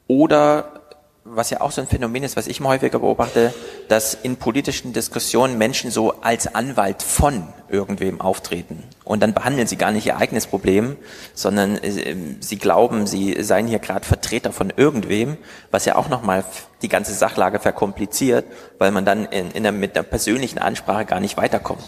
oder 0.08 0.85
was 1.28 1.50
ja 1.50 1.60
auch 1.62 1.72
so 1.72 1.82
ein 1.82 1.88
Phänomen 1.88 2.22
ist, 2.22 2.38
was 2.38 2.46
ich 2.46 2.60
mal 2.60 2.70
häufiger 2.70 3.00
beobachte, 3.00 3.52
dass 3.88 4.14
in 4.14 4.38
politischen 4.38 4.94
Diskussionen 4.94 5.58
Menschen 5.58 5.90
so 5.90 6.22
als 6.22 6.54
Anwalt 6.54 7.02
von 7.02 7.48
irgendwem 7.68 8.22
auftreten. 8.22 8.84
Und 9.04 9.24
dann 9.24 9.34
behandeln 9.34 9.68
sie 9.68 9.76
gar 9.76 9.92
nicht 9.92 10.06
ihr 10.06 10.18
eigenes 10.18 10.46
Problem, 10.46 10.98
sondern 11.34 11.78
äh, 11.80 12.16
sie 12.40 12.58
glauben, 12.58 13.08
sie 13.08 13.42
seien 13.42 13.66
hier 13.66 13.80
gerade 13.80 14.06
Vertreter 14.06 14.54
von 14.54 14.72
irgendwem, 14.78 15.38
was 15.72 15.86
ja 15.86 15.96
auch 15.96 16.10
nochmal 16.10 16.46
die 16.84 16.90
ganze 16.90 17.14
Sachlage 17.14 17.60
verkompliziert, 17.60 18.46
weil 18.78 18.92
man 18.92 19.04
dann 19.04 19.26
in, 19.26 19.50
in 19.50 19.64
der, 19.64 19.72
mit 19.72 19.96
der 19.96 20.04
persönlichen 20.04 20.60
Ansprache 20.60 21.06
gar 21.06 21.20
nicht 21.20 21.38
weiterkommt. 21.38 21.84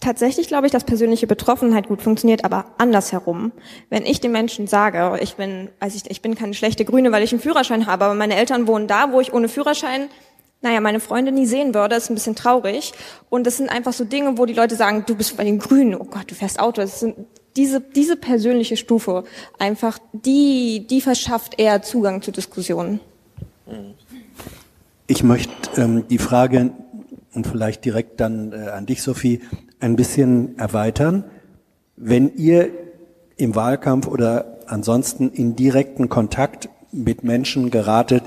Tatsächlich 0.00 0.48
glaube 0.48 0.66
ich, 0.66 0.72
dass 0.72 0.84
persönliche 0.84 1.26
Betroffenheit 1.26 1.88
gut 1.88 2.00
funktioniert, 2.00 2.44
aber 2.44 2.64
andersherum. 2.78 3.52
Wenn 3.90 4.06
ich 4.06 4.20
den 4.20 4.32
Menschen 4.32 4.66
sage, 4.66 5.18
ich 5.20 5.34
bin, 5.34 5.68
also 5.78 5.96
ich, 5.96 6.10
ich 6.10 6.22
bin 6.22 6.34
keine 6.34 6.54
schlechte 6.54 6.84
Grüne, 6.86 7.12
weil 7.12 7.22
ich 7.22 7.32
einen 7.32 7.40
Führerschein 7.40 7.86
habe, 7.86 8.06
aber 8.06 8.14
meine 8.14 8.36
Eltern 8.36 8.66
wohnen 8.66 8.86
da, 8.86 9.12
wo 9.12 9.20
ich 9.20 9.32
ohne 9.34 9.48
Führerschein, 9.48 10.08
naja, 10.62 10.80
meine 10.80 11.00
Freunde 11.00 11.32
nie 11.32 11.46
sehen 11.46 11.74
würde, 11.74 11.96
ist 11.96 12.10
ein 12.10 12.14
bisschen 12.14 12.34
traurig. 12.34 12.92
Und 13.30 13.46
das 13.46 13.56
sind 13.56 13.70
einfach 13.70 13.92
so 13.92 14.04
Dinge, 14.04 14.36
wo 14.36 14.46
die 14.46 14.52
Leute 14.52 14.76
sagen, 14.76 15.04
du 15.06 15.14
bist 15.14 15.36
bei 15.36 15.44
den 15.44 15.58
Grünen, 15.58 15.94
oh 15.94 16.04
Gott, 16.04 16.30
du 16.30 16.34
fährst 16.34 16.60
Auto. 16.60 16.82
Das 16.82 17.00
sind 17.00 17.16
diese, 17.56 17.80
diese 17.80 18.16
persönliche 18.16 18.76
Stufe 18.76 19.24
einfach, 19.58 19.98
die, 20.12 20.86
die 20.88 21.00
verschafft 21.00 21.58
eher 21.58 21.82
Zugang 21.82 22.22
zu 22.22 22.30
Diskussionen. 22.30 23.00
Ich 25.06 25.22
möchte 25.22 25.80
ähm, 25.80 26.04
die 26.08 26.18
Frage 26.18 26.72
und 27.34 27.46
vielleicht 27.46 27.84
direkt 27.84 28.20
dann 28.20 28.52
äh, 28.52 28.70
an 28.70 28.86
dich, 28.86 29.02
Sophie, 29.02 29.40
ein 29.78 29.96
bisschen 29.96 30.58
erweitern. 30.58 31.24
Wenn 31.96 32.36
ihr 32.36 32.70
im 33.36 33.54
Wahlkampf 33.54 34.06
oder 34.06 34.58
ansonsten 34.66 35.30
in 35.30 35.56
direkten 35.56 36.08
Kontakt 36.08 36.68
mit 36.92 37.24
Menschen 37.24 37.70
geratet, 37.70 38.24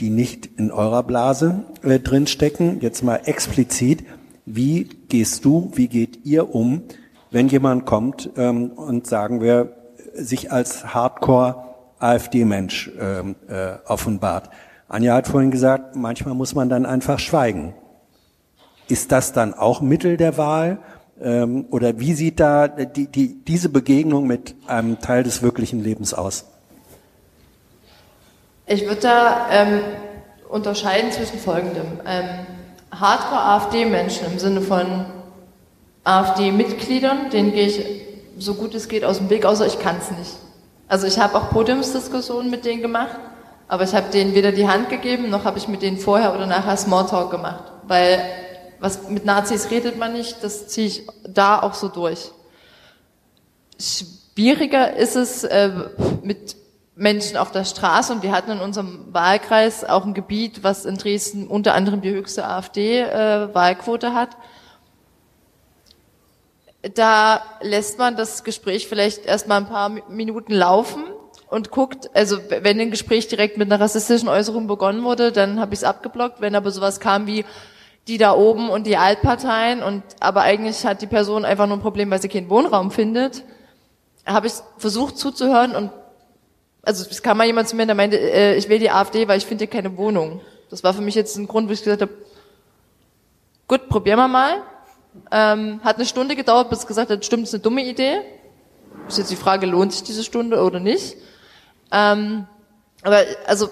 die 0.00 0.10
nicht 0.10 0.46
in 0.56 0.70
eurer 0.70 1.02
Blase 1.02 1.64
äh, 1.82 1.98
drinstecken, 1.98 2.80
jetzt 2.80 3.02
mal 3.02 3.20
explizit, 3.24 4.04
wie 4.44 4.84
gehst 5.08 5.44
du, 5.44 5.70
wie 5.74 5.88
geht 5.88 6.24
ihr 6.24 6.54
um, 6.54 6.82
wenn 7.30 7.48
jemand 7.48 7.86
kommt 7.86 8.30
ähm, 8.36 8.70
und 8.70 9.06
sagen 9.06 9.40
wir, 9.40 9.76
sich 10.14 10.52
als 10.52 10.92
Hardcore-AfD-Mensch 10.94 12.90
ähm, 13.00 13.36
äh, 13.48 13.74
offenbart? 13.86 14.50
Anja 14.88 15.14
hat 15.14 15.28
vorhin 15.28 15.50
gesagt, 15.50 15.96
manchmal 15.96 16.34
muss 16.34 16.54
man 16.54 16.68
dann 16.68 16.84
einfach 16.84 17.18
schweigen. 17.18 17.74
Ist 18.92 19.10
das 19.10 19.32
dann 19.32 19.54
auch 19.54 19.80
Mittel 19.80 20.18
der 20.18 20.36
Wahl? 20.36 20.76
Ähm, 21.18 21.64
oder 21.70 21.98
wie 21.98 22.12
sieht 22.12 22.38
da 22.38 22.68
die, 22.68 23.06
die, 23.06 23.42
diese 23.42 23.70
Begegnung 23.70 24.26
mit 24.26 24.54
einem 24.66 25.00
Teil 25.00 25.22
des 25.22 25.40
wirklichen 25.40 25.82
Lebens 25.82 26.12
aus? 26.12 26.44
Ich 28.66 28.86
würde 28.86 29.00
da 29.00 29.46
ähm, 29.50 29.80
unterscheiden 30.50 31.10
zwischen 31.10 31.38
Folgendem. 31.38 31.86
Ähm, 32.06 32.28
Hardcore-AfD-Menschen 32.90 34.26
im 34.30 34.38
Sinne 34.38 34.60
von 34.60 35.06
AfD-Mitgliedern, 36.04 37.30
denen 37.30 37.52
gehe 37.52 37.68
ich 37.68 37.86
so 38.36 38.52
gut 38.52 38.74
es 38.74 38.88
geht 38.88 39.06
aus 39.06 39.16
dem 39.16 39.30
Weg, 39.30 39.46
außer 39.46 39.66
ich 39.66 39.78
kann 39.78 39.96
es 40.02 40.10
nicht. 40.10 40.36
Also 40.86 41.06
ich 41.06 41.18
habe 41.18 41.38
auch 41.38 41.48
Podiumsdiskussionen 41.48 42.50
mit 42.50 42.66
denen 42.66 42.82
gemacht, 42.82 43.16
aber 43.68 43.84
ich 43.84 43.94
habe 43.94 44.10
denen 44.10 44.34
weder 44.34 44.52
die 44.52 44.68
Hand 44.68 44.90
gegeben, 44.90 45.30
noch 45.30 45.46
habe 45.46 45.56
ich 45.56 45.66
mit 45.66 45.80
denen 45.80 45.96
vorher 45.96 46.34
oder 46.34 46.44
nachher 46.44 46.76
Smalltalk 46.76 47.30
gemacht, 47.30 47.72
weil 47.88 48.22
was 48.82 49.08
mit 49.08 49.24
Nazis 49.24 49.70
redet 49.70 49.96
man 49.96 50.12
nicht, 50.12 50.42
das 50.42 50.66
ziehe 50.66 50.88
ich 50.88 51.06
da 51.26 51.62
auch 51.62 51.74
so 51.74 51.88
durch. 51.88 52.32
Schwieriger 53.78 54.96
ist 54.96 55.14
es 55.14 55.44
äh, 55.44 55.70
mit 56.22 56.56
Menschen 56.96 57.36
auf 57.36 57.52
der 57.52 57.64
Straße 57.64 58.12
und 58.12 58.24
wir 58.24 58.32
hatten 58.32 58.50
in 58.50 58.60
unserem 58.60 59.06
Wahlkreis 59.12 59.84
auch 59.84 60.04
ein 60.04 60.14
Gebiet, 60.14 60.64
was 60.64 60.84
in 60.84 60.96
Dresden 60.96 61.46
unter 61.46 61.74
anderem 61.74 62.00
die 62.00 62.10
höchste 62.10 62.44
AfD-Wahlquote 62.44 64.08
äh, 64.08 64.10
hat. 64.10 64.30
Da 66.94 67.40
lässt 67.60 68.00
man 68.00 68.16
das 68.16 68.42
Gespräch 68.42 68.88
vielleicht 68.88 69.24
erstmal 69.24 69.58
ein 69.58 69.68
paar 69.68 69.90
Minuten 70.08 70.52
laufen 70.52 71.04
und 71.48 71.70
guckt, 71.70 72.10
also 72.14 72.38
wenn 72.48 72.80
ein 72.80 72.90
Gespräch 72.90 73.28
direkt 73.28 73.58
mit 73.58 73.70
einer 73.70 73.80
rassistischen 73.80 74.28
Äußerung 74.28 74.66
begonnen 74.66 75.04
wurde, 75.04 75.30
dann 75.30 75.60
habe 75.60 75.72
ich 75.72 75.80
es 75.80 75.84
abgeblockt. 75.84 76.40
Wenn 76.40 76.56
aber 76.56 76.72
sowas 76.72 76.98
kam 76.98 77.28
wie, 77.28 77.44
die 78.08 78.18
da 78.18 78.34
oben 78.34 78.68
und 78.68 78.86
die 78.86 78.96
Altparteien 78.96 79.82
und 79.82 80.02
aber 80.20 80.42
eigentlich 80.42 80.84
hat 80.84 81.02
die 81.02 81.06
Person 81.06 81.44
einfach 81.44 81.66
nur 81.66 81.76
ein 81.76 81.82
Problem, 81.82 82.10
weil 82.10 82.20
sie 82.20 82.28
keinen 82.28 82.50
Wohnraum 82.50 82.90
findet. 82.90 83.44
Habe 84.26 84.48
ich 84.48 84.54
versucht 84.78 85.18
zuzuhören 85.18 85.74
und 85.74 85.90
also 86.82 87.08
es 87.08 87.22
kam 87.22 87.38
mal 87.38 87.46
jemand 87.46 87.68
zu 87.68 87.76
mir, 87.76 87.86
der 87.86 87.94
meinte, 87.94 88.18
äh, 88.18 88.56
ich 88.56 88.68
will 88.68 88.80
die 88.80 88.90
AfD, 88.90 89.28
weil 89.28 89.38
ich 89.38 89.46
finde 89.46 89.68
keine 89.68 89.96
Wohnung. 89.96 90.40
Das 90.68 90.82
war 90.82 90.94
für 90.94 91.00
mich 91.00 91.14
jetzt 91.14 91.36
ein 91.36 91.46
Grund, 91.46 91.68
wo 91.68 91.72
ich 91.72 91.82
gesagt 91.82 92.02
habe, 92.02 92.12
gut, 93.68 93.88
probieren 93.88 94.18
wir 94.18 94.28
mal. 94.28 94.62
Ähm, 95.30 95.80
hat 95.84 95.96
eine 95.96 96.06
Stunde 96.06 96.34
gedauert, 96.34 96.70
bis 96.70 96.86
gesagt 96.86 97.10
hat, 97.10 97.24
stimmt, 97.24 97.44
ist 97.44 97.54
eine 97.54 97.62
dumme 97.62 97.84
Idee. 97.84 98.22
Ist 99.06 99.18
jetzt 99.18 99.30
die 99.30 99.36
Frage, 99.36 99.66
lohnt 99.66 99.92
sich 99.92 100.02
diese 100.02 100.24
Stunde 100.24 100.62
oder 100.62 100.80
nicht? 100.80 101.16
Ähm, 101.92 102.46
aber 103.02 103.22
also 103.46 103.68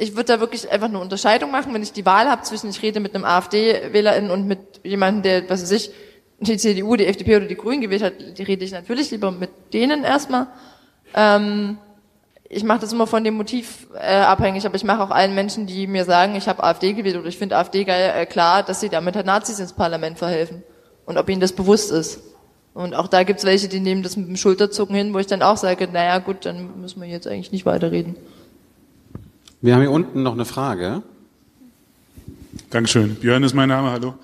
ich 0.00 0.16
würde 0.16 0.32
da 0.32 0.40
wirklich 0.40 0.70
einfach 0.70 0.88
eine 0.88 0.98
Unterscheidung 0.98 1.50
machen, 1.50 1.74
wenn 1.74 1.82
ich 1.82 1.92
die 1.92 2.06
Wahl 2.06 2.28
habe 2.30 2.42
zwischen, 2.42 2.70
ich 2.70 2.80
rede 2.80 3.00
mit 3.00 3.14
einem 3.14 3.24
AfD-WählerInnen 3.24 4.30
und 4.30 4.46
mit 4.46 4.58
jemandem, 4.82 5.22
der, 5.22 5.50
was 5.50 5.62
weiß 5.62 5.72
ich, 5.72 5.90
die 6.38 6.56
CDU, 6.56 6.96
die 6.96 7.04
FDP 7.04 7.36
oder 7.36 7.46
die 7.46 7.56
Grünen 7.56 7.82
gewählt 7.82 8.02
hat, 8.02 8.14
die 8.38 8.42
rede 8.42 8.64
ich 8.64 8.72
natürlich 8.72 9.10
lieber 9.10 9.30
mit 9.30 9.50
denen 9.74 10.04
erstmal. 10.04 10.46
Ähm, 11.14 11.76
ich 12.48 12.64
mache 12.64 12.80
das 12.80 12.94
immer 12.94 13.06
von 13.06 13.22
dem 13.24 13.34
Motiv 13.34 13.88
äh, 13.94 14.16
abhängig, 14.16 14.64
aber 14.64 14.74
ich 14.74 14.84
mache 14.84 15.02
auch 15.02 15.10
allen 15.10 15.34
Menschen, 15.34 15.66
die 15.66 15.86
mir 15.86 16.06
sagen, 16.06 16.34
ich 16.34 16.48
habe 16.48 16.64
AfD 16.64 16.94
gewählt 16.94 17.16
oder 17.16 17.28
ich 17.28 17.36
finde 17.36 17.58
AfD 17.58 17.84
geil, 17.84 18.12
äh, 18.16 18.24
klar, 18.24 18.62
dass 18.62 18.80
sie 18.80 18.88
damit 18.88 19.16
halt 19.16 19.26
Nazis 19.26 19.60
ins 19.60 19.74
Parlament 19.74 20.18
verhelfen. 20.18 20.62
Und 21.04 21.18
ob 21.18 21.28
ihnen 21.28 21.42
das 21.42 21.52
bewusst 21.52 21.92
ist. 21.92 22.22
Und 22.72 22.94
auch 22.94 23.08
da 23.08 23.22
gibt's 23.24 23.44
welche, 23.44 23.68
die 23.68 23.80
nehmen 23.80 24.02
das 24.02 24.16
mit 24.16 24.28
dem 24.28 24.36
Schulterzucken 24.36 24.96
hin, 24.96 25.12
wo 25.12 25.18
ich 25.18 25.26
dann 25.26 25.42
auch 25.42 25.58
sage, 25.58 25.88
naja 25.92 26.18
gut, 26.20 26.46
dann 26.46 26.80
müssen 26.80 27.02
wir 27.02 27.08
jetzt 27.08 27.26
eigentlich 27.26 27.52
nicht 27.52 27.66
weiterreden. 27.66 28.16
Wir 29.62 29.74
haben 29.74 29.82
hier 29.82 29.90
unten 29.90 30.22
noch 30.22 30.32
eine 30.32 30.46
Frage. 30.46 31.02
Dankeschön. 32.70 33.16
Björn 33.16 33.42
ist 33.42 33.52
mein 33.52 33.68
Name, 33.68 33.90
hallo. 33.90 34.14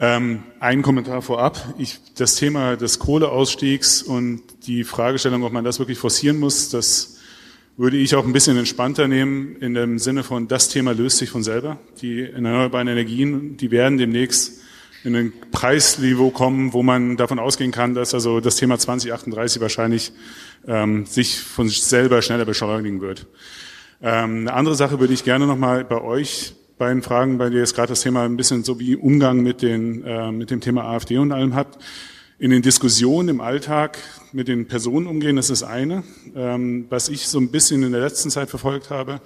Ähm, 0.00 0.42
ein 0.58 0.82
Kommentar 0.82 1.22
vorab. 1.22 1.76
Ich, 1.78 2.00
das 2.16 2.34
Thema 2.34 2.74
des 2.74 2.98
Kohleausstiegs 2.98 4.02
und 4.02 4.42
die 4.66 4.82
Fragestellung, 4.82 5.44
ob 5.44 5.52
man 5.52 5.62
das 5.62 5.78
wirklich 5.78 5.96
forcieren 5.96 6.40
muss, 6.40 6.70
das 6.70 7.18
würde 7.76 7.98
ich 7.98 8.16
auch 8.16 8.24
ein 8.24 8.32
bisschen 8.32 8.56
entspannter 8.56 9.06
nehmen, 9.06 9.54
in 9.60 9.74
dem 9.74 10.00
Sinne 10.00 10.24
von, 10.24 10.48
das 10.48 10.70
Thema 10.70 10.92
löst 10.92 11.18
sich 11.18 11.30
von 11.30 11.44
selber. 11.44 11.78
Die 12.02 12.22
erneuerbaren 12.22 12.88
Energien, 12.88 13.56
die 13.56 13.70
werden 13.70 13.96
demnächst 13.96 14.60
in 15.04 15.14
ein 15.14 15.32
Preisniveau 15.52 16.30
kommen, 16.30 16.72
wo 16.72 16.82
man 16.82 17.16
davon 17.16 17.38
ausgehen 17.38 17.70
kann, 17.70 17.94
dass 17.94 18.12
also 18.12 18.40
das 18.40 18.56
Thema 18.56 18.76
2038 18.76 19.62
wahrscheinlich 19.62 20.10
ähm, 20.66 21.06
sich 21.06 21.38
von 21.38 21.68
selber 21.68 22.22
schneller 22.22 22.44
beschleunigen 22.44 23.00
wird. 23.00 23.28
Ähm, 24.02 24.40
eine 24.40 24.52
andere 24.52 24.74
Sache 24.74 25.00
würde 25.00 25.14
ich 25.14 25.24
gerne 25.24 25.46
nochmal 25.46 25.84
bei 25.84 26.00
euch 26.00 26.54
beiden 26.78 27.02
Fragen, 27.02 27.38
bei 27.38 27.50
dir 27.50 27.60
jetzt 27.60 27.74
gerade 27.74 27.88
das 27.88 28.02
Thema 28.02 28.24
ein 28.24 28.36
bisschen 28.36 28.64
so 28.64 28.80
wie 28.80 28.96
Umgang 28.96 29.40
mit, 29.40 29.62
den, 29.62 30.04
äh, 30.04 30.32
mit 30.32 30.50
dem 30.50 30.60
Thema 30.60 30.84
AfD 30.84 31.18
und 31.18 31.32
allem 31.32 31.54
habt. 31.54 31.78
In 32.38 32.50
den 32.50 32.62
Diskussionen 32.62 33.28
im 33.28 33.40
Alltag 33.40 33.96
mit 34.32 34.48
den 34.48 34.66
Personen 34.66 35.06
umgehen, 35.06 35.36
das 35.36 35.50
ist 35.50 35.62
eine. 35.62 36.02
Ähm, 36.34 36.86
was 36.90 37.08
ich 37.08 37.28
so 37.28 37.38
ein 37.38 37.50
bisschen 37.50 37.82
in 37.84 37.92
der 37.92 38.00
letzten 38.00 38.28
Zeit 38.28 38.50
verfolgt 38.50 38.90
habe, 38.90 39.20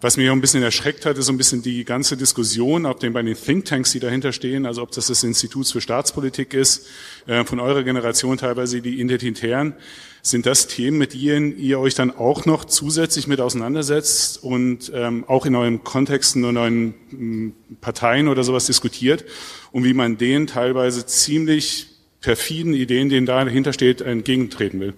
was 0.00 0.16
mich 0.16 0.28
auch 0.30 0.32
ein 0.32 0.40
bisschen 0.40 0.62
erschreckt 0.62 1.04
hat, 1.06 1.18
ist 1.18 1.26
so 1.26 1.32
ein 1.32 1.36
bisschen 1.36 1.60
die 1.60 1.84
ganze 1.84 2.16
Diskussion, 2.16 2.86
ob 2.86 3.00
den 3.00 3.12
bei 3.12 3.22
den 3.22 3.34
Thinktanks, 3.34 3.90
die 3.90 3.98
dahinter 3.98 4.32
stehen, 4.32 4.64
also 4.64 4.82
ob 4.82 4.92
das 4.92 5.08
das 5.08 5.24
Institut 5.24 5.66
für 5.66 5.80
Staatspolitik 5.80 6.54
ist, 6.54 6.86
äh, 7.26 7.44
von 7.44 7.58
eurer 7.58 7.82
Generation 7.82 8.38
teilweise 8.38 8.80
die 8.80 9.00
Identitären, 9.00 9.74
sind 10.30 10.46
das 10.46 10.66
Themen, 10.66 10.98
mit 10.98 11.14
denen 11.14 11.56
ihr 11.58 11.78
euch 11.80 11.94
dann 11.94 12.10
auch 12.10 12.46
noch 12.46 12.64
zusätzlich 12.64 13.26
mit 13.26 13.40
auseinandersetzt 13.40 14.42
und 14.42 14.92
ähm, 14.94 15.24
auch 15.26 15.46
in 15.46 15.54
euren 15.54 15.84
Kontexten 15.84 16.44
und 16.44 16.56
euren 16.56 16.94
ähm, 17.12 17.54
Parteien 17.80 18.28
oder 18.28 18.44
sowas 18.44 18.66
diskutiert 18.66 19.24
und 19.72 19.84
wie 19.84 19.94
man 19.94 20.18
denen 20.18 20.46
teilweise 20.46 21.06
ziemlich 21.06 21.86
perfiden 22.20 22.74
Ideen, 22.74 23.08
denen 23.08 23.26
dahinter 23.26 23.72
steht, 23.72 24.00
entgegentreten 24.00 24.80
will? 24.80 24.94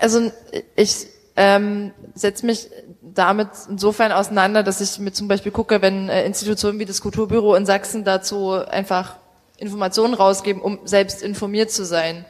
Also 0.00 0.32
ich 0.76 1.06
ähm, 1.36 1.92
setze 2.14 2.44
mich 2.44 2.68
damit 3.00 3.48
insofern 3.68 4.12
auseinander, 4.12 4.62
dass 4.62 4.80
ich 4.80 4.98
mir 4.98 5.12
zum 5.12 5.28
Beispiel 5.28 5.52
gucke, 5.52 5.82
wenn 5.82 6.08
äh, 6.08 6.26
Institutionen 6.26 6.78
wie 6.78 6.84
das 6.84 7.00
Kulturbüro 7.00 7.54
in 7.54 7.64
Sachsen 7.64 8.04
dazu 8.04 8.52
einfach 8.52 9.16
Informationen 9.64 10.14
rausgeben, 10.14 10.62
um 10.62 10.78
selbst 10.84 11.22
informiert 11.22 11.70
zu 11.70 11.84
sein. 11.84 12.24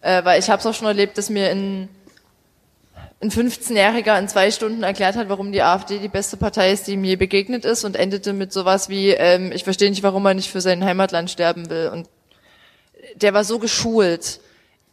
Äh, 0.00 0.24
weil 0.24 0.38
ich 0.40 0.48
habe 0.48 0.60
es 0.60 0.66
auch 0.66 0.74
schon 0.74 0.86
erlebt, 0.86 1.18
dass 1.18 1.30
mir 1.30 1.50
ein, 1.50 1.88
ein 3.20 3.30
15-Jähriger 3.30 4.18
in 4.18 4.28
zwei 4.28 4.50
Stunden 4.50 4.82
erklärt 4.82 5.16
hat, 5.16 5.28
warum 5.28 5.52
die 5.52 5.62
AfD 5.62 5.98
die 5.98 6.08
beste 6.08 6.36
Partei 6.36 6.72
ist, 6.72 6.86
die 6.86 6.92
ihm 6.92 7.04
je 7.04 7.16
begegnet 7.16 7.64
ist 7.64 7.84
und 7.84 7.96
endete 7.96 8.32
mit 8.32 8.52
sowas 8.52 8.88
wie, 8.88 9.10
ähm, 9.10 9.52
ich 9.52 9.64
verstehe 9.64 9.90
nicht, 9.90 10.02
warum 10.02 10.24
er 10.26 10.34
nicht 10.34 10.50
für 10.50 10.60
sein 10.60 10.84
Heimatland 10.84 11.30
sterben 11.30 11.68
will. 11.70 11.90
Und 11.92 12.08
der 13.16 13.34
war 13.34 13.44
so 13.44 13.58
geschult 13.58 14.40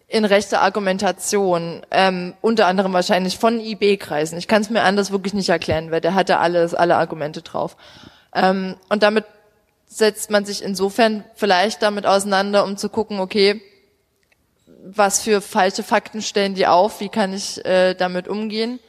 in 0.07 0.26
rechter 0.26 0.61
Argumentation, 0.61 1.82
ähm, 1.90 2.34
unter 2.41 2.68
anderem 2.68 2.94
wahrscheinlich 2.94 3.40
von 3.40 3.60
IB-Kreisen. 3.60 4.38
Ich 4.38 4.48
kann 4.48 4.61
es 4.61 4.70
mir 4.70 4.84
anders 4.84 5.11
wirklich 5.11 5.34
nicht 5.34 5.49
erklären, 5.49 5.90
weil 5.90 6.02
der 6.02 6.14
hatte 6.14 6.38
alles, 6.38 6.76
alle 6.76 6.98
Argumente 6.98 7.41
drauf. 7.41 7.78
Ähm, 8.36 8.76
und 8.90 9.02
damit 9.02 9.26
setzt 9.98 10.32
man 10.32 10.45
sich 10.45 10.64
insofern 10.64 11.24
vielleicht 11.36 11.82
damit 11.82 12.06
auseinander, 12.06 12.64
um 12.65 12.78
zu 12.78 12.90
gucken, 12.90 13.20
okay, 13.20 13.61
was 14.84 15.22
für 15.22 15.41
falsche 15.41 15.84
Fakten 15.84 16.22
stellen 16.22 16.56
die 16.56 16.68
auf, 16.68 16.99
wie 16.99 17.10
kann 17.10 17.34
ich 17.34 17.64
äh, 17.65 17.94
damit 17.94 18.28
umgehen, 18.28 18.80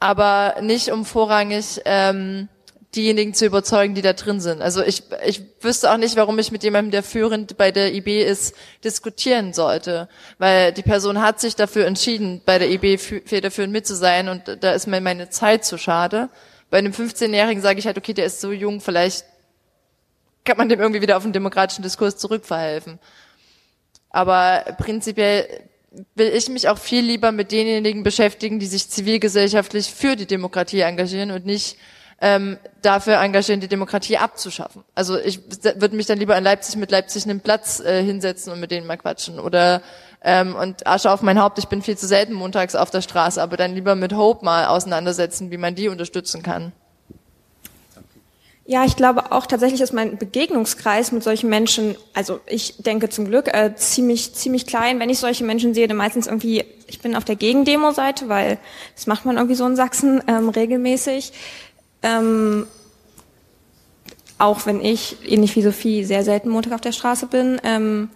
aber 0.00 0.56
nicht 0.60 0.90
um 0.90 1.04
vorrangig 1.04 1.80
ähm, 1.84 2.48
diejenigen 2.94 3.32
zu 3.32 3.46
überzeugen, 3.46 3.94
die 3.94 4.02
da 4.02 4.12
drin 4.12 4.40
sind. 4.40 4.60
Also 4.60 4.82
ich, 4.82 5.02
ich 5.24 5.42
wüsste 5.60 5.90
auch 5.90 5.96
nicht, 5.96 6.16
warum 6.16 6.38
ich 6.38 6.52
mit 6.52 6.62
jemandem, 6.62 6.90
der 6.90 7.02
führend 7.02 7.56
bei 7.56 7.70
der 7.70 7.94
IB 7.94 8.22
ist, 8.22 8.54
diskutieren 8.84 9.54
sollte. 9.54 10.08
Weil 10.38 10.72
die 10.72 10.82
Person 10.82 11.22
hat 11.22 11.40
sich 11.40 11.56
dafür 11.56 11.86
entschieden, 11.86 12.42
bei 12.44 12.58
der 12.58 12.70
IB 12.70 12.98
federführend 12.98 13.72
mit 13.72 13.86
zu 13.86 13.96
sein 13.96 14.28
und 14.28 14.58
da 14.60 14.72
ist 14.72 14.86
mir 14.86 15.00
meine 15.00 15.30
Zeit 15.30 15.64
zu 15.64 15.78
schade. 15.78 16.28
Bei 16.70 16.78
einem 16.78 16.92
15-Jährigen 16.92 17.62
sage 17.62 17.78
ich 17.78 17.86
halt, 17.86 17.98
okay, 17.98 18.12
der 18.12 18.26
ist 18.26 18.40
so 18.40 18.52
jung, 18.52 18.80
vielleicht 18.80 19.24
kann 20.44 20.56
man 20.56 20.68
dem 20.68 20.80
irgendwie 20.80 21.02
wieder 21.02 21.16
auf 21.16 21.22
den 21.22 21.32
demokratischen 21.32 21.82
Diskurs 21.82 22.16
zurückverhelfen. 22.16 22.98
Aber 24.10 24.64
prinzipiell 24.78 25.46
will 26.14 26.28
ich 26.28 26.48
mich 26.48 26.68
auch 26.68 26.78
viel 26.78 27.04
lieber 27.04 27.32
mit 27.32 27.52
denjenigen 27.52 28.02
beschäftigen, 28.02 28.58
die 28.58 28.66
sich 28.66 28.88
zivilgesellschaftlich 28.88 29.92
für 29.92 30.16
die 30.16 30.26
Demokratie 30.26 30.80
engagieren 30.80 31.30
und 31.30 31.46
nicht 31.46 31.76
ähm, 32.20 32.58
dafür 32.82 33.20
engagieren, 33.20 33.60
die 33.60 33.68
Demokratie 33.68 34.16
abzuschaffen. 34.16 34.84
Also 34.94 35.18
ich 35.18 35.40
würde 35.74 35.96
mich 35.96 36.06
dann 36.06 36.18
lieber 36.18 36.36
in 36.36 36.44
Leipzig 36.44 36.76
mit 36.76 36.90
Leipzig 36.90 37.24
einen 37.24 37.40
Platz 37.40 37.80
äh, 37.80 38.02
hinsetzen 38.02 38.52
und 38.52 38.60
mit 38.60 38.70
denen 38.70 38.86
mal 38.86 38.96
quatschen. 38.96 39.40
Oder 39.40 39.82
ähm, 40.22 40.54
und 40.54 40.86
Asche 40.86 41.10
auf 41.10 41.22
mein 41.22 41.40
Haupt, 41.40 41.58
ich 41.58 41.66
bin 41.66 41.82
viel 41.82 41.98
zu 41.98 42.06
selten 42.06 42.32
montags 42.32 42.76
auf 42.76 42.90
der 42.90 43.02
Straße, 43.02 43.42
aber 43.42 43.56
dann 43.56 43.74
lieber 43.74 43.96
mit 43.96 44.14
Hope 44.14 44.44
mal 44.44 44.66
auseinandersetzen, 44.66 45.50
wie 45.50 45.56
man 45.56 45.74
die 45.74 45.88
unterstützen 45.88 46.42
kann. 46.42 46.72
Ja, 48.64 48.84
ich 48.84 48.94
glaube 48.94 49.32
auch 49.32 49.46
tatsächlich 49.46 49.80
ist 49.80 49.92
mein 49.92 50.18
Begegnungskreis 50.18 51.10
mit 51.10 51.24
solchen 51.24 51.50
Menschen, 51.50 51.96
also 52.14 52.38
ich 52.46 52.76
denke 52.78 53.08
zum 53.08 53.24
Glück 53.24 53.52
äh, 53.52 53.74
ziemlich 53.74 54.34
ziemlich 54.34 54.66
klein. 54.66 55.00
Wenn 55.00 55.10
ich 55.10 55.18
solche 55.18 55.42
Menschen 55.42 55.74
sehe, 55.74 55.88
dann 55.88 55.96
meistens 55.96 56.28
irgendwie, 56.28 56.64
ich 56.86 57.00
bin 57.00 57.16
auf 57.16 57.24
der 57.24 57.34
Gegendemo-Seite, 57.34 58.28
weil 58.28 58.58
das 58.94 59.08
macht 59.08 59.24
man 59.24 59.36
irgendwie 59.36 59.56
so 59.56 59.66
in 59.66 59.74
Sachsen 59.74 60.22
ähm, 60.28 60.48
regelmäßig. 60.48 61.32
Ähm, 62.02 62.66
auch 64.38 64.64
wenn 64.66 64.80
ich, 64.80 65.16
ähnlich 65.28 65.56
wie 65.56 65.62
Sophie, 65.62 66.04
sehr 66.04 66.22
selten 66.22 66.48
Montag 66.48 66.72
auf 66.72 66.80
der 66.80 66.92
Straße 66.92 67.26
bin. 67.26 67.60
Ähm, 67.64 68.10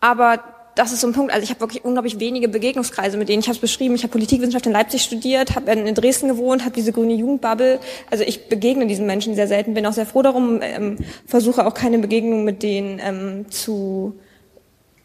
aber 0.00 0.40
das 0.76 0.92
ist 0.92 1.00
so 1.00 1.06
ein 1.06 1.14
Punkt. 1.14 1.32
Also 1.32 1.42
ich 1.42 1.50
habe 1.50 1.60
wirklich 1.60 1.84
unglaublich 1.84 2.20
wenige 2.20 2.48
Begegnungskreise 2.48 3.16
mit 3.16 3.30
denen. 3.30 3.40
Ich 3.40 3.46
habe 3.46 3.56
es 3.56 3.60
beschrieben, 3.60 3.94
ich 3.94 4.02
habe 4.02 4.12
Politikwissenschaft 4.12 4.66
in 4.66 4.72
Leipzig 4.72 5.02
studiert, 5.02 5.56
habe 5.56 5.72
in 5.72 5.94
Dresden 5.94 6.28
gewohnt, 6.28 6.64
habe 6.64 6.74
diese 6.74 6.92
grüne 6.92 7.14
Jugendbubble. 7.14 7.80
Also 8.10 8.24
ich 8.24 8.48
begegne 8.48 8.86
diesen 8.86 9.06
Menschen 9.06 9.34
sehr 9.34 9.48
selten, 9.48 9.72
bin 9.72 9.86
auch 9.86 9.94
sehr 9.94 10.04
froh 10.04 10.20
darum, 10.20 10.60
ähm, 10.62 10.98
versuche 11.26 11.66
auch 11.66 11.72
keine 11.72 11.98
Begegnung 11.98 12.44
mit 12.44 12.62
denen 12.62 13.00
ähm, 13.02 13.50
zu 13.50 14.14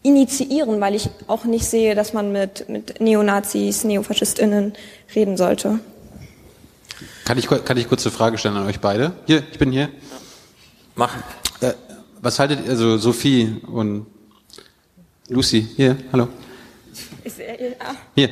initiieren, 0.02 0.78
weil 0.80 0.94
ich 0.94 1.08
auch 1.26 1.44
nicht 1.46 1.64
sehe, 1.64 1.94
dass 1.94 2.12
man 2.12 2.32
mit, 2.32 2.68
mit 2.68 3.00
Neonazis, 3.00 3.84
NeofaschistInnen 3.84 4.74
reden 5.14 5.38
sollte. 5.38 5.78
Kann 7.24 7.38
ich, 7.38 7.46
kann 7.46 7.76
ich 7.78 7.88
kurz 7.88 8.04
eine 8.04 8.14
Frage 8.14 8.36
stellen 8.36 8.56
an 8.56 8.66
euch 8.66 8.80
beide? 8.80 9.12
Hier, 9.26 9.42
ich 9.50 9.58
bin 9.58 9.72
hier. 9.72 9.88
Mach. 10.96 11.16
Äh, 11.62 11.72
was 12.20 12.38
haltet 12.38 12.66
ihr, 12.66 12.70
also 12.70 12.98
Sophie 12.98 13.56
und 13.66 14.06
Lucy, 15.32 15.66
hier, 15.76 15.96
hallo. 16.12 16.28
Ist 17.24 17.38
er, 17.38 17.54
ah. 17.80 17.94
Hier. 18.14 18.28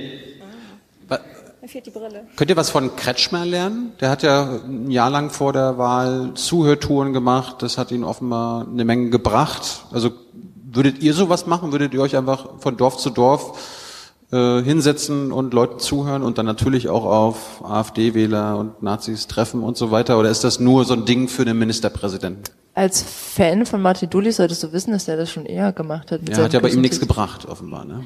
Mir 1.62 1.68
fehlt 1.68 1.86
die 1.86 1.90
Brille. 1.90 2.26
Könnt 2.36 2.50
ihr 2.50 2.56
was 2.56 2.70
von 2.70 2.94
Kretschmer 2.96 3.44
lernen? 3.44 3.92
Der 4.00 4.10
hat 4.10 4.22
ja 4.22 4.60
ein 4.66 4.90
Jahr 4.90 5.10
lang 5.10 5.30
vor 5.30 5.52
der 5.52 5.78
Wahl 5.78 6.32
Zuhörtouren 6.34 7.12
gemacht. 7.12 7.56
Das 7.60 7.78
hat 7.78 7.90
ihn 7.90 8.04
offenbar 8.04 8.66
eine 8.66 8.84
Menge 8.84 9.10
gebracht. 9.10 9.84
Also 9.90 10.10
würdet 10.72 11.02
ihr 11.02 11.14
sowas 11.14 11.46
machen? 11.46 11.72
Würdet 11.72 11.94
ihr 11.94 12.00
euch 12.00 12.16
einfach 12.16 12.60
von 12.60 12.76
Dorf 12.76 12.96
zu 12.96 13.10
Dorf 13.10 13.58
äh, 14.30 14.62
hinsetzen 14.62 15.32
und 15.32 15.54
Leuten 15.54 15.78
zuhören 15.80 16.22
und 16.22 16.38
dann 16.38 16.46
natürlich 16.46 16.88
auch 16.88 17.04
auf 17.04 17.62
AfD-Wähler 17.64 18.56
und 18.58 18.82
Nazis 18.82 19.26
treffen 19.26 19.62
und 19.62 19.76
so 19.76 19.90
weiter? 19.90 20.18
Oder 20.18 20.30
ist 20.30 20.44
das 20.44 20.60
nur 20.60 20.84
so 20.84 20.94
ein 20.94 21.04
Ding 21.04 21.28
für 21.28 21.44
den 21.44 21.58
Ministerpräsidenten? 21.58 22.44
Als 22.74 23.02
Fan 23.02 23.66
von 23.66 23.82
Martin 23.82 24.08
Dulli 24.08 24.30
solltest 24.32 24.62
du 24.62 24.72
wissen, 24.72 24.92
dass 24.92 25.08
er 25.08 25.16
das 25.16 25.30
schon 25.30 25.44
eher 25.44 25.72
gemacht 25.72 26.12
hat. 26.12 26.28
Ja, 26.28 26.44
hat 26.44 26.52
ja 26.52 26.60
bei 26.60 26.68
ihm 26.68 26.80
nichts 26.80 27.00
gebracht, 27.00 27.46
offenbar. 27.46 27.84
Ne? 27.84 28.04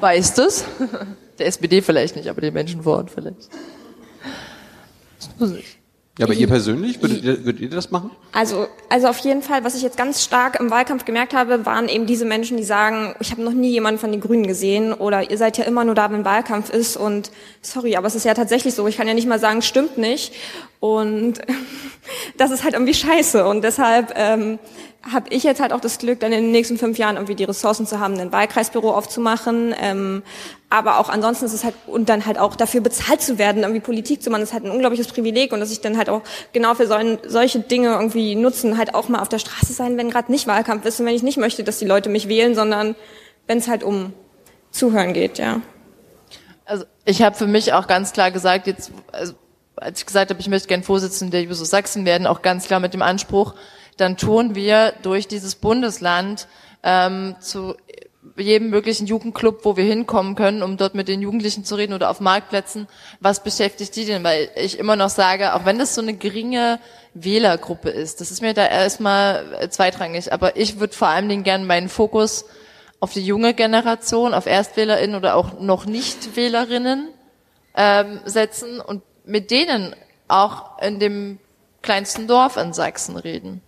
Weißt 0.00 0.38
du's? 0.38 0.64
Der 1.38 1.46
SPD 1.46 1.82
vielleicht 1.82 2.16
nicht, 2.16 2.28
aber 2.28 2.40
den 2.40 2.54
Menschen 2.54 2.82
vor 2.82 2.96
Ort 2.96 3.10
vielleicht. 3.10 3.50
Ja, 6.18 6.24
aber 6.24 6.32
ihr 6.32 6.46
persönlich, 6.46 7.02
würdet 7.02 7.22
ihr, 7.22 7.44
würdet 7.44 7.60
ihr 7.60 7.68
das 7.68 7.90
machen? 7.90 8.10
Also, 8.32 8.68
also 8.88 9.08
auf 9.08 9.18
jeden 9.18 9.42
Fall, 9.42 9.64
was 9.64 9.74
ich 9.74 9.82
jetzt 9.82 9.98
ganz 9.98 10.24
stark 10.24 10.58
im 10.58 10.70
Wahlkampf 10.70 11.04
gemerkt 11.04 11.34
habe, 11.34 11.66
waren 11.66 11.90
eben 11.90 12.06
diese 12.06 12.24
Menschen, 12.24 12.56
die 12.56 12.64
sagen, 12.64 13.14
ich 13.20 13.32
habe 13.32 13.42
noch 13.42 13.52
nie 13.52 13.70
jemanden 13.70 14.00
von 14.00 14.10
den 14.12 14.22
Grünen 14.22 14.46
gesehen 14.46 14.94
oder 14.94 15.30
ihr 15.30 15.36
seid 15.36 15.58
ja 15.58 15.64
immer 15.64 15.84
nur 15.84 15.94
da, 15.94 16.10
wenn 16.10 16.24
Wahlkampf 16.24 16.70
ist 16.70 16.96
und 16.96 17.30
sorry, 17.60 17.96
aber 17.96 18.06
es 18.06 18.14
ist 18.14 18.24
ja 18.24 18.32
tatsächlich 18.32 18.74
so, 18.74 18.88
ich 18.88 18.96
kann 18.96 19.06
ja 19.06 19.12
nicht 19.12 19.28
mal 19.28 19.38
sagen, 19.38 19.60
stimmt 19.60 19.98
nicht 19.98 20.32
und 20.80 21.34
das 22.38 22.50
ist 22.50 22.64
halt 22.64 22.72
irgendwie 22.72 22.94
scheiße 22.94 23.46
und 23.46 23.62
deshalb 23.62 24.14
ähm, 24.16 24.58
habe 25.12 25.28
ich 25.30 25.42
jetzt 25.42 25.60
halt 25.60 25.72
auch 25.72 25.80
das 25.80 25.98
Glück, 25.98 26.20
dann 26.20 26.32
in 26.32 26.44
den 26.44 26.52
nächsten 26.52 26.78
fünf 26.78 26.98
Jahren 26.98 27.16
irgendwie 27.16 27.34
die 27.34 27.44
Ressourcen 27.44 27.86
zu 27.86 28.00
haben, 28.00 28.18
ein 28.18 28.32
Wahlkreisbüro 28.32 28.92
aufzumachen. 28.92 29.74
Ähm, 29.80 30.22
aber 30.68 30.98
auch 30.98 31.08
ansonsten 31.08 31.46
ist 31.46 31.52
es 31.52 31.64
halt, 31.64 31.74
und 31.86 32.08
dann 32.08 32.26
halt 32.26 32.38
auch 32.38 32.56
dafür 32.56 32.80
bezahlt 32.80 33.22
zu 33.22 33.38
werden, 33.38 33.62
irgendwie 33.62 33.80
Politik 33.80 34.22
zu 34.22 34.30
machen, 34.30 34.42
ist 34.42 34.52
halt 34.52 34.64
ein 34.64 34.70
unglaubliches 34.70 35.06
Privileg 35.06 35.52
und 35.52 35.60
dass 35.60 35.70
ich 35.70 35.80
dann 35.80 35.96
halt 35.96 36.08
auch 36.08 36.22
genau 36.52 36.74
für 36.74 36.86
solchen, 36.86 37.18
solche 37.26 37.60
Dinge 37.60 37.90
irgendwie 37.90 38.34
nutzen, 38.34 38.76
halt 38.76 38.94
auch 38.94 39.08
mal 39.08 39.20
auf 39.20 39.28
der 39.28 39.38
Straße 39.38 39.72
sein, 39.72 39.96
wenn 39.96 40.10
gerade 40.10 40.32
nicht 40.32 40.46
Wahlkampf 40.46 40.84
ist 40.84 40.98
und 40.98 41.06
wenn 41.06 41.14
ich 41.14 41.22
nicht 41.22 41.38
möchte, 41.38 41.62
dass 41.62 41.78
die 41.78 41.84
Leute 41.86 42.08
mich 42.08 42.28
wählen, 42.28 42.54
sondern 42.54 42.96
wenn 43.46 43.58
es 43.58 43.68
halt 43.68 43.84
um 43.84 44.12
Zuhören 44.72 45.12
geht, 45.12 45.38
ja. 45.38 45.60
Also 46.64 46.84
ich 47.04 47.22
habe 47.22 47.36
für 47.36 47.46
mich 47.46 47.72
auch 47.72 47.86
ganz 47.86 48.12
klar 48.12 48.32
gesagt, 48.32 48.66
jetzt, 48.66 48.90
also, 49.12 49.34
als 49.76 50.00
ich 50.00 50.06
gesagt 50.06 50.30
habe, 50.30 50.40
ich 50.40 50.48
möchte 50.48 50.66
gern 50.66 50.82
Vorsitzende 50.82 51.30
der 51.30 51.42
Juso 51.42 51.64
Sachsen 51.64 52.04
werden, 52.04 52.26
auch 52.26 52.42
ganz 52.42 52.66
klar 52.66 52.80
mit 52.80 52.92
dem 52.92 53.02
Anspruch, 53.02 53.54
dann 53.96 54.16
tun 54.16 54.54
wir 54.54 54.92
durch 55.02 55.28
dieses 55.28 55.54
Bundesland 55.54 56.48
ähm, 56.82 57.36
zu 57.40 57.74
jedem 58.36 58.70
möglichen 58.70 59.06
Jugendclub, 59.06 59.64
wo 59.64 59.76
wir 59.76 59.84
hinkommen 59.84 60.34
können, 60.34 60.62
um 60.62 60.76
dort 60.76 60.94
mit 60.94 61.08
den 61.08 61.22
Jugendlichen 61.22 61.64
zu 61.64 61.76
reden 61.76 61.94
oder 61.94 62.10
auf 62.10 62.20
Marktplätzen. 62.20 62.86
Was 63.20 63.42
beschäftigt 63.42 63.94
die 63.96 64.04
denn? 64.04 64.24
Weil 64.24 64.50
ich 64.56 64.78
immer 64.78 64.96
noch 64.96 65.08
sage, 65.08 65.54
auch 65.54 65.64
wenn 65.64 65.78
das 65.78 65.94
so 65.94 66.02
eine 66.02 66.14
geringe 66.14 66.78
Wählergruppe 67.14 67.88
ist, 67.88 68.20
das 68.20 68.30
ist 68.30 68.42
mir 68.42 68.52
da 68.52 68.66
erstmal 68.66 69.70
zweitrangig, 69.70 70.32
aber 70.32 70.56
ich 70.56 70.80
würde 70.80 70.94
vor 70.94 71.08
allen 71.08 71.28
Dingen 71.28 71.44
gerne 71.44 71.64
meinen 71.64 71.88
Fokus 71.88 72.44
auf 73.00 73.12
die 73.12 73.24
junge 73.24 73.54
Generation, 73.54 74.34
auf 74.34 74.46
ErstwählerInnen 74.46 75.16
oder 75.16 75.36
auch 75.36 75.60
noch 75.60 75.86
nicht 75.86 76.36
Wählerinnen 76.36 77.08
ähm, 77.74 78.20
setzen 78.24 78.80
und 78.80 79.02
mit 79.24 79.50
denen 79.50 79.94
auch 80.28 80.80
in 80.82 80.98
dem 80.98 81.38
kleinsten 81.82 82.26
Dorf 82.26 82.56
in 82.56 82.72
Sachsen 82.72 83.16
reden. 83.16 83.62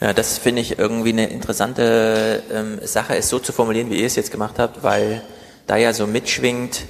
Ja, 0.00 0.12
das 0.12 0.38
finde 0.38 0.62
ich 0.62 0.78
irgendwie 0.78 1.10
eine 1.10 1.28
interessante 1.28 2.42
ähm, 2.52 2.78
Sache, 2.84 3.16
es 3.16 3.28
so 3.28 3.40
zu 3.40 3.52
formulieren, 3.52 3.90
wie 3.90 4.00
ihr 4.00 4.06
es 4.06 4.14
jetzt 4.14 4.30
gemacht 4.30 4.58
habt, 4.58 4.84
weil 4.84 5.22
da 5.66 5.76
ja 5.76 5.92
so 5.92 6.06
mitschwingt, 6.06 6.84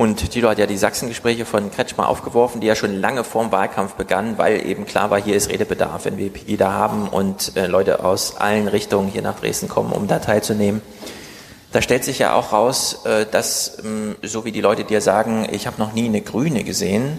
und 0.00 0.30
Tilo 0.30 0.48
hat 0.48 0.58
ja 0.58 0.64
die 0.64 0.78
Sachsengespräche 0.78 1.44
von 1.44 1.70
Kretschmer 1.70 2.08
aufgeworfen, 2.08 2.62
die 2.62 2.66
ja 2.66 2.74
schon 2.74 2.98
lange 3.02 3.22
vor 3.22 3.42
dem 3.42 3.52
Wahlkampf 3.52 3.96
begannen, 3.96 4.38
weil 4.38 4.66
eben 4.66 4.86
klar 4.86 5.10
war, 5.10 5.20
hier 5.20 5.36
ist 5.36 5.50
Redebedarf, 5.50 6.06
wenn 6.06 6.16
wir 6.16 6.30
Pegida 6.30 6.72
haben 6.72 7.06
und 7.06 7.54
äh, 7.54 7.66
Leute 7.66 8.02
aus 8.02 8.38
allen 8.38 8.66
Richtungen 8.66 9.08
hier 9.08 9.20
nach 9.20 9.38
Dresden 9.38 9.68
kommen, 9.68 9.92
um 9.92 10.06
da 10.06 10.18
teilzunehmen. 10.20 10.80
Da 11.72 11.82
stellt 11.82 12.04
sich 12.04 12.18
ja 12.18 12.32
auch 12.32 12.54
raus, 12.54 13.04
äh, 13.04 13.26
dass, 13.30 13.76
ähm, 13.84 14.16
so 14.22 14.46
wie 14.46 14.52
die 14.52 14.62
Leute 14.62 14.84
dir 14.84 15.02
sagen, 15.02 15.46
ich 15.52 15.66
habe 15.66 15.78
noch 15.78 15.92
nie 15.92 16.06
eine 16.06 16.22
Grüne 16.22 16.64
gesehen, 16.64 17.18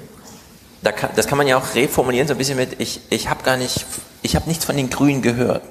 da 0.83 0.91
kann, 0.91 1.11
das 1.15 1.27
kann 1.27 1.37
man 1.37 1.47
ja 1.47 1.57
auch 1.57 1.75
reformulieren 1.75 2.27
so 2.27 2.33
ein 2.33 2.37
bisschen 2.37 2.57
mit, 2.57 2.79
ich, 2.79 3.01
ich 3.09 3.29
habe 3.29 3.43
gar 3.43 3.57
nicht, 3.57 3.85
ich 4.21 4.35
habe 4.35 4.47
nichts 4.47 4.65
von 4.65 4.75
den 4.75 4.89
Grünen 4.89 5.21
gehört, 5.21 5.61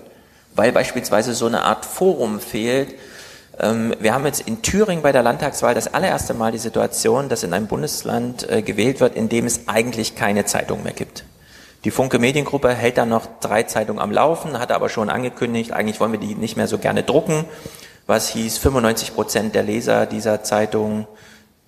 weil 0.55 0.73
beispielsweise 0.73 1.35
so 1.35 1.47
eine 1.47 1.63
Art 1.63 1.85
Forum 1.85 2.41
fehlt, 2.41 2.95
ähm, 3.59 3.95
wir 4.01 4.15
haben 4.15 4.25
jetzt 4.25 4.41
in 4.41 4.63
Thüringen 4.63 5.03
bei 5.03 5.13
der 5.13 5.23
Landtagswahl 5.23 5.75
das 5.75 5.93
allererste 5.93 6.35
Mal 6.35 6.53
die 6.53 6.59
Situation, 6.59 7.29
dass 7.29 7.43
in 7.43 7.53
einem 7.53 7.67
Bundesland 7.67 8.49
äh, 8.49 8.63
gewählt 8.63 9.01
wird, 9.01 9.17
in 9.17 9.29
dem 9.29 9.47
es 9.47 9.69
eigentlich 9.69 10.15
keine 10.15 10.45
Zeitung 10.45 10.83
mehr 10.83 10.93
gibt. 10.93 11.25
Die 11.85 11.91
Funke 11.91 12.19
Mediengruppe 12.19 12.75
hält 12.75 12.99
da 12.99 13.07
noch 13.07 13.27
drei 13.41 13.63
Zeitungen 13.63 14.01
am 14.01 14.13
Laufen, 14.13 14.59
hat 14.59 14.71
aber 14.71 14.89
schon 14.91 15.09
angekündigt, 15.09 15.73
eigentlich 15.73 15.99
wollen 15.99 16.13
wir 16.13 16.21
die 16.21 16.35
nicht 16.35 16.57
mehr 16.57 16.69
so 16.69 16.79
gerne 16.79 17.03
drucken. 17.03 17.47
Was 18.07 18.29
hieß, 18.29 18.59
95 18.59 19.15
Prozent 19.15 19.55
der 19.55 19.63
Leser 19.63 20.05
dieser 20.05 20.43
Zeitung 20.43 21.07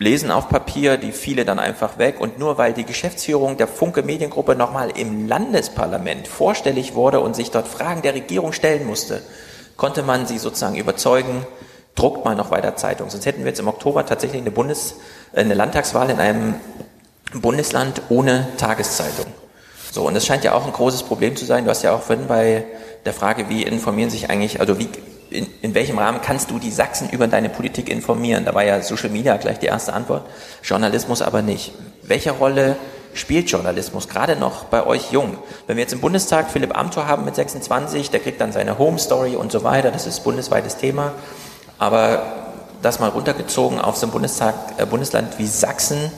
lesen 0.03 0.31
auf 0.31 0.49
Papier, 0.49 0.99
die 0.99 1.13
viele 1.13 1.45
dann 1.45 1.59
einfach 1.59 1.97
weg. 1.97 2.21
Und 2.21 2.39
nur 2.39 2.59
weil 2.59 2.75
die 2.75 2.85
Geschäftsführung 2.85 3.57
der 3.57 3.69
Funke 3.69 4.03
Mediengruppe 4.03 4.55
nochmal 4.55 4.91
im 4.91 5.27
Landesparlament 5.27 6.29
vorstellig 6.29 6.95
wurde 6.95 7.21
und 7.21 7.35
sich 7.35 7.51
dort 7.51 7.69
Fragen 7.69 8.03
der 8.03 8.15
Regierung 8.15 8.53
stellen 8.53 8.87
musste, 8.87 9.23
konnte 9.77 10.03
man 10.03 10.27
sie 10.27 10.39
sozusagen 10.39 10.77
überzeugen, 10.77 11.47
druckt 11.95 12.25
mal 12.25 12.35
noch 12.35 12.51
weiter 12.51 12.77
Zeitung. 12.77 13.11
Sonst 13.11 13.27
hätten 13.27 13.41
wir 13.41 13.49
jetzt 13.49 13.61
im 13.61 13.69
Oktober 13.69 14.05
tatsächlich 14.05 14.43
eine, 14.43 14.51
Bundes-, 14.51 14.97
äh, 15.33 15.41
eine 15.41 15.55
Landtagswahl 15.55 16.11
in 16.11 16.19
einem 16.19 16.55
Bundesland 17.33 18.03
ohne 18.09 18.49
Tageszeitung. 18.59 19.27
So, 19.91 20.07
und 20.07 20.15
das 20.15 20.27
scheint 20.27 20.45
ja 20.45 20.55
auch 20.55 20.67
ein 20.67 20.73
großes 20.73 21.03
Problem 21.03 21.37
zu 21.37 21.45
sein. 21.45 21.65
Du 21.65 21.71
hast 21.71 21.83
ja 21.83 21.95
auch 21.95 22.03
vorhin 22.03 22.27
bei 22.27 22.65
der 23.05 23.13
Frage, 23.13 23.49
wie 23.49 23.63
informieren 23.63 24.11
sich 24.11 24.31
eigentlich, 24.31 24.61
also 24.61 24.79
wie, 24.79 24.89
in, 25.33 25.47
in 25.63 25.75
welchem 25.75 25.99
Rahmen 25.99 26.21
kannst 26.23 26.51
du 26.51 26.59
die 26.59 26.71
Sachsen 26.71 27.09
über 27.11 27.27
deine 27.27 27.49
Politik 27.49 27.89
informieren? 27.89 28.45
Da 28.45 28.55
war 28.55 28.65
ja 28.65 28.81
Social 28.83 29.11
Media 29.11 29.37
gleich 29.37 29.59
die 29.59 29.67
erste 29.67 29.93
Antwort, 29.93 30.27
Journalismus 30.63 31.23
aber 31.23 31.43
nicht. 31.43 31.73
Welche 32.03 32.33
Rolle 32.33 32.77
spielt 33.15 33.51
Journalismus, 33.51 34.09
gerade 34.09 34.37
noch 34.37 34.65
bei 34.65 34.87
euch 34.87 35.11
jung? 35.13 35.39
Wenn 35.67 35.77
wir 35.77 35.83
jetzt 35.83 35.93
im 35.93 36.01
Bundestag 36.01 36.51
Philipp 36.51 36.77
Amthor 36.77 37.07
haben 37.07 37.25
mit 37.25 37.35
26, 37.35 38.11
der 38.11 38.21
kriegt 38.21 38.41
dann 38.41 38.53
seine 38.53 38.79
Home 38.79 38.99
Story 38.99 39.37
und 39.37 39.53
so 39.53 39.65
weiter, 39.65 39.91
das 39.91 40.07
ist 40.07 40.25
bundesweites 40.25 40.77
Thema. 40.77 41.13
Aber 41.79 42.23
das 42.83 42.99
mal 42.99 43.09
runtergezogen 43.09 43.81
auf 43.81 43.97
so 43.97 44.07
ein 44.07 44.13
Bundestag, 44.13 44.55
äh, 44.77 44.87
Bundesland 44.87 45.39
wie 45.39 45.47
Sachsen. 45.47 46.11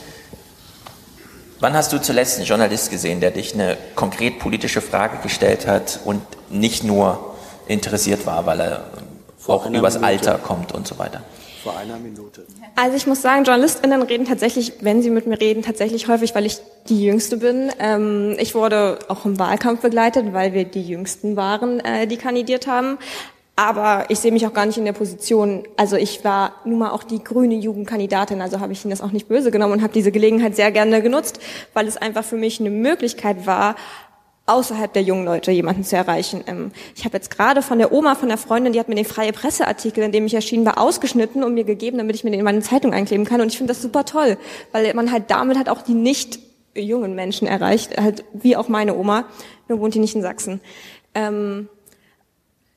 Wann 1.60 1.74
hast 1.74 1.92
du 1.92 2.00
zuletzt 2.00 2.38
einen 2.38 2.46
Journalist 2.46 2.90
gesehen, 2.90 3.20
der 3.20 3.30
dich 3.30 3.54
eine 3.54 3.76
konkret 3.94 4.38
politische 4.38 4.80
Frage 4.80 5.18
gestellt 5.22 5.66
hat 5.66 6.00
und 6.04 6.22
nicht 6.50 6.84
nur 6.84 7.33
interessiert 7.68 8.26
war, 8.26 8.46
weil 8.46 8.60
er 8.60 8.84
Vor 9.36 9.56
auch 9.56 9.70
übers 9.70 9.94
Minute. 9.94 10.06
Alter 10.06 10.38
kommt 10.38 10.72
und 10.72 10.86
so 10.86 10.98
weiter? 10.98 11.22
Vor 11.62 11.76
einer 11.78 11.96
Minute. 11.98 12.44
Also 12.76 12.96
ich 12.96 13.06
muss 13.06 13.22
sagen, 13.22 13.44
JournalistInnen 13.44 14.02
reden 14.02 14.26
tatsächlich, 14.26 14.74
wenn 14.80 15.02
sie 15.02 15.08
mit 15.08 15.26
mir 15.26 15.40
reden, 15.40 15.62
tatsächlich 15.62 16.08
häufig, 16.08 16.34
weil 16.34 16.44
ich 16.44 16.58
die 16.88 17.04
Jüngste 17.04 17.38
bin. 17.38 17.70
Ähm, 17.78 18.36
ich 18.38 18.54
wurde 18.54 18.98
auch 19.08 19.24
im 19.24 19.38
Wahlkampf 19.38 19.80
begleitet, 19.80 20.34
weil 20.34 20.52
wir 20.52 20.64
die 20.64 20.82
Jüngsten 20.82 21.36
waren, 21.36 21.80
äh, 21.80 22.06
die 22.06 22.18
kandidiert 22.18 22.66
haben. 22.66 22.98
Aber 23.56 24.06
ich 24.08 24.18
sehe 24.18 24.32
mich 24.32 24.46
auch 24.48 24.52
gar 24.52 24.66
nicht 24.66 24.78
in 24.78 24.84
der 24.84 24.92
Position, 24.92 25.62
also 25.76 25.94
ich 25.94 26.24
war 26.24 26.56
nun 26.64 26.80
mal 26.80 26.90
auch 26.90 27.04
die 27.04 27.22
grüne 27.22 27.54
Jugendkandidatin, 27.54 28.42
also 28.42 28.58
habe 28.58 28.72
ich 28.72 28.84
Ihnen 28.84 28.90
das 28.90 29.00
auch 29.00 29.12
nicht 29.12 29.28
böse 29.28 29.52
genommen 29.52 29.74
und 29.74 29.82
habe 29.82 29.92
diese 29.92 30.10
Gelegenheit 30.10 30.56
sehr 30.56 30.72
gerne 30.72 31.00
genutzt, 31.02 31.38
weil 31.72 31.86
es 31.86 31.96
einfach 31.96 32.24
für 32.24 32.36
mich 32.36 32.58
eine 32.58 32.70
Möglichkeit 32.70 33.46
war, 33.46 33.76
außerhalb 34.46 34.92
der 34.92 35.02
jungen 35.02 35.24
Leute 35.24 35.50
jemanden 35.50 35.84
zu 35.84 35.96
erreichen. 35.96 36.44
Ähm, 36.46 36.72
ich 36.94 37.04
habe 37.04 37.16
jetzt 37.16 37.30
gerade 37.30 37.62
von 37.62 37.78
der 37.78 37.92
Oma, 37.92 38.14
von 38.14 38.28
der 38.28 38.38
Freundin, 38.38 38.72
die 38.72 38.80
hat 38.80 38.88
mir 38.88 38.94
den 38.94 39.04
freie 39.04 39.32
Presseartikel, 39.32 40.04
in 40.04 40.12
dem 40.12 40.26
ich 40.26 40.34
erschienen 40.34 40.66
war, 40.66 40.78
ausgeschnitten 40.78 41.42
und 41.42 41.54
mir 41.54 41.64
gegeben, 41.64 41.98
damit 41.98 42.16
ich 42.16 42.24
mir 42.24 42.30
den 42.30 42.40
in 42.40 42.44
meine 42.44 42.60
Zeitung 42.60 42.92
einkleben 42.92 43.24
kann. 43.24 43.40
Und 43.40 43.48
ich 43.48 43.56
finde 43.56 43.72
das 43.72 43.82
super 43.82 44.04
toll, 44.04 44.36
weil 44.72 44.92
man 44.94 45.10
halt 45.10 45.30
damit 45.30 45.56
halt 45.56 45.68
auch 45.68 45.82
die 45.82 45.94
nicht 45.94 46.38
jungen 46.74 47.14
Menschen 47.14 47.46
erreicht, 47.46 47.96
halt 47.98 48.24
wie 48.32 48.56
auch 48.56 48.68
meine 48.68 48.96
Oma, 48.96 49.24
nur 49.68 49.80
wohnt 49.80 49.94
die 49.94 50.00
nicht 50.00 50.14
in 50.14 50.22
Sachsen. 50.22 50.60
Ähm, 51.14 51.68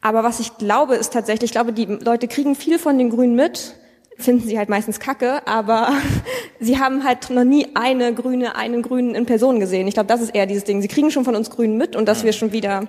aber 0.01 0.23
was 0.23 0.39
ich 0.39 0.57
glaube, 0.57 0.95
ist 0.95 1.11
tatsächlich, 1.11 1.49
ich 1.49 1.51
glaube, 1.51 1.73
die 1.73 1.85
Leute 1.85 2.27
kriegen 2.27 2.55
viel 2.55 2.79
von 2.79 2.97
den 2.97 3.09
Grünen 3.09 3.35
mit, 3.35 3.75
finden 4.17 4.47
sie 4.47 4.57
halt 4.57 4.69
meistens 4.69 4.99
kacke, 4.99 5.45
aber 5.47 5.91
sie 6.59 6.79
haben 6.79 7.03
halt 7.03 7.29
noch 7.29 7.43
nie 7.43 7.67
eine 7.75 8.13
Grüne, 8.13 8.55
einen 8.55 8.81
Grünen 8.81 9.15
in 9.15 9.25
Person 9.25 9.59
gesehen. 9.59 9.87
Ich 9.87 9.93
glaube, 9.93 10.07
das 10.07 10.21
ist 10.21 10.35
eher 10.35 10.45
dieses 10.45 10.63
Ding. 10.63 10.81
Sie 10.81 10.87
kriegen 10.87 11.11
schon 11.11 11.25
von 11.25 11.35
uns 11.35 11.49
Grünen 11.49 11.77
mit 11.77 11.95
und 11.95 12.07
dass 12.07 12.23
wir 12.23 12.33
schon 12.33 12.51
wieder 12.51 12.87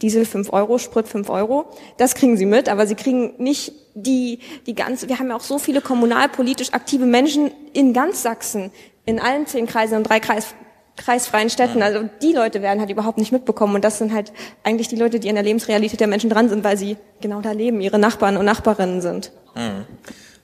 Diesel 0.00 0.24
5 0.24 0.52
Euro, 0.52 0.78
Sprit 0.78 1.06
5 1.06 1.30
Euro, 1.30 1.66
das 1.96 2.14
kriegen 2.14 2.36
sie 2.36 2.46
mit, 2.46 2.68
aber 2.68 2.86
sie 2.86 2.96
kriegen 2.96 3.34
nicht 3.38 3.72
die, 3.94 4.40
die 4.66 4.74
ganze, 4.74 5.08
wir 5.08 5.18
haben 5.18 5.28
ja 5.28 5.36
auch 5.36 5.42
so 5.42 5.58
viele 5.58 5.80
kommunalpolitisch 5.80 6.72
aktive 6.72 7.06
Menschen 7.06 7.50
in 7.72 7.92
ganz 7.92 8.22
Sachsen, 8.22 8.72
in 9.04 9.20
allen 9.20 9.46
zehn 9.46 9.66
Kreisen 9.66 9.98
und 9.98 10.04
drei 10.04 10.18
Kreis, 10.18 10.54
kreisfreien 10.96 11.50
Städten. 11.50 11.82
Also 11.82 12.08
die 12.20 12.32
Leute 12.32 12.62
werden 12.62 12.80
halt 12.80 12.90
überhaupt 12.90 13.18
nicht 13.18 13.32
mitbekommen. 13.32 13.74
Und 13.74 13.84
das 13.84 13.98
sind 13.98 14.12
halt 14.12 14.32
eigentlich 14.62 14.88
die 14.88 14.96
Leute, 14.96 15.20
die 15.20 15.28
in 15.28 15.34
der 15.34 15.44
Lebensrealität 15.44 16.00
der 16.00 16.06
Menschen 16.06 16.30
dran 16.30 16.48
sind, 16.48 16.64
weil 16.64 16.76
sie 16.76 16.96
genau 17.20 17.40
da 17.40 17.52
leben, 17.52 17.80
ihre 17.80 17.98
Nachbarn 17.98 18.36
und 18.36 18.44
Nachbarinnen 18.44 19.00
sind. 19.00 19.32
Mhm. 19.54 19.86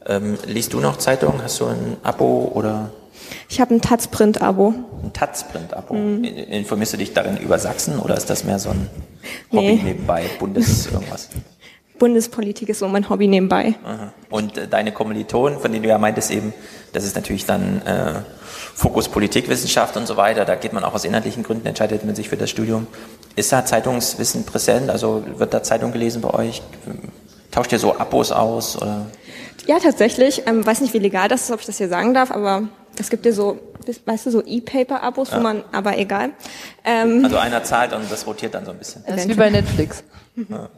Ähm, 0.07 0.39
liest 0.47 0.73
du 0.73 0.81
noch 0.81 0.97
Zeitungen? 0.97 1.43
Hast 1.43 1.61
du 1.61 1.67
ein 1.67 1.97
Abo 2.03 2.53
oder? 2.55 2.91
Ich 3.49 3.61
habe 3.61 3.75
ein 3.75 3.81
Taz-Print-Abo. 3.81 4.75
Ein 5.03 5.13
Taz-Print-Abo. 5.13 5.95
Mhm. 5.95 6.25
Informierst 6.25 6.95
du 6.95 6.97
dich 6.97 7.13
darin 7.13 7.37
über 7.37 7.59
Sachsen 7.59 7.99
oder 7.99 8.17
ist 8.17 8.31
das 8.31 8.45
mehr 8.45 8.59
so 8.59 8.71
ein 8.71 8.89
Hobby 9.53 9.75
nee. 9.75 9.83
nebenbei, 9.83 10.25
Bundes 10.39 10.87
irgendwas? 10.93 11.29
Bundespolitik 11.99 12.69
ist 12.69 12.79
so 12.79 12.89
mein 12.89 13.09
Hobby 13.09 13.27
nebenbei. 13.27 13.75
Aha. 13.85 14.13
Und 14.31 14.57
äh, 14.57 14.69
deine 14.69 14.93
Kommilitonen, 14.93 15.59
von 15.59 15.73
denen 15.73 15.83
du 15.83 15.89
ja 15.89 15.99
meintest 15.99 16.31
eben, 16.31 16.55
das 16.93 17.05
ist 17.05 17.17
natürlich 17.17 17.45
dann 17.45 17.83
äh, 17.83 18.15
Fokus 18.75 19.09
Politikwissenschaft 19.09 19.97
und 19.97 20.07
so 20.07 20.17
weiter, 20.17 20.45
da 20.45 20.55
geht 20.55 20.73
man 20.73 20.85
auch 20.85 20.95
aus 20.95 21.05
inhaltlichen 21.05 21.43
Gründen, 21.43 21.67
entscheidet 21.67 22.05
man 22.05 22.15
sich 22.15 22.29
für 22.29 22.37
das 22.37 22.51
Studium. 22.51 22.87
Ist 23.35 23.53
da 23.53 23.65
Zeitungswissen 23.65 24.45
präsent? 24.45 24.91
Also 24.91 25.25
wird 25.37 25.53
da 25.53 25.63
Zeitung 25.63 25.93
gelesen 25.93 26.23
bei 26.23 26.31
euch? 26.31 26.63
Tauscht 27.51 27.73
ihr 27.73 27.79
so 27.79 27.99
Abos 27.99 28.31
aus? 28.31 28.81
Oder? 28.81 29.07
Ja, 29.69 29.79
tatsächlich. 29.79 30.43
Ähm, 30.47 30.65
weiß 30.65 30.81
nicht, 30.81 30.95
wie 30.95 30.99
legal 30.99 31.29
das 31.29 31.43
ist, 31.43 31.51
ob 31.51 31.61
ich 31.61 31.67
das 31.67 31.77
hier 31.77 31.91
sagen 31.91 32.15
darf, 32.15 32.31
aber 32.31 32.69
es 32.99 33.11
gibt 33.11 33.27
ja 33.27 33.33
so, 33.33 33.59
weißt 34.07 34.27
du, 34.27 34.31
so 34.31 34.43
E-Paper-Abos, 34.45 35.31
ja. 35.31 35.37
wo 35.37 35.43
man, 35.43 35.63
aber 35.73 35.99
egal. 35.99 36.31
Ähm, 36.85 37.23
also 37.23 37.37
einer 37.37 37.63
zahlt 37.63 37.93
und 37.93 38.11
das 38.11 38.27
rotiert 38.27 38.55
dann 38.55 38.65
so 38.65 38.71
ein 38.71 38.79
bisschen. 38.79 39.05
Das 39.07 39.21
ist 39.21 39.29
wie 39.29 39.35
bei 39.35 39.51
Netflix. 39.51 40.03
Ja. 40.49 40.71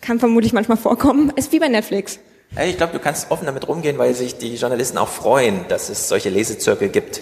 Kann 0.00 0.20
vermutlich 0.20 0.52
manchmal 0.52 0.76
vorkommen. 0.76 1.32
Ist 1.34 1.50
wie 1.50 1.58
bei 1.58 1.68
Netflix. 1.68 2.20
Hey, 2.54 2.70
ich 2.70 2.76
glaube, 2.76 2.92
du 2.92 3.00
kannst 3.00 3.30
offen 3.32 3.46
damit 3.46 3.66
rumgehen, 3.66 3.98
weil 3.98 4.14
sich 4.14 4.38
die 4.38 4.54
Journalisten 4.54 4.96
auch 4.96 5.08
freuen, 5.08 5.66
dass 5.68 5.88
es 5.88 6.08
solche 6.08 6.28
Lesezirkel 6.30 6.90
gibt. 6.90 7.20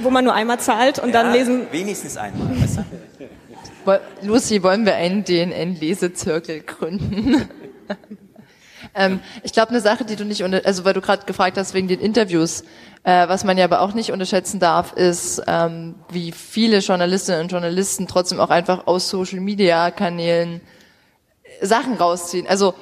Wo 0.00 0.08
man 0.08 0.24
nur 0.24 0.32
einmal 0.32 0.58
zahlt 0.58 0.98
und 0.98 1.12
ja, 1.12 1.22
dann 1.22 1.32
lesen. 1.34 1.66
Wenigstens 1.70 2.16
einmal, 2.16 2.58
weißt 2.62 2.78
du? 2.78 4.00
Lucy, 4.26 4.62
wollen 4.62 4.86
wir 4.86 4.94
einen 4.94 5.24
DNN-Lesezirkel 5.24 6.60
gründen? 6.60 7.48
ähm, 8.94 9.20
ich 9.42 9.52
glaube, 9.52 9.70
eine 9.70 9.80
Sache, 9.80 10.04
die 10.04 10.16
du 10.16 10.24
nicht, 10.24 10.42
unter 10.42 10.64
also 10.64 10.84
weil 10.84 10.94
du 10.94 11.00
gerade 11.00 11.26
gefragt 11.26 11.56
hast 11.56 11.74
wegen 11.74 11.88
den 11.88 12.00
Interviews, 12.00 12.62
äh, 13.04 13.28
was 13.28 13.44
man 13.44 13.58
ja 13.58 13.64
aber 13.64 13.80
auch 13.80 13.94
nicht 13.94 14.12
unterschätzen 14.12 14.60
darf, 14.60 14.92
ist, 14.92 15.42
ähm, 15.46 15.96
wie 16.10 16.32
viele 16.32 16.78
Journalistinnen 16.78 17.42
und 17.42 17.52
Journalisten 17.52 18.06
trotzdem 18.06 18.40
auch 18.40 18.50
einfach 18.50 18.86
aus 18.86 19.08
Social-Media-Kanälen 19.08 20.60
Sachen 21.60 21.94
rausziehen. 21.94 22.46
Also 22.46 22.74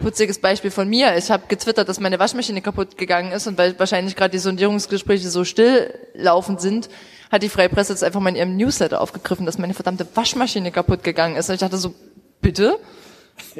Putziges 0.00 0.38
Beispiel 0.38 0.70
von 0.70 0.88
mir. 0.88 1.16
Ich 1.16 1.30
habe 1.30 1.44
getwittert, 1.48 1.88
dass 1.88 2.00
meine 2.00 2.18
Waschmaschine 2.18 2.62
kaputt 2.62 2.96
gegangen 2.96 3.32
ist 3.32 3.46
und 3.46 3.58
weil 3.58 3.78
wahrscheinlich 3.78 4.16
gerade 4.16 4.30
die 4.30 4.38
Sondierungsgespräche 4.38 5.28
so 5.28 5.44
still 5.44 5.92
laufend 6.14 6.60
sind, 6.60 6.88
hat 7.30 7.42
die 7.42 7.48
Freie 7.48 7.68
Presse 7.68 7.92
jetzt 7.92 8.04
einfach 8.04 8.20
mal 8.20 8.30
in 8.30 8.36
ihrem 8.36 8.56
Newsletter 8.56 9.00
aufgegriffen, 9.00 9.44
dass 9.44 9.58
meine 9.58 9.74
verdammte 9.74 10.06
Waschmaschine 10.14 10.70
kaputt 10.70 11.02
gegangen 11.02 11.36
ist. 11.36 11.48
Und 11.48 11.54
ich 11.54 11.60
dachte 11.60 11.76
so, 11.78 11.94
bitte? 12.40 12.78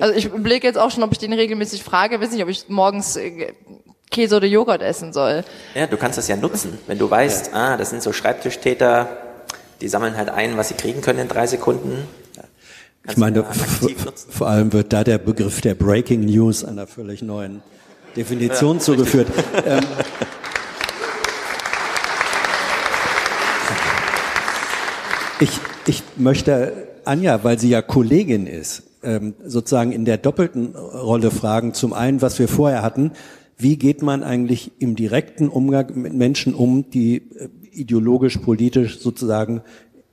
Also 0.01 0.15
ich 0.15 0.27
überlege 0.27 0.67
jetzt 0.67 0.79
auch 0.79 0.91
schon, 0.91 1.03
ob 1.03 1.13
ich 1.13 1.19
den 1.19 1.33
regelmäßig 1.33 1.83
frage. 1.83 2.21
Weiß 2.21 2.31
nicht, 2.31 2.43
ob 2.43 2.49
ich 2.49 2.69
morgens 2.69 3.17
äh, 3.17 3.53
Käse 4.11 4.37
oder 4.37 4.47
Joghurt 4.47 4.83
essen 4.83 5.13
soll. 5.13 5.45
Ja, 5.75 5.87
du 5.87 5.97
kannst 5.97 6.19
das 6.19 6.29
ja 6.29 6.37
nutzen. 6.37 6.79
Wenn 6.87 6.99
du 6.99 7.11
weißt, 7.11 7.55
ah, 7.55 7.77
das 7.77 7.91
sind 7.91 8.03
so 8.03 8.13
Schreibtischtäter, 8.13 9.09
die 9.81 9.89
sammeln 9.89 10.17
halt 10.17 10.29
ein, 10.31 10.57
was 10.57 10.69
sie 10.69 10.75
kriegen 10.75 11.01
können 11.01 11.19
in 11.21 11.29
drei 11.29 11.47
Sekunden. 11.47 12.07
Ich 13.09 13.17
meine, 13.17 13.45
vor 14.31 14.49
allem 14.49 14.73
wird 14.73 14.93
da 14.93 15.05
der 15.05 15.19
Begriff 15.19 15.61
der 15.61 15.77
Breaking 15.77 16.25
News 16.25 16.65
einer 16.65 16.89
völlig 16.89 17.23
neuen 17.23 17.63
Definition 18.17 18.79
ja, 18.79 18.83
zugeführt. 18.83 19.29
Ähm, 19.65 19.85
ich, 25.41 25.51
ich 25.87 26.03
möchte 26.17 26.89
Anja, 27.05 27.45
weil 27.45 27.61
sie 27.61 27.69
ja 27.69 27.81
Kollegin 27.83 28.49
ist, 28.49 28.83
ähm, 29.03 29.35
sozusagen 29.45 29.93
in 29.93 30.05
der 30.05 30.19
doppelten 30.19 30.75
Rolle 30.75 31.31
fragen. 31.31 31.75
Zum 31.75 31.93
einen, 31.93 32.23
was 32.23 32.39
wir 32.39 32.49
vorher 32.49 32.83
hatten, 32.83 33.13
wie 33.59 33.77
geht 33.77 34.03
man 34.03 34.23
eigentlich 34.23 34.73
im 34.79 34.97
direkten 34.97 35.49
Umgang 35.49 35.91
mit 35.95 36.13
Menschen 36.13 36.55
um, 36.55 36.91
die 36.91 37.17
äh, 37.17 37.49
ideologisch, 37.73 38.39
politisch 38.39 39.01
sozusagen 39.01 39.63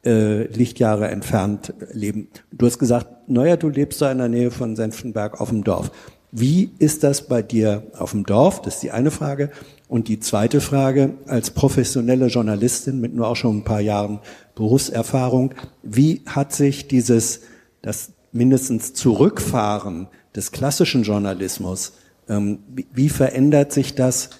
äh, 0.05 0.47
Lichtjahre 0.47 1.07
entfernt 1.07 1.73
leben. 1.91 2.27
Du 2.51 2.65
hast 2.65 2.79
gesagt, 2.79 3.29
naja, 3.29 3.55
du 3.55 3.69
lebst 3.69 4.01
da 4.01 4.11
in 4.11 4.17
der 4.17 4.29
Nähe 4.29 4.51
von 4.51 4.75
Senftenberg 4.75 5.39
auf 5.39 5.49
dem 5.49 5.63
Dorf. 5.63 5.91
Wie 6.31 6.71
ist 6.79 7.03
das 7.03 7.27
bei 7.27 7.41
dir 7.43 7.83
auf 7.97 8.11
dem 8.11 8.25
Dorf? 8.25 8.61
Das 8.61 8.75
ist 8.75 8.83
die 8.83 8.91
eine 8.91 9.11
Frage. 9.11 9.51
Und 9.87 10.07
die 10.07 10.19
zweite 10.19 10.61
Frage, 10.61 11.13
als 11.27 11.51
professionelle 11.51 12.25
Journalistin 12.25 12.99
mit 12.99 13.13
nur 13.13 13.27
auch 13.27 13.35
schon 13.35 13.57
ein 13.57 13.63
paar 13.63 13.81
Jahren 13.81 14.19
Berufserfahrung, 14.55 15.53
wie 15.83 16.23
hat 16.25 16.51
sich 16.51 16.87
dieses, 16.87 17.41
das 17.83 18.12
mindestens 18.33 18.93
Zurückfahren 18.93 20.07
des 20.35 20.51
klassischen 20.51 21.03
Journalismus, 21.03 21.93
ähm, 22.27 22.59
wie, 22.67 23.09
verändert 23.09 23.71
sich 23.71 23.95
das 23.95 24.31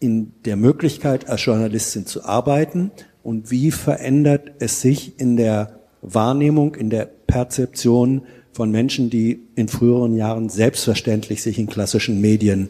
in 0.00 0.32
der 0.44 0.56
Möglichkeit, 0.56 1.28
als 1.28 1.44
Journalistin 1.44 2.06
zu 2.06 2.24
arbeiten 2.24 2.90
und 3.22 3.50
wie 3.50 3.70
verändert 3.70 4.52
es 4.58 4.80
sich 4.80 5.18
in 5.18 5.36
der 5.36 5.80
Wahrnehmung, 6.02 6.74
in 6.74 6.90
der 6.90 7.06
Perzeption 7.26 8.22
von 8.52 8.70
Menschen, 8.70 9.10
die 9.10 9.40
in 9.54 9.68
früheren 9.68 10.16
Jahren 10.16 10.48
selbstverständlich 10.48 11.42
sich 11.42 11.58
in 11.58 11.66
klassischen 11.66 12.20
Medien 12.20 12.68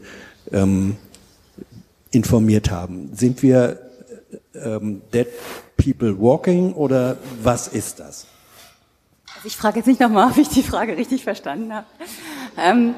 ähm, 0.52 0.96
informiert 2.10 2.70
haben? 2.70 3.10
Sind 3.14 3.42
wir 3.42 3.80
ähm, 4.54 5.02
Dead 5.12 5.28
People 5.76 6.18
Walking 6.20 6.72
oder 6.72 7.16
was 7.42 7.68
ist 7.68 8.00
das? 8.00 8.26
Ich 9.46 9.56
frage 9.56 9.76
jetzt 9.76 9.86
nicht 9.86 10.00
nochmal, 10.00 10.32
ob 10.32 10.38
ich 10.38 10.48
die 10.48 10.64
Frage 10.64 10.96
richtig 10.96 11.22
verstanden 11.22 11.72
habe. 11.72 11.86
Ähm, 12.58 12.96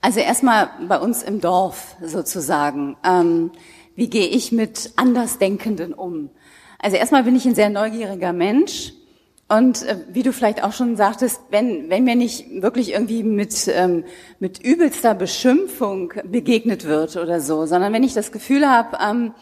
also 0.00 0.18
erstmal 0.18 0.68
bei 0.88 0.98
uns 0.98 1.22
im 1.22 1.40
Dorf 1.40 1.94
sozusagen. 2.02 2.96
Ähm, 3.04 3.52
wie 3.94 4.10
gehe 4.10 4.26
ich 4.26 4.50
mit 4.50 4.94
Andersdenkenden 4.96 5.94
um? 5.94 6.30
Also 6.80 6.96
erstmal 6.96 7.22
bin 7.22 7.36
ich 7.36 7.46
ein 7.46 7.54
sehr 7.54 7.70
neugieriger 7.70 8.32
Mensch. 8.32 8.92
Und 9.48 9.84
äh, 9.84 9.98
wie 10.08 10.24
du 10.24 10.32
vielleicht 10.32 10.64
auch 10.64 10.72
schon 10.72 10.96
sagtest, 10.96 11.40
wenn, 11.50 11.88
wenn 11.88 12.02
mir 12.02 12.16
nicht 12.16 12.60
wirklich 12.60 12.90
irgendwie 12.92 13.22
mit, 13.22 13.68
ähm, 13.72 14.02
mit 14.40 14.58
übelster 14.58 15.14
Beschimpfung 15.14 16.14
begegnet 16.24 16.84
wird 16.84 17.16
oder 17.16 17.40
so, 17.40 17.64
sondern 17.64 17.92
wenn 17.92 18.02
ich 18.02 18.14
das 18.14 18.32
Gefühl 18.32 18.68
habe, 18.68 18.98
ähm, 19.00 19.34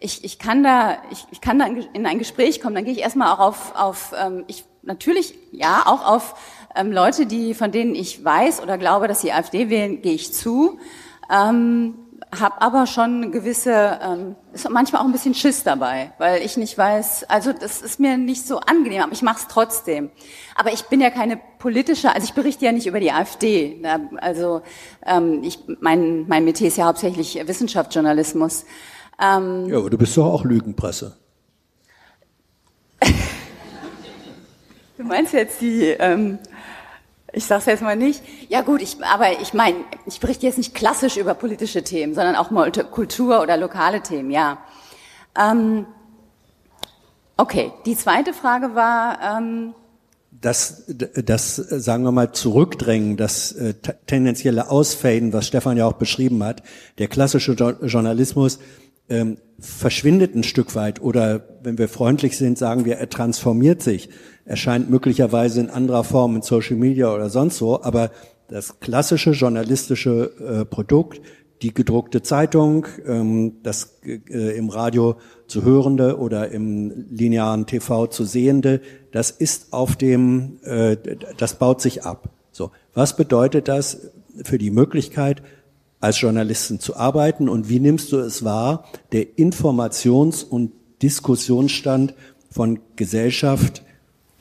ich, 0.00 0.24
ich 0.24 0.38
kann 0.38 0.62
da, 0.62 0.96
ich, 1.10 1.26
ich 1.30 1.42
kann 1.42 1.58
da 1.58 1.66
in 1.66 2.06
ein 2.06 2.18
Gespräch 2.18 2.62
kommen, 2.62 2.74
dann 2.74 2.84
gehe 2.84 2.94
ich 2.94 3.00
erstmal 3.00 3.34
auch 3.34 3.40
auf, 3.40 3.74
auf 3.74 4.12
ähm, 4.18 4.44
ich 4.46 4.64
natürlich 4.86 5.34
ja 5.52 5.82
auch 5.86 6.06
auf 6.06 6.34
ähm, 6.74 6.92
Leute, 6.92 7.26
die 7.26 7.54
von 7.54 7.72
denen 7.72 7.94
ich 7.94 8.24
weiß 8.24 8.62
oder 8.62 8.78
glaube, 8.78 9.08
dass 9.08 9.20
sie 9.20 9.32
AfD 9.32 9.70
wählen, 9.70 10.02
gehe 10.02 10.14
ich 10.14 10.32
zu. 10.32 10.78
Ähm, 11.30 11.94
habe 12.40 12.60
aber 12.60 12.86
schon 12.86 13.32
gewisse, 13.32 13.98
ähm, 14.02 14.34
ist 14.52 14.68
manchmal 14.68 15.02
auch 15.02 15.06
ein 15.06 15.12
bisschen 15.12 15.34
Schiss 15.34 15.62
dabei, 15.62 16.12
weil 16.18 16.42
ich 16.42 16.56
nicht 16.56 16.76
weiß, 16.76 17.24
also 17.28 17.52
das 17.52 17.82
ist 17.82 18.00
mir 18.00 18.16
nicht 18.16 18.46
so 18.46 18.58
angenehm, 18.58 19.02
aber 19.02 19.12
ich 19.12 19.22
mache 19.22 19.38
es 19.38 19.48
trotzdem. 19.48 20.10
Aber 20.54 20.72
ich 20.72 20.82
bin 20.84 21.00
ja 21.00 21.10
keine 21.10 21.38
politische, 21.58 22.12
also 22.12 22.24
ich 22.24 22.34
berichte 22.34 22.64
ja 22.64 22.72
nicht 22.72 22.86
über 22.86 23.00
die 23.00 23.12
AfD. 23.12 23.82
Also 24.16 24.62
ähm, 25.06 25.42
ich, 25.42 25.60
mein, 25.80 26.26
mein 26.28 26.44
Metier 26.44 26.68
ist 26.68 26.76
ja 26.76 26.86
hauptsächlich 26.86 27.40
Wissenschaftsjournalismus. 27.46 28.64
Ähm, 29.20 29.68
ja, 29.68 29.78
aber 29.78 29.90
du 29.90 29.98
bist 29.98 30.16
doch 30.16 30.26
auch 30.26 30.44
Lügenpresse. 30.44 31.16
Du 35.04 35.08
meinst 35.08 35.32
jetzt 35.34 35.60
die, 35.60 35.82
ähm, 35.82 36.38
ich 37.32 37.44
sag's 37.44 37.66
jetzt 37.66 37.82
mal 37.82 37.96
nicht. 37.96 38.22
Ja 38.48 38.62
gut, 38.62 38.80
ich, 38.80 38.96
aber 39.04 39.40
ich 39.40 39.52
meine, 39.52 39.76
ich 40.06 40.18
berichte 40.18 40.46
jetzt 40.46 40.56
nicht 40.56 40.74
klassisch 40.74 41.16
über 41.16 41.34
politische 41.34 41.84
Themen, 41.84 42.14
sondern 42.14 42.36
auch 42.36 42.50
mal 42.50 42.72
Kultur 42.72 43.42
oder 43.42 43.56
lokale 43.56 44.00
Themen, 44.02 44.30
ja. 44.30 44.58
Ähm, 45.38 45.86
okay, 47.36 47.72
die 47.84 47.96
zweite 47.96 48.32
Frage 48.32 48.74
war, 48.74 49.18
ähm, 49.22 49.74
das, 50.30 50.84
das, 50.88 51.56
sagen 51.56 52.04
wir 52.04 52.12
mal, 52.12 52.32
Zurückdrängen, 52.32 53.16
das 53.16 53.52
äh, 53.52 53.74
tendenzielle 54.06 54.70
Ausfaden, 54.70 55.32
was 55.32 55.46
Stefan 55.46 55.76
ja 55.76 55.86
auch 55.86 55.94
beschrieben 55.94 56.42
hat, 56.42 56.62
der 56.98 57.08
klassische 57.08 57.52
jo 57.52 57.70
Journalismus 57.82 58.58
ähm, 59.08 59.38
verschwindet 59.58 60.34
ein 60.34 60.44
Stück 60.44 60.74
weit 60.74 61.00
oder 61.00 61.46
wenn 61.62 61.78
wir 61.78 61.88
freundlich 61.88 62.36
sind, 62.36 62.58
sagen 62.58 62.84
wir, 62.84 62.96
er 62.96 63.08
transformiert 63.08 63.82
sich, 63.82 64.08
erscheint 64.44 64.90
möglicherweise 64.90 65.60
in 65.60 65.70
anderer 65.70 66.04
Form 66.04 66.36
in 66.36 66.42
Social 66.42 66.76
Media 66.76 67.12
oder 67.14 67.30
sonst 67.30 67.58
so, 67.58 67.82
aber 67.82 68.10
das 68.48 68.80
klassische 68.80 69.30
journalistische 69.30 70.32
äh, 70.38 70.64
Produkt, 70.64 71.20
die 71.62 71.72
gedruckte 71.72 72.22
Zeitung, 72.22 72.86
ähm, 73.06 73.54
das 73.62 73.98
äh, 74.04 74.56
im 74.56 74.68
Radio 74.68 75.16
zu 75.46 75.64
hörende 75.64 76.18
oder 76.18 76.50
im 76.50 77.06
linearen 77.10 77.66
TV 77.66 78.06
zu 78.06 78.24
sehende, 78.24 78.80
das 79.12 79.30
ist 79.30 79.72
auf 79.72 79.96
dem, 79.96 80.58
äh, 80.64 80.96
das 81.38 81.58
baut 81.58 81.80
sich 81.80 82.04
ab. 82.04 82.28
So, 82.52 82.70
was 82.92 83.16
bedeutet 83.16 83.68
das 83.68 84.10
für 84.42 84.58
die 84.58 84.70
Möglichkeit, 84.70 85.42
als 86.00 86.20
Journalisten 86.20 86.80
zu 86.80 86.96
arbeiten 86.96 87.48
und 87.48 87.70
wie 87.70 87.80
nimmst 87.80 88.12
du 88.12 88.18
es 88.18 88.44
wahr, 88.44 88.84
der 89.12 89.38
Informations- 89.38 90.44
und 90.44 90.72
Diskussionsstand 91.00 92.14
von 92.50 92.78
Gesellschaft, 92.96 93.82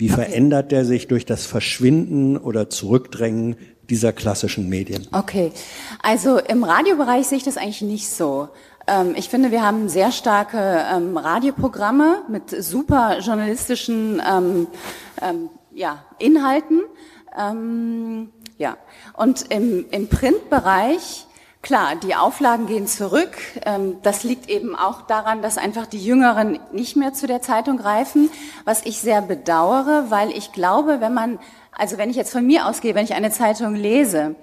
wie 0.04 0.10
verändert 0.10 0.74
der 0.74 0.84
sich 0.84 1.08
durch 1.08 1.26
das 1.26 1.46
Verschwinden 1.46 2.36
oder 2.36 2.70
Zurückdrängen 2.70 3.56
dieser 3.90 4.12
klassischen 4.12 4.68
Medien? 4.68 5.08
Okay, 5.14 5.54
also 6.02 6.40
im 6.40 6.66
Radiobereich 6.66 7.26
sehe 7.28 7.38
ich 7.38 7.46
das 7.46 7.56
eigentlich 7.56 7.84
nicht 7.84 8.10
so. 8.10 8.50
Ähm, 8.86 9.14
ich 9.16 9.30
finde, 9.30 9.52
wir 9.52 9.66
haben 9.66 9.88
sehr 9.88 10.12
starke 10.12 10.58
ähm, 10.94 11.16
Radioprogramme 11.16 12.24
mit 12.28 12.50
super 12.50 13.20
journalistischen 13.20 14.22
ähm, 14.30 14.68
ja, 15.74 16.04
Inhalten. 16.20 16.82
ja, 18.58 18.78
und 19.16 19.46
im, 19.54 19.86
im 19.90 20.10
Printbereich 20.10 21.28
Klar, 21.64 21.96
die 21.96 22.14
Auflagen 22.14 22.68
gehen 22.68 22.88
zurück. 22.88 23.38
Ähm, 23.66 23.96
das 24.04 24.26
liegt 24.26 24.50
eben 24.50 24.76
auch 24.76 25.04
daran, 25.04 25.42
dass 25.42 25.58
einfach 25.58 25.86
die 25.86 26.06
Jüngeren 26.06 26.60
nicht 26.74 26.98
mehr 26.98 27.14
zu 27.14 27.26
der 27.26 27.42
Zeitung 27.42 27.78
greifen, 27.78 28.30
was 28.66 28.86
ich 28.86 29.00
sehr 29.00 29.22
bedauere, 29.22 30.08
weil 30.10 30.30
ich 30.32 30.52
glaube, 30.52 31.00
wenn 31.00 31.14
man, 31.14 31.40
also 31.72 31.98
wenn 31.98 32.10
ich 32.10 32.18
jetzt 32.18 32.34
von 32.34 32.46
mir 32.46 32.68
ausgehe, 32.68 32.96
wenn 32.96 33.06
ich 33.06 33.14
eine 33.14 33.32
Zeitung 33.32 33.76
lese, 33.76 34.36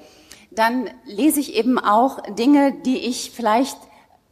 dann 0.51 0.88
lese 1.05 1.40
ich 1.40 1.55
eben 1.56 1.78
auch 1.78 2.22
Dinge, 2.36 2.72
die 2.86 2.97
ich 2.97 3.32
vielleicht 3.32 3.76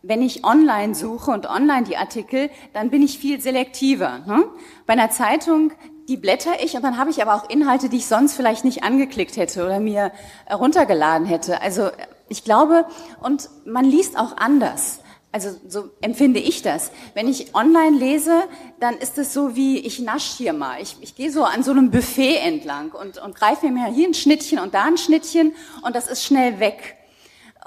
wenn 0.01 0.23
ich 0.23 0.44
online 0.44 0.94
suche 0.94 1.32
und 1.32 1.47
online 1.51 1.82
die 1.82 1.97
Artikel, 1.97 2.51
dann 2.73 2.89
bin 2.89 3.02
ich 3.02 3.19
viel 3.19 3.40
selektiver. 3.40 4.20
Ne? 4.27 4.44
Bei 4.86 4.93
einer 4.93 5.10
Zeitung, 5.10 5.73
die 6.09 6.16
blätter 6.16 6.62
ich 6.62 6.77
und 6.77 6.82
dann 6.85 6.97
habe 6.97 7.10
ich 7.10 7.20
aber 7.20 7.35
auch 7.35 7.51
Inhalte, 7.51 7.89
die 7.89 7.98
ich 7.98 8.06
sonst 8.06 8.35
vielleicht 8.35 8.65
nicht 8.65 8.85
angeklickt 8.85 9.36
hätte 9.36 9.66
oder 9.66 9.81
mir 9.81 10.12
runtergeladen 10.51 11.27
hätte. 11.27 11.60
Also 11.60 11.90
ich 12.29 12.45
glaube, 12.45 12.87
und 13.21 13.49
man 13.65 13.85
liest 13.85 14.19
auch 14.19 14.37
anders. 14.37 15.01
Also 15.31 15.51
so 15.69 15.91
empfinde 16.01 16.41
ich 16.41 16.63
das. 16.63 16.91
Wenn 17.15 17.29
ich 17.29 17.55
online 17.55 17.99
lese, 17.99 18.45
dann 18.81 18.97
ist 18.97 19.19
es 19.19 19.35
so 19.35 19.55
wie, 19.55 19.79
ich 19.79 19.99
nasch 19.99 20.25
hier 20.25 20.55
mal. 20.55 20.81
Ich, 20.81 20.97
ich 21.01 21.17
gehe 21.17 21.31
so 21.31 21.45
an 21.45 21.63
so 21.63 21.71
einem 21.71 21.91
Buffet 21.91 22.37
entlang 22.37 22.93
und, 22.93 23.19
und 23.19 23.35
greife 23.35 23.69
mir 23.71 23.87
hier 23.87 24.09
ein 24.09 24.15
Schnittchen 24.15 24.59
und 24.59 24.73
da 24.73 24.85
ein 24.85 24.97
Schnittchen 24.97 25.55
und 25.83 25.95
das 25.95 26.09
ist 26.09 26.25
schnell 26.25 26.61
weg. 26.61 26.97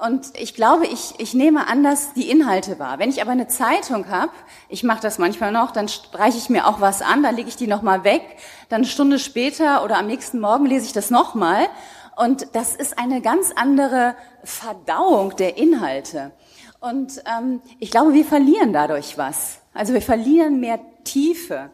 Und 0.04 0.26
ich 0.36 0.54
glaube, 0.54 0.86
ich, 0.86 1.14
ich 1.18 1.32
nehme 1.34 1.68
anders 1.68 2.12
die 2.14 2.28
Inhalte 2.28 2.80
wahr. 2.80 2.98
Wenn 2.98 3.10
ich 3.10 3.22
aber 3.22 3.30
eine 3.30 3.46
Zeitung 3.46 4.08
habe, 4.08 4.32
ich 4.68 4.82
mache 4.82 5.00
das 5.00 5.18
manchmal 5.18 5.52
noch, 5.52 5.70
dann 5.70 5.86
streiche 5.86 6.38
ich 6.38 6.48
mir 6.48 6.66
auch 6.66 6.80
was 6.80 7.02
an, 7.02 7.22
dann 7.22 7.36
lege 7.36 7.48
ich 7.48 7.54
die 7.54 7.68
nochmal 7.68 8.02
weg, 8.02 8.22
dann 8.68 8.78
eine 8.78 8.86
Stunde 8.86 9.20
später 9.20 9.84
oder 9.84 9.98
am 9.98 10.08
nächsten 10.08 10.40
Morgen 10.40 10.66
lese 10.66 10.86
ich 10.86 10.92
das 10.92 11.10
nochmal 11.10 11.68
und 12.16 12.48
das 12.54 12.76
ist 12.76 12.98
eine 12.98 13.20
ganz 13.20 13.52
andere 13.54 14.14
Verdauung 14.44 15.36
der 15.36 15.56
Inhalte. 15.56 16.32
Und 16.80 17.22
ähm, 17.26 17.60
ich 17.78 17.90
glaube, 17.90 18.12
wir 18.12 18.24
verlieren 18.24 18.72
dadurch 18.72 19.16
was. 19.16 19.60
Also 19.72 19.94
wir 19.94 20.02
verlieren 20.02 20.60
mehr 20.60 20.80
Tiefe. 21.04 21.70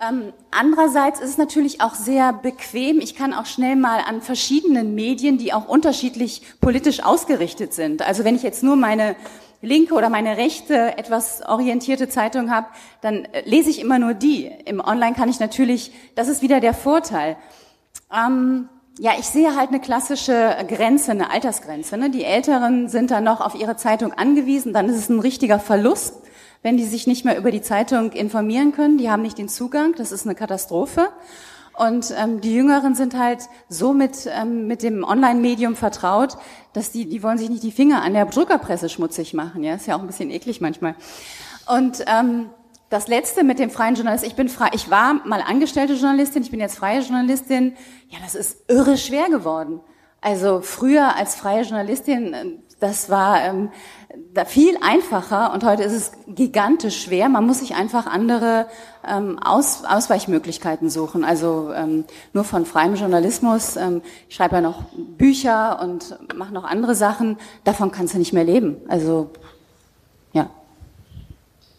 Ähm, 0.00 0.32
andererseits 0.50 1.20
ist 1.20 1.30
es 1.30 1.38
natürlich 1.38 1.80
auch 1.80 1.94
sehr 1.94 2.32
bequem. 2.32 3.00
Ich 3.00 3.14
kann 3.14 3.32
auch 3.32 3.46
schnell 3.46 3.76
mal 3.76 4.00
an 4.00 4.22
verschiedenen 4.22 4.94
Medien, 4.94 5.38
die 5.38 5.52
auch 5.52 5.68
unterschiedlich 5.68 6.42
politisch 6.60 7.02
ausgerichtet 7.02 7.72
sind. 7.72 8.02
Also 8.02 8.24
wenn 8.24 8.36
ich 8.36 8.42
jetzt 8.42 8.62
nur 8.62 8.76
meine 8.76 9.16
linke 9.62 9.94
oder 9.94 10.10
meine 10.10 10.36
rechte 10.36 10.96
etwas 10.98 11.42
orientierte 11.42 12.08
Zeitung 12.08 12.50
habe, 12.50 12.68
dann 13.00 13.24
äh, 13.24 13.42
lese 13.46 13.70
ich 13.70 13.80
immer 13.80 13.98
nur 13.98 14.14
die. 14.14 14.50
Im 14.64 14.80
Online 14.80 15.14
kann 15.14 15.28
ich 15.28 15.40
natürlich, 15.40 15.92
das 16.14 16.28
ist 16.28 16.42
wieder 16.42 16.60
der 16.60 16.74
Vorteil. 16.74 17.36
Ähm, 18.14 18.68
ja, 18.98 19.12
ich 19.18 19.26
sehe 19.26 19.56
halt 19.56 19.68
eine 19.68 19.80
klassische 19.80 20.56
Grenze, 20.68 21.10
eine 21.10 21.30
Altersgrenze. 21.30 21.96
Ne? 21.96 22.10
Die 22.10 22.24
Älteren 22.24 22.88
sind 22.88 23.10
dann 23.10 23.24
noch 23.24 23.40
auf 23.40 23.54
ihre 23.54 23.76
Zeitung 23.76 24.12
angewiesen, 24.12 24.72
dann 24.72 24.88
ist 24.88 24.96
es 24.96 25.08
ein 25.08 25.20
richtiger 25.20 25.58
Verlust 25.58 26.14
wenn 26.66 26.76
die 26.76 26.84
sich 26.84 27.06
nicht 27.06 27.24
mehr 27.24 27.38
über 27.38 27.52
die 27.52 27.62
Zeitung 27.62 28.10
informieren 28.10 28.72
können. 28.72 28.98
Die 28.98 29.08
haben 29.08 29.22
nicht 29.22 29.38
den 29.38 29.48
Zugang. 29.48 29.94
Das 29.96 30.10
ist 30.10 30.26
eine 30.26 30.34
Katastrophe. 30.34 31.10
Und 31.74 32.12
ähm, 32.18 32.40
die 32.40 32.54
Jüngeren 32.54 32.96
sind 32.96 33.16
halt 33.16 33.42
so 33.68 33.92
mit, 33.92 34.26
ähm, 34.26 34.66
mit 34.66 34.82
dem 34.82 35.04
Online-Medium 35.04 35.76
vertraut, 35.76 36.38
dass 36.72 36.90
die, 36.90 37.06
die 37.06 37.22
wollen 37.22 37.38
sich 37.38 37.50
nicht 37.50 37.62
die 37.62 37.70
Finger 37.70 38.02
an 38.02 38.14
der 38.14 38.26
Druckerpresse 38.26 38.88
schmutzig 38.88 39.32
machen. 39.32 39.62
Ja, 39.62 39.74
ist 39.74 39.86
ja 39.86 39.94
auch 39.94 40.00
ein 40.00 40.08
bisschen 40.08 40.30
eklig 40.30 40.60
manchmal. 40.60 40.96
Und 41.68 42.04
ähm, 42.08 42.48
das 42.88 43.08
letzte 43.08 43.42
mit 43.42 43.58
dem 43.58 43.70
freien 43.70 43.96
Journalist, 43.96 44.24
ich 44.24 44.36
bin 44.36 44.48
frei, 44.48 44.70
ich 44.72 44.90
war 44.90 45.14
mal 45.26 45.42
angestellte 45.42 45.94
Journalistin, 45.94 46.42
ich 46.42 46.50
bin 46.50 46.60
jetzt 46.60 46.78
freie 46.78 47.00
Journalistin. 47.00 47.76
Ja, 48.08 48.18
das 48.22 48.34
ist 48.34 48.70
irre 48.70 48.96
schwer 48.96 49.28
geworden. 49.28 49.80
Also 50.20 50.60
früher 50.60 51.16
als 51.16 51.34
freie 51.34 51.62
Journalistin, 51.62 52.32
äh, 52.32 52.44
das 52.78 53.08
war 53.08 53.42
ähm, 53.42 53.70
da 54.34 54.44
viel 54.44 54.76
einfacher 54.82 55.52
und 55.54 55.64
heute 55.64 55.82
ist 55.82 55.92
es 55.92 56.12
gigantisch 56.28 57.02
schwer. 57.02 57.28
Man 57.28 57.46
muss 57.46 57.60
sich 57.60 57.74
einfach 57.74 58.06
andere 58.06 58.66
ähm, 59.06 59.38
Aus, 59.38 59.84
Ausweichmöglichkeiten 59.84 60.90
suchen. 60.90 61.24
Also 61.24 61.72
ähm, 61.74 62.04
nur 62.32 62.44
von 62.44 62.66
freiem 62.66 62.94
Journalismus. 62.94 63.76
Ähm, 63.76 64.02
ich 64.28 64.36
schreibe 64.36 64.56
ja 64.56 64.60
noch 64.60 64.84
Bücher 64.94 65.80
und 65.82 66.18
mache 66.36 66.52
noch 66.52 66.64
andere 66.64 66.94
Sachen. 66.94 67.38
Davon 67.64 67.90
kannst 67.90 68.14
du 68.14 68.18
nicht 68.18 68.32
mehr 68.32 68.44
leben. 68.44 68.76
Also. 68.88 69.30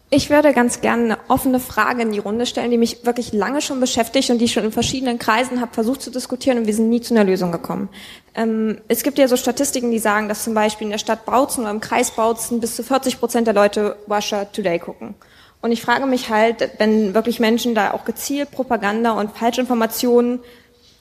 Ich 0.09 0.29
würde 0.29 0.53
ganz 0.53 0.79
gerne 0.79 1.03
eine 1.03 1.17
offene 1.27 1.59
Frage 1.59 2.01
in 2.01 2.13
die 2.13 2.19
Runde 2.19 2.45
stellen, 2.45 2.71
die 2.71 2.77
mich 2.77 3.05
wirklich 3.05 3.33
lange 3.33 3.59
schon 3.61 3.81
beschäftigt 3.81 4.29
und 4.29 4.37
die 4.39 4.45
ich 4.45 4.53
schon 4.53 4.63
in 4.63 4.71
verschiedenen 4.71 5.19
Kreisen 5.19 5.59
habe 5.59 5.73
versucht 5.73 6.01
zu 6.01 6.11
diskutieren 6.11 6.59
und 6.59 6.65
wir 6.65 6.73
sind 6.73 6.87
nie 6.87 7.01
zu 7.01 7.13
einer 7.13 7.25
Lösung 7.25 7.51
gekommen. 7.51 7.89
Ähm, 8.33 8.77
es 8.87 9.03
gibt 9.03 9.17
ja 9.17 9.27
so 9.27 9.35
Statistiken, 9.35 9.91
die 9.91 9.99
sagen, 9.99 10.29
dass 10.29 10.45
zum 10.45 10.53
Beispiel 10.53 10.85
in 10.85 10.91
der 10.91 10.97
Stadt 10.97 11.25
Bautzen 11.25 11.63
oder 11.63 11.71
im 11.71 11.81
Kreis 11.81 12.11
Bautzen 12.11 12.61
bis 12.61 12.77
zu 12.77 12.83
40 12.83 13.19
Prozent 13.19 13.47
der 13.47 13.53
Leute 13.53 13.97
Russia 14.09 14.45
Today 14.45 14.79
gucken. 14.79 15.13
Und 15.61 15.73
ich 15.73 15.81
frage 15.81 16.05
mich 16.05 16.29
halt, 16.29 16.69
wenn 16.77 17.13
wirklich 17.13 17.41
Menschen 17.41 17.75
da 17.75 17.91
auch 17.91 18.05
gezielt 18.05 18.51
Propaganda 18.51 19.11
und 19.11 19.35
Falschinformationen 19.35 20.39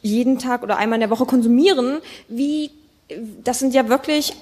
jeden 0.02 0.40
Tag 0.40 0.64
oder 0.64 0.78
einmal 0.78 0.96
in 0.96 1.08
der 1.08 1.10
Woche 1.10 1.26
konsumieren, 1.26 1.98
wie, 2.28 2.72
das 3.44 3.60
sind 3.60 3.72
ja 3.72 3.88
wirklich, 3.88 4.34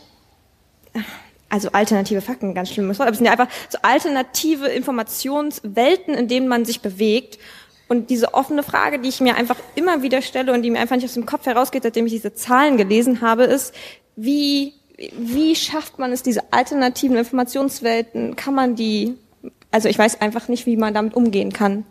also 1.54 1.70
alternative 1.70 2.20
Fakten, 2.20 2.52
ganz 2.52 2.70
schlimmes 2.70 2.98
Wort, 2.98 3.06
aber 3.06 3.12
es 3.12 3.18
sind 3.18 3.26
ja 3.26 3.32
einfach 3.32 3.48
so 3.68 3.78
alternative 3.82 4.66
Informationswelten, 4.66 6.12
in 6.12 6.26
denen 6.26 6.48
man 6.48 6.64
sich 6.64 6.80
bewegt. 6.80 7.38
Und 7.86 8.10
diese 8.10 8.34
offene 8.34 8.64
Frage, 8.64 8.98
die 8.98 9.08
ich 9.08 9.20
mir 9.20 9.36
einfach 9.36 9.56
immer 9.76 10.02
wieder 10.02 10.20
stelle 10.20 10.52
und 10.52 10.62
die 10.62 10.70
mir 10.70 10.80
einfach 10.80 10.96
nicht 10.96 11.04
aus 11.04 11.14
dem 11.14 11.26
Kopf 11.26 11.46
herausgeht, 11.46 11.84
seitdem 11.84 12.06
ich 12.06 12.12
diese 12.12 12.34
Zahlen 12.34 12.76
gelesen 12.76 13.20
habe, 13.20 13.44
ist, 13.44 13.72
wie, 14.16 14.72
wie 15.16 15.54
schafft 15.54 16.00
man 16.00 16.10
es, 16.10 16.24
diese 16.24 16.52
alternativen 16.52 17.16
Informationswelten, 17.16 18.34
kann 18.34 18.54
man 18.54 18.74
die, 18.74 19.14
also 19.70 19.88
ich 19.88 19.96
weiß 19.98 20.20
einfach 20.22 20.48
nicht, 20.48 20.66
wie 20.66 20.76
man 20.76 20.92
damit 20.92 21.14
umgehen 21.14 21.52
kann. 21.52 21.84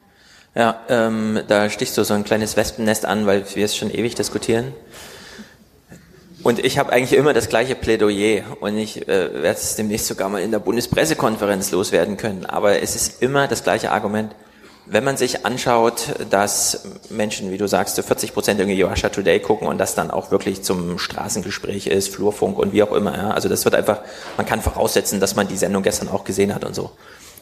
Ja, 0.55 0.81
ähm, 0.89 1.39
da 1.47 1.69
stichst 1.69 1.97
du 1.97 2.03
so 2.03 2.13
ein 2.13 2.25
kleines 2.25 2.57
Wespennest 2.57 3.05
an, 3.05 3.25
weil 3.25 3.45
wir 3.55 3.63
es 3.63 3.77
schon 3.77 3.91
ewig 3.91 4.15
diskutieren. 4.15 4.73
Und 6.43 6.59
ich 6.59 6.77
habe 6.77 6.91
eigentlich 6.91 7.17
immer 7.17 7.33
das 7.33 7.47
gleiche 7.47 7.73
Plädoyer 7.73 8.43
und 8.59 8.77
ich 8.77 9.07
äh, 9.07 9.07
werde 9.07 9.57
es 9.57 9.77
demnächst 9.77 10.07
sogar 10.07 10.27
mal 10.27 10.41
in 10.41 10.51
der 10.51 10.59
Bundespressekonferenz 10.59 11.71
loswerden 11.71 12.17
können. 12.17 12.45
Aber 12.45 12.81
es 12.81 12.95
ist 12.95 13.21
immer 13.21 13.47
das 13.47 13.63
gleiche 13.63 13.91
Argument. 13.91 14.35
Wenn 14.85 15.05
man 15.05 15.15
sich 15.15 15.45
anschaut, 15.45 16.13
dass 16.29 16.83
Menschen, 17.09 17.49
wie 17.51 17.57
du 17.57 17.65
sagst, 17.69 17.95
zu 17.95 18.03
40 18.03 18.33
Prozent 18.33 18.59
irgendwie 18.59 18.81
Russia 18.81 19.07
Today 19.07 19.39
gucken 19.39 19.69
und 19.69 19.77
das 19.77 19.95
dann 19.95 20.11
auch 20.11 20.31
wirklich 20.31 20.61
zum 20.63 20.99
Straßengespräch 20.99 21.87
ist, 21.87 22.13
Flurfunk 22.13 22.59
und 22.59 22.73
wie 22.73 22.83
auch 22.83 22.91
immer, 22.91 23.15
ja, 23.15 23.31
also 23.31 23.47
das 23.47 23.63
wird 23.63 23.75
einfach, 23.75 24.01
man 24.35 24.45
kann 24.45 24.61
voraussetzen, 24.61 25.21
dass 25.21 25.37
man 25.37 25.47
die 25.47 25.55
Sendung 25.55 25.83
gestern 25.83 26.09
auch 26.09 26.25
gesehen 26.25 26.53
hat 26.53 26.65
und 26.65 26.75
so. 26.75 26.91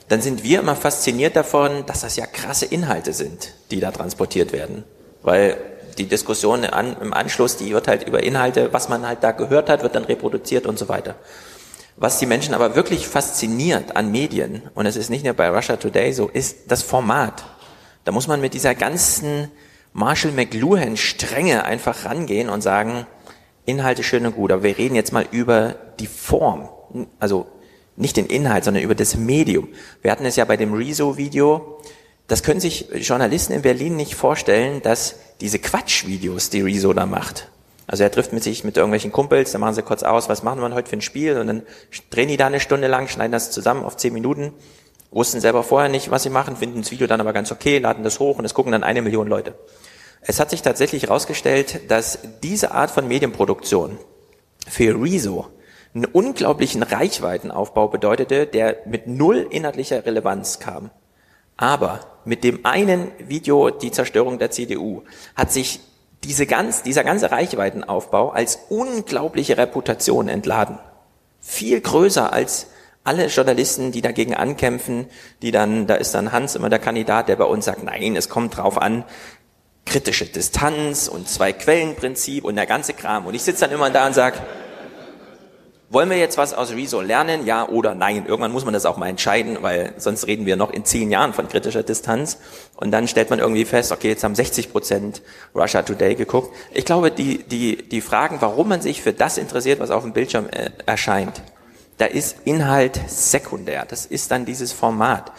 Dann 0.10 0.22
sind 0.22 0.44
wir 0.44 0.60
immer 0.60 0.76
fasziniert 0.76 1.36
davon, 1.36 1.88
dass 1.88 2.02
das 2.02 2.16
ja 2.18 2.28
krasse 2.28 2.66
Inhalte 2.66 3.14
sind, 3.14 3.54
die 3.72 3.80
da 3.80 3.90
transportiert 3.90 4.54
werden. 4.54 4.84
Weil 5.24 5.58
die 5.98 6.06
Diskussion 6.06 6.66
an, 6.66 6.96
im 7.02 7.14
Anschluss, 7.14 7.58
die 7.58 7.72
wird 7.74 7.88
halt 7.88 8.08
über 8.08 8.24
Inhalte, 8.24 8.74
was 8.74 8.90
man 8.90 9.06
halt 9.08 9.24
da 9.24 9.32
gehört 9.32 9.70
hat, 9.70 9.84
wird 9.84 9.96
dann 9.96 10.06
reproduziert 10.06 10.66
und 10.66 10.78
so 10.78 10.90
weiter. 10.90 11.16
Was 11.98 12.20
die 12.20 12.26
Menschen 12.26 12.54
aber 12.54 12.76
wirklich 12.76 13.08
fasziniert 13.08 13.96
an 13.96 14.12
Medien, 14.12 14.64
und 14.74 14.86
es 14.86 14.96
ist 14.96 15.10
nicht 15.10 15.24
nur 15.24 15.34
bei 15.34 15.50
Russia 15.50 15.76
Today 15.76 16.14
so, 16.14 16.28
ist 16.28 16.72
das 16.72 16.82
Format. 16.82 17.44
Da 18.06 18.12
muss 18.12 18.28
man 18.28 18.42
mit 18.42 18.54
dieser 18.54 18.74
ganzen 18.74 19.52
Marshall 19.94 20.32
McLuhan 20.32 20.98
Strenge 20.98 21.64
einfach 21.64 22.06
rangehen 22.06 22.50
und 22.50 22.62
sagen, 22.62 23.06
Inhalte 23.66 24.04
schön 24.04 24.26
und 24.26 24.36
gut, 24.36 24.52
aber 24.52 24.64
wir 24.64 24.78
reden 24.78 24.96
jetzt 24.96 25.14
mal 25.14 25.26
über 25.32 25.76
die 26.00 26.08
Form. 26.08 26.70
Also 27.20 27.48
nicht 27.96 28.18
den 28.18 28.26
Inhalt, 28.26 28.64
sondern 28.64 28.84
über 28.84 28.96
das 28.96 29.16
Medium. 29.16 29.68
Wir 30.02 30.12
hatten 30.12 30.26
es 30.26 30.36
ja 30.36 30.46
bei 30.46 30.58
dem 30.58 30.74
Rezo-Video, 30.74 31.80
das 32.28 32.44
können 32.44 32.62
sich 32.62 32.88
Journalisten 32.94 33.52
in 33.52 33.62
Berlin 33.62 33.98
nicht 33.98 34.16
vorstellen, 34.16 34.82
dass 34.82 35.18
diese 35.42 35.60
Quatschvideos, 35.60 36.50
die 36.50 36.62
Rezo 36.62 36.94
da 36.94 37.06
macht. 37.06 37.50
Also 37.88 38.04
er 38.04 38.12
trifft 38.12 38.32
mit 38.32 38.44
sich 38.44 38.64
mit 38.64 38.78
irgendwelchen 38.78 39.12
Kumpels, 39.12 39.52
dann 39.52 39.60
machen 39.60 39.74
sie 39.74 39.82
kurz 39.82 40.04
aus, 40.04 40.30
was 40.30 40.44
machen 40.44 40.62
wir 40.62 40.74
heute 40.74 40.90
für 40.90 40.96
ein 40.96 41.02
Spiel 41.02 41.38
und 41.38 41.48
dann 41.48 41.64
drehen 42.10 42.30
die 42.30 42.38
da 42.38 42.48
eine 42.48 42.62
Stunde 42.62 42.88
lang, 42.88 43.10
schneiden 43.10 43.34
das 43.34 43.52
zusammen 43.52 43.84
auf 43.84 43.98
zehn 43.98 44.14
Minuten, 44.14 44.54
wussten 45.10 45.42
selber 45.42 45.64
vorher 45.64 45.90
nicht, 45.90 46.10
was 46.10 46.24
sie 46.24 46.30
machen, 46.30 46.56
finden 46.56 46.82
das 46.82 46.92
Video 46.92 47.08
dann 47.08 47.20
aber 47.20 47.34
ganz 47.34 47.52
okay, 47.52 47.80
laden 47.80 48.04
das 48.04 48.20
hoch 48.20 48.38
und 48.38 48.46
es 48.46 48.54
gucken 48.54 48.72
dann 48.72 48.84
eine 48.84 49.02
Million 49.02 49.28
Leute. 49.28 49.56
Es 50.22 50.40
hat 50.40 50.52
sich 50.52 50.62
tatsächlich 50.62 51.04
herausgestellt, 51.04 51.92
dass 51.92 52.20
diese 52.44 52.72
Art 52.72 52.92
von 52.92 53.08
Medienproduktion 53.08 53.98
für 54.70 55.02
Rezo 55.02 55.48
einen 55.94 56.06
unglaublichen 56.06 56.84
Reichweitenaufbau 56.84 57.88
bedeutete, 57.90 58.46
der 58.46 58.78
mit 58.86 59.08
null 59.08 59.48
inhaltlicher 59.50 60.06
Relevanz 60.06 60.60
kam. 60.60 60.92
Aber 61.58 62.00
mit 62.26 62.44
dem 62.44 62.66
einen 62.66 63.12
Video, 63.20 63.70
die 63.70 63.92
Zerstörung 63.92 64.40
der 64.40 64.52
CDU, 64.52 65.04
hat 65.36 65.52
sich 65.52 65.80
diese 66.24 66.46
ganz, 66.46 66.84
dieser 66.84 67.04
ganze 67.04 67.32
Reichweitenaufbau 67.32 68.30
als 68.30 68.60
unglaubliche 68.70 69.58
Reputation 69.58 70.28
entladen. 70.28 70.78
Viel 71.40 71.82
größer 71.82 72.32
als 72.32 72.68
alle 73.04 73.28
Journalisten, 73.28 73.92
die 73.92 74.02
dagegen 74.02 74.36
ankämpfen, 74.36 75.08
die 75.42 75.52
dann, 75.52 75.88
da 75.88 75.96
ist 75.96 76.14
dann 76.14 76.32
Hans 76.32 76.56
immer 76.56 76.70
der 76.70 76.80
Kandidat, 76.80 77.30
der 77.30 77.36
bei 77.36 77.46
uns 77.46 77.66
sagt, 77.66 77.84
nein, 77.84 78.16
es 78.16 78.30
kommt 78.30 78.58
drauf 78.58 78.80
an, 78.80 79.04
kritische 79.86 80.26
Distanz 80.26 81.08
und 81.08 81.28
Zwei-Quellen-Prinzip 81.28 82.44
und 82.44 82.56
der 82.56 82.68
ganze 82.68 82.94
Kram. 82.94 83.26
Und 83.26 83.34
ich 83.34 83.42
sitze 83.42 83.62
dann 83.62 83.72
immer 83.72 83.90
da 83.90 84.06
und 84.06 84.14
sage, 84.14 84.38
wollen 85.92 86.10
wir 86.10 86.18
jetzt 86.18 86.38
was 86.38 86.54
aus 86.54 86.72
Rezo 86.72 87.02
lernen? 87.02 87.46
Ja 87.46 87.68
oder 87.68 87.94
nein? 87.96 88.26
Irgendwann 88.26 88.52
muss 88.52 88.64
man 88.64 88.74
das 88.74 88.86
auch 88.86 88.98
mal 88.98 89.08
entscheiden, 89.08 89.58
weil 89.62 89.94
sonst 89.98 90.26
reden 90.26 90.46
wir 90.46 90.56
noch 90.56 90.72
in 90.72 90.86
zehn 90.86 91.12
Jahren 91.12 91.34
von 91.34 91.48
kritischer 91.48 91.84
Distanz. 91.84 92.38
Und 92.76 92.92
dann 92.92 93.08
stellt 93.08 93.30
man 93.30 93.40
irgendwie 93.40 93.66
fest, 93.66 93.92
okay, 93.92 94.10
jetzt 94.10 94.24
haben 94.24 94.36
60 94.36 94.72
Prozent 94.72 95.22
Russia 95.54 95.82
Today 95.82 96.16
geguckt. 96.16 96.56
Ich 96.74 96.86
glaube, 96.86 97.12
die, 97.12 97.44
die, 97.44 97.78
die 97.78 98.02
Fragen, 98.02 98.38
warum 98.40 98.70
man 98.70 98.82
sich 98.82 99.02
für 99.02 99.14
das 99.14 99.38
interessiert, 99.38 99.80
was 99.80 99.92
auf 99.92 100.04
dem 100.04 100.14
Bildschirm 100.14 100.48
äh, 100.50 100.70
erscheint, 100.86 101.42
da 101.98 102.06
ist 102.06 102.38
Inhalt 102.46 103.00
sekundär. 103.08 103.86
Das 103.88 104.06
ist 104.06 104.32
dann 104.32 104.46
dieses 104.46 104.72
Format. 104.72 105.32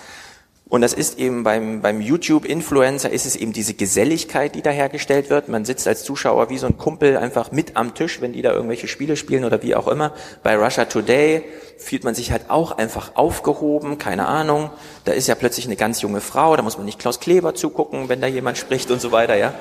Und 0.73 0.81
das 0.81 0.95
ist 0.95 1.19
eben 1.19 1.43
beim, 1.43 1.83
beim 1.83 2.01
YouTube-Influencer 2.01 3.11
ist 3.11 3.27
es 3.27 3.37
eben 3.37 3.53
diese 3.53 3.75
Geselligkeit, 3.75 4.55
die 4.55 4.63
da 4.63 4.71
hergestellt 4.71 5.29
wird. 5.29 5.49
Man 5.49 5.67
sitzt 5.67 5.87
als 5.87 6.03
Zuschauer 6.03 6.49
wie 6.49 6.57
so 6.57 6.67
ein 6.67 6.79
Kumpel 6.79 7.19
einfach 7.19 7.53
mit 7.53 7.77
am 7.77 7.93
Tisch, 7.93 8.23
wenn 8.23 8.33
die 8.33 8.41
da 8.41 8.53
irgendwelche 8.53 8.89
Spiele 8.89 9.17
spielen 9.17 9.45
oder 9.45 9.63
wie 9.63 9.75
auch 9.75 9.87
immer. 9.87 10.15
Bei 10.43 10.57
Russia 10.57 10.87
Today 10.87 11.45
fühlt 11.77 12.05
man 12.05 12.15
sich 12.15 12.33
halt 12.33 12.49
auch 12.49 12.73
einfach 12.73 13.17
aufgehoben, 13.17 13.99
keine 13.99 14.27
Ahnung. 14.27 14.71
Da 15.05 15.13
ist 15.13 15.29
ja 15.29 15.35
plötzlich 15.35 15.67
eine 15.67 15.77
ganz 15.77 16.01
junge 16.01 16.23
Frau, 16.23 16.57
da 16.57 16.63
muss 16.63 16.79
man 16.79 16.87
nicht 16.87 16.99
Klaus 16.99 17.21
Kleber 17.21 17.55
zugucken, 17.55 18.09
wenn 18.09 18.23
da 18.23 18.27
jemand 18.27 18.57
spricht 18.57 18.91
und 18.91 19.03
so 19.03 19.13
weiter, 19.13 19.37
ja 19.37 19.53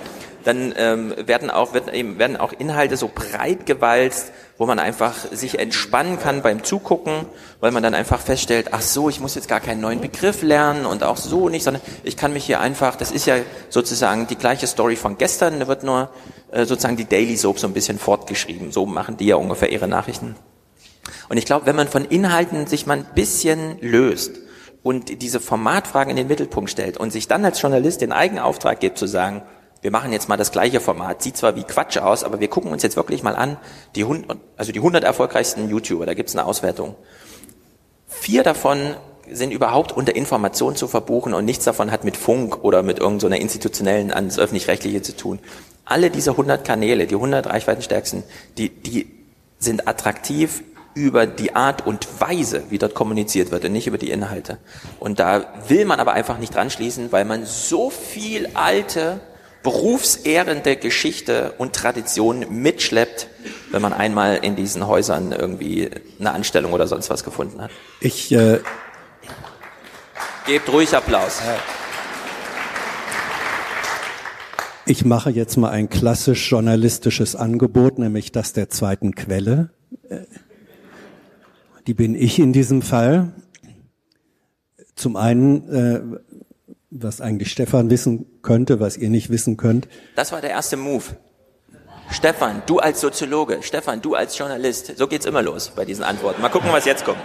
dann 0.44 0.74
ähm, 0.78 1.14
werden 1.26 1.50
auch 1.50 1.74
wird 1.74 1.94
eben, 1.94 2.20
werden 2.20 2.38
auch 2.38 2.54
Inhalte 2.54 2.98
so 2.98 3.10
breit 3.14 3.66
gewalzt, 3.66 4.32
wo 4.58 4.66
man 4.66 4.80
einfach 4.80 5.16
sich 5.32 5.60
entspannen 5.60 6.20
kann 6.20 6.42
beim 6.42 6.64
Zugucken, 6.64 7.26
weil 7.60 7.72
man 7.72 7.84
dann 7.84 7.94
einfach 7.94 8.20
feststellt, 8.20 8.70
ach 8.72 8.82
so, 8.82 9.10
ich 9.10 9.20
muss 9.20 9.36
jetzt 9.36 9.48
gar 9.48 9.60
keinen 9.60 9.82
neuen 9.82 10.02
Begriff 10.02 10.42
lernen 10.42 10.86
und 10.86 11.04
auch 11.04 11.18
so 11.18 11.50
nicht, 11.50 11.64
sondern 11.64 11.82
ich 12.04 12.18
kann 12.18 12.34
mich 12.34 12.46
hier 12.46 12.60
einfach, 12.60 12.96
das 12.96 13.12
ist 13.12 13.26
ja 13.26 13.36
sozusagen 13.70 14.28
die 14.28 14.36
gleiche 14.36 14.68
Story 14.68 14.96
von 14.96 15.18
gestern, 15.18 15.60
da 15.60 15.68
wird 15.68 15.84
nur 15.84 16.10
äh, 16.52 16.66
sozusagen 16.66 16.98
die 16.98 17.06
Daily 17.06 17.38
Soap 17.38 17.60
so 17.60 17.68
ein 17.68 17.74
bisschen 17.74 17.98
fortgeschrieben. 18.00 18.72
So 18.72 18.86
machen 18.86 19.18
die 19.18 19.26
ja 19.26 19.36
ungefähr 19.36 19.72
ihre 19.72 19.88
Nachrichten. 19.88 20.36
Und 21.30 21.38
ich 21.38 21.46
glaube, 21.46 21.66
wenn 21.66 21.76
man 21.76 21.88
von 21.88 22.06
Inhalten 22.06 22.68
sich 22.68 22.86
mal 22.86 22.98
ein 22.98 23.06
bisschen 23.16 23.78
löst, 23.82 24.40
und 24.84 25.22
diese 25.22 25.40
Formatfragen 25.40 26.10
in 26.10 26.18
den 26.18 26.28
Mittelpunkt 26.28 26.70
stellt 26.70 26.98
und 26.98 27.12
sich 27.12 27.28
dann 27.28 27.46
als 27.46 27.62
Journalist 27.62 28.02
den 28.02 28.12
eigenen 28.12 28.44
Auftrag 28.44 28.80
gibt 28.80 28.98
zu 28.98 29.06
sagen, 29.06 29.44
wir 29.82 29.92
machen 29.92 30.12
jetzt 30.12 30.30
mal 30.30 30.38
das 30.38 30.52
gleiche 30.52 30.80
Format, 30.80 31.24
sieht 31.24 31.38
zwar 31.38 31.56
wie 31.56 31.64
Quatsch 31.64 31.98
aus, 31.98 32.24
aber 32.24 32.40
wir 32.40 32.48
gucken 32.48 32.72
uns 32.72 32.84
jetzt 32.84 32.96
wirklich 32.96 33.24
mal 33.24 33.36
an, 33.36 33.58
die 33.96 34.04
100, 34.04 34.38
also 34.58 34.72
die 34.72 34.80
100 34.80 35.04
erfolgreichsten 35.04 35.70
YouTuber, 35.70 36.06
da 36.06 36.14
gibt's 36.14 36.36
eine 36.36 36.46
Auswertung. 36.46 36.96
Vier 38.08 38.44
davon 38.44 38.96
sind 39.30 39.52
überhaupt 39.52 39.92
unter 39.92 40.16
Information 40.16 40.76
zu 40.76 40.88
verbuchen 40.88 41.34
und 41.34 41.46
nichts 41.46 41.66
davon 41.66 41.92
hat 41.92 42.04
mit 42.04 42.18
Funk 42.18 42.64
oder 42.64 42.84
mit 42.84 43.00
irgendeiner 43.00 43.38
so 43.38 43.42
institutionellen 43.42 44.12
ans 44.12 44.38
öffentlich-rechtliche 44.38 45.02
zu 45.02 45.16
tun. 45.16 45.40
Alle 45.86 46.10
diese 46.10 46.32
100 46.32 46.64
Kanäle, 46.66 47.08
die 47.08 47.16
100 47.16 47.48
reichweitenstärksten, 47.48 48.24
die, 48.58 48.70
die 48.70 49.08
sind 49.58 49.88
attraktiv 49.88 50.64
über 50.94 51.26
die 51.26 51.56
Art 51.56 51.88
und 51.88 52.08
Weise, 52.20 52.64
wie 52.70 52.78
dort 52.78 52.96
kommuniziert 52.96 53.52
wird 53.52 53.64
und 53.64 53.72
nicht 53.72 53.88
über 53.88 53.98
die 53.98 54.12
Inhalte. 54.12 54.58
Und 55.00 55.20
da 55.20 55.46
will 55.68 55.86
man 55.86 56.00
aber 56.00 56.14
einfach 56.14 56.38
nicht 56.38 56.54
dran 56.54 56.70
schließen, 56.70 57.12
weil 57.12 57.26
man 57.26 57.46
so 57.46 57.90
viel 57.90 58.50
alte, 58.54 59.22
berufsehrende 59.64 60.76
Geschichte 60.76 61.54
und 61.58 61.74
Tradition 61.74 62.46
mitschleppt, 62.50 63.28
wenn 63.72 63.82
man 63.82 63.94
einmal 63.94 64.38
in 64.38 64.56
diesen 64.56 64.88
Häusern 64.88 65.32
irgendwie 65.32 65.90
eine 66.20 66.32
Anstellung 66.32 66.74
oder 66.74 66.88
sonst 66.88 67.10
was 67.10 67.24
gefunden 67.24 67.62
hat. 67.62 67.72
Ich 68.00 68.32
äh, 68.32 68.60
Gebt 70.48 70.74
ruhig 70.74 70.96
Applaus. 70.96 71.40
Ich 74.88 75.06
mache 75.06 75.30
jetzt 75.30 75.56
mal 75.56 75.70
ein 75.70 75.88
klassisch 75.88 76.50
journalistisches 76.50 77.36
Angebot, 77.36 78.00
nämlich 78.00 78.32
das 78.32 78.52
der 78.52 78.70
zweiten 78.70 79.14
Quelle. 79.14 79.70
Die 81.86 81.94
bin 81.94 82.16
ich 82.16 82.40
in 82.40 82.54
diesem 82.54 82.82
Fall. 82.82 83.34
Zum 84.96 85.16
einen, 85.16 85.70
äh, 85.70 86.02
was 86.92 87.22
eigentlich 87.22 87.52
Stefan 87.52 87.90
wissen 87.90 88.26
könnte, 88.42 88.80
was 88.80 88.98
ihr 88.98 89.10
nicht 89.10 89.30
wissen 89.30 89.58
könnt. 89.58 89.88
Das 90.16 90.32
war 90.32 90.42
der 90.42 90.52
erste 90.52 90.78
Move. 90.78 91.06
Stefan, 92.12 92.62
du 92.66 92.80
als 92.80 93.00
Soziologe, 93.00 93.60
Stefan, 93.62 94.02
du 94.02 94.16
als 94.16 94.38
Journalist, 94.38 94.98
so 94.98 95.08
geht's 95.08 95.26
immer 95.26 95.42
los 95.42 95.72
bei 95.74 95.86
diesen 95.86 96.04
Antworten. 96.04 96.42
Mal 96.42 96.50
gucken, 96.50 96.70
was 96.74 96.84
jetzt 96.84 97.06
kommt. 97.06 97.20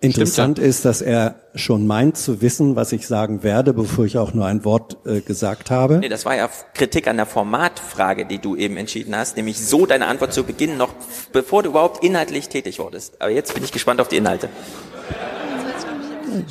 Interessant 0.00 0.60
ist, 0.60 0.84
dass 0.84 1.02
er 1.02 1.40
schon 1.56 1.84
meint 1.88 2.16
zu 2.16 2.40
wissen, 2.40 2.76
was 2.76 2.92
ich 2.92 3.08
sagen 3.08 3.42
werde, 3.42 3.72
bevor 3.72 4.04
ich 4.04 4.16
auch 4.16 4.32
nur 4.32 4.46
ein 4.46 4.64
Wort 4.64 4.98
äh, 5.04 5.20
gesagt 5.20 5.72
habe. 5.72 5.98
Nee, 5.98 6.08
das 6.08 6.24
war 6.24 6.36
ja 6.36 6.48
Kritik 6.74 7.08
an 7.08 7.16
der 7.16 7.26
Formatfrage, 7.26 8.24
die 8.24 8.38
du 8.38 8.54
eben 8.54 8.76
entschieden 8.76 9.16
hast, 9.16 9.36
nämlich 9.36 9.58
so 9.58 9.86
deine 9.86 10.06
Antwort 10.06 10.32
zu 10.32 10.44
beginnen, 10.44 10.78
noch 10.78 10.94
bevor 11.32 11.64
du 11.64 11.70
überhaupt 11.70 12.04
inhaltlich 12.04 12.48
tätig 12.48 12.78
wurdest. 12.78 13.20
Aber 13.20 13.32
jetzt 13.32 13.54
bin 13.54 13.64
ich 13.64 13.72
gespannt 13.72 14.00
auf 14.00 14.06
die 14.06 14.18
Inhalte. 14.18 14.48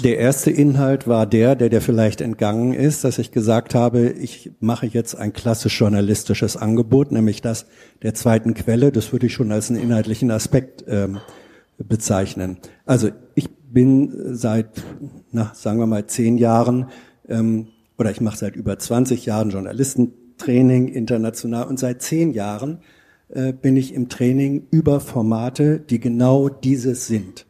Der 0.03 0.17
erste 0.17 0.51
Inhalt 0.51 1.07
war 1.07 1.25
der, 1.25 1.55
der 1.55 1.69
dir 1.69 1.81
vielleicht 1.81 2.21
entgangen 2.21 2.73
ist, 2.73 3.03
dass 3.03 3.17
ich 3.17 3.31
gesagt 3.31 3.75
habe, 3.75 4.09
ich 4.09 4.51
mache 4.59 4.85
jetzt 4.85 5.15
ein 5.15 5.33
klassisch 5.33 5.79
journalistisches 5.79 6.57
Angebot, 6.57 7.11
nämlich 7.11 7.41
das 7.41 7.65
der 8.01 8.13
zweiten 8.13 8.53
Quelle. 8.53 8.91
Das 8.91 9.11
würde 9.11 9.27
ich 9.27 9.33
schon 9.33 9.51
als 9.51 9.69
einen 9.69 9.81
inhaltlichen 9.81 10.31
Aspekt 10.31 10.83
ähm, 10.87 11.19
bezeichnen. 11.77 12.57
Also 12.85 13.09
ich 13.35 13.49
bin 13.49 14.35
seit, 14.35 14.83
na, 15.31 15.51
sagen 15.53 15.79
wir 15.79 15.87
mal, 15.87 16.07
zehn 16.07 16.37
Jahren 16.37 16.87
ähm, 17.27 17.67
oder 17.97 18.11
ich 18.11 18.21
mache 18.21 18.37
seit 18.37 18.55
über 18.55 18.77
20 18.77 19.25
Jahren 19.25 19.49
Journalistentraining 19.49 20.87
international 20.87 21.67
und 21.67 21.79
seit 21.79 22.01
zehn 22.01 22.31
Jahren 22.31 22.79
äh, 23.29 23.53
bin 23.53 23.75
ich 23.75 23.93
im 23.93 24.09
Training 24.09 24.67
über 24.71 24.99
Formate, 24.99 25.79
die 25.79 25.99
genau 25.99 26.49
dieses 26.49 27.07
sind. 27.07 27.46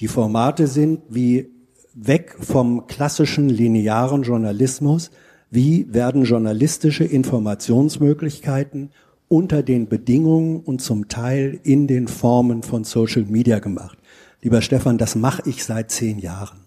Die 0.00 0.08
Formate 0.08 0.68
sind 0.68 1.00
wie 1.08 1.50
weg 1.94 2.36
vom 2.38 2.86
klassischen 2.86 3.48
linearen 3.48 4.22
Journalismus, 4.22 5.10
wie 5.50 5.92
werden 5.92 6.24
journalistische 6.24 7.04
Informationsmöglichkeiten 7.04 8.90
unter 9.26 9.62
den 9.62 9.88
Bedingungen 9.88 10.60
und 10.60 10.80
zum 10.80 11.08
Teil 11.08 11.58
in 11.64 11.86
den 11.86 12.06
Formen 12.06 12.62
von 12.62 12.84
Social 12.84 13.24
Media 13.24 13.58
gemacht. 13.58 13.98
Lieber 14.40 14.62
Stefan, 14.62 14.98
das 14.98 15.16
mache 15.16 15.42
ich 15.46 15.64
seit 15.64 15.90
zehn 15.90 16.18
Jahren. 16.18 16.60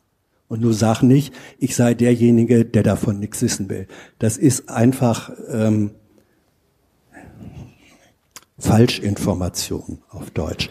Und 0.50 0.62
du 0.62 0.74
sag 0.74 1.02
nicht, 1.02 1.34
ich 1.60 1.76
sei 1.78 1.94
derjenige, 1.94 2.66
der 2.66 2.84
davon 2.84 3.20
nichts 3.20 3.42
wissen 3.42 3.70
will. 3.70 3.88
Das 4.20 4.38
ist 4.38 4.68
einfach 4.68 5.32
ähm, 5.50 5.92
Falschinformation 8.60 10.00
auf 10.10 10.30
Deutsch. 10.32 10.70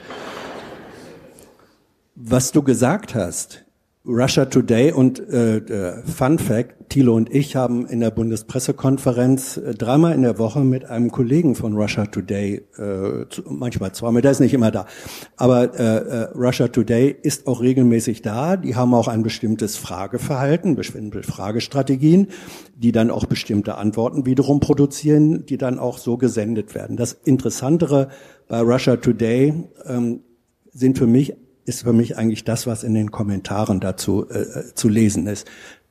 Was 2.23 2.53
du 2.53 2.63
gesagt 2.63 3.15
hast, 3.15 3.65
Russia 4.05 4.45
Today 4.45 4.93
und 4.93 5.27
äh, 5.31 5.57
äh, 5.57 6.03
Fun 6.03 6.39
Fact, 6.39 6.91
Thilo 6.91 7.15
und 7.15 7.35
ich 7.35 7.57
haben 7.57 7.87
in 7.87 8.01
der 8.01 8.11
Bundespressekonferenz 8.11 9.57
äh, 9.57 9.75
dreimal 9.75 10.13
in 10.13 10.21
der 10.21 10.39
Woche 10.39 10.61
mit 10.61 10.85
einem 10.85 11.11
Kollegen 11.11 11.55
von 11.55 11.75
Russia 11.75 12.05
Today, 12.05 12.57
äh, 12.77 13.27
zu, 13.31 13.43
manchmal 13.49 13.93
zweimal, 13.93 14.21
der 14.21 14.33
ist 14.33 14.41
nicht 14.41 14.53
immer 14.53 14.71
da, 14.71 14.85
aber 15.39 15.73
äh, 15.81 15.85
äh, 15.85 16.23
Russia 16.35 16.69
Today 16.69 17.17
ist 17.23 17.47
auch 17.47 17.63
regelmäßig 17.63 18.21
da. 18.21 18.59
Die 18.59 18.77
haben 18.77 18.93
auch 18.93 19.09
ein 19.09 19.23
bestimmtes 19.23 19.79
Frageverhalten, 19.79 20.77
bestimmte 20.77 21.23
Fragestrategien, 21.23 22.27
die 22.77 22.93
dann 22.93 23.11
auch 23.11 23.25
bestimmte 23.25 23.77
Antworten 23.77 24.27
wiederum 24.27 24.61
produzieren, 24.61 25.47
die 25.47 25.57
dann 25.57 25.79
auch 25.79 25.97
so 25.97 26.19
gesendet 26.19 26.75
werden. 26.75 26.99
Das 26.99 27.15
Interessantere 27.15 28.09
bei 28.47 28.61
Russia 28.61 28.97
Today 28.97 29.55
ähm, 29.87 30.21
sind 30.71 30.99
für 30.99 31.07
mich 31.07 31.35
ist 31.65 31.83
für 31.83 31.93
mich 31.93 32.17
eigentlich 32.17 32.45
das, 32.45 32.67
was 32.67 32.85
in 32.85 32.95
den 32.95 33.11
Kommentaren 33.11 33.81
dazu 33.81 34.29
äh, 34.29 34.75
zu 34.75 34.89
lesen 34.89 35.27
ist. 35.27 35.47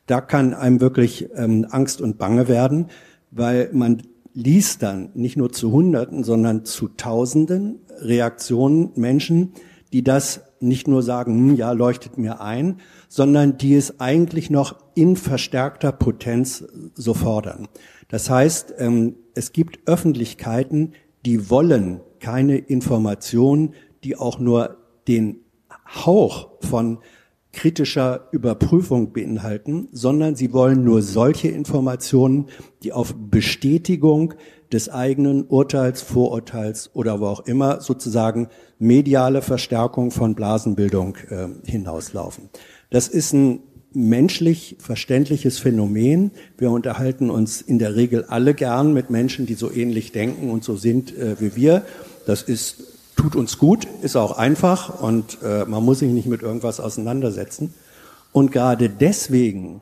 Da 0.05 0.21
kann 0.21 0.53
einem 0.53 0.81
wirklich 0.81 1.29
ähm, 1.35 1.67
Angst 1.69 2.01
und 2.01 2.17
Bange 2.17 2.47
werden, 2.47 2.87
weil 3.31 3.69
man 3.73 4.01
liest 4.33 4.83
dann 4.83 5.09
nicht 5.13 5.37
nur 5.37 5.51
zu 5.51 5.71
Hunderten, 5.71 6.23
sondern 6.23 6.65
zu 6.65 6.87
Tausenden 6.87 7.79
Reaktionen 7.99 8.91
Menschen, 8.95 9.53
die 9.91 10.03
das 10.03 10.41
nicht 10.59 10.87
nur 10.87 11.03
sagen, 11.03 11.33
hm, 11.35 11.55
ja, 11.55 11.71
leuchtet 11.71 12.17
mir 12.17 12.41
ein, 12.41 12.79
sondern 13.07 13.57
die 13.57 13.75
es 13.75 13.99
eigentlich 13.99 14.49
noch 14.49 14.75
in 14.95 15.15
verstärkter 15.15 15.91
Potenz 15.91 16.65
so 16.93 17.13
fordern. 17.13 17.67
Das 18.07 18.29
heißt, 18.29 18.75
ähm, 18.77 19.15
es 19.35 19.51
gibt 19.53 19.87
Öffentlichkeiten, 19.87 20.93
die 21.25 21.49
wollen 21.49 22.01
keine 22.19 22.57
Information, 22.57 23.73
die 24.03 24.17
auch 24.17 24.39
nur 24.39 24.77
den 25.07 25.41
Hauch 25.93 26.49
von 26.61 26.99
kritischer 27.51 28.27
Überprüfung 28.31 29.11
beinhalten, 29.11 29.87
sondern 29.91 30.35
sie 30.35 30.53
wollen 30.53 30.83
nur 30.83 31.01
solche 31.01 31.47
Informationen, 31.47 32.45
die 32.83 32.93
auf 32.93 33.15
Bestätigung 33.17 34.35
des 34.71 34.89
eigenen 34.89 35.47
Urteils, 35.47 36.01
Vorurteils 36.01 36.91
oder 36.93 37.19
wo 37.19 37.25
auch 37.25 37.45
immer 37.47 37.81
sozusagen 37.81 38.49
mediale 38.77 39.41
Verstärkung 39.41 40.11
von 40.11 40.35
Blasenbildung 40.35 41.17
äh, 41.29 41.47
hinauslaufen. 41.65 42.49
Das 42.91 43.07
ist 43.07 43.33
ein 43.33 43.61
menschlich 43.91 44.75
verständliches 44.79 45.57
Phänomen. 45.57 46.31
Wir 46.57 46.69
unterhalten 46.69 47.31
uns 47.31 47.61
in 47.61 47.79
der 47.79 47.95
Regel 47.95 48.25
alle 48.25 48.53
gern 48.53 48.93
mit 48.93 49.09
Menschen, 49.09 49.47
die 49.47 49.55
so 49.55 49.71
ähnlich 49.71 50.11
denken 50.11 50.51
und 50.51 50.63
so 50.63 50.75
sind 50.75 51.17
äh, 51.17 51.35
wie 51.39 51.55
wir. 51.55 51.83
Das 52.27 52.43
ist 52.43 52.98
tut 53.19 53.35
uns 53.35 53.57
gut, 53.57 53.85
ist 54.01 54.15
auch 54.15 54.37
einfach 54.37 55.01
und 55.01 55.39
äh, 55.43 55.65
man 55.65 55.83
muss 55.83 55.99
sich 55.99 56.09
nicht 56.09 56.27
mit 56.27 56.41
irgendwas 56.41 56.79
auseinandersetzen. 56.79 57.73
Und 58.31 58.53
gerade 58.53 58.89
deswegen, 58.89 59.81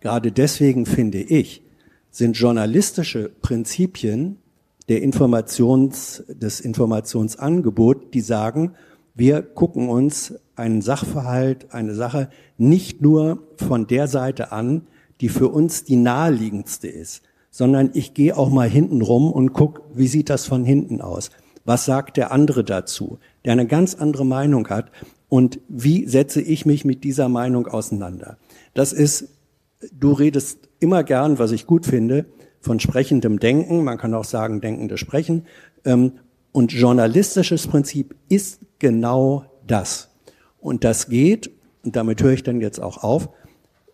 gerade 0.00 0.32
deswegen 0.32 0.84
finde 0.84 1.20
ich, 1.20 1.62
sind 2.10 2.36
journalistische 2.36 3.28
Prinzipien 3.28 4.38
der 4.88 5.00
Informations, 5.00 6.24
des 6.26 6.58
Informationsangebots, 6.58 8.06
die 8.12 8.20
sagen, 8.20 8.72
wir 9.14 9.42
gucken 9.42 9.88
uns 9.88 10.34
einen 10.56 10.82
Sachverhalt, 10.82 11.72
eine 11.72 11.94
Sache 11.94 12.30
nicht 12.58 13.00
nur 13.00 13.44
von 13.58 13.86
der 13.86 14.08
Seite 14.08 14.50
an, 14.50 14.88
die 15.20 15.28
für 15.28 15.50
uns 15.50 15.84
die 15.84 15.94
naheliegendste 15.94 16.88
ist, 16.88 17.22
sondern 17.52 17.90
ich 17.94 18.12
gehe 18.12 18.36
auch 18.36 18.50
mal 18.50 18.68
hinten 18.68 19.02
rum 19.02 19.30
und 19.30 19.52
guck, 19.52 19.82
wie 19.94 20.08
sieht 20.08 20.30
das 20.30 20.46
von 20.46 20.64
hinten 20.64 21.00
aus? 21.00 21.30
Was 21.64 21.84
sagt 21.84 22.16
der 22.16 22.32
andere 22.32 22.64
dazu, 22.64 23.18
der 23.44 23.52
eine 23.52 23.66
ganz 23.66 23.94
andere 23.94 24.24
Meinung 24.24 24.68
hat? 24.68 24.90
Und 25.28 25.60
wie 25.68 26.06
setze 26.06 26.40
ich 26.40 26.66
mich 26.66 26.84
mit 26.84 27.04
dieser 27.04 27.28
Meinung 27.28 27.66
auseinander? 27.66 28.36
Das 28.74 28.92
ist, 28.92 29.28
du 29.92 30.12
redest 30.12 30.68
immer 30.80 31.04
gern, 31.04 31.38
was 31.38 31.52
ich 31.52 31.66
gut 31.66 31.86
finde, 31.86 32.26
von 32.60 32.80
sprechendem 32.80 33.38
Denken. 33.38 33.84
Man 33.84 33.98
kann 33.98 34.14
auch 34.14 34.24
sagen, 34.24 34.60
denkendes 34.60 35.00
Sprechen. 35.00 35.46
Ähm, 35.84 36.12
und 36.52 36.72
journalistisches 36.72 37.66
Prinzip 37.66 38.16
ist 38.28 38.60
genau 38.78 39.44
das. 39.66 40.08
Und 40.58 40.84
das 40.84 41.08
geht, 41.08 41.50
und 41.84 41.96
damit 41.96 42.22
höre 42.22 42.32
ich 42.32 42.42
dann 42.42 42.60
jetzt 42.60 42.80
auch 42.80 43.02
auf, 43.02 43.28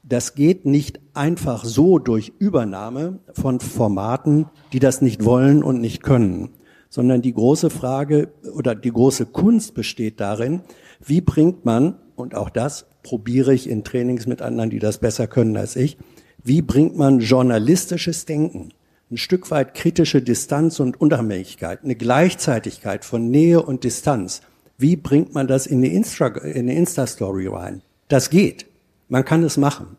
das 0.02 0.34
geht 0.34 0.64
nicht 0.64 1.00
einfach 1.14 1.64
so 1.64 1.98
durch 1.98 2.32
Übernahme 2.38 3.18
von 3.32 3.60
Formaten, 3.60 4.46
die 4.72 4.78
das 4.78 5.02
nicht 5.02 5.24
wollen 5.24 5.62
und 5.62 5.80
nicht 5.80 6.02
können, 6.02 6.50
sondern 6.96 7.20
die 7.20 7.34
große 7.34 7.68
Frage 7.68 8.28
oder 8.54 8.74
die 8.74 8.90
große 8.90 9.26
Kunst 9.26 9.74
besteht 9.74 10.18
darin, 10.18 10.62
wie 11.04 11.20
bringt 11.20 11.66
man 11.66 11.98
und 12.14 12.34
auch 12.34 12.48
das 12.48 12.86
probiere 13.02 13.52
ich 13.52 13.68
in 13.68 13.84
Trainings 13.84 14.26
mit 14.26 14.40
anderen, 14.40 14.70
die 14.70 14.78
das 14.78 14.96
besser 14.96 15.26
können 15.26 15.58
als 15.58 15.76
ich, 15.76 15.98
wie 16.42 16.62
bringt 16.62 16.96
man 16.96 17.20
journalistisches 17.20 18.24
Denken, 18.24 18.70
ein 19.10 19.18
Stück 19.18 19.50
weit 19.50 19.74
kritische 19.74 20.22
Distanz 20.22 20.80
und 20.80 20.98
Unabhängigkeit, 20.98 21.84
eine 21.84 21.96
Gleichzeitigkeit 21.96 23.04
von 23.04 23.28
Nähe 23.30 23.60
und 23.60 23.84
Distanz, 23.84 24.40
wie 24.78 24.96
bringt 24.96 25.34
man 25.34 25.46
das 25.46 25.66
in 25.66 25.80
eine 25.80 25.88
Insta-Story 25.88 27.44
Insta 27.44 27.58
rein? 27.58 27.82
Das 28.08 28.30
geht. 28.30 28.64
Man 29.10 29.26
kann 29.26 29.42
es 29.42 29.58
machen. 29.58 29.98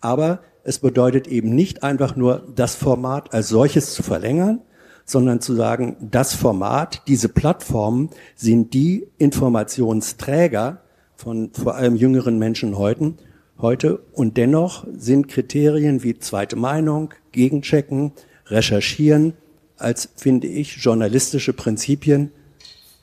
Aber 0.00 0.40
es 0.64 0.78
bedeutet 0.78 1.28
eben 1.28 1.54
nicht 1.54 1.82
einfach 1.82 2.16
nur, 2.16 2.48
das 2.54 2.76
Format 2.76 3.34
als 3.34 3.50
solches 3.50 3.92
zu 3.92 4.02
verlängern, 4.02 4.62
sondern 5.10 5.40
zu 5.40 5.54
sagen, 5.54 5.96
das 6.00 6.34
Format, 6.34 7.02
diese 7.08 7.28
Plattformen 7.28 8.10
sind 8.36 8.74
die 8.74 9.08
Informationsträger 9.18 10.82
von 11.16 11.50
vor 11.52 11.74
allem 11.74 11.96
jüngeren 11.96 12.38
Menschen 12.38 12.78
heute, 12.78 13.14
heute 13.58 13.98
und 14.12 14.36
dennoch 14.36 14.86
sind 14.96 15.28
Kriterien 15.28 16.02
wie 16.02 16.18
zweite 16.18 16.56
Meinung, 16.56 17.12
Gegenchecken, 17.32 18.12
Recherchieren 18.46 19.34
als, 19.76 20.10
finde 20.16 20.46
ich, 20.46 20.76
journalistische 20.76 21.52
Prinzipien 21.52 22.30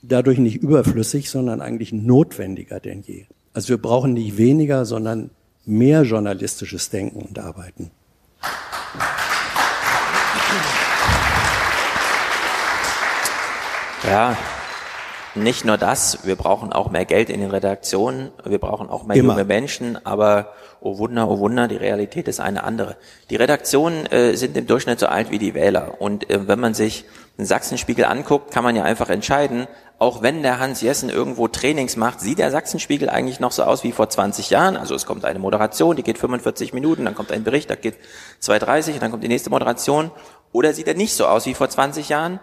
dadurch 0.02 0.38
nicht 0.38 0.58
überflüssig, 0.58 1.30
sondern 1.30 1.60
eigentlich 1.60 1.92
notwendiger 1.92 2.80
denn 2.80 3.02
je. 3.02 3.26
Also 3.54 3.70
wir 3.70 3.82
brauchen 3.82 4.14
nicht 4.14 4.38
weniger, 4.38 4.86
sondern 4.86 5.32
mehr 5.66 6.04
journalistisches 6.04 6.90
Denken 6.90 7.22
und 7.22 7.40
Arbeiten. 7.40 7.92
Ja, 14.08 14.38
nicht 15.36 15.66
nur 15.66 15.78
das, 15.78 16.20
wir 16.24 16.38
brauchen 16.38 16.72
auch 16.72 16.90
mehr 16.90 17.04
Geld 17.04 17.30
in 17.30 17.42
den 17.42 17.52
Redaktionen, 17.52 18.32
wir 18.46 18.58
brauchen 18.58 18.90
auch 18.90 19.04
mehr 19.04 19.18
Immer. 19.18 19.34
junge 19.34 19.44
Menschen, 19.44 20.04
aber 20.06 20.54
oh 20.80 20.98
Wunder, 20.98 21.30
oh 21.30 21.40
Wunder, 21.40 21.68
die 21.68 21.76
Realität 21.76 22.30
ist 22.30 22.40
eine 22.40 22.64
andere. 22.64 22.96
Die 23.30 23.36
Redaktionen 23.36 24.06
äh, 24.06 24.38
sind 24.38 24.56
im 24.56 24.66
Durchschnitt 24.66 25.02
so 25.02 25.08
alt 25.08 25.30
wie 25.30 25.40
die 25.40 25.54
Wähler 25.54 26.00
und 26.00 26.30
äh, 26.30 26.48
wenn 26.48 26.58
man 26.58 26.74
sich 26.74 27.04
den 27.38 27.46
Sachsenspiegel 27.46 28.06
anguckt, 28.06 28.50
kann 28.50 28.64
man 28.64 28.78
ja 28.78 28.84
einfach 28.84 29.10
entscheiden, 29.10 29.68
auch 30.00 30.22
wenn 30.22 30.42
der 30.42 30.60
Hans 30.60 30.80
Jessen 30.80 31.10
irgendwo 31.10 31.50
Trainings 31.50 31.98
macht, 31.98 32.22
sieht 32.22 32.40
der 32.40 32.50
Sachsenspiegel 32.50 33.10
eigentlich 33.10 33.42
noch 33.42 33.52
so 33.52 33.64
aus 33.64 33.84
wie 33.84 33.92
vor 33.92 34.10
20 34.10 34.50
Jahren. 34.50 34.78
Also 34.78 34.96
es 34.96 35.06
kommt 35.06 35.26
eine 35.26 35.40
Moderation, 35.40 35.98
die 35.98 36.04
geht 36.04 36.18
45 36.18 36.74
Minuten, 36.74 37.04
dann 37.04 37.14
kommt 37.14 37.34
ein 37.34 37.44
Bericht, 37.44 37.70
der 37.70 37.76
geht 37.76 37.96
2,30 38.42 38.94
und 38.94 39.02
dann 39.02 39.12
kommt 39.12 39.24
die 39.24 39.28
nächste 39.28 39.50
Moderation. 39.50 40.12
Oder 40.54 40.74
sieht 40.74 40.88
er 40.88 40.94
nicht 40.94 41.14
so 41.14 41.28
aus 41.28 41.46
wie 41.46 41.54
vor 41.54 41.68
20 41.68 42.10
Jahren? 42.10 42.40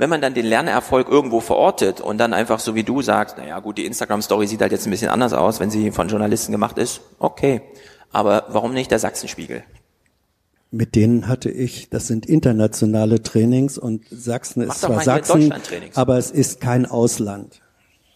Wenn 0.00 0.08
man 0.08 0.22
dann 0.22 0.32
den 0.32 0.46
Lernerfolg 0.46 1.10
irgendwo 1.10 1.40
verortet 1.40 2.00
und 2.00 2.16
dann 2.16 2.32
einfach 2.32 2.58
so 2.58 2.74
wie 2.74 2.84
du 2.84 3.02
sagst, 3.02 3.36
naja 3.36 3.60
gut, 3.60 3.76
die 3.76 3.84
Instagram-Story 3.84 4.46
sieht 4.46 4.62
halt 4.62 4.72
jetzt 4.72 4.86
ein 4.86 4.90
bisschen 4.90 5.10
anders 5.10 5.34
aus, 5.34 5.60
wenn 5.60 5.70
sie 5.70 5.90
von 5.90 6.08
Journalisten 6.08 6.52
gemacht 6.52 6.78
ist, 6.78 7.02
okay. 7.18 7.60
Aber 8.10 8.46
warum 8.48 8.72
nicht 8.72 8.90
der 8.90 8.98
Sachsenspiegel? 8.98 9.62
Mit 10.70 10.94
denen 10.94 11.28
hatte 11.28 11.50
ich, 11.50 11.90
das 11.90 12.06
sind 12.06 12.24
internationale 12.24 13.22
Trainings 13.22 13.76
und 13.76 14.06
Sachsen 14.10 14.66
Mach 14.66 14.74
ist 14.74 14.80
zwar 14.80 15.02
Sachsen, 15.02 15.52
aber 15.94 16.16
es 16.16 16.30
ist 16.30 16.62
kein 16.62 16.86
Ausland. 16.86 17.60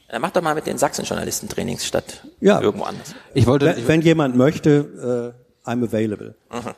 Dann 0.09 0.23
mach 0.23 0.31
doch 0.31 0.41
mal 0.41 0.55
mit 0.55 0.67
den 0.67 0.79
Sachsen-Journalisten 0.79 1.51
Trainings 1.51 1.85
statt 1.85 2.27
Ja. 2.41 2.63
irgendwo 2.63 2.85
anders. 2.87 3.15
Ich 3.35 3.47
wollte, 3.47 3.67
Wenn, 3.77 3.89
wenn 3.89 4.01
jemand 4.01 4.37
möchte, 4.37 5.35
äh, 5.37 5.44
I'm 5.67 5.83
available. 5.83 6.35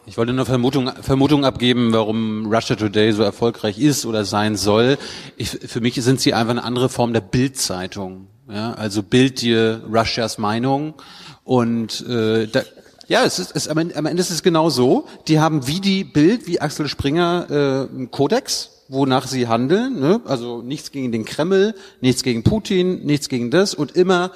Ich 0.07 0.17
wollte 0.17 0.33
nur 0.33 0.47
Vermutung, 0.47 0.91
Vermutung 1.01 1.45
abgeben, 1.45 1.93
warum 1.93 2.53
Russia 2.53 2.77
Today 2.77 3.13
so 3.13 3.23
erfolgreich 3.23 3.79
ist 3.79 4.07
oder 4.07 4.25
sein 4.25 4.57
soll. 4.57 4.97
Ich, 5.37 5.51
für 5.51 5.81
mich 5.81 5.97
sind 5.97 6.21
sie 6.21 6.35
einfach 6.35 6.53
eine 6.53 6.63
andere 6.63 6.89
Form 6.89 7.13
der 7.13 7.21
Bildzeitung. 7.21 8.29
Ja, 8.49 8.75
also 8.75 9.03
Bild 9.03 9.41
dir 9.41 9.83
Russias 9.93 10.39
Meinung 10.39 10.95
und 11.43 12.07
äh, 12.09 12.47
da, 12.47 12.63
ja, 13.09 13.25
es 13.25 13.41
ist, 13.41 13.55
es, 13.57 13.69
am, 13.69 13.79
Ende, 13.79 13.97
am 13.97 14.07
Ende 14.07 14.21
ist 14.21 14.31
es 14.31 14.43
genau 14.43 14.71
so. 14.71 15.07
Die 15.27 15.41
haben 15.41 15.67
wie 15.67 15.81
die 15.81 16.05
Bild, 16.05 16.47
wie 16.47 16.61
Axel 16.61 16.89
Springer 16.89 17.47
äh, 17.51 17.95
einen 17.95 18.11
Kodex, 18.13 18.85
wonach 18.89 19.27
sie 19.27 19.49
handeln. 19.49 19.99
Ne? 19.99 20.21
Also 20.27 20.63
nichts 20.63 20.93
gegen 20.93 21.11
den 21.11 21.25
Kreml, 21.25 21.75
nichts 22.01 22.23
gegen 22.23 22.45
Putin, 22.45 23.05
nichts 23.05 23.29
gegen 23.29 23.51
das 23.51 23.75
und 23.75 23.97
immer 23.97 24.31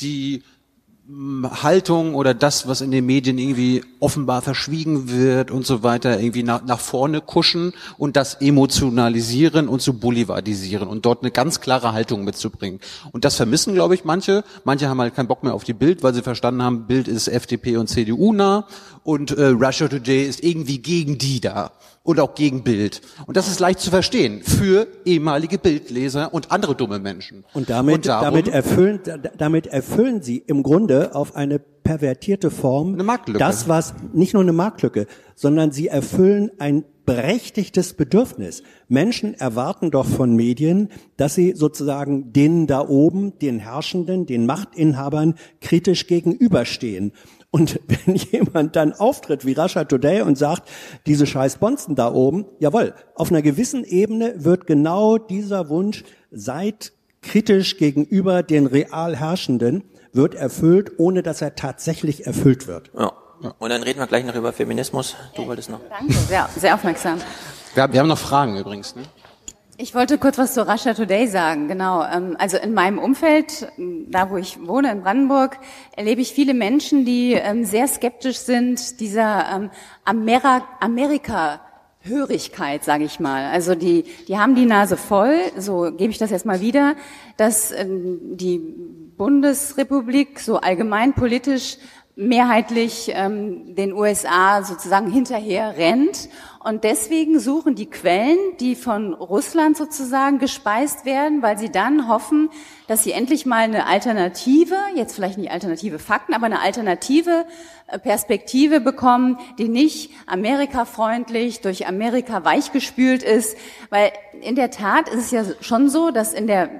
die 0.00 0.42
Haltung 1.06 2.14
oder 2.14 2.32
das, 2.32 2.66
was 2.66 2.80
in 2.80 2.90
den 2.90 3.04
Medien 3.04 3.36
irgendwie 3.36 3.84
offenbar 4.00 4.40
verschwiegen 4.40 5.10
wird 5.10 5.50
und 5.50 5.66
so 5.66 5.82
weiter, 5.82 6.18
irgendwie 6.18 6.42
nach, 6.42 6.64
nach 6.64 6.80
vorne 6.80 7.20
kuschen 7.20 7.74
und 7.98 8.16
das 8.16 8.40
emotionalisieren 8.40 9.68
und 9.68 9.82
zu 9.82 9.98
boulevardisieren 9.98 10.88
und 10.88 11.04
dort 11.04 11.20
eine 11.22 11.30
ganz 11.30 11.60
klare 11.60 11.92
Haltung 11.92 12.24
mitzubringen. 12.24 12.80
Und 13.12 13.26
das 13.26 13.36
vermissen, 13.36 13.74
glaube 13.74 13.94
ich, 13.94 14.06
manche. 14.06 14.44
Manche 14.64 14.88
haben 14.88 15.00
halt 15.00 15.14
keinen 15.14 15.28
Bock 15.28 15.42
mehr 15.42 15.52
auf 15.52 15.64
die 15.64 15.74
Bild, 15.74 16.02
weil 16.02 16.14
sie 16.14 16.22
verstanden 16.22 16.62
haben, 16.62 16.86
Bild 16.86 17.06
ist 17.06 17.28
FDP 17.28 17.76
und 17.76 17.88
CDU 17.88 18.32
nah 18.32 18.66
und 19.02 19.30
äh, 19.32 19.48
Russia 19.48 19.88
Today 19.88 20.24
ist 20.24 20.42
irgendwie 20.42 20.78
gegen 20.78 21.18
die 21.18 21.40
da 21.40 21.72
und 22.04 22.20
auch 22.20 22.34
gegen 22.36 22.62
Bild. 22.62 23.00
Und 23.26 23.36
das 23.36 23.48
ist 23.48 23.58
leicht 23.58 23.80
zu 23.80 23.90
verstehen 23.90 24.42
für 24.42 24.86
ehemalige 25.04 25.58
Bildleser 25.58 26.32
und 26.32 26.52
andere 26.52 26.76
dumme 26.76 27.00
Menschen. 27.00 27.44
Und 27.54 27.70
damit, 27.70 28.06
darum- 28.06 28.24
damit, 28.26 28.48
erfüllen, 28.48 29.00
da- 29.04 29.16
damit 29.16 29.66
erfüllen 29.66 30.22
sie 30.22 30.36
im 30.36 30.62
Grunde 30.62 31.14
auf 31.16 31.34
eine 31.34 31.58
pervertierte 31.58 32.50
Form 32.50 32.92
Eine 32.94 33.04
Marktlücke. 33.04 33.38
das, 33.38 33.68
was 33.68 33.94
nicht 34.12 34.34
nur 34.34 34.42
eine 34.42 34.52
Marktlücke, 34.52 35.06
sondern 35.34 35.72
sie 35.72 35.88
erfüllen 35.88 36.50
ein 36.58 36.84
berechtigtes 37.06 37.92
Bedürfnis. 37.92 38.62
Menschen 38.88 39.34
erwarten 39.34 39.90
doch 39.90 40.06
von 40.06 40.34
Medien, 40.34 40.88
dass 41.18 41.34
sie 41.34 41.52
sozusagen 41.54 42.32
denen 42.32 42.66
da 42.66 42.80
oben, 42.88 43.38
den 43.40 43.58
Herrschenden, 43.58 44.24
den 44.24 44.46
Machtinhabern 44.46 45.34
kritisch 45.60 46.06
gegenüberstehen. 46.06 47.12
Und 47.54 47.78
wenn 47.86 48.16
jemand 48.16 48.74
dann 48.74 48.92
auftritt 48.94 49.46
wie 49.46 49.52
Russia 49.52 49.84
Today 49.84 50.22
und 50.22 50.36
sagt, 50.36 50.68
diese 51.06 51.24
scheiß 51.24 51.58
Bonzen 51.58 51.94
da 51.94 52.12
oben, 52.12 52.46
jawohl, 52.58 52.94
auf 53.14 53.30
einer 53.30 53.42
gewissen 53.42 53.84
Ebene 53.84 54.34
wird 54.38 54.66
genau 54.66 55.18
dieser 55.18 55.68
Wunsch, 55.68 56.02
seid 56.32 56.92
kritisch 57.22 57.76
gegenüber 57.76 58.42
den 58.42 58.66
real 58.66 59.14
Herrschenden, 59.14 59.84
wird 60.12 60.34
erfüllt, 60.34 60.98
ohne 60.98 61.22
dass 61.22 61.42
er 61.42 61.54
tatsächlich 61.54 62.26
erfüllt 62.26 62.66
wird. 62.66 62.90
Ja. 62.98 63.12
Und 63.60 63.70
dann 63.70 63.84
reden 63.84 64.00
wir 64.00 64.08
gleich 64.08 64.24
noch 64.24 64.34
über 64.34 64.52
Feminismus. 64.52 65.14
Du 65.36 65.46
wolltest 65.46 65.70
noch. 65.70 65.80
Danke, 65.90 66.12
sehr, 66.12 66.48
sehr 66.56 66.74
aufmerksam. 66.74 67.20
Wir 67.74 67.84
haben, 67.84 67.92
wir 67.92 68.00
haben 68.00 68.08
noch 68.08 68.18
Fragen 68.18 68.56
übrigens. 68.56 68.96
Ne? 68.96 69.02
Ich 69.76 69.92
wollte 69.92 70.18
kurz 70.18 70.38
was 70.38 70.54
zu 70.54 70.68
Russia 70.68 70.94
Today 70.94 71.26
sagen. 71.26 71.66
Genau. 71.66 72.04
ähm, 72.04 72.36
Also 72.38 72.58
in 72.58 72.74
meinem 72.74 73.00
Umfeld, 73.00 73.66
da 73.76 74.30
wo 74.30 74.36
ich 74.36 74.64
wohne 74.64 74.92
in 74.92 75.02
Brandenburg, 75.02 75.58
erlebe 75.96 76.20
ich 76.20 76.32
viele 76.32 76.54
Menschen, 76.54 77.04
die 77.04 77.32
ähm, 77.32 77.64
sehr 77.64 77.88
skeptisch 77.88 78.38
sind 78.38 79.00
dieser 79.00 79.46
ähm, 79.52 79.70
Amerika. 80.04 81.60
Hörigkeit, 82.06 82.84
sage 82.84 83.04
ich 83.04 83.18
mal. 83.18 83.46
Also 83.50 83.74
die, 83.74 84.04
die 84.28 84.36
haben 84.38 84.54
die 84.54 84.66
Nase 84.66 84.98
voll, 84.98 85.38
so 85.56 85.90
gebe 85.90 86.10
ich 86.10 86.18
das 86.18 86.30
jetzt 86.30 86.44
mal 86.44 86.60
wieder, 86.60 86.96
dass 87.38 87.72
die 87.82 88.58
Bundesrepublik 89.16 90.38
so 90.38 90.58
allgemein 90.58 91.14
politisch 91.14 91.78
mehrheitlich 92.14 93.06
den 93.06 93.92
USA 93.94 94.62
sozusagen 94.62 95.10
hinterher 95.10 95.78
rennt. 95.78 96.28
Und 96.64 96.82
deswegen 96.82 97.38
suchen 97.40 97.74
die 97.74 97.90
Quellen, 97.90 98.38
die 98.58 98.74
von 98.74 99.12
Russland 99.12 99.76
sozusagen 99.76 100.38
gespeist 100.38 101.04
werden, 101.04 101.42
weil 101.42 101.58
sie 101.58 101.70
dann 101.70 102.08
hoffen, 102.08 102.48
dass 102.86 103.04
sie 103.04 103.12
endlich 103.12 103.44
mal 103.44 103.64
eine 103.64 103.86
Alternative, 103.86 104.74
jetzt 104.94 105.14
vielleicht 105.14 105.36
nicht 105.36 105.50
alternative 105.50 105.98
Fakten, 105.98 106.32
aber 106.32 106.46
eine 106.46 106.62
alternative 106.62 107.44
äh, 107.86 107.98
Perspektive 107.98 108.80
bekommen, 108.80 109.38
die 109.58 109.68
nicht 109.68 110.10
amerikafreundlich, 110.26 111.60
durch 111.60 111.86
Amerika 111.86 112.46
weichgespült 112.46 113.22
ist. 113.22 113.58
Weil 113.90 114.12
in 114.40 114.56
der 114.56 114.70
Tat 114.70 115.10
ist 115.10 115.24
es 115.24 115.30
ja 115.32 115.44
schon 115.60 115.90
so, 115.90 116.12
dass 116.12 116.32
in 116.32 116.46
der 116.46 116.70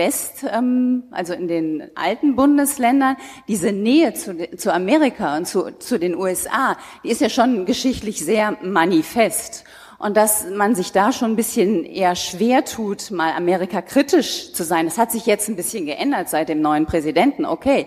West, 0.00 0.46
ähm, 0.50 1.02
also 1.10 1.34
in 1.34 1.46
den 1.46 1.90
alten 1.94 2.36
Bundesländern, 2.36 3.16
diese 3.48 3.70
Nähe 3.70 4.14
zu, 4.14 4.56
zu 4.56 4.72
Amerika 4.72 5.36
und 5.36 5.46
zu, 5.46 5.78
zu 5.78 5.98
den 5.98 6.16
USA, 6.16 6.78
die 7.04 7.10
ist 7.10 7.20
ja 7.20 7.28
schon 7.28 7.66
geschichtlich 7.66 8.24
sehr 8.24 8.56
manifest. 8.62 9.64
Und 9.98 10.16
dass 10.16 10.46
man 10.48 10.74
sich 10.74 10.92
da 10.92 11.12
schon 11.12 11.32
ein 11.32 11.36
bisschen 11.36 11.84
eher 11.84 12.16
schwer 12.16 12.64
tut, 12.64 13.10
mal 13.10 13.34
Amerika 13.36 13.82
kritisch 13.82 14.54
zu 14.54 14.64
sein. 14.64 14.86
Das 14.86 14.96
hat 14.96 15.12
sich 15.12 15.26
jetzt 15.26 15.50
ein 15.50 15.56
bisschen 15.56 15.84
geändert 15.84 16.30
seit 16.30 16.48
dem 16.48 16.62
neuen 16.62 16.86
Präsidenten, 16.86 17.44
okay. 17.44 17.86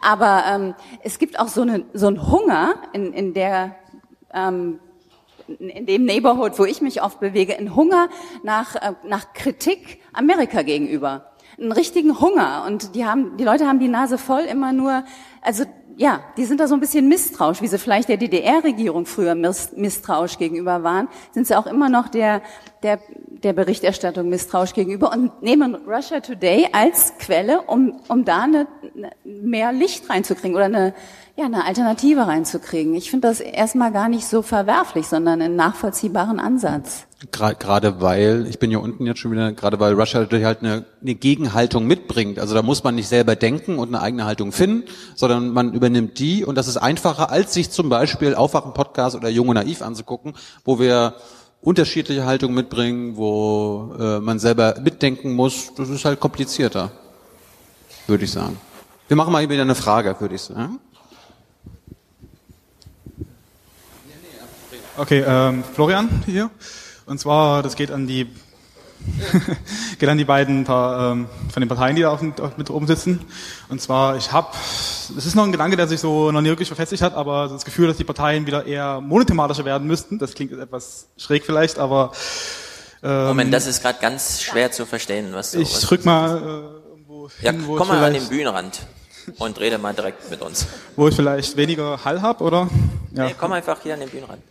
Aber 0.00 0.44
ähm, 0.50 0.74
es 1.02 1.18
gibt 1.18 1.38
auch 1.38 1.48
so, 1.48 1.60
eine, 1.60 1.84
so 1.92 2.06
einen 2.06 2.30
Hunger 2.30 2.76
in, 2.94 3.12
in 3.12 3.34
der 3.34 3.76
ähm, 4.32 4.80
in 5.58 5.84
dem 5.84 6.04
Neighborhood, 6.04 6.58
wo 6.58 6.64
ich 6.64 6.80
mich 6.80 7.02
oft 7.02 7.20
bewege, 7.20 7.58
ein 7.58 7.74
Hunger 7.74 8.08
nach, 8.42 8.76
äh, 8.76 8.92
nach 9.04 9.32
Kritik 9.34 10.00
Amerika 10.12 10.62
gegenüber. 10.62 11.30
Einen 11.60 11.72
richtigen 11.72 12.20
Hunger. 12.20 12.64
Und 12.66 12.94
die 12.94 13.04
haben, 13.04 13.36
die 13.36 13.44
Leute 13.44 13.66
haben 13.66 13.78
die 13.78 13.88
Nase 13.88 14.18
voll 14.18 14.42
immer 14.42 14.72
nur, 14.72 15.04
also 15.42 15.64
ja, 15.96 16.20
die 16.38 16.46
sind 16.46 16.60
da 16.60 16.66
so 16.66 16.74
ein 16.74 16.80
bisschen 16.80 17.08
misstrauisch, 17.08 17.60
wie 17.60 17.66
sie 17.66 17.78
vielleicht 17.78 18.08
der 18.08 18.16
DDR-Regierung 18.16 19.04
früher 19.04 19.34
misstrauisch 19.34 20.38
gegenüber 20.38 20.82
waren, 20.82 21.08
sind 21.32 21.46
sie 21.46 21.54
auch 21.54 21.66
immer 21.66 21.90
noch 21.90 22.08
der, 22.08 22.40
der, 22.82 22.98
der 23.42 23.52
Berichterstattung 23.52 24.28
misstrauisch 24.28 24.72
gegenüber 24.72 25.12
und 25.12 25.42
nehmen 25.42 25.74
Russia 25.86 26.20
Today 26.20 26.68
als 26.72 27.12
Quelle, 27.18 27.62
um, 27.62 28.00
um 28.08 28.24
da 28.24 28.42
eine, 28.42 28.66
mehr 29.24 29.72
Licht 29.72 30.08
reinzukriegen 30.08 30.54
oder 30.54 30.66
eine, 30.66 30.94
ja, 31.36 31.44
eine 31.44 31.64
Alternative 31.64 32.26
reinzukriegen. 32.26 32.94
Ich 32.94 33.10
finde 33.10 33.28
das 33.28 33.40
erstmal 33.40 33.92
gar 33.92 34.08
nicht 34.08 34.26
so 34.26 34.42
verwerflich, 34.42 35.06
sondern 35.06 35.42
einen 35.42 35.56
nachvollziehbaren 35.56 36.40
Ansatz. 36.40 37.06
Gerade 37.32 38.00
weil, 38.00 38.46
ich 38.48 38.58
bin 38.58 38.70
ja 38.70 38.78
unten 38.78 39.04
jetzt 39.04 39.20
schon 39.20 39.30
wieder, 39.32 39.52
gerade 39.52 39.78
weil 39.78 39.92
Russia 39.92 40.26
halt 40.30 40.60
eine, 40.62 40.86
eine 41.02 41.14
Gegenhaltung 41.14 41.86
mitbringt. 41.86 42.38
Also 42.38 42.54
da 42.54 42.62
muss 42.62 42.82
man 42.82 42.94
nicht 42.94 43.08
selber 43.08 43.36
denken 43.36 43.78
und 43.78 43.88
eine 43.88 44.02
eigene 44.02 44.24
Haltung 44.24 44.52
finden, 44.52 44.84
sondern 45.16 45.50
man 45.50 45.74
übernimmt 45.74 46.18
die 46.18 46.46
und 46.46 46.54
das 46.54 46.66
ist 46.66 46.78
einfacher, 46.78 47.30
als 47.30 47.52
sich 47.52 47.70
zum 47.70 47.90
Beispiel 47.90 48.34
Aufwachen-Podcast 48.34 49.16
oder 49.16 49.28
Jung 49.28 49.48
und 49.48 49.56
Naiv 49.56 49.82
anzugucken, 49.82 50.32
wo 50.64 50.78
wir 50.78 51.14
unterschiedliche 51.62 52.24
Haltungen 52.24 52.54
mitbringen, 52.54 53.16
wo 53.16 53.94
äh, 53.98 54.20
man 54.20 54.38
selber 54.38 54.76
mitdenken 54.80 55.34
muss. 55.34 55.74
Das 55.74 55.88
ist 55.88 56.04
halt 56.04 56.20
komplizierter, 56.20 56.90
würde 58.06 58.24
ich 58.24 58.30
sagen. 58.30 58.58
Wir 59.08 59.16
machen 59.16 59.32
mal 59.32 59.48
wieder 59.48 59.62
eine 59.62 59.74
Frage, 59.74 60.16
würde 60.20 60.34
ich 60.36 60.42
sagen. 60.42 60.78
Okay, 64.96 65.24
ähm, 65.26 65.64
Florian 65.74 66.22
hier. 66.26 66.50
Und 67.06 67.18
zwar, 67.18 67.62
das 67.62 67.74
geht 67.74 67.90
an 67.90 68.06
die 68.06 68.28
geht 69.98 70.08
an 70.08 70.18
die 70.18 70.24
beiden 70.24 70.64
paar, 70.64 71.12
ähm, 71.12 71.26
von 71.52 71.60
den 71.60 71.68
Parteien, 71.68 71.96
die 71.96 72.02
da 72.02 72.10
auf, 72.10 72.22
mit 72.22 72.70
oben 72.70 72.86
sitzen. 72.86 73.20
Und 73.68 73.80
zwar, 73.80 74.16
ich 74.16 74.32
habe, 74.32 74.48
das 75.14 75.26
ist 75.26 75.34
noch 75.34 75.44
ein 75.44 75.52
Gedanke, 75.52 75.76
der 75.76 75.88
sich 75.88 76.00
so 76.00 76.30
noch 76.32 76.40
nie 76.40 76.48
wirklich 76.48 76.68
verfestigt 76.68 77.02
hat, 77.02 77.14
aber 77.14 77.48
das 77.48 77.64
Gefühl, 77.64 77.86
dass 77.88 77.96
die 77.96 78.04
Parteien 78.04 78.46
wieder 78.46 78.66
eher 78.66 79.00
monothematischer 79.00 79.64
werden 79.64 79.86
müssten. 79.86 80.18
Das 80.18 80.34
klingt 80.34 80.52
etwas 80.52 81.08
schräg 81.16 81.44
vielleicht, 81.44 81.78
aber 81.78 82.12
ähm, 83.02 83.28
Moment, 83.28 83.54
das 83.54 83.66
ist 83.66 83.82
gerade 83.82 83.98
ganz 84.00 84.42
schwer 84.42 84.70
zu 84.72 84.84
verstehen, 84.86 85.32
was 85.32 85.52
du. 85.52 85.60
Ich 85.60 85.80
drück 85.80 86.04
mal 86.04 86.36
äh, 86.36 86.90
irgendwo 86.90 87.30
ja, 87.40 87.52
hin, 87.52 87.66
wo 87.66 87.76
komm 87.76 87.88
mal 87.88 88.04
an 88.04 88.12
den 88.12 88.28
Bühnenrand 88.28 88.80
und 89.38 89.58
rede 89.60 89.78
mal 89.78 89.94
direkt 89.94 90.30
mit 90.30 90.42
uns. 90.42 90.66
Wo 90.96 91.08
ich 91.08 91.14
vielleicht 91.14 91.56
weniger 91.56 92.04
Hall 92.04 92.20
habe, 92.20 92.44
oder? 92.44 92.68
Ja. 93.14 93.26
Nee, 93.26 93.34
komm 93.38 93.52
einfach 93.52 93.80
hier 93.82 93.94
an 93.94 94.00
den 94.00 94.10
Bühnenrand. 94.10 94.42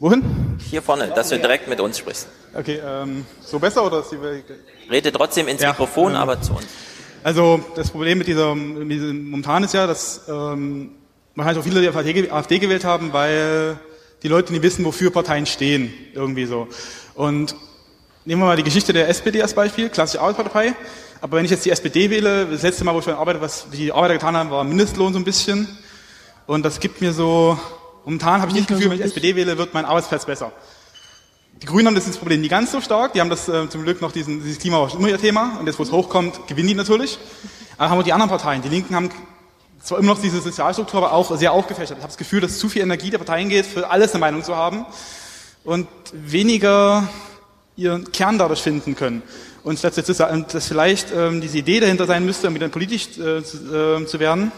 Wohin? 0.00 0.22
Hier 0.70 0.82
vorne, 0.82 1.08
dass 1.08 1.30
du 1.30 1.38
direkt 1.38 1.66
mit 1.66 1.80
uns 1.80 1.98
sprichst. 1.98 2.28
Okay, 2.58 2.80
ähm, 2.84 3.24
so 3.40 3.60
besser 3.60 3.86
oder 3.86 4.00
ist 4.00 4.10
die 4.10 4.90
Rede 4.90 5.12
trotzdem 5.12 5.46
ins 5.46 5.62
ja, 5.62 5.68
Mikrofon, 5.68 6.14
ähm, 6.14 6.18
aber 6.18 6.42
zu 6.42 6.54
uns. 6.54 6.66
Also 7.22 7.60
das 7.76 7.88
Problem 7.90 8.18
mit 8.18 8.26
dieser, 8.26 8.52
mit 8.56 8.90
diesem 8.90 9.30
momentan 9.30 9.62
ist 9.62 9.74
ja, 9.74 9.86
dass 9.86 10.22
ähm, 10.26 10.90
wahrscheinlich 11.36 11.60
auch 11.60 11.68
viele 11.68 11.80
die 11.80 11.88
AfD, 11.88 12.30
AfD 12.32 12.58
gewählt 12.58 12.84
haben, 12.84 13.12
weil 13.12 13.78
die 14.24 14.28
Leute 14.28 14.52
nicht 14.52 14.62
wissen, 14.62 14.84
wofür 14.84 15.12
Parteien 15.12 15.46
stehen, 15.46 15.94
irgendwie 16.14 16.46
so. 16.46 16.66
Und 17.14 17.54
nehmen 18.24 18.42
wir 18.42 18.46
mal 18.46 18.56
die 18.56 18.64
Geschichte 18.64 18.92
der 18.92 19.08
SPD 19.08 19.40
als 19.40 19.54
Beispiel, 19.54 19.88
klassische 19.88 20.20
Arbeiterpartei. 20.20 20.74
Aber 21.20 21.36
wenn 21.36 21.44
ich 21.44 21.52
jetzt 21.52 21.64
die 21.64 21.70
SPD 21.70 22.10
wähle, 22.10 22.46
das 22.46 22.62
letzte 22.62 22.82
Mal, 22.82 22.92
wo 22.92 22.98
ich 22.98 23.04
schon 23.04 23.14
arbeite, 23.14 23.40
was 23.40 23.70
die 23.70 23.92
Arbeiter 23.92 24.14
getan 24.14 24.36
haben, 24.36 24.50
war 24.50 24.64
Mindestlohn 24.64 25.12
so 25.12 25.20
ein 25.20 25.24
bisschen. 25.24 25.68
Und 26.48 26.64
das 26.64 26.80
gibt 26.80 27.00
mir 27.00 27.12
so, 27.12 27.56
Momentan 28.08 28.40
habe 28.40 28.50
ich 28.50 28.56
nicht 28.56 28.70
das 28.70 28.78
Gefühl, 28.78 28.90
wenn 28.90 28.98
ich 29.00 29.04
SPD 29.04 29.36
wähle, 29.36 29.58
wird 29.58 29.74
mein 29.74 29.84
Arbeitsplatz 29.84 30.24
besser. 30.24 30.50
Die 31.62 31.66
Grünen 31.66 31.88
haben 31.88 31.96
das, 31.96 32.16
Problem 32.16 32.40
nie 32.40 32.48
ganz 32.48 32.70
so 32.70 32.80
stark. 32.80 33.14
Die 33.14 33.20
haben 33.20 33.30
das 33.30 33.48
äh, 33.48 33.68
zum 33.68 33.82
Glück 33.82 34.00
noch 34.00 34.12
diesen, 34.12 34.42
dieses 34.42 34.60
Klima 34.60 34.80
war 34.80 34.94
immer 34.94 35.08
ihr 35.08 35.18
Thema. 35.18 35.56
Und 35.58 35.66
jetzt, 35.66 35.78
wo 35.78 35.82
es 35.82 35.90
hochkommt, 35.90 36.46
gewinnen 36.46 36.68
die 36.68 36.74
natürlich. 36.74 37.18
Aber 37.76 37.90
haben 37.90 37.98
wir 37.98 38.04
die 38.04 38.12
anderen 38.12 38.30
Parteien. 38.30 38.62
Die 38.62 38.68
Linken 38.68 38.94
haben 38.94 39.10
zwar 39.82 39.98
immer 39.98 40.14
noch 40.14 40.20
diese 40.20 40.40
Sozialstruktur, 40.40 41.02
aber 41.02 41.12
auch 41.12 41.36
sehr 41.36 41.52
aufgefächert. 41.52 41.98
Ich 41.98 42.02
habe 42.02 42.12
das 42.12 42.16
Gefühl, 42.16 42.40
dass 42.40 42.58
zu 42.58 42.68
viel 42.68 42.82
Energie 42.82 43.10
der 43.10 43.18
Parteien 43.18 43.48
geht, 43.48 43.66
für 43.66 43.90
alles 43.90 44.12
eine 44.12 44.20
Meinung 44.20 44.44
zu 44.44 44.54
haben 44.54 44.86
und 45.64 45.88
weniger 46.12 47.08
ihren 47.76 48.10
Kern 48.12 48.38
dadurch 48.38 48.62
finden 48.62 48.94
können. 48.94 49.22
Und 49.64 49.82
jetzt, 49.82 50.08
dass 50.08 50.68
vielleicht 50.68 51.12
ähm, 51.12 51.40
diese 51.40 51.58
Idee 51.58 51.80
dahinter 51.80 52.06
sein 52.06 52.24
müsste, 52.24 52.48
um 52.48 52.54
wieder 52.54 52.68
politisch 52.68 53.18
äh, 53.18 53.42
zu, 53.42 54.00
äh, 54.02 54.06
zu 54.06 54.20
werden, 54.20 54.52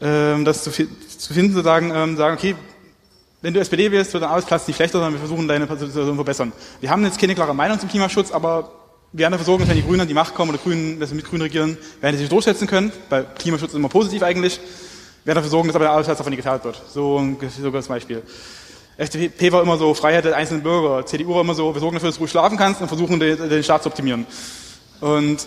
ähm, 0.00 0.44
das 0.44 0.62
zu, 0.62 0.70
zu 0.70 1.34
finden, 1.34 1.54
zu 1.54 1.62
sagen, 1.62 1.90
ähm, 1.94 2.16
sagen, 2.18 2.36
okay, 2.36 2.54
wenn 3.48 3.54
du 3.54 3.60
SPD 3.60 3.90
wirst, 3.90 4.12
wird 4.12 4.22
dein 4.22 4.28
Arbeitsplatz 4.28 4.68
nicht 4.68 4.76
schlechter, 4.76 4.98
sondern 4.98 5.14
wir 5.14 5.20
versuchen 5.20 5.48
deine 5.48 5.66
Situation 5.66 6.04
zu 6.04 6.14
verbessern. 6.16 6.52
Wir 6.82 6.90
haben 6.90 7.02
jetzt 7.06 7.18
keine 7.18 7.34
klare 7.34 7.54
Meinung 7.54 7.80
zum 7.80 7.88
Klimaschutz, 7.88 8.30
aber 8.30 8.70
wir 9.10 9.20
werden 9.20 9.32
dafür 9.32 9.46
sorgen, 9.46 9.60
dass 9.62 9.70
wenn 9.70 9.78
die 9.78 9.86
Grünen 9.86 10.02
an 10.02 10.06
die 10.06 10.12
Macht 10.12 10.34
kommen 10.34 10.50
oder 10.50 10.58
Grünen, 10.58 11.00
dass 11.00 11.08
wir 11.08 11.16
mit 11.16 11.24
Grünen 11.24 11.40
regieren, 11.40 11.78
werden 12.02 12.12
die 12.12 12.18
sich 12.18 12.28
durchsetzen 12.28 12.66
können. 12.66 12.92
Bei 13.08 13.22
Klimaschutz 13.22 13.70
ist 13.70 13.76
immer 13.76 13.88
positiv 13.88 14.22
eigentlich. 14.22 14.58
Wir 14.58 15.28
werden 15.28 15.36
dafür 15.36 15.50
sorgen, 15.50 15.68
dass 15.68 15.76
aber 15.76 15.86
der 15.86 15.92
Arbeitsplatz 15.92 16.18
davon 16.18 16.30
nicht 16.30 16.42
geteilt 16.42 16.62
wird. 16.62 16.82
So 16.92 17.16
ein 17.16 17.38
so 17.58 17.72
ein 17.72 17.82
Beispiel. 17.84 18.22
FDP 18.98 19.50
war 19.50 19.62
immer 19.62 19.78
so 19.78 19.94
Freiheit 19.94 20.26
der 20.26 20.36
einzelnen 20.36 20.62
Bürger. 20.62 21.06
CDU 21.06 21.34
war 21.34 21.40
immer 21.40 21.54
so, 21.54 21.74
wir 21.74 21.80
sorgen 21.80 21.94
dafür, 21.96 22.10
dass 22.10 22.16
du 22.16 22.20
ruhig 22.20 22.30
schlafen 22.30 22.58
kannst 22.58 22.82
und 22.82 22.88
versuchen, 22.88 23.18
den, 23.18 23.48
den 23.48 23.62
Staat 23.64 23.82
zu 23.82 23.88
optimieren. 23.88 24.26
Und 25.00 25.38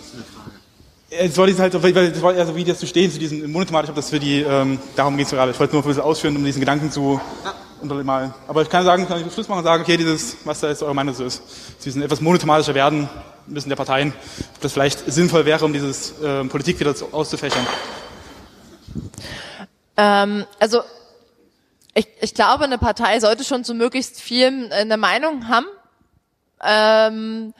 es 1.18 1.34
soll 1.34 1.54
halt, 1.56 1.74
das 1.74 2.22
war 2.22 2.34
also 2.34 2.56
wie 2.56 2.64
das 2.64 2.78
zu 2.78 2.86
stehen, 2.86 3.10
zu 3.10 3.18
diesem 3.18 3.50
monothematisch, 3.50 3.90
ob 3.90 3.96
das 3.96 4.10
für 4.10 4.18
die, 4.18 4.40
ähm, 4.40 4.78
darum 4.96 5.16
geht 5.16 5.26
es 5.26 5.32
gerade. 5.32 5.52
Ich 5.52 5.60
wollte 5.60 5.74
nur 5.74 5.84
ein 5.84 5.88
bisschen 5.88 6.02
ausführen, 6.02 6.36
um 6.36 6.44
diesen 6.44 6.60
Gedanken 6.60 6.90
zu 6.90 7.20
untermalen. 7.82 8.32
Aber 8.48 8.62
ich 8.62 8.70
kann 8.70 8.84
sagen, 8.84 9.06
kann 9.06 9.24
ich 9.24 9.32
Schluss 9.32 9.48
machen 9.48 9.58
und 9.58 9.64
sagen, 9.64 9.82
okay, 9.82 9.96
dieses, 9.96 10.36
was 10.44 10.60
da 10.60 10.68
jetzt 10.68 10.82
eure 10.82 10.94
Meinung 10.94 11.14
so 11.14 11.24
ist, 11.24 11.42
zu 11.78 11.84
diesem 11.84 12.02
etwas 12.02 12.20
monothematischer 12.20 12.74
werden 12.74 13.08
müssen 13.46 13.68
der 13.68 13.76
Parteien, 13.76 14.12
ob 14.54 14.60
das 14.60 14.72
vielleicht 14.72 15.00
sinnvoll 15.12 15.44
wäre, 15.44 15.64
um 15.64 15.72
dieses 15.72 16.20
äh, 16.20 16.44
Politik 16.44 16.78
wieder 16.80 16.94
auszufächern. 17.12 17.66
Ähm, 19.96 20.46
also 20.58 20.82
ich, 21.94 22.08
ich 22.20 22.34
glaube, 22.34 22.64
eine 22.64 22.78
Partei 22.78 23.20
sollte 23.20 23.44
schon 23.44 23.64
zu 23.64 23.74
möglichst 23.74 24.20
viel 24.20 24.70
äh, 24.70 24.74
eine 24.74 24.96
Meinung 24.96 25.48
haben. 25.48 25.66
Ähm, 26.64 27.54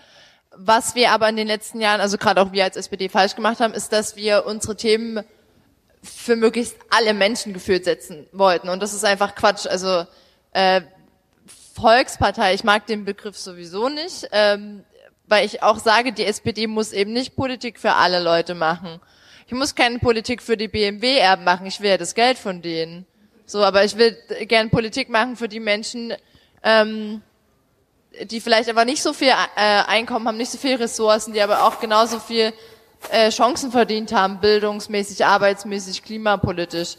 was 0.55 0.95
wir 0.95 1.11
aber 1.11 1.29
in 1.29 1.37
den 1.37 1.47
letzten 1.47 1.81
Jahren, 1.81 2.01
also 2.01 2.19
gerade 2.19 2.41
auch 2.41 2.53
wir 2.53 2.65
als 2.65 2.77
SPD 2.77 3.09
falsch 3.09 3.35
gemacht 3.35 3.61
haben, 3.61 3.75
ist, 3.75 3.93
dass 3.93 4.17
wir 4.17 4.45
unsere 4.47 4.77
Themen 4.77 5.25
für 6.03 6.37
möglichst 6.37 6.77
alle 6.91 7.15
Menschen 7.15 7.53
gefühlt 7.53 7.85
setzen 7.85 8.27
wollten. 8.33 8.69
Und 8.69 8.83
das 8.83 8.93
ist 8.93 9.05
einfach 9.05 9.35
Quatsch. 9.35 9.67
Also 9.67 10.07
äh, 10.53 10.83
Volkspartei, 11.75 12.55
ich 12.55 12.65
mag 12.65 12.87
den 12.87 13.05
Begriff 13.05 13.37
sowieso 13.37 13.89
nicht, 13.89 14.29
ähm, 14.33 14.85
weil 15.27 15.47
ich 15.47 15.63
auch 15.63 15.79
sage, 15.79 16.13
die 16.13 16.25
SPD 16.25 16.67
muss 16.67 16.93
eben 16.93 17.13
nicht 17.13 17.37
Politik 17.37 17.79
für 17.79 17.95
alle 17.95 18.21
Leute 18.21 18.55
machen. 18.55 19.01
Ich 19.47 19.53
muss 19.53 19.75
keine 19.75 19.99
Politik 19.99 20.43
für 20.43 20.57
die 20.57 20.69
BMW-Erben 20.69 21.45
machen, 21.45 21.67
ich 21.67 21.81
will 21.81 21.91
ja 21.91 21.99
das 21.99 22.15
Geld 22.15 22.39
von 22.39 22.63
denen. 22.63 23.07
So, 23.47 23.63
aber 23.63 23.85
ich 23.85 23.97
will 23.97 24.17
gern 24.47 24.71
Politik 24.71 25.09
machen 25.09 25.37
für 25.37 25.49
die 25.49 25.61
Menschen, 25.61 26.15
ähm, 26.63 27.23
die 28.25 28.41
vielleicht 28.41 28.69
aber 28.69 28.85
nicht 28.85 29.03
so 29.03 29.13
viel 29.13 29.29
äh, 29.29 29.35
Einkommen 29.57 30.29
haben, 30.29 30.37
nicht 30.37 30.51
so 30.51 30.59
viel 30.59 30.77
Ressourcen, 30.77 31.33
die 31.33 31.41
aber 31.41 31.65
auch 31.65 31.81
genauso 31.81 32.19
viel 32.19 32.53
äh, 33.11 33.31
Chancen 33.31 33.73
verdient 33.73 34.13
haben, 34.13 34.41
bildungsmäßig, 34.41 35.25
arbeitsmäßig, 35.25 36.03
klimapolitisch. 36.03 36.97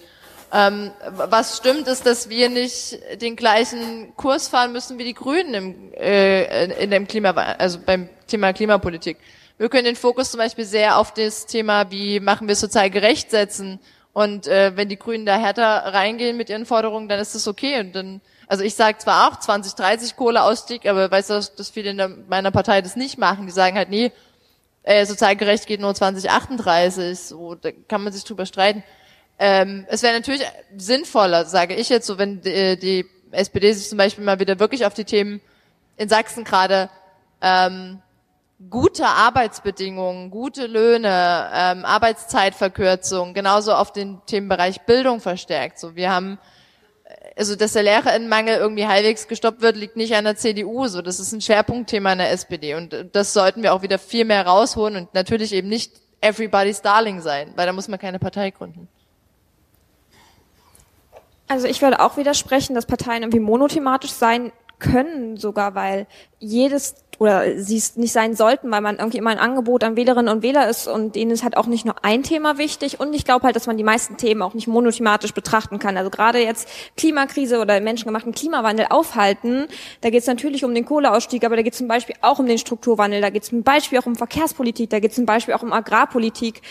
Ähm, 0.52 0.92
was 1.12 1.58
stimmt, 1.58 1.88
ist, 1.88 2.06
dass 2.06 2.30
wir 2.30 2.50
nicht 2.50 3.00
den 3.22 3.36
gleichen 3.36 4.16
Kurs 4.16 4.48
fahren 4.48 4.72
müssen 4.72 5.00
wie 5.00 5.04
die 5.04 5.16
Grünen 5.16 5.54
im, 5.54 5.94
äh, 5.94 6.66
in 6.84 6.92
dem 6.92 7.08
Klima, 7.08 7.32
also 7.32 7.80
beim 7.84 8.08
Thema 8.28 8.54
Klimapolitik. 8.54 9.18
Wir 9.58 9.70
können 9.70 9.86
den 9.86 9.96
Fokus 9.96 10.32
zum 10.32 10.40
Beispiel 10.40 10.66
sehr 10.66 10.98
auf 10.98 11.14
das 11.14 11.46
Thema, 11.46 11.90
wie 11.90 12.20
machen 12.20 12.48
wir 12.48 12.56
sozial 12.56 12.90
gerecht 12.90 13.32
setzen. 13.32 13.80
Und 14.12 14.48
äh, 14.48 14.74
wenn 14.76 14.90
die 14.90 15.00
Grünen 15.00 15.26
da 15.26 15.38
härter 15.38 15.66
reingehen 15.66 16.38
mit 16.38 16.50
ihren 16.50 16.68
Forderungen, 16.68 17.10
dann 17.10 17.20
ist 17.20 17.34
das 17.34 17.48
okay. 17.48 17.80
Und 17.80 17.96
dann 17.96 18.22
also 18.48 18.64
ich 18.64 18.76
sage 18.76 18.98
zwar 18.98 19.28
auch 19.28 19.40
2030 19.40 20.16
Kohleausstieg, 20.16 20.86
aber 20.86 21.10
weißt 21.10 21.30
du, 21.32 21.42
dass 21.58 21.70
viele 21.70 21.90
in 21.92 21.98
der, 21.98 22.10
meiner 22.10 22.52
Partei 22.52 22.82
das 22.82 22.96
nicht 22.96 23.18
machen. 23.18 23.46
Die 23.46 23.52
sagen 23.52 23.76
halt, 23.76 23.90
nee, 23.90 24.12
äh, 24.84 25.06
sozial 25.06 25.36
gerecht 25.36 25.66
geht 25.66 25.80
nur 25.80 25.96
2038. 25.96 27.20
So, 27.20 27.56
da 27.56 27.72
kann 27.88 28.04
man 28.04 28.14
sich 28.14 28.24
drüber 28.24 28.46
streiten. 28.46 28.84
Ähm, 29.40 29.86
es 29.90 30.04
wäre 30.04 30.14
natürlich 30.14 30.44
sinnvoller, 30.78 31.46
sage 31.46 31.74
ich 31.76 31.90
jetzt 31.90 32.06
so, 32.06 32.18
wenn 32.18 32.42
die, 32.42 32.50
äh, 32.50 32.78
die 32.78 33.06
SPD 33.32 33.74
sich 33.74 33.90
zum 33.90 33.98
Beispiel 33.98 34.24
mal 34.24 34.40
wieder 34.40 34.60
wirklich 34.60 34.86
auf 34.86 34.94
die 34.94 35.06
Themen 35.06 35.42
in 35.98 36.08
Sachsen 36.08 36.44
gerade 36.44 36.90
ähm, 37.42 38.00
gute 38.70 39.06
Arbeitsbedingungen, 39.06 40.30
gute 40.30 40.68
Löhne, 40.68 41.50
ähm, 41.54 41.86
Arbeitszeitverkürzung, 41.86 43.34
genauso 43.34 43.74
auf 43.74 43.92
den 43.92 44.22
Themenbereich 44.26 44.82
Bildung 44.82 45.20
verstärkt. 45.20 45.80
So, 45.80 45.96
wir 45.96 46.12
haben 46.12 46.40
also 47.36 47.56
dass 47.56 47.74
der 47.74 47.84
Lehrerinnenmangel 47.84 48.58
irgendwie 48.58 48.88
halbwegs 48.88 49.28
gestoppt 49.28 49.62
wird, 49.62 49.76
liegt 49.76 49.96
nicht 49.96 50.16
an 50.16 50.26
der 50.26 50.36
CDU. 50.36 50.88
So, 50.88 51.02
das 51.02 51.20
ist 51.20 51.32
ein 51.32 51.42
Schwerpunktthema 51.42 52.14
in 52.14 52.20
der 52.20 52.32
SPD 52.32 52.76
und 52.76 52.96
das 53.14 53.34
sollten 53.34 53.64
wir 53.64 53.74
auch 53.74 53.82
wieder 53.82 54.00
viel 54.00 54.26
mehr 54.26 54.46
rausholen 54.46 54.96
und 54.96 55.14
natürlich 55.14 55.54
eben 55.54 55.68
nicht 55.68 55.94
everybody's 56.22 56.82
darling 56.82 57.22
sein, 57.22 57.52
weil 57.56 57.66
da 57.66 57.74
muss 57.74 57.88
man 57.88 58.00
keine 58.00 58.20
Partei 58.20 58.52
gründen. 58.52 58.88
Also 61.48 61.68
ich 61.68 61.82
würde 61.82 62.00
auch 62.00 62.18
widersprechen, 62.18 62.74
dass 62.74 62.86
Parteien 62.86 63.24
irgendwie 63.24 63.40
monothematisch 63.40 64.12
sein 64.12 64.52
können 64.80 65.38
sogar, 65.38 65.76
weil 65.76 66.08
jedes 66.40 67.03
oder 67.20 67.60
sie 67.62 67.78
es 67.78 67.96
nicht 67.96 68.12
sein 68.12 68.36
sollten, 68.36 68.72
weil 68.72 68.82
man 68.82 68.98
irgendwie 68.98 69.18
immer 69.18 69.30
ein 69.30 69.40
Angebot 69.40 69.84
an 69.84 69.96
Wählerinnen 69.96 70.34
und 70.34 70.44
Wähler 70.44 70.70
ist 70.70 70.88
und 70.88 71.16
denen 71.16 71.32
ist 71.32 71.44
halt 71.44 71.58
auch 71.58 71.68
nicht 71.68 71.86
nur 71.86 71.96
ein 72.04 72.24
Thema 72.24 72.58
wichtig 72.58 73.00
und 73.00 73.14
ich 73.14 73.26
glaube 73.26 73.46
halt, 73.46 73.56
dass 73.56 73.68
man 73.68 73.78
die 73.78 73.84
meisten 73.84 74.18
Themen 74.18 74.42
auch 74.42 74.54
nicht 74.54 74.68
monothematisch 74.68 75.34
betrachten 75.34 75.80
kann. 75.80 75.98
Also 75.98 76.10
gerade 76.10 76.40
jetzt 76.40 76.68
Klimakrise 76.98 77.60
oder 77.60 77.80
menschengemachten 77.80 78.34
Klimawandel 78.34 78.88
aufhalten, 78.90 79.68
da 80.02 80.10
geht 80.10 80.22
es 80.22 80.28
natürlich 80.28 80.64
um 80.66 80.74
den 80.74 80.86
Kohleausstieg, 80.86 81.44
aber 81.46 81.56
da 81.56 81.62
geht 81.62 81.74
es 81.74 81.80
zum 81.80 81.88
Beispiel 81.88 82.16
auch 82.22 82.40
um 82.40 82.46
den 82.46 82.58
Strukturwandel, 82.58 83.22
da 83.22 83.30
geht 83.30 83.44
es 83.44 83.50
zum 83.50 83.64
Beispiel 83.64 84.00
auch 84.00 84.06
um 84.06 84.16
Verkehrspolitik, 84.16 84.90
da 84.90 85.00
geht 85.00 85.12
es 85.12 85.16
zum 85.16 85.26
Beispiel 85.26 85.54
auch 85.54 85.64
um 85.64 85.74
Agrarpolitik, 85.74 86.62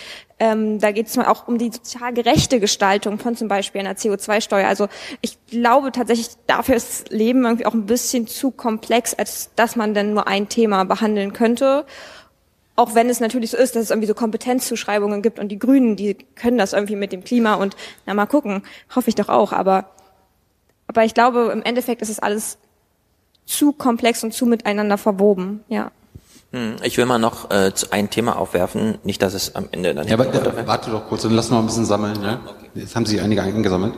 ähm, 0.43 0.81
da 0.81 0.91
geht 0.91 1.07
es 1.07 1.17
auch 1.19 1.47
um 1.47 1.57
die 1.57 1.71
sozial 1.71 2.13
gerechte 2.13 2.59
Gestaltung 2.59 3.21
von 3.21 3.37
zum 3.37 3.47
Beispiel 3.47 3.81
einer 3.81 3.93
CO2-Steuer. 3.93 4.67
Also 4.67 4.89
ich 5.21 5.39
glaube 5.47 5.93
tatsächlich, 5.93 6.31
dafür 6.49 6.75
ist 6.75 7.11
Leben 7.11 7.45
irgendwie 7.45 7.65
auch 7.65 7.75
ein 7.75 7.87
bisschen 7.87 8.27
zu 8.27 8.51
komplex, 8.51 9.15
als 9.15 9.51
dass 9.55 9.77
man 9.77 9.95
denn 9.95 10.15
nur 10.15 10.27
ein 10.33 10.49
Thema 10.49 10.85
behandeln 10.85 11.35
könnte. 11.35 11.85
Auch 12.75 12.95
wenn 12.95 13.11
es 13.11 13.21
natürlich 13.21 13.51
so 13.51 13.59
ist, 13.59 13.77
dass 13.77 13.83
es 13.85 13.91
irgendwie 13.91 14.09
so 14.09 14.15
Kompetenzzuschreibungen 14.15 15.21
gibt 15.21 15.39
und 15.39 15.49
die 15.49 15.59
Grünen, 15.59 15.95
die 15.95 16.15
können 16.15 16.57
das 16.57 16.73
irgendwie 16.73 16.97
mit 16.97 17.13
dem 17.13 17.23
Klima 17.23 17.55
und 17.55 17.77
na 18.07 18.15
mal 18.15 18.25
gucken, 18.25 18.63
hoffe 18.97 19.11
ich 19.11 19.15
doch 19.15 19.29
auch. 19.29 19.53
Aber, 19.53 19.91
aber 20.87 21.05
ich 21.05 21.13
glaube, 21.13 21.51
im 21.53 21.63
Endeffekt 21.63 22.01
ist 22.01 22.09
es 22.09 22.19
alles 22.19 22.57
zu 23.45 23.73
komplex 23.73 24.25
und 24.25 24.33
zu 24.33 24.47
miteinander 24.47 24.97
verwoben, 24.97 25.63
ja. 25.69 25.91
Hm, 26.53 26.77
ich 26.83 26.97
will 26.97 27.05
mal 27.05 27.19
noch 27.19 27.51
äh, 27.51 27.73
ein 27.91 28.09
Thema 28.09 28.39
aufwerfen, 28.39 28.99
nicht, 29.05 29.21
dass 29.21 29.35
es 29.35 29.55
am 29.55 29.69
Ende 29.71 29.95
dann... 29.95 30.09
Ja, 30.09 30.15
aber, 30.15 30.33
äh, 30.33 30.67
warte 30.67 30.91
doch 30.91 31.09
kurz, 31.09 31.23
dann 31.23 31.33
lass 31.33 31.51
noch 31.51 31.59
ein 31.59 31.67
bisschen 31.67 31.85
sammeln. 31.85 32.23
Ja? 32.23 32.41
Jetzt 32.75 32.97
haben 32.97 33.05
Sie 33.05 33.21
einige 33.21 33.43
eingesammelt. 33.43 33.95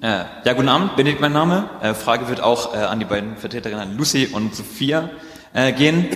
Äh, 0.00 0.24
ja, 0.44 0.52
guten 0.54 0.68
Abend, 0.68 0.96
Benedikt 0.96 1.20
mein 1.20 1.32
Name. 1.32 1.68
Äh, 1.82 1.92
Frage 1.92 2.28
wird 2.28 2.40
auch 2.40 2.74
äh, 2.74 2.78
an 2.78 3.00
die 3.00 3.04
beiden 3.04 3.36
Vertreterinnen 3.36 3.96
Lucy 3.98 4.28
und 4.32 4.54
Sophia 4.54 5.10
äh, 5.56 5.72
gehen. 5.72 6.06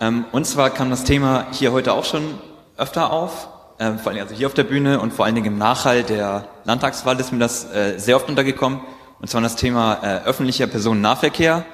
Ähm, 0.00 0.24
und 0.32 0.46
zwar 0.46 0.70
kam 0.70 0.88
das 0.88 1.04
Thema 1.04 1.46
hier 1.52 1.70
heute 1.72 1.92
auch 1.92 2.06
schon 2.06 2.38
öfter 2.78 3.12
auf, 3.12 3.48
äh, 3.78 3.92
vor 3.92 4.10
allem 4.10 4.22
also 4.22 4.34
hier 4.34 4.46
auf 4.46 4.54
der 4.54 4.64
Bühne 4.64 5.00
und 5.00 5.12
vor 5.12 5.26
allen 5.26 5.34
Dingen 5.34 5.48
im 5.48 5.58
Nachhall 5.58 6.02
der 6.02 6.48
Landtagswahl 6.64 7.20
ist 7.20 7.30
mir 7.30 7.38
das 7.38 7.70
äh, 7.72 7.98
sehr 7.98 8.16
oft 8.16 8.28
untergekommen. 8.28 8.80
Und 9.20 9.28
zwar 9.28 9.42
das 9.42 9.56
Thema 9.56 9.98
äh, 10.02 10.24
öffentlicher 10.24 10.66
Personennahverkehr. 10.66 11.66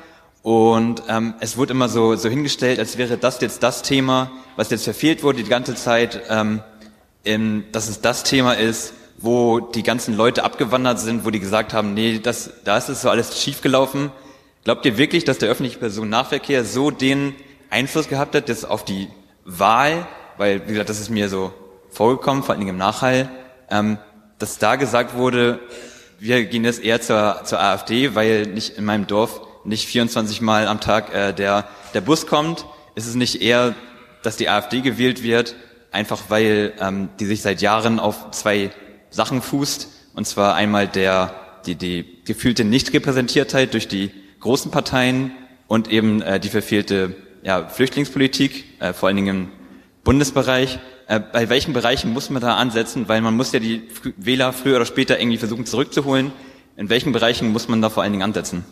Und 0.42 1.04
ähm, 1.08 1.34
es 1.38 1.56
wurde 1.56 1.74
immer 1.74 1.88
so, 1.88 2.16
so 2.16 2.28
hingestellt, 2.28 2.80
als 2.80 2.98
wäre 2.98 3.16
das 3.16 3.40
jetzt 3.40 3.62
das 3.62 3.82
Thema, 3.82 4.32
was 4.56 4.70
jetzt 4.70 4.84
verfehlt 4.84 5.22
wurde 5.22 5.44
die 5.44 5.48
ganze 5.48 5.76
Zeit, 5.76 6.22
ähm, 6.28 6.60
in, 7.22 7.64
dass 7.70 7.88
es 7.88 8.00
das 8.00 8.24
Thema 8.24 8.54
ist, 8.54 8.94
wo 9.18 9.60
die 9.60 9.84
ganzen 9.84 10.16
Leute 10.16 10.42
abgewandert 10.42 10.98
sind, 10.98 11.24
wo 11.24 11.30
die 11.30 11.40
gesagt 11.40 11.72
haben, 11.72 11.94
nee, 11.94 12.18
das, 12.18 12.50
da 12.64 12.76
ist 12.76 12.88
es 12.88 13.02
so 13.02 13.10
alles 13.10 13.40
schiefgelaufen. 13.40 14.10
Glaubt 14.66 14.84
ihr 14.84 14.98
wirklich, 14.98 15.22
dass 15.22 15.38
der 15.38 15.48
öffentliche 15.48 15.78
Personennahverkehr 15.78 16.64
so 16.64 16.90
den 16.90 17.36
Einfluss 17.70 18.08
gehabt 18.08 18.34
hat, 18.34 18.48
dass 18.48 18.64
auf 18.64 18.84
die 18.84 19.06
Wahl, 19.44 20.08
weil, 20.38 20.66
wie 20.66 20.72
gesagt, 20.72 20.88
das 20.88 20.98
ist 20.98 21.08
mir 21.08 21.28
so 21.28 21.54
vorgekommen, 21.88 22.42
vor 22.42 22.50
allen 22.50 22.58
Dingen 22.58 22.70
im 22.70 22.76
Nachhall, 22.76 23.30
ähm, 23.70 23.98
dass 24.40 24.58
da 24.58 24.74
gesagt 24.74 25.14
wurde, 25.14 25.60
wir 26.18 26.44
gehen 26.46 26.64
jetzt 26.64 26.82
eher 26.82 27.00
zur, 27.00 27.42
zur 27.44 27.60
AfD, 27.60 28.16
weil 28.16 28.48
nicht 28.48 28.76
in 28.76 28.84
meinem 28.84 29.06
Dorf 29.06 29.40
nicht 29.64 29.86
24 29.86 30.40
Mal 30.40 30.66
am 30.66 30.80
Tag 30.80 31.14
äh, 31.14 31.32
der, 31.32 31.68
der 31.94 32.00
Bus 32.00 32.26
kommt? 32.26 32.66
Ist 32.96 33.06
es 33.06 33.14
nicht 33.14 33.42
eher, 33.42 33.76
dass 34.24 34.36
die 34.36 34.48
AfD 34.48 34.80
gewählt 34.80 35.22
wird, 35.22 35.54
einfach 35.92 36.22
weil 36.26 36.72
ähm, 36.80 37.08
die 37.20 37.26
sich 37.26 37.40
seit 37.40 37.62
Jahren 37.62 38.00
auf 38.00 38.32
zwei 38.32 38.72
Sachen 39.10 39.42
fußt, 39.42 39.86
und 40.16 40.26
zwar 40.26 40.56
einmal 40.56 40.88
der, 40.88 41.36
die, 41.66 41.76
die 41.76 42.04
gefühlte 42.24 42.64
Nichtrepräsentiertheit 42.64 43.72
durch 43.72 43.86
die 43.86 44.10
großen 44.46 44.70
Parteien 44.70 45.32
und 45.66 45.90
eben 45.90 46.22
äh, 46.22 46.38
die 46.38 46.48
verfehlte 46.48 47.16
ja, 47.42 47.66
Flüchtlingspolitik, 47.66 48.64
äh, 48.78 48.92
vor 48.92 49.08
allen 49.08 49.16
Dingen 49.16 49.28
im 49.28 49.48
Bundesbereich. 50.04 50.78
Äh, 51.08 51.18
bei 51.18 51.48
welchen 51.48 51.72
Bereichen 51.72 52.12
muss 52.12 52.30
man 52.30 52.40
da 52.40 52.54
ansetzen? 52.54 53.08
Weil 53.08 53.22
man 53.22 53.36
muss 53.36 53.50
ja 53.50 53.58
die 53.58 53.82
Wähler 54.16 54.52
früher 54.52 54.76
oder 54.76 54.86
später 54.86 55.18
irgendwie 55.18 55.38
versuchen 55.38 55.66
zurückzuholen. 55.66 56.30
In 56.76 56.88
welchen 56.90 57.10
Bereichen 57.10 57.50
muss 57.50 57.66
man 57.66 57.82
da 57.82 57.90
vor 57.90 58.04
allen 58.04 58.12
Dingen 58.12 58.22
ansetzen? 58.22 58.64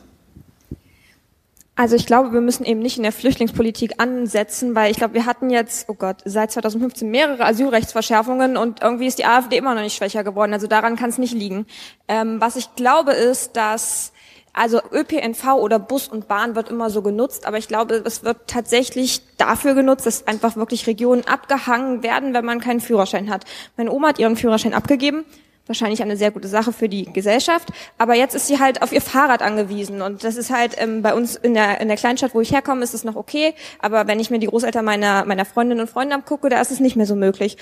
Also 1.75 1.97
ich 1.97 2.07
glaube, 2.07 2.33
wir 2.33 2.41
müssen 2.41 2.65
eben 2.65 2.79
nicht 2.79 2.99
in 2.99 3.03
der 3.03 3.11
Flüchtlingspolitik 3.11 4.01
ansetzen, 4.01 4.77
weil 4.77 4.93
ich 4.93 4.97
glaube, 4.97 5.15
wir 5.15 5.27
hatten 5.27 5.51
jetzt, 5.51 5.89
oh 5.89 5.95
Gott, 5.95 6.19
seit 6.25 6.53
2015 6.53 7.11
mehrere 7.11 7.45
Asylrechtsverschärfungen 7.45 8.57
und 8.57 8.81
irgendwie 8.81 9.09
ist 9.09 9.19
die 9.19 9.25
AfD 9.25 9.57
immer 9.57 9.75
noch 9.75 9.83
nicht 9.83 9.97
schwächer 9.97 10.23
geworden. 10.23 10.53
Also 10.53 10.69
daran 10.69 10.95
kann 10.95 11.11
es 11.11 11.19
nicht 11.19 11.35
liegen. 11.35 11.67
Ähm, 12.07 12.41
was 12.41 12.55
ich 12.55 12.77
glaube 12.77 13.11
ist, 13.11 13.57
dass 13.57 14.13
also 14.55 14.81
ÖPNV 14.93 15.55
oder 15.55 15.79
Bus 15.79 16.09
und 16.09 16.29
Bahn 16.29 16.55
wird 16.55 16.71
immer 16.71 16.89
so 16.89 17.03
genutzt, 17.03 17.45
aber 17.45 17.59
ich 17.59 17.69
glaube, 17.69 18.03
es 18.05 18.23
wird 18.23 18.39
tatsächlich 18.47 19.21
dafür 19.37 19.75
genutzt, 19.75 20.07
dass 20.07 20.27
einfach 20.27 20.57
wirklich 20.57 20.87
Regionen 20.87 21.27
abgehangen 21.27 22.03
werden, 22.03 22.33
wenn 22.35 22.45
man 22.45 22.61
keinen 22.61 22.81
Führerschein 22.81 23.31
hat. 23.31 23.45
Meine 23.77 23.91
Oma 23.91 24.09
hat 24.09 24.21
ihren 24.21 24.37
Führerschein 24.37 24.73
abgegeben, 24.73 25.25
wahrscheinlich 25.67 26.03
eine 26.03 26.17
sehr 26.17 26.31
gute 26.31 26.47
Sache 26.47 26.73
für 26.73 26.89
die 26.89 27.05
Gesellschaft. 27.13 27.71
Aber 27.99 28.15
jetzt 28.15 28.37
ist 28.37 28.47
sie 28.47 28.61
halt 28.61 28.81
auf 28.81 28.93
ihr 28.93 29.01
Fahrrad 29.01 29.43
angewiesen 29.43 30.03
und 30.03 30.23
das 30.23 30.37
ist 30.37 30.51
halt 30.51 30.77
ähm, 30.79 31.03
bei 31.03 31.15
uns 31.15 31.35
in 31.35 31.55
der 31.55 31.81
in 31.81 31.89
der 31.89 31.97
Kleinstadt, 31.97 32.35
wo 32.35 32.41
ich 32.41 32.53
herkomme, 32.53 32.85
ist 32.85 32.95
es 32.95 33.03
noch 33.03 33.17
okay. 33.17 33.55
Aber 33.81 34.07
wenn 34.07 34.21
ich 34.21 34.31
mir 34.31 34.39
die 34.39 34.47
Großeltern 34.47 34.85
meiner 34.85 35.25
meiner 35.25 35.45
Freundinnen 35.45 35.81
und 35.81 35.91
Freunde 35.91 36.15
angucke, 36.15 36.49
da 36.49 36.61
ist 36.61 36.71
es 36.71 36.79
nicht 36.81 36.95
mehr 36.95 37.07
so 37.07 37.17
möglich. 37.17 37.57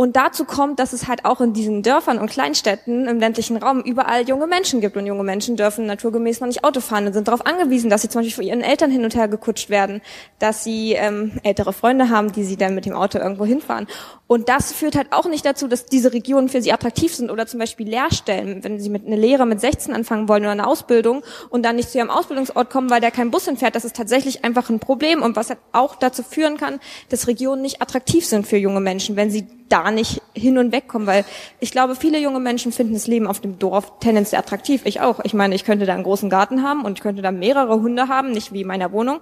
Und 0.00 0.14
dazu 0.14 0.44
kommt, 0.44 0.78
dass 0.78 0.92
es 0.92 1.08
halt 1.08 1.24
auch 1.24 1.40
in 1.40 1.54
diesen 1.54 1.82
Dörfern 1.82 2.18
und 2.18 2.30
Kleinstädten 2.30 3.08
im 3.08 3.18
ländlichen 3.18 3.56
Raum 3.56 3.80
überall 3.80 4.28
junge 4.28 4.46
Menschen 4.46 4.80
gibt. 4.80 4.96
Und 4.96 5.06
junge 5.06 5.24
Menschen 5.24 5.56
dürfen 5.56 5.86
naturgemäß 5.86 6.38
noch 6.38 6.46
nicht 6.46 6.62
Auto 6.62 6.78
fahren 6.78 7.08
und 7.08 7.14
sind 7.14 7.26
darauf 7.26 7.44
angewiesen, 7.44 7.90
dass 7.90 8.02
sie 8.02 8.08
zum 8.08 8.20
Beispiel 8.20 8.36
von 8.36 8.44
ihren 8.44 8.60
Eltern 8.60 8.92
hin 8.92 9.02
und 9.02 9.16
her 9.16 9.26
gekutscht 9.26 9.70
werden, 9.70 10.00
dass 10.38 10.62
sie 10.62 10.92
ähm, 10.92 11.32
ältere 11.42 11.72
Freunde 11.72 12.10
haben, 12.10 12.30
die 12.30 12.44
sie 12.44 12.56
dann 12.56 12.76
mit 12.76 12.86
dem 12.86 12.92
Auto 12.92 13.18
irgendwo 13.18 13.44
hinfahren. 13.44 13.88
Und 14.28 14.48
das 14.48 14.72
führt 14.72 14.94
halt 14.94 15.08
auch 15.10 15.26
nicht 15.26 15.44
dazu, 15.44 15.66
dass 15.66 15.86
diese 15.86 16.12
Regionen 16.12 16.48
für 16.48 16.62
sie 16.62 16.72
attraktiv 16.72 17.12
sind 17.12 17.28
oder 17.28 17.48
zum 17.48 17.58
Beispiel 17.58 17.88
Lehrstellen, 17.88 18.62
wenn 18.62 18.78
sie 18.78 18.90
mit 18.90 19.04
einer 19.04 19.16
Lehre 19.16 19.46
mit 19.46 19.60
16 19.60 19.92
anfangen 19.92 20.28
wollen 20.28 20.42
oder 20.42 20.52
eine 20.52 20.66
Ausbildung 20.68 21.24
und 21.50 21.64
dann 21.64 21.74
nicht 21.74 21.90
zu 21.90 21.98
ihrem 21.98 22.10
Ausbildungsort 22.10 22.70
kommen, 22.70 22.88
weil 22.88 23.00
der 23.00 23.10
kein 23.10 23.32
Bus 23.32 23.46
hinfährt, 23.46 23.74
das 23.74 23.84
ist 23.84 23.96
tatsächlich 23.96 24.44
einfach 24.44 24.70
ein 24.70 24.78
Problem 24.78 25.22
und 25.22 25.34
was 25.34 25.48
halt 25.48 25.58
auch 25.72 25.96
dazu 25.96 26.22
führen 26.22 26.56
kann, 26.56 26.78
dass 27.08 27.26
Regionen 27.26 27.62
nicht 27.62 27.82
attraktiv 27.82 28.24
sind 28.24 28.46
für 28.46 28.58
junge 28.58 28.80
Menschen, 28.80 29.16
wenn 29.16 29.30
sie 29.32 29.46
da 29.70 29.87
nicht 29.90 30.22
hin 30.34 30.58
und 30.58 30.72
weg 30.72 30.88
kommen, 30.88 31.06
weil 31.06 31.24
ich 31.60 31.72
glaube, 31.72 31.96
viele 31.96 32.18
junge 32.18 32.40
Menschen 32.40 32.72
finden 32.72 32.94
das 32.94 33.06
Leben 33.06 33.26
auf 33.26 33.40
dem 33.40 33.58
Dorf 33.58 33.98
tendenziell 34.00 34.40
attraktiv. 34.40 34.82
Ich 34.84 35.00
auch. 35.00 35.20
Ich 35.24 35.34
meine, 35.34 35.54
ich 35.54 35.64
könnte 35.64 35.86
da 35.86 35.94
einen 35.94 36.04
großen 36.04 36.30
Garten 36.30 36.62
haben 36.62 36.84
und 36.84 36.98
ich 36.98 37.02
könnte 37.02 37.22
da 37.22 37.32
mehrere 37.32 37.80
Hunde 37.80 38.08
haben, 38.08 38.30
nicht 38.30 38.52
wie 38.52 38.62
in 38.62 38.66
meiner 38.66 38.92
Wohnung. 38.92 39.20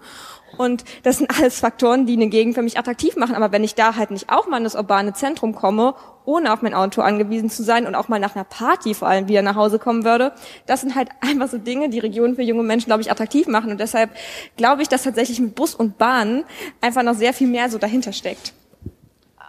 Und 0.59 0.85
das 1.03 1.19
sind 1.19 1.31
alles 1.39 1.61
Faktoren, 1.61 2.07
die 2.07 2.15
eine 2.15 2.29
Gegend 2.29 2.55
für 2.55 2.63
mich 2.63 2.79
attraktiv 2.79 3.17
machen. 3.17 3.35
Aber 3.35 3.53
wenn 3.53 3.65
ich 3.65 3.75
da 3.75 3.97
halt 3.97 4.11
nicht 4.11 4.31
auch 4.31 4.47
mal 4.47 4.59
in 4.59 4.65
das 4.65 4.75
urbane 4.75 5.13
Zentrum 5.13 5.55
komme, 5.55 5.95
ohne 6.25 6.53
auf 6.53 6.63
mein 6.63 6.75
Auto 6.75 7.03
angewiesen 7.03 7.51
zu 7.51 7.63
sein 7.63 7.87
und 7.87 7.95
auch 7.95 8.09
mal 8.09 8.19
nach 8.19 8.35
einer 8.35 8.45
Party 8.45 8.95
vor 8.95 9.09
allem 9.09 9.29
wieder 9.29 9.43
nach 9.43 9.55
Hause 9.55 9.79
kommen 9.79 10.05
würde, 10.05 10.33
das 10.67 10.81
sind 10.81 10.95
halt 10.95 11.09
einfach 11.21 11.49
so 11.49 11.59
Dinge, 11.59 11.89
die 11.89 11.99
Regionen 11.99 12.37
für 12.37 12.43
junge 12.43 12.63
Menschen, 12.63 12.87
glaube 12.87 13.03
ich, 13.03 13.11
attraktiv 13.11 13.47
machen. 13.47 13.71
Und 13.71 13.81
deshalb 13.81 14.11
glaube 14.57 14.83
ich, 14.83 14.89
dass 14.89 15.05
tatsächlich 15.05 15.41
mit 15.41 15.55
Bus 15.55 15.75
und 15.75 15.99
Bahn 15.99 16.45
einfach 16.81 17.03
noch 17.03 17.15
sehr 17.15 17.33
viel 17.33 17.49
mehr 17.49 17.71
so 17.71 17.79
dahinter 17.79 18.13
steckt 18.13 18.53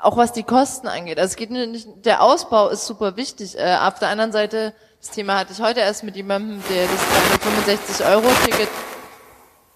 auch 0.02 0.18
was 0.18 0.32
die 0.32 0.44
Kosten 0.44 0.88
angeht. 0.88 1.20
Also 1.20 1.32
es 1.32 1.36
geht 1.36 1.52
nicht, 1.52 1.88
der 2.06 2.22
Ausbau 2.22 2.70
ist 2.70 2.86
super 2.86 3.16
wichtig. 3.16 3.58
Äh, 3.58 3.78
auf 3.82 4.00
der 4.00 4.10
anderen 4.10 4.32
Seite, 4.32 4.74
das 5.00 5.12
Thema 5.12 5.40
hatte 5.40 5.54
ich 5.54 5.62
heute 5.62 5.80
erst 5.80 6.04
mit 6.04 6.16
jemandem, 6.16 6.64
der 6.70 6.88
das 6.88 8.00
365-Euro-Ticket 8.00 8.70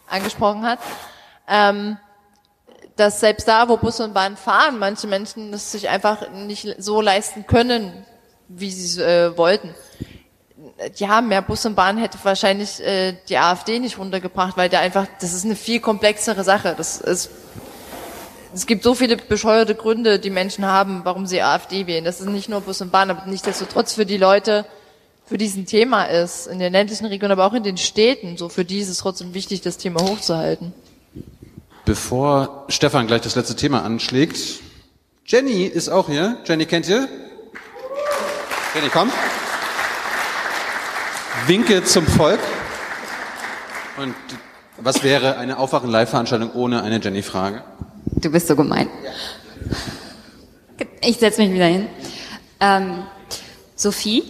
angesprochen 0.07 0.63
hat. 0.63 0.79
Ähm, 1.47 1.97
dass 2.95 3.19
selbst 3.19 3.47
da, 3.47 3.67
wo 3.67 3.77
Bus 3.77 3.99
und 3.99 4.13
Bahn 4.13 4.37
fahren, 4.37 4.77
manche 4.77 5.07
Menschen 5.07 5.53
es 5.53 5.71
sich 5.71 5.89
einfach 5.89 6.29
nicht 6.29 6.75
so 6.77 7.01
leisten 7.01 7.47
können, 7.47 8.05
wie 8.47 8.71
sie 8.71 8.85
es 8.85 8.97
äh, 8.97 9.37
wollten. 9.37 9.73
Ja, 10.95 11.21
mehr 11.21 11.41
Bus 11.41 11.65
und 11.65 11.75
Bahn 11.75 11.97
hätte 11.97 12.17
wahrscheinlich 12.23 12.79
äh, 12.81 13.15
die 13.29 13.37
AfD 13.37 13.79
nicht 13.79 13.97
runtergebracht, 13.97 14.57
weil 14.57 14.69
der 14.69 14.81
einfach, 14.81 15.07
das 15.19 15.33
ist 15.33 15.45
eine 15.45 15.55
viel 15.55 15.79
komplexere 15.79 16.43
Sache. 16.43 16.75
Das 16.77 16.99
ist, 17.01 17.29
es 18.53 18.65
gibt 18.65 18.83
so 18.83 18.95
viele 18.95 19.17
bescheuerte 19.17 19.75
Gründe, 19.75 20.19
die 20.19 20.29
Menschen 20.29 20.65
haben, 20.65 21.01
warum 21.03 21.25
sie 21.25 21.41
AfD 21.41 21.87
wählen. 21.87 22.03
Das 22.03 22.19
ist 22.19 22.27
nicht 22.27 22.49
nur 22.49 22.61
Bus 22.61 22.81
und 22.81 22.91
Bahn, 22.91 23.09
aber 23.09 23.25
nichtsdestotrotz 23.25 23.93
für 23.93 24.05
die 24.05 24.17
Leute, 24.17 24.65
für 25.25 25.37
diesen 25.37 25.65
Thema 25.65 26.05
ist, 26.05 26.47
in 26.47 26.59
den 26.59 26.73
ländlichen 26.73 27.05
Regionen, 27.05 27.31
aber 27.31 27.45
auch 27.45 27.53
in 27.53 27.63
den 27.63 27.77
Städten, 27.77 28.37
so 28.37 28.49
für 28.49 28.65
die 28.65 28.79
ist 28.79 28.89
es 28.89 28.97
trotzdem 28.97 29.33
wichtig, 29.33 29.61
das 29.61 29.77
Thema 29.77 30.01
hochzuhalten. 30.01 30.73
Bevor 31.85 32.65
Stefan 32.67 33.07
gleich 33.07 33.21
das 33.21 33.35
letzte 33.35 33.55
Thema 33.55 33.83
anschlägt, 33.83 34.59
Jenny 35.25 35.63
ist 35.63 35.89
auch 35.89 36.07
hier. 36.07 36.37
Jenny 36.45 36.65
kennt 36.65 36.89
ihr? 36.89 37.07
Jenny, 38.75 38.89
komm. 38.91 39.11
Winke 41.47 41.83
zum 41.83 42.05
Volk. 42.05 42.39
Und 43.97 44.15
was 44.77 45.03
wäre 45.03 45.37
eine 45.37 45.57
Aufwachen-Live-Veranstaltung 45.57 46.51
ohne 46.53 46.83
eine 46.83 46.99
Jenny-Frage? 46.99 47.63
Du 48.11 48.29
bist 48.29 48.47
so 48.47 48.55
gemein. 48.55 48.87
Ich 51.01 51.17
setze 51.17 51.41
mich 51.41 51.53
wieder 51.53 51.65
hin. 51.65 51.87
Ähm, 52.59 53.03
Sophie, 53.75 54.23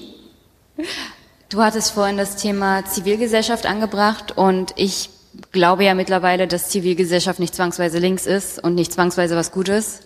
du 1.50 1.62
hattest 1.62 1.92
vorhin 1.92 2.18
das 2.18 2.38
Thema 2.38 2.86
Zivilgesellschaft 2.86 3.66
angebracht 3.66 4.38
und 4.38 4.74
ich 4.76 5.10
glaube 5.52 5.84
ja 5.84 5.94
mittlerweile, 5.94 6.48
dass 6.48 6.70
Zivilgesellschaft 6.70 7.40
nicht 7.40 7.56
zwangsweise 7.56 8.00
links 8.00 8.26
ist 8.26 8.64
und 8.64 8.76
nicht 8.76 8.94
zwangsweise 8.94 9.36
was 9.36 9.52
Gutes. 9.52 10.02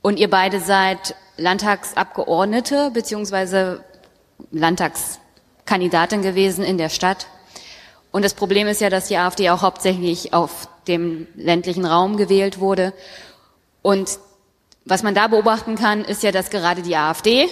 Und 0.00 0.18
ihr 0.18 0.30
beide 0.30 0.60
seid 0.60 1.14
Landtagsabgeordnete 1.36 2.90
beziehungsweise 2.92 3.84
Landtagskandidatin 4.50 6.22
gewesen 6.22 6.64
in 6.64 6.78
der 6.78 6.88
Stadt. 6.88 7.26
Und 8.10 8.24
das 8.24 8.34
Problem 8.34 8.68
ist 8.68 8.80
ja, 8.80 8.90
dass 8.90 9.08
die 9.08 9.16
AfD 9.16 9.50
auch 9.50 9.62
hauptsächlich 9.62 10.32
auf 10.32 10.68
dem 10.88 11.26
ländlichen 11.34 11.84
Raum 11.84 12.16
gewählt 12.16 12.60
wurde. 12.60 12.92
Und 13.82 14.18
was 14.84 15.02
man 15.02 15.14
da 15.14 15.28
beobachten 15.28 15.76
kann, 15.76 16.04
ist 16.04 16.22
ja, 16.22 16.32
dass 16.32 16.50
gerade 16.50 16.82
die 16.82 16.96
AfD 16.96 17.48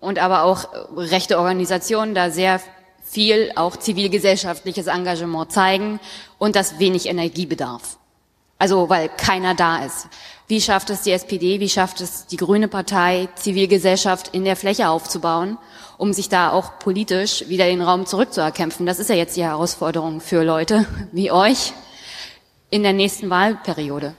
und 0.00 0.18
aber 0.18 0.44
auch 0.44 0.68
rechte 0.96 1.38
Organisationen 1.38 2.14
da 2.14 2.30
sehr 2.30 2.60
viel 3.04 3.52
auch 3.56 3.76
zivilgesellschaftliches 3.76 4.86
Engagement 4.86 5.52
zeigen 5.52 6.00
und 6.38 6.56
das 6.56 6.78
wenig 6.78 7.06
Energie 7.06 7.46
bedarf. 7.46 7.98
Also 8.58 8.88
weil 8.88 9.08
keiner 9.08 9.54
da 9.54 9.84
ist. 9.84 10.08
Wie 10.48 10.60
schafft 10.60 10.90
es 10.90 11.02
die 11.02 11.12
SPD, 11.12 11.60
wie 11.60 11.68
schafft 11.68 12.00
es 12.00 12.26
die 12.26 12.36
Grüne 12.36 12.68
Partei, 12.68 13.28
Zivilgesellschaft 13.34 14.28
in 14.28 14.44
der 14.44 14.56
Fläche 14.56 14.88
aufzubauen, 14.88 15.58
um 15.98 16.12
sich 16.12 16.28
da 16.28 16.50
auch 16.52 16.78
politisch 16.78 17.48
wieder 17.48 17.66
den 17.66 17.82
Raum 17.82 18.06
zurückzuerkämpfen? 18.06 18.86
Das 18.86 18.98
ist 18.98 19.10
ja 19.10 19.16
jetzt 19.16 19.36
die 19.36 19.44
Herausforderung 19.44 20.20
für 20.20 20.42
Leute 20.42 20.86
wie 21.12 21.30
euch 21.30 21.72
in 22.72 22.82
der 22.82 22.94
nächsten 22.94 23.28
Wahlperiode. 23.28 24.14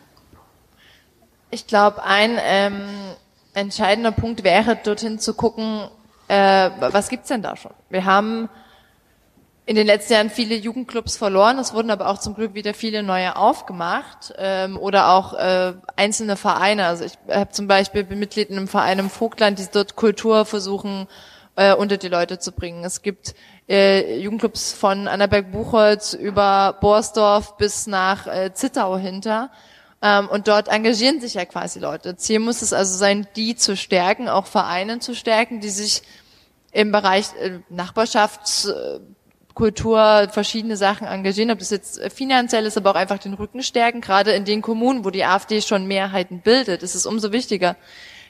Ich 1.50 1.66
glaube, 1.66 2.04
ein 2.04 2.38
ähm, 2.40 2.88
entscheidender 3.56 4.12
Punkt 4.12 4.44
wäre, 4.44 4.76
dorthin 4.76 5.18
zu 5.18 5.34
gucken, 5.34 5.88
äh, 6.28 6.70
was 6.80 7.10
gibt's 7.10 7.30
denn 7.30 7.42
da 7.42 7.56
schon? 7.56 7.74
Wir 7.90 8.06
haben 8.06 8.48
in 9.66 9.76
den 9.76 9.88
letzten 9.88 10.14
Jahren 10.14 10.30
viele 10.30 10.56
Jugendclubs 10.56 11.18
verloren. 11.18 11.58
Es 11.58 11.74
wurden 11.74 11.90
aber 11.90 12.10
auch 12.10 12.20
zum 12.20 12.36
Glück 12.36 12.54
wieder 12.54 12.76
viele 12.76 13.02
neue 13.02 13.36
aufgemacht 13.38 14.36
ähm, 14.38 14.78
oder 14.78 15.10
auch 15.10 15.34
äh, 15.34 15.74
einzelne 15.96 16.36
Vereine. 16.36 16.86
Also 16.86 17.06
ich 17.06 17.14
habe 17.28 17.50
zum 17.50 17.68
Beispiel 17.68 18.04
bin 18.04 18.20
Mitglied 18.20 18.52
in 18.52 18.58
einem 18.58 18.68
Verein 18.68 19.00
im 19.00 19.10
Vogtland, 19.10 19.58
die 19.58 19.66
dort 19.72 19.96
Kultur 19.96 20.46
versuchen 20.46 21.08
äh, 21.56 21.74
unter 21.74 21.98
die 21.98 22.08
Leute 22.08 22.38
zu 22.38 22.52
bringen. 22.52 22.84
Es 22.84 23.02
gibt 23.02 23.34
äh, 23.70 24.20
Jugendclubs 24.20 24.74
von 24.74 25.08
Annaberg-Buchholz 25.08 26.14
über 26.14 26.78
Borsdorf 26.82 27.58
bis 27.58 27.88
nach 27.88 28.28
äh, 28.28 28.54
Zittau 28.54 28.98
hinter. 28.98 29.52
Ähm, 30.02 30.28
und 30.28 30.48
dort 30.48 30.68
engagieren 30.68 31.22
sich 31.22 31.36
ja 31.36 31.46
quasi 31.46 31.80
Leute. 31.80 32.18
Ziel 32.18 32.40
muss 32.40 32.62
es 32.62 32.74
also 32.74 32.98
sein, 32.98 33.26
die 33.36 33.56
zu 33.56 33.78
stärken, 33.78 34.28
auch 34.28 34.48
Vereine 34.48 35.00
zu 35.00 35.16
stärken, 35.16 35.62
die 35.62 35.70
sich 35.70 36.04
im 36.74 36.92
Bereich 36.92 37.28
äh, 37.40 37.60
Nachbarschafts 37.70 38.66
äh, 38.66 39.00
verschiedene 40.30 40.76
Sachen 40.76 41.08
engagieren, 41.08 41.52
ob 41.52 41.60
das 41.60 41.70
jetzt 41.70 42.02
finanziell 42.12 42.66
ist, 42.66 42.76
aber 42.76 42.92
auch 42.92 42.96
einfach 42.96 43.20
den 43.20 43.36
Rücken 43.36 43.62
stärken. 43.62 44.02
Gerade 44.02 44.32
in 44.32 44.46
den 44.46 44.64
Kommunen, 44.64 45.06
wo 45.06 45.12
die 45.12 45.24
AfD 45.24 45.62
schon 45.62 45.86
Mehrheiten 45.86 46.42
bildet, 46.42 46.82
ist 46.82 46.96
es 46.96 47.06
umso 47.06 47.32
wichtiger, 47.32 47.76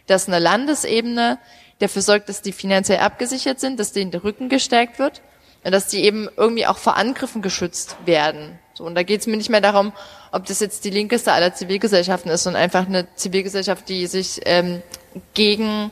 dass 0.06 0.28
eine 0.28 0.40
Landesebene 0.40 1.40
dafür 1.80 2.02
sorgt, 2.02 2.30
dass 2.30 2.42
die 2.42 2.52
finanziell 2.52 3.00
abgesichert 3.00 3.60
sind, 3.60 3.80
dass 3.80 3.92
denen 3.92 4.12
der 4.12 4.24
Rücken 4.24 4.50
gestärkt 4.50 5.00
wird 5.00 5.22
und 5.64 5.72
dass 5.72 5.88
die 5.88 6.04
eben 6.04 6.30
irgendwie 6.38 6.66
auch 6.66 6.78
vor 6.78 6.98
Angriffen 6.98 7.42
geschützt 7.42 7.96
werden. 8.06 8.60
So, 8.74 8.86
und 8.86 8.96
da 8.96 9.04
geht 9.04 9.22
es 9.22 9.28
mir 9.28 9.38
nicht 9.38 9.50
mehr 9.50 9.62
darum, 9.62 9.94
ob 10.32 10.46
das 10.46 10.60
jetzt 10.60 10.84
die 10.86 10.90
linkeste 10.90 11.32
aller 11.32 11.54
Zivilgesellschaften 11.54 12.32
ist, 12.32 12.44
sondern 12.44 12.64
einfach 12.64 12.88
eine 12.88 13.08
Zivilgesellschaft, 13.16 13.88
die 13.88 14.08
sich 14.08 14.42
ähm, 14.46 14.82
gegen 15.34 15.92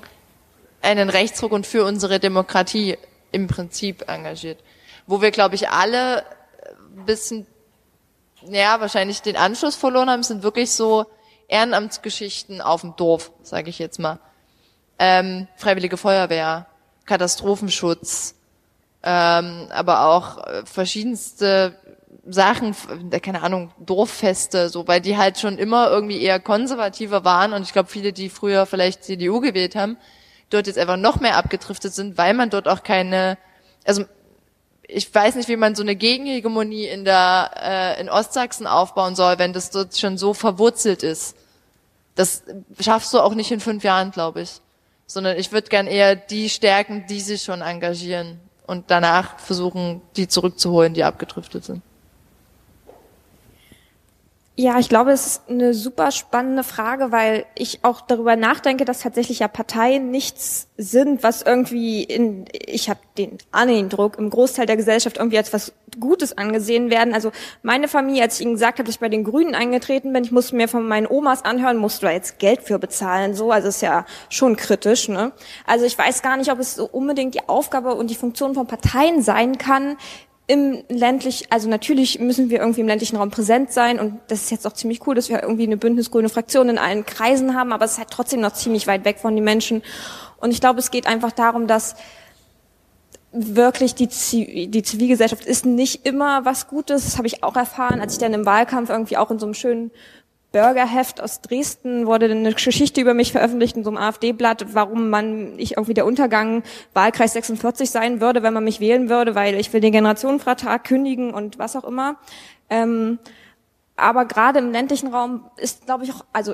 einen 0.82 1.10
Rechtsruck 1.10 1.52
und 1.52 1.68
für 1.68 1.86
unsere 1.86 2.20
Demokratie 2.20 2.98
im 3.32 3.48
Prinzip 3.48 4.10
engagiert 4.10 4.58
wo 5.12 5.22
wir, 5.22 5.32
glaube 5.32 5.56
ich, 5.56 5.70
alle 5.70 6.24
ein 6.96 7.06
bisschen, 7.06 7.46
ja, 8.44 8.80
wahrscheinlich 8.80 9.22
den 9.22 9.36
Anschluss 9.36 9.76
verloren 9.76 10.10
haben, 10.10 10.24
sind 10.24 10.44
wirklich 10.44 10.72
so 10.72 11.06
Ehrenamtsgeschichten 11.48 12.62
auf 12.62 12.82
dem 12.82 12.96
Dorf, 12.96 13.32
sage 13.44 13.70
ich 13.70 13.78
jetzt 13.80 14.00
mal. 14.00 14.20
Ähm, 15.04 15.48
Freiwillige 15.56 15.98
Feuerwehr, 15.98 16.68
Katastrophenschutz, 17.08 18.36
ähm, 19.02 19.68
aber 19.72 20.06
auch 20.06 20.46
äh, 20.46 20.64
verschiedenste 20.64 21.76
Sachen, 22.28 22.76
äh, 23.10 23.20
keine 23.20 23.42
Ahnung, 23.42 23.72
Dorffeste, 23.80 24.70
so, 24.70 24.88
weil 24.88 25.02
die 25.02 25.18
halt 25.18 25.40
schon 25.40 25.58
immer 25.58 25.90
irgendwie 25.90 26.22
eher 26.22 26.40
konservativer 26.40 27.26
waren 27.26 27.54
und 27.54 27.64
ich 27.64 27.74
glaube, 27.74 27.90
viele, 27.90 28.14
die 28.14 28.30
früher 28.30 28.68
vielleicht 28.68 29.04
CDU 29.04 29.40
gewählt 29.40 29.76
haben, 29.76 29.98
dort 30.52 30.68
jetzt 30.68 30.78
einfach 30.78 30.98
noch 30.98 31.20
mehr 31.20 31.36
abgedriftet 31.36 31.96
sind, 31.96 32.20
weil 32.20 32.36
man 32.36 32.52
dort 32.52 32.68
auch 32.68 32.84
keine, 32.84 33.40
also 33.86 34.06
ich 34.88 35.12
weiß 35.12 35.34
nicht, 35.34 35.50
wie 35.50 35.56
man 35.56 35.74
so 35.74 35.82
eine 35.82 35.96
Gegenhegemonie 35.96 36.86
in 36.86 37.06
der 37.06 37.50
äh, 37.56 38.00
in 38.00 38.08
Ostsachsen 38.08 38.68
aufbauen 38.68 39.16
soll, 39.16 39.40
wenn 39.40 39.52
das 39.52 39.72
dort 39.72 39.98
schon 39.98 40.20
so 40.20 40.36
verwurzelt 40.36 41.02
ist. 41.02 41.36
Das 42.14 42.44
schaffst 42.80 43.12
du 43.16 43.20
auch 43.20 43.34
nicht 43.34 43.50
in 43.50 43.62
fünf 43.62 43.84
Jahren, 43.84 44.12
glaube 44.12 44.42
ich. 44.42 44.62
Sondern 45.12 45.38
ich 45.38 45.52
würde 45.52 45.68
gern 45.68 45.88
eher 45.88 46.16
die 46.16 46.50
stärken, 46.50 47.06
die 47.06 47.20
sich 47.20 47.44
schon 47.44 47.62
engagieren 47.62 48.40
und 48.66 48.90
danach 48.92 49.40
versuchen, 49.40 50.02
die 50.16 50.30
zurückzuholen, 50.30 50.94
die 50.94 51.04
abgedriftet 51.04 51.66
sind. 51.66 51.82
Ja, 54.58 54.78
ich 54.80 54.90
glaube, 54.90 55.12
es 55.12 55.26
ist 55.26 55.50
eine 55.50 55.74
super 55.74 56.12
spannende 56.12 56.64
Frage, 56.64 57.14
weil 57.14 57.46
ich 57.56 57.80
auch 57.84 58.02
darüber 58.02 58.36
nachdenke, 58.36 58.84
dass 58.84 59.00
tatsächlich 59.00 59.40
ja 59.40 59.48
Parteien 59.48 60.12
nichts 60.12 60.68
sind, 60.76 61.24
was 61.24 61.42
irgendwie 61.42 62.04
in, 62.04 62.46
ich 62.52 62.90
habe 62.90 63.00
den 63.18 63.38
Eindruck, 63.54 64.18
im 64.18 64.30
Großteil 64.30 64.66
der 64.66 64.76
Gesellschaft 64.76 65.18
irgendwie 65.18 65.38
als 65.38 65.54
was 65.54 65.72
Gutes 66.02 66.38
angesehen 66.38 66.90
werden. 66.92 67.14
Also 67.14 67.32
meine 67.64 67.88
Familie, 67.88 68.24
als 68.24 68.40
ich 68.40 68.46
ihnen 68.46 68.56
gesagt 68.56 68.80
habe, 68.80 68.86
dass 68.86 68.96
ich 68.96 69.00
bei 69.00 69.08
den 69.08 69.24
Grünen 69.24 69.56
eingetreten 69.56 70.12
bin, 70.12 70.26
ich 70.26 70.34
musste 70.34 70.58
mir 70.58 70.68
von 70.68 70.86
meinen 70.86 71.08
Omas 71.08 71.46
anhören, 71.46 71.78
musst 71.78 72.02
du 72.02 72.08
da 72.08 72.12
jetzt 72.12 72.38
Geld 72.38 72.62
für 72.62 72.78
bezahlen, 72.78 73.34
so, 73.34 73.52
also 73.52 73.70
ist 73.70 73.82
ja 73.82 74.06
schon 74.28 74.58
kritisch, 74.58 75.08
ne? 75.08 75.32
Also 75.66 75.86
ich 75.86 75.98
weiß 75.98 76.22
gar 76.22 76.36
nicht, 76.36 76.52
ob 76.52 76.60
es 76.60 76.76
so 76.76 76.86
unbedingt 76.86 77.36
die 77.36 77.48
Aufgabe 77.48 77.96
und 77.96 78.10
die 78.10 78.16
Funktion 78.16 78.54
von 78.54 78.68
Parteien 78.68 79.22
sein 79.22 79.58
kann, 79.58 79.98
im 80.52 80.84
ländlich, 80.90 81.46
also 81.50 81.70
natürlich 81.70 82.20
müssen 82.20 82.50
wir 82.50 82.60
irgendwie 82.60 82.82
im 82.82 82.88
ländlichen 82.88 83.16
Raum 83.16 83.32
präsent 83.32 83.72
sein 83.72 84.02
und 84.02 84.20
das 84.28 84.42
ist 84.42 84.52
jetzt 84.52 84.68
auch 84.68 84.74
ziemlich 84.74 85.08
cool, 85.08 85.16
dass 85.16 85.30
wir 85.30 85.42
irgendwie 85.42 85.64
eine 85.64 85.78
bündnisgrüne 85.78 86.28
Fraktion 86.28 86.68
in 86.68 86.78
allen 86.78 87.06
Kreisen 87.06 87.56
haben, 87.56 87.72
aber 87.72 87.86
es 87.86 87.94
ist 87.94 87.98
halt 88.00 88.10
trotzdem 88.12 88.42
noch 88.42 88.52
ziemlich 88.52 88.86
weit 88.86 89.06
weg 89.06 89.20
von 89.20 89.34
den 89.34 89.46
Menschen. 89.46 89.82
Und 90.42 90.52
ich 90.52 90.60
glaube, 90.60 90.80
es 90.80 90.92
geht 90.92 91.08
einfach 91.08 91.32
darum, 91.32 91.68
dass 91.68 91.96
wirklich 93.32 93.96
die, 93.96 94.10
die 94.68 94.84
Zivilgesellschaft 94.84 95.46
ist 95.46 95.66
nicht 95.66 96.06
immer 96.06 96.44
was 96.44 96.68
Gutes. 96.68 97.06
Das 97.06 97.18
habe 97.18 97.28
ich 97.28 97.46
auch 97.46 97.56
erfahren, 97.56 98.02
als 98.02 98.14
ich 98.14 98.20
dann 98.20 98.34
im 98.34 98.46
Wahlkampf 98.46 98.90
irgendwie 98.90 99.16
auch 99.16 99.32
in 99.32 99.40
so 99.40 99.46
einem 99.46 99.54
schönen 99.54 99.90
Bürgerheft 100.52 101.22
aus 101.22 101.42
Dresden 101.42 102.06
wurde 102.06 102.26
eine 102.26 102.54
Geschichte 102.54 103.00
über 103.00 103.14
mich 103.14 103.32
veröffentlicht 103.32 103.78
in 103.78 103.84
so 103.84 103.90
einem 103.90 103.98
AfD-Blatt, 103.98 104.74
warum 104.74 105.10
man 105.10 105.58
ich 105.58 105.78
irgendwie 105.78 105.94
der 105.94 106.06
Untergang 106.06 106.64
Wahlkreis 106.94 107.34
46 107.34 107.90
sein 107.90 108.20
würde, 108.20 108.44
wenn 108.44 108.54
man 108.54 108.66
mich 108.66 108.82
wählen 108.82 109.08
würde, 109.10 109.34
weil 109.34 109.56
ich 109.56 109.72
will 109.72 109.80
den 109.80 109.94
Generationenvertrag 109.94 110.84
kündigen 110.84 111.34
und 111.34 111.58
was 111.58 111.76
auch 111.76 111.86
immer. 111.86 112.18
Ähm, 112.70 113.20
aber 113.96 114.26
gerade 114.26 114.60
im 114.60 114.72
ländlichen 114.72 115.14
Raum 115.14 115.46
ist, 115.58 115.86
glaube 115.86 116.04
ich, 116.04 116.12
auch, 116.12 116.26
also 116.34 116.54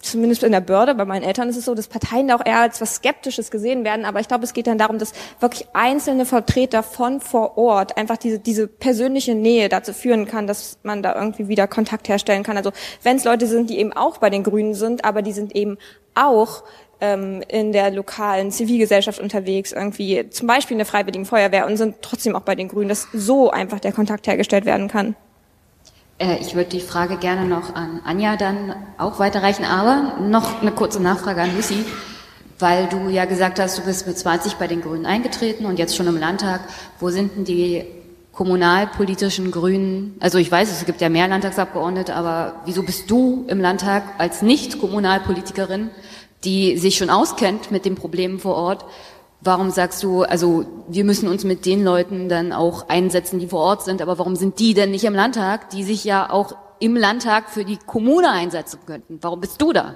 zumindest 0.00 0.42
in 0.42 0.52
der 0.52 0.60
Börde, 0.60 0.94
bei 0.94 1.04
meinen 1.04 1.22
Eltern 1.22 1.48
ist 1.48 1.56
es 1.56 1.64
so, 1.64 1.74
dass 1.74 1.88
Parteien 1.88 2.28
da 2.28 2.36
auch 2.36 2.44
eher 2.44 2.60
als 2.60 2.80
was 2.80 2.96
Skeptisches 2.96 3.50
gesehen 3.50 3.84
werden. 3.84 4.04
Aber 4.04 4.20
ich 4.20 4.28
glaube, 4.28 4.44
es 4.44 4.52
geht 4.52 4.66
dann 4.66 4.78
darum, 4.78 4.98
dass 4.98 5.12
wirklich 5.40 5.66
einzelne 5.72 6.24
Vertreter 6.24 6.82
von 6.82 7.20
vor 7.20 7.58
Ort 7.58 7.96
einfach 7.96 8.16
diese, 8.16 8.38
diese 8.38 8.66
persönliche 8.68 9.34
Nähe 9.34 9.68
dazu 9.68 9.92
führen 9.92 10.26
kann, 10.26 10.46
dass 10.46 10.78
man 10.82 11.02
da 11.02 11.14
irgendwie 11.14 11.48
wieder 11.48 11.66
Kontakt 11.66 12.08
herstellen 12.08 12.42
kann. 12.42 12.56
Also 12.56 12.72
wenn 13.02 13.16
es 13.16 13.24
Leute 13.24 13.46
sind, 13.46 13.70
die 13.70 13.78
eben 13.78 13.92
auch 13.92 14.18
bei 14.18 14.30
den 14.30 14.44
Grünen 14.44 14.74
sind, 14.74 15.04
aber 15.04 15.22
die 15.22 15.32
sind 15.32 15.54
eben 15.54 15.78
auch 16.14 16.62
ähm, 17.00 17.42
in 17.48 17.72
der 17.72 17.90
lokalen 17.90 18.50
Zivilgesellschaft 18.50 19.20
unterwegs, 19.20 19.72
irgendwie 19.72 20.28
zum 20.30 20.46
Beispiel 20.46 20.74
in 20.74 20.78
der 20.78 20.86
Freiwilligen 20.86 21.26
Feuerwehr 21.26 21.66
und 21.66 21.76
sind 21.76 21.96
trotzdem 22.02 22.34
auch 22.34 22.42
bei 22.42 22.54
den 22.54 22.68
Grünen, 22.68 22.88
dass 22.88 23.08
so 23.12 23.50
einfach 23.50 23.80
der 23.80 23.92
Kontakt 23.92 24.26
hergestellt 24.26 24.64
werden 24.64 24.88
kann. 24.88 25.16
Äh, 26.18 26.38
ich 26.40 26.54
würde 26.54 26.70
die 26.70 26.80
Frage 26.80 27.16
gerne 27.16 27.46
noch 27.46 27.74
an 27.74 28.00
Anja 28.04 28.36
dann 28.36 28.74
auch 28.98 29.18
weiterreichen, 29.18 29.64
aber 29.64 30.18
noch 30.20 30.60
eine 30.60 30.72
kurze 30.72 31.00
Nachfrage 31.00 31.42
an 31.42 31.54
Lucy, 31.56 31.84
weil 32.58 32.88
du 32.88 33.08
ja 33.08 33.24
gesagt 33.24 33.60
hast, 33.60 33.78
du 33.78 33.82
bist 33.82 34.06
mit 34.06 34.18
20 34.18 34.54
bei 34.54 34.66
den 34.66 34.82
Grünen 34.82 35.06
eingetreten 35.06 35.64
und 35.66 35.78
jetzt 35.78 35.96
schon 35.96 36.08
im 36.08 36.18
Landtag. 36.18 36.60
Wo 36.98 37.10
sind 37.10 37.36
denn 37.36 37.44
die 37.44 37.84
kommunalpolitischen 38.32 39.50
Grünen? 39.50 40.16
Also 40.20 40.38
ich 40.38 40.50
weiß, 40.50 40.70
es 40.70 40.84
gibt 40.84 41.00
ja 41.00 41.08
mehr 41.08 41.28
Landtagsabgeordnete, 41.28 42.14
aber 42.14 42.56
wieso 42.64 42.82
bist 42.82 43.10
du 43.10 43.44
im 43.48 43.60
Landtag 43.60 44.02
als 44.18 44.42
Nicht-Kommunalpolitikerin, 44.42 45.90
die 46.44 46.78
sich 46.78 46.96
schon 46.96 47.10
auskennt 47.10 47.70
mit 47.70 47.84
den 47.84 47.94
Problemen 47.94 48.38
vor 48.38 48.56
Ort? 48.56 48.84
Warum 49.40 49.70
sagst 49.70 50.02
du, 50.02 50.22
also 50.22 50.64
wir 50.88 51.04
müssen 51.04 51.28
uns 51.28 51.44
mit 51.44 51.64
den 51.64 51.84
Leuten 51.84 52.28
dann 52.28 52.52
auch 52.52 52.88
einsetzen, 52.88 53.38
die 53.38 53.46
vor 53.46 53.60
Ort 53.60 53.84
sind, 53.84 54.02
aber 54.02 54.18
warum 54.18 54.34
sind 54.34 54.58
die 54.58 54.74
denn 54.74 54.90
nicht 54.90 55.04
im 55.04 55.14
Landtag, 55.14 55.70
die 55.70 55.84
sich 55.84 56.02
ja 56.04 56.28
auch 56.28 56.56
im 56.80 56.96
Landtag 56.96 57.50
für 57.50 57.64
die 57.64 57.76
Kommune 57.76 58.30
einsetzen 58.30 58.80
könnten? 58.84 59.18
Warum 59.22 59.40
bist 59.40 59.62
du 59.62 59.72
da? 59.72 59.94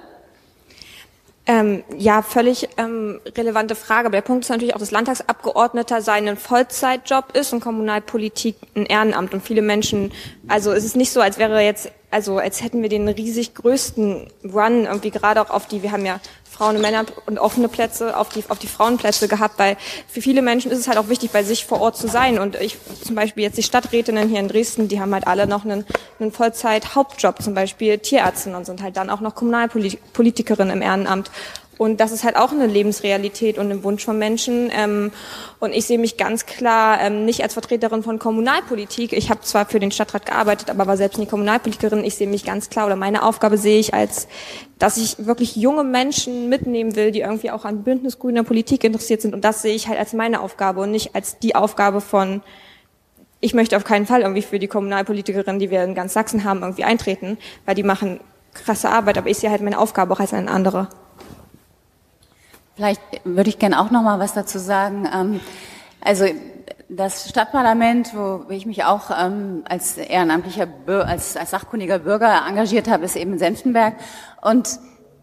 Ähm, 1.44 1.82
ja, 1.98 2.22
völlig 2.22 2.68
ähm, 2.76 3.20
relevante 3.36 3.74
Frage. 3.74 4.06
Aber 4.06 4.16
der 4.16 4.22
Punkt 4.22 4.44
ist 4.44 4.50
natürlich 4.50 4.76
auch, 4.76 4.78
dass 4.78 4.92
Landtagsabgeordneter 4.92 6.00
seinen 6.00 6.36
Vollzeitjob 6.36 7.36
ist 7.36 7.52
und 7.52 7.60
Kommunalpolitik 7.60 8.56
ein 8.76 8.86
Ehrenamt. 8.86 9.34
Und 9.34 9.42
viele 9.42 9.62
Menschen, 9.62 10.12
also 10.46 10.70
es 10.70 10.84
ist 10.84 10.94
nicht 10.94 11.10
so, 11.10 11.20
als 11.20 11.38
wäre 11.38 11.60
jetzt, 11.60 11.90
also 12.12 12.38
als 12.38 12.62
hätten 12.62 12.80
wir 12.80 12.88
den 12.88 13.08
riesig 13.08 13.54
größten 13.54 14.28
Run 14.44 14.84
irgendwie 14.84 15.10
gerade 15.10 15.42
auch 15.42 15.50
auf 15.50 15.66
die, 15.66 15.82
wir 15.82 15.90
haben 15.90 16.06
ja 16.06 16.20
Frauen 16.62 16.76
und 16.76 16.82
Männer 16.82 17.04
und 17.26 17.40
offene 17.40 17.68
Plätze 17.68 18.16
auf 18.16 18.28
die, 18.28 18.44
auf 18.48 18.60
die 18.60 18.68
Frauenplätze 18.68 19.26
gehabt, 19.26 19.58
weil 19.58 19.76
für 20.06 20.22
viele 20.22 20.42
Menschen 20.42 20.70
ist 20.70 20.78
es 20.78 20.86
halt 20.86 20.96
auch 20.96 21.08
wichtig, 21.08 21.32
bei 21.32 21.42
sich 21.42 21.66
vor 21.66 21.80
Ort 21.80 21.96
zu 21.96 22.06
sein. 22.06 22.38
Und 22.38 22.54
ich, 22.54 22.76
zum 23.04 23.16
Beispiel 23.16 23.42
jetzt 23.42 23.58
die 23.58 23.64
Stadträtinnen 23.64 24.28
hier 24.28 24.38
in 24.38 24.46
Dresden, 24.46 24.86
die 24.86 25.00
haben 25.00 25.12
halt 25.12 25.26
alle 25.26 25.48
noch 25.48 25.64
einen, 25.64 25.84
einen 26.20 26.30
Vollzeit-Hauptjob, 26.30 27.42
zum 27.42 27.54
Beispiel 27.54 27.98
Tierärztin 27.98 28.54
und 28.54 28.64
sind 28.64 28.80
halt 28.80 28.96
dann 28.96 29.10
auch 29.10 29.20
noch 29.20 29.34
Kommunalpolitikerinnen 29.34 30.76
im 30.76 30.82
Ehrenamt. 30.82 31.32
Und 31.82 31.98
das 31.98 32.12
ist 32.12 32.22
halt 32.22 32.36
auch 32.36 32.52
eine 32.52 32.68
Lebensrealität 32.68 33.58
und 33.58 33.68
ein 33.72 33.82
Wunsch 33.82 34.04
von 34.04 34.16
Menschen. 34.16 34.70
Ähm, 34.72 35.10
und 35.58 35.72
ich 35.72 35.84
sehe 35.84 35.98
mich 35.98 36.16
ganz 36.16 36.46
klar 36.46 37.00
ähm, 37.00 37.24
nicht 37.24 37.42
als 37.42 37.54
Vertreterin 37.54 38.04
von 38.04 38.20
Kommunalpolitik. 38.20 39.12
Ich 39.12 39.30
habe 39.30 39.40
zwar 39.40 39.66
für 39.66 39.80
den 39.80 39.90
Stadtrat 39.90 40.24
gearbeitet, 40.24 40.70
aber 40.70 40.86
war 40.86 40.96
selbst 40.96 41.18
nie 41.18 41.26
Kommunalpolitikerin. 41.26 42.04
Ich 42.04 42.14
sehe 42.14 42.28
mich 42.28 42.44
ganz 42.44 42.70
klar 42.70 42.86
oder 42.86 42.94
meine 42.94 43.24
Aufgabe 43.24 43.58
sehe 43.58 43.80
ich 43.80 43.94
als, 43.94 44.28
dass 44.78 44.96
ich 44.96 45.26
wirklich 45.26 45.56
junge 45.56 45.82
Menschen 45.82 46.48
mitnehmen 46.48 46.94
will, 46.94 47.10
die 47.10 47.22
irgendwie 47.22 47.50
auch 47.50 47.64
an 47.64 47.82
bündnisgrüner 47.82 48.44
Politik 48.44 48.84
interessiert 48.84 49.20
sind. 49.20 49.34
Und 49.34 49.44
das 49.44 49.62
sehe 49.62 49.74
ich 49.74 49.88
halt 49.88 49.98
als 49.98 50.12
meine 50.12 50.40
Aufgabe 50.40 50.82
und 50.82 50.92
nicht 50.92 51.16
als 51.16 51.40
die 51.40 51.56
Aufgabe 51.56 52.00
von 52.00 52.42
ich 53.40 53.54
möchte 53.54 53.76
auf 53.76 53.82
keinen 53.82 54.06
Fall 54.06 54.20
irgendwie 54.20 54.42
für 54.42 54.60
die 54.60 54.68
Kommunalpolitikerin, 54.68 55.58
die 55.58 55.72
wir 55.72 55.82
in 55.82 55.96
ganz 55.96 56.12
Sachsen 56.12 56.44
haben, 56.44 56.60
irgendwie 56.62 56.84
eintreten, 56.84 57.38
weil 57.66 57.74
die 57.74 57.82
machen 57.82 58.20
krasse 58.54 58.88
Arbeit, 58.88 59.18
aber 59.18 59.28
ich 59.30 59.38
sehe 59.38 59.50
halt 59.50 59.62
meine 59.62 59.80
Aufgabe 59.80 60.14
auch 60.14 60.20
als 60.20 60.32
eine 60.32 60.48
andere. 60.48 60.88
Vielleicht 62.74 63.02
würde 63.24 63.50
ich 63.50 63.58
gerne 63.58 63.78
auch 63.80 63.90
noch 63.90 64.02
mal 64.02 64.18
was 64.18 64.32
dazu 64.32 64.58
sagen. 64.58 65.06
Ähm, 65.12 65.40
also 66.00 66.24
das 66.88 67.28
Stadtparlament, 67.28 68.14
wo 68.14 68.46
ich 68.48 68.64
mich 68.64 68.84
auch 68.84 69.10
ähm, 69.10 69.62
als 69.68 69.98
ehrenamtlicher, 69.98 70.68
als, 70.86 71.36
als 71.36 71.50
sachkundiger 71.50 71.98
Bürger 71.98 72.46
engagiert 72.48 72.88
habe, 72.88 73.04
ist 73.04 73.16
eben 73.16 73.38
Senftenberg. 73.38 73.94
Und 74.40 74.78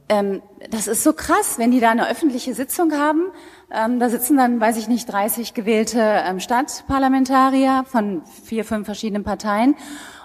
ähm, 0.09 0.43
das 0.69 0.87
ist 0.87 1.03
so 1.03 1.13
krass, 1.13 1.57
wenn 1.57 1.71
die 1.71 1.79
da 1.79 1.89
eine 1.89 2.07
öffentliche 2.07 2.53
Sitzung 2.53 2.93
haben. 2.93 3.31
Da 3.69 4.09
sitzen 4.09 4.35
dann, 4.35 4.59
weiß 4.59 4.77
ich 4.77 4.87
nicht, 4.87 5.05
30 5.05 5.53
gewählte 5.53 6.23
Stadtparlamentarier 6.39 7.85
von 7.85 8.23
vier, 8.43 8.65
fünf 8.65 8.85
verschiedenen 8.87 9.23
Parteien. 9.23 9.75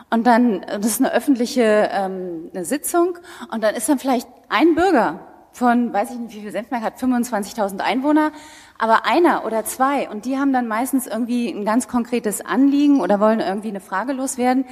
Und 0.08 0.26
dann, 0.26 0.64
das 0.66 0.86
ist 0.86 1.00
eine 1.00 1.12
öffentliche 1.12 1.90
eine 1.92 2.64
Sitzung. 2.64 3.18
Und 3.52 3.62
dann 3.62 3.74
ist 3.74 3.86
dann 3.86 3.98
vielleicht 3.98 4.26
ein 4.48 4.74
Bürger 4.74 5.20
von, 5.54 5.92
weiß 5.92 6.10
ich 6.10 6.18
nicht, 6.18 6.34
wie 6.34 6.40
viel 6.40 6.50
Senfberg 6.50 6.82
hat, 6.82 6.98
25.000 6.98 7.78
Einwohner, 7.78 8.32
aber 8.76 9.06
einer 9.06 9.46
oder 9.46 9.64
zwei, 9.64 10.10
und 10.10 10.24
die 10.24 10.36
haben 10.36 10.52
dann 10.52 10.66
meistens 10.66 11.06
irgendwie 11.06 11.48
ein 11.48 11.64
ganz 11.64 11.86
konkretes 11.86 12.44
Anliegen 12.44 13.00
oder 13.00 13.20
wollen 13.20 13.40
irgendwie 13.40 13.68
eine 13.68 13.80
Frage 13.80 14.12
loswerden. 14.12 14.64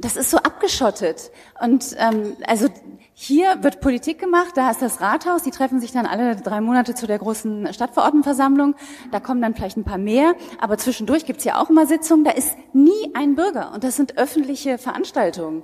Das 0.00 0.16
ist 0.16 0.30
so 0.30 0.38
abgeschottet. 0.38 1.30
Und 1.60 1.96
ähm, 1.98 2.36
also 2.46 2.68
hier 3.14 3.62
wird 3.62 3.80
Politik 3.80 4.18
gemacht, 4.18 4.52
da 4.54 4.70
ist 4.70 4.82
das 4.82 5.00
Rathaus, 5.00 5.44
die 5.44 5.50
treffen 5.50 5.80
sich 5.80 5.92
dann 5.92 6.06
alle 6.06 6.36
drei 6.36 6.60
Monate 6.60 6.94
zu 6.94 7.06
der 7.06 7.18
großen 7.18 7.72
Stadtverordnetenversammlung, 7.72 8.74
da 9.10 9.20
kommen 9.20 9.40
dann 9.40 9.54
vielleicht 9.54 9.76
ein 9.76 9.84
paar 9.84 9.98
mehr, 9.98 10.34
aber 10.60 10.78
zwischendurch 10.78 11.26
gibt's 11.26 11.44
ja 11.44 11.60
auch 11.60 11.70
immer 11.70 11.86
Sitzungen, 11.86 12.24
da 12.24 12.30
ist 12.32 12.56
nie 12.72 13.12
ein 13.14 13.34
Bürger 13.34 13.72
und 13.72 13.82
das 13.82 13.96
sind 13.96 14.18
öffentliche 14.18 14.78
Veranstaltungen. 14.78 15.62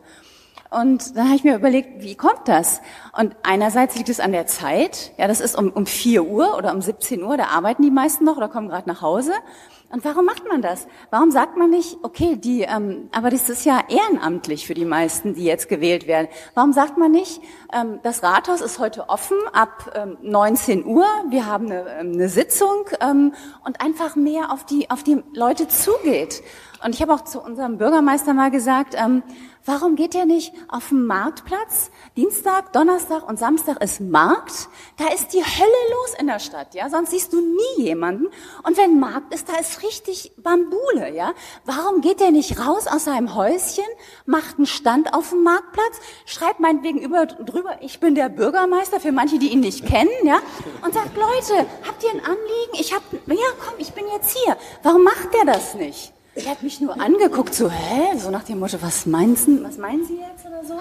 Und 0.80 1.16
dann 1.16 1.26
habe 1.26 1.36
ich 1.36 1.44
mir 1.44 1.56
überlegt, 1.56 2.02
wie 2.02 2.14
kommt 2.14 2.46
das? 2.46 2.80
Und 3.16 3.36
einerseits 3.42 3.96
liegt 3.96 4.09
es 4.09 4.20
an 4.20 4.32
der 4.32 4.46
Zeit. 4.46 5.12
Ja, 5.18 5.28
das 5.28 5.40
ist 5.40 5.56
um, 5.56 5.70
um 5.70 5.86
4 5.86 6.24
Uhr 6.24 6.56
oder 6.56 6.74
um 6.74 6.82
17 6.82 7.22
Uhr, 7.22 7.36
da 7.36 7.46
arbeiten 7.46 7.82
die 7.82 7.90
meisten 7.90 8.24
noch 8.24 8.36
oder 8.36 8.48
kommen 8.48 8.68
gerade 8.68 8.88
nach 8.88 9.01
Hause. 9.01 9.32
Und 9.94 10.05
warum 10.05 10.24
macht 10.24 10.48
man 10.48 10.60
das? 10.60 10.88
Warum 11.10 11.30
sagt 11.30 11.56
man 11.56 11.70
nicht, 11.70 11.98
okay, 12.02 12.34
die, 12.34 12.62
ähm, 12.62 13.09
aber 13.12 13.30
das 13.30 13.48
ist 13.48 13.64
ja 13.64 13.80
ehrenamtlich 13.88 14.66
für 14.66 14.74
die 14.74 14.84
meisten, 14.84 15.34
die 15.34 15.44
jetzt 15.44 15.68
gewählt 15.68 16.09
werden. 16.09 16.26
Warum 16.55 16.72
sagt 16.72 16.98
man 16.98 17.12
nicht, 17.12 17.40
ähm, 17.72 18.01
das 18.02 18.24
Rathaus 18.24 18.60
ist 18.60 18.80
heute 18.80 19.09
offen 19.09 19.36
ab 19.52 19.92
ähm, 19.94 20.16
19 20.22 20.84
Uhr, 20.84 21.06
wir 21.28 21.46
haben 21.46 21.66
eine, 21.66 21.86
ähm, 22.01 22.12
eine 22.14 22.28
Sitzung 22.28 22.86
ähm, 23.01 23.34
und 23.64 23.80
einfach 23.80 24.16
mehr 24.16 24.51
auf 24.51 24.66
die, 24.66 24.90
auf 24.90 25.05
die 25.05 25.22
Leute 25.32 25.68
zugeht. 25.68 26.42
Und 26.84 26.94
ich 26.94 27.01
habe 27.01 27.14
auch 27.14 27.22
zu 27.22 27.40
unserem 27.40 27.78
Bürgermeister 27.78 28.34
mal 28.34 28.51
gesagt, 28.51 28.96
ähm, 28.98 29.22
warum 29.65 29.97
geht 29.97 30.15
ihr 30.15 30.27
nicht 30.27 30.53
auf 30.69 30.89
den 30.91 31.07
Marktplatz? 31.07 31.91
Dienstag, 32.16 32.73
Donnerstag 32.73 33.28
und 33.28 33.39
Samstag 33.39 33.82
ist 33.82 34.01
Markt. 34.01 34.69
Da 34.97 35.09
ist 35.09 35.32
die 35.32 35.43
Hölle 35.43 35.91
los 35.91 36.15
in 36.19 36.27
der 36.27 36.39
Stadt, 36.39 36.74
ja. 36.74 36.89
Sonst 36.91 37.11
siehst 37.11 37.32
du 37.32 37.41
nie 37.41 37.85
jemanden. 37.85 38.27
Und 38.62 38.77
wenn 38.77 39.01
Markt 39.01 39.32
ist, 39.35 39.49
da 39.49 39.57
ist 39.57 39.82
richtig 39.82 40.32
Bambule, 40.36 41.15
ja. 41.15 41.32
Warum 41.65 42.01
geht 42.01 42.20
ihr 42.20 42.31
nicht 42.31 42.59
raus 42.59 42.86
aus 42.86 43.05
seinem 43.05 43.35
Häuschen, 43.35 43.85
macht 44.27 44.57
einen 44.57 44.66
Stand 44.66 45.15
auf 45.15 45.31
dem 45.31 45.43
Marktplatz, 45.43 46.01
schreibt 46.27 46.61
meinetwegen 46.61 46.99
über, 46.99 47.27
drüber, 47.27 47.78
ich 47.81 48.01
bin 48.01 48.15
der 48.15 48.28
Bürgermeister, 48.28 49.01
für 49.01 49.12
manche, 49.12 49.39
die 49.39 49.49
ihn 49.49 49.61
nicht 49.61 49.86
kennen, 49.86 50.11
ja. 50.24 50.39
Und 50.85 50.95
sagt, 50.95 51.16
Leute, 51.16 51.66
habt 51.86 52.03
ihr 52.03 52.11
ein 52.11 52.20
Anliegen? 52.20 52.74
Ich 52.74 52.95
hab, 52.95 53.03
ja, 53.27 53.36
komm, 53.65 53.74
ich 53.78 53.93
bin 53.93 54.05
jetzt 54.12 54.36
hier. 54.36 54.57
Warum 54.82 55.05
macht 55.05 55.32
der 55.35 55.53
das 55.53 55.74
nicht? 55.74 56.12
Er 56.36 56.47
hat 56.47 56.65
mich 56.65 56.81
nur 56.81 57.01
angeguckt, 57.01 57.55
so, 57.55 57.70
hä? 57.70 58.19
So 58.19 58.28
nach 58.31 58.43
dem 58.43 58.59
Motto, 58.59 58.78
was 58.81 59.06
meinst 59.06 59.47
was 59.62 59.78
meinen 59.78 60.05
Sie 60.05 60.16
jetzt 60.19 60.44
oder 60.44 60.65
so? 60.65 60.81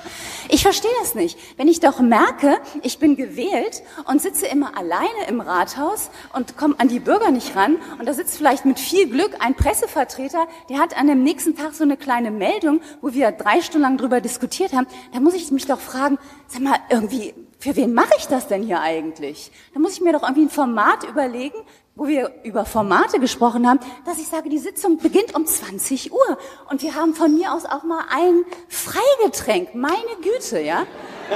Ich 0.50 0.64
verstehe 0.64 0.92
das 1.02 1.14
nicht. 1.14 1.38
Wenn 1.58 1.68
ich 1.68 1.80
doch 1.80 2.00
merke, 2.00 2.58
ich 2.82 2.98
bin 2.98 3.16
gewählt 3.16 3.84
und 4.06 4.20
sitze 4.20 4.48
immer 4.48 4.76
alleine 4.76 5.28
im 5.28 5.42
Rathaus 5.42 6.10
und 6.34 6.58
komme 6.58 6.74
an 6.80 6.88
die 6.88 7.00
Bürger 7.00 7.30
nicht 7.30 7.56
ran 7.56 7.78
und 8.00 8.08
da 8.08 8.14
sitzt 8.14 8.36
vielleicht 8.36 8.66
mit 8.66 8.80
viel 8.80 9.08
Glück 9.08 9.36
ein 9.40 9.54
Pressevertreter, 9.54 10.48
der 10.70 10.80
hat 10.80 10.98
an 10.98 11.06
dem 11.06 11.22
nächsten 11.22 11.56
Tag 11.56 11.76
so 11.76 11.84
eine 11.84 11.98
kleine 11.98 12.32
Meldung, 12.32 12.82
wo 13.02 13.14
wir 13.14 13.32
drei 13.32 13.62
Stunden 13.62 13.84
lang 13.84 13.98
drüber 13.98 14.22
diskutiert 14.22 14.74
haben, 14.74 14.88
da 15.14 15.20
muss 15.20 15.36
ich 15.36 15.52
mich 15.52 15.68
doch 15.68 15.80
fragen, 15.80 16.18
sag 16.48 16.62
mal, 16.62 16.78
irgendwie, 16.90 17.36
für 17.60 17.76
wen 17.76 17.94
mache 17.94 18.14
ich 18.18 18.26
das 18.26 18.48
denn 18.48 18.64
hier 18.64 18.82
eigentlich? 18.82 19.52
Da 19.74 19.80
muss 19.80 19.94
ich 19.94 20.02
mir 20.02 20.14
doch 20.14 20.24
irgendwie 20.24 20.46
ein 20.46 20.50
Format 20.50 21.04
überlegen, 21.04 21.58
wo 21.96 22.08
wir 22.08 22.32
über 22.44 22.66
Formate 22.66 23.20
gesprochen 23.20 23.68
haben, 23.68 23.80
dass 24.06 24.18
ich 24.18 24.28
sage, 24.28 24.50
die 24.50 24.58
Sitzung 24.58 24.98
beginnt 24.98 25.36
um 25.36 25.46
20 25.46 26.12
Uhr 26.12 26.38
und 26.70 26.82
wir 26.82 26.96
haben 26.96 27.14
von 27.14 27.36
mir 27.36 27.54
aus 27.54 27.66
auch 27.66 27.84
mal 27.84 28.04
ein 28.10 28.44
Freigetränk. 28.68 29.76
Meine 29.76 29.94
Güte, 30.24 30.60
ja? 30.60 30.88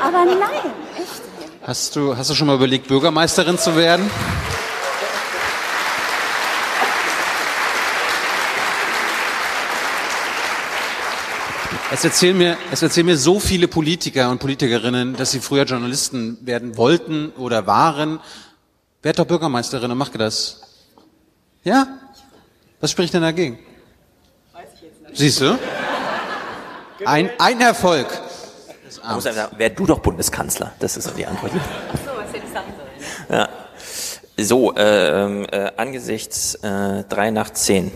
Aber 0.02 0.26
nein, 0.26 0.72
echt. 0.98 1.22
Hast 1.62 1.96
du, 1.96 2.18
hast 2.18 2.30
du 2.30 2.34
schon 2.34 2.48
mal 2.48 2.56
überlegt, 2.56 2.88
Bürgermeisterin 2.88 3.60
zu 3.60 3.76
werden? 3.76 4.10
Es 11.90 12.04
erzählen, 12.04 12.38
mir, 12.38 12.58
es 12.72 12.82
erzählen 12.82 13.06
mir 13.06 13.18
so 13.18 13.40
viele 13.40 13.68
Politiker 13.68 14.30
und 14.30 14.40
Politikerinnen, 14.40 15.16
dass 15.16 15.32
sie 15.32 15.40
früher 15.40 15.64
Journalisten 15.64 16.38
werden 16.42 16.78
wollten 16.78 17.32
oder 17.38 17.66
waren 17.66 18.20
Werd 19.08 19.20
doch 19.20 19.26
Bürgermeisterin 19.26 19.90
und 19.90 19.98
mach 19.98 20.10
das. 20.10 20.60
Ja? 21.64 21.88
Was 22.82 22.92
spricht 22.92 23.14
denn 23.14 23.22
dagegen? 23.22 23.58
Siehst 25.14 25.40
du? 25.40 25.58
Ein, 27.06 27.30
ein 27.40 27.62
Erfolg. 27.62 28.06
Ich 28.90 29.02
muss 29.02 29.24
wär 29.24 29.70
du 29.70 29.86
doch 29.86 30.00
Bundeskanzler. 30.00 30.74
Das 30.80 30.98
ist 30.98 31.06
so 31.06 31.12
die 31.12 31.26
Antwort. 31.26 31.54
So, 31.54 31.58
was 32.18 32.34
hätte 32.34 32.48
ich 32.48 32.52
sagen 32.52 32.74
sollen? 32.76 33.40
Ja. 33.40 33.50
So, 34.44 34.76
äh, 34.76 35.44
äh, 35.44 35.72
angesichts 35.78 36.56
äh, 36.56 37.06
drei 37.06 37.32
nach 37.32 37.52
zehn 37.52 37.94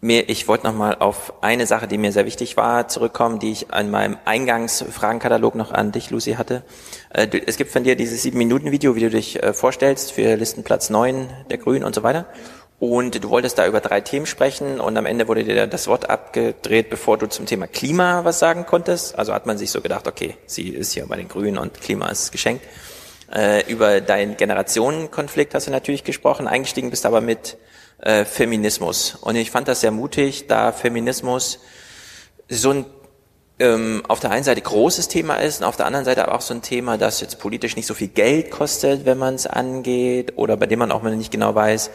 mir, 0.00 0.28
ich 0.28 0.48
wollte 0.48 0.66
nochmal 0.66 0.96
auf 0.98 1.34
eine 1.42 1.66
Sache, 1.66 1.86
die 1.86 1.98
mir 1.98 2.12
sehr 2.12 2.24
wichtig 2.24 2.56
war, 2.56 2.88
zurückkommen, 2.88 3.38
die 3.38 3.52
ich 3.52 3.72
an 3.72 3.90
meinem 3.90 4.16
Eingangsfragenkatalog 4.24 5.54
noch 5.54 5.72
an 5.72 5.92
dich, 5.92 6.10
Lucy, 6.10 6.32
hatte. 6.32 6.62
Äh, 7.10 7.28
es 7.46 7.56
gibt 7.56 7.70
von 7.70 7.84
dir 7.84 7.96
dieses 7.96 8.22
sieben-Minuten-Video, 8.22 8.94
wie 8.94 9.00
du 9.00 9.10
dich 9.10 9.42
äh, 9.42 9.52
vorstellst 9.52 10.12
für 10.12 10.36
Listenplatz 10.36 10.88
neun 10.88 11.28
der 11.50 11.58
Grünen 11.58 11.84
und 11.84 11.94
so 11.94 12.02
weiter. 12.02 12.26
Und 12.78 13.22
du 13.22 13.28
wolltest 13.28 13.58
da 13.58 13.66
über 13.66 13.80
drei 13.80 14.00
Themen 14.00 14.24
sprechen 14.24 14.80
und 14.80 14.96
am 14.96 15.04
Ende 15.04 15.28
wurde 15.28 15.44
dir 15.44 15.66
das 15.66 15.86
Wort 15.86 16.08
abgedreht, 16.08 16.88
bevor 16.88 17.18
du 17.18 17.26
zum 17.26 17.44
Thema 17.44 17.66
Klima 17.66 18.24
was 18.24 18.38
sagen 18.38 18.64
konntest. 18.64 19.18
Also 19.18 19.34
hat 19.34 19.44
man 19.44 19.58
sich 19.58 19.70
so 19.70 19.82
gedacht, 19.82 20.08
okay, 20.08 20.38
sie 20.46 20.70
ist 20.70 20.92
hier 20.92 21.06
bei 21.06 21.16
den 21.16 21.28
Grünen 21.28 21.58
und 21.58 21.78
Klima 21.78 22.08
ist 22.08 22.32
geschenkt. 22.32 22.64
Äh, 23.30 23.70
über 23.70 24.00
deinen 24.00 24.38
Generationenkonflikt 24.38 25.54
hast 25.54 25.66
du 25.66 25.70
natürlich 25.70 26.04
gesprochen, 26.04 26.48
eingestiegen 26.48 26.88
bist 26.88 27.04
aber 27.04 27.20
mit 27.20 27.58
äh, 28.00 28.24
Feminismus. 28.24 29.16
Und 29.20 29.36
ich 29.36 29.50
fand 29.50 29.68
das 29.68 29.80
sehr 29.80 29.90
mutig, 29.90 30.46
da 30.46 30.72
Feminismus 30.72 31.58
so 32.48 32.70
ein 32.70 32.86
ähm, 33.60 34.02
auf 34.08 34.20
der 34.20 34.30
einen 34.30 34.42
Seite 34.42 34.62
großes 34.62 35.08
Thema 35.08 35.34
ist 35.34 35.60
und 35.60 35.66
auf 35.66 35.76
der 35.76 35.86
anderen 35.86 36.06
Seite 36.06 36.24
aber 36.24 36.34
auch 36.34 36.40
so 36.40 36.54
ein 36.54 36.62
Thema, 36.62 36.96
das 36.96 37.20
jetzt 37.20 37.38
politisch 37.38 37.76
nicht 37.76 37.86
so 37.86 37.92
viel 37.92 38.08
Geld 38.08 38.50
kostet, 38.50 39.04
wenn 39.04 39.18
man 39.18 39.34
es 39.34 39.46
angeht, 39.46 40.32
oder 40.36 40.56
bei 40.56 40.66
dem 40.66 40.78
man 40.78 40.90
auch 40.90 41.02
mal 41.02 41.14
nicht 41.14 41.30
genau 41.30 41.54
weiß, 41.54 41.90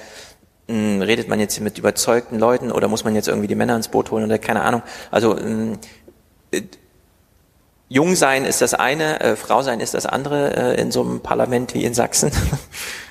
mh, 0.68 0.76
hm, 0.76 1.02
redet 1.02 1.27
man 1.27 1.40
jetzt 1.40 1.60
mit 1.60 1.80
überzeugten 1.80 2.38
Leuten 2.38 2.72
oder 2.72 2.88
muss 2.88 3.03
man 3.03 3.15
jetzt 3.15 3.27
irgendwie 3.27 3.48
die 3.48 3.56
Männer 3.56 3.76
ins 3.76 3.88
Boot 3.88 4.11
holen 4.11 4.26
oder 4.26 4.38
keine 4.38 4.61
Ahnung. 4.61 4.84
Also 5.10 5.34
mh, 5.34 5.40
hm, 5.41 6.69
Jung 7.88 8.15
sein 8.15 8.45
ist 8.45 8.61
das 8.61 8.73
eine, 8.73 9.19
äh, 9.22 9.36
Frau 9.36 9.61
sein 9.61 9.80
ist 9.80 9.94
das 9.94 10.06
andere 10.06 10.76
äh, 10.76 10.82
in 10.82 10.91
so 10.91 11.02
einem 11.02 11.22
Parlament 11.22 11.73
wie 11.73 11.84
in 11.84 11.94
Sachsen. 11.94 12.32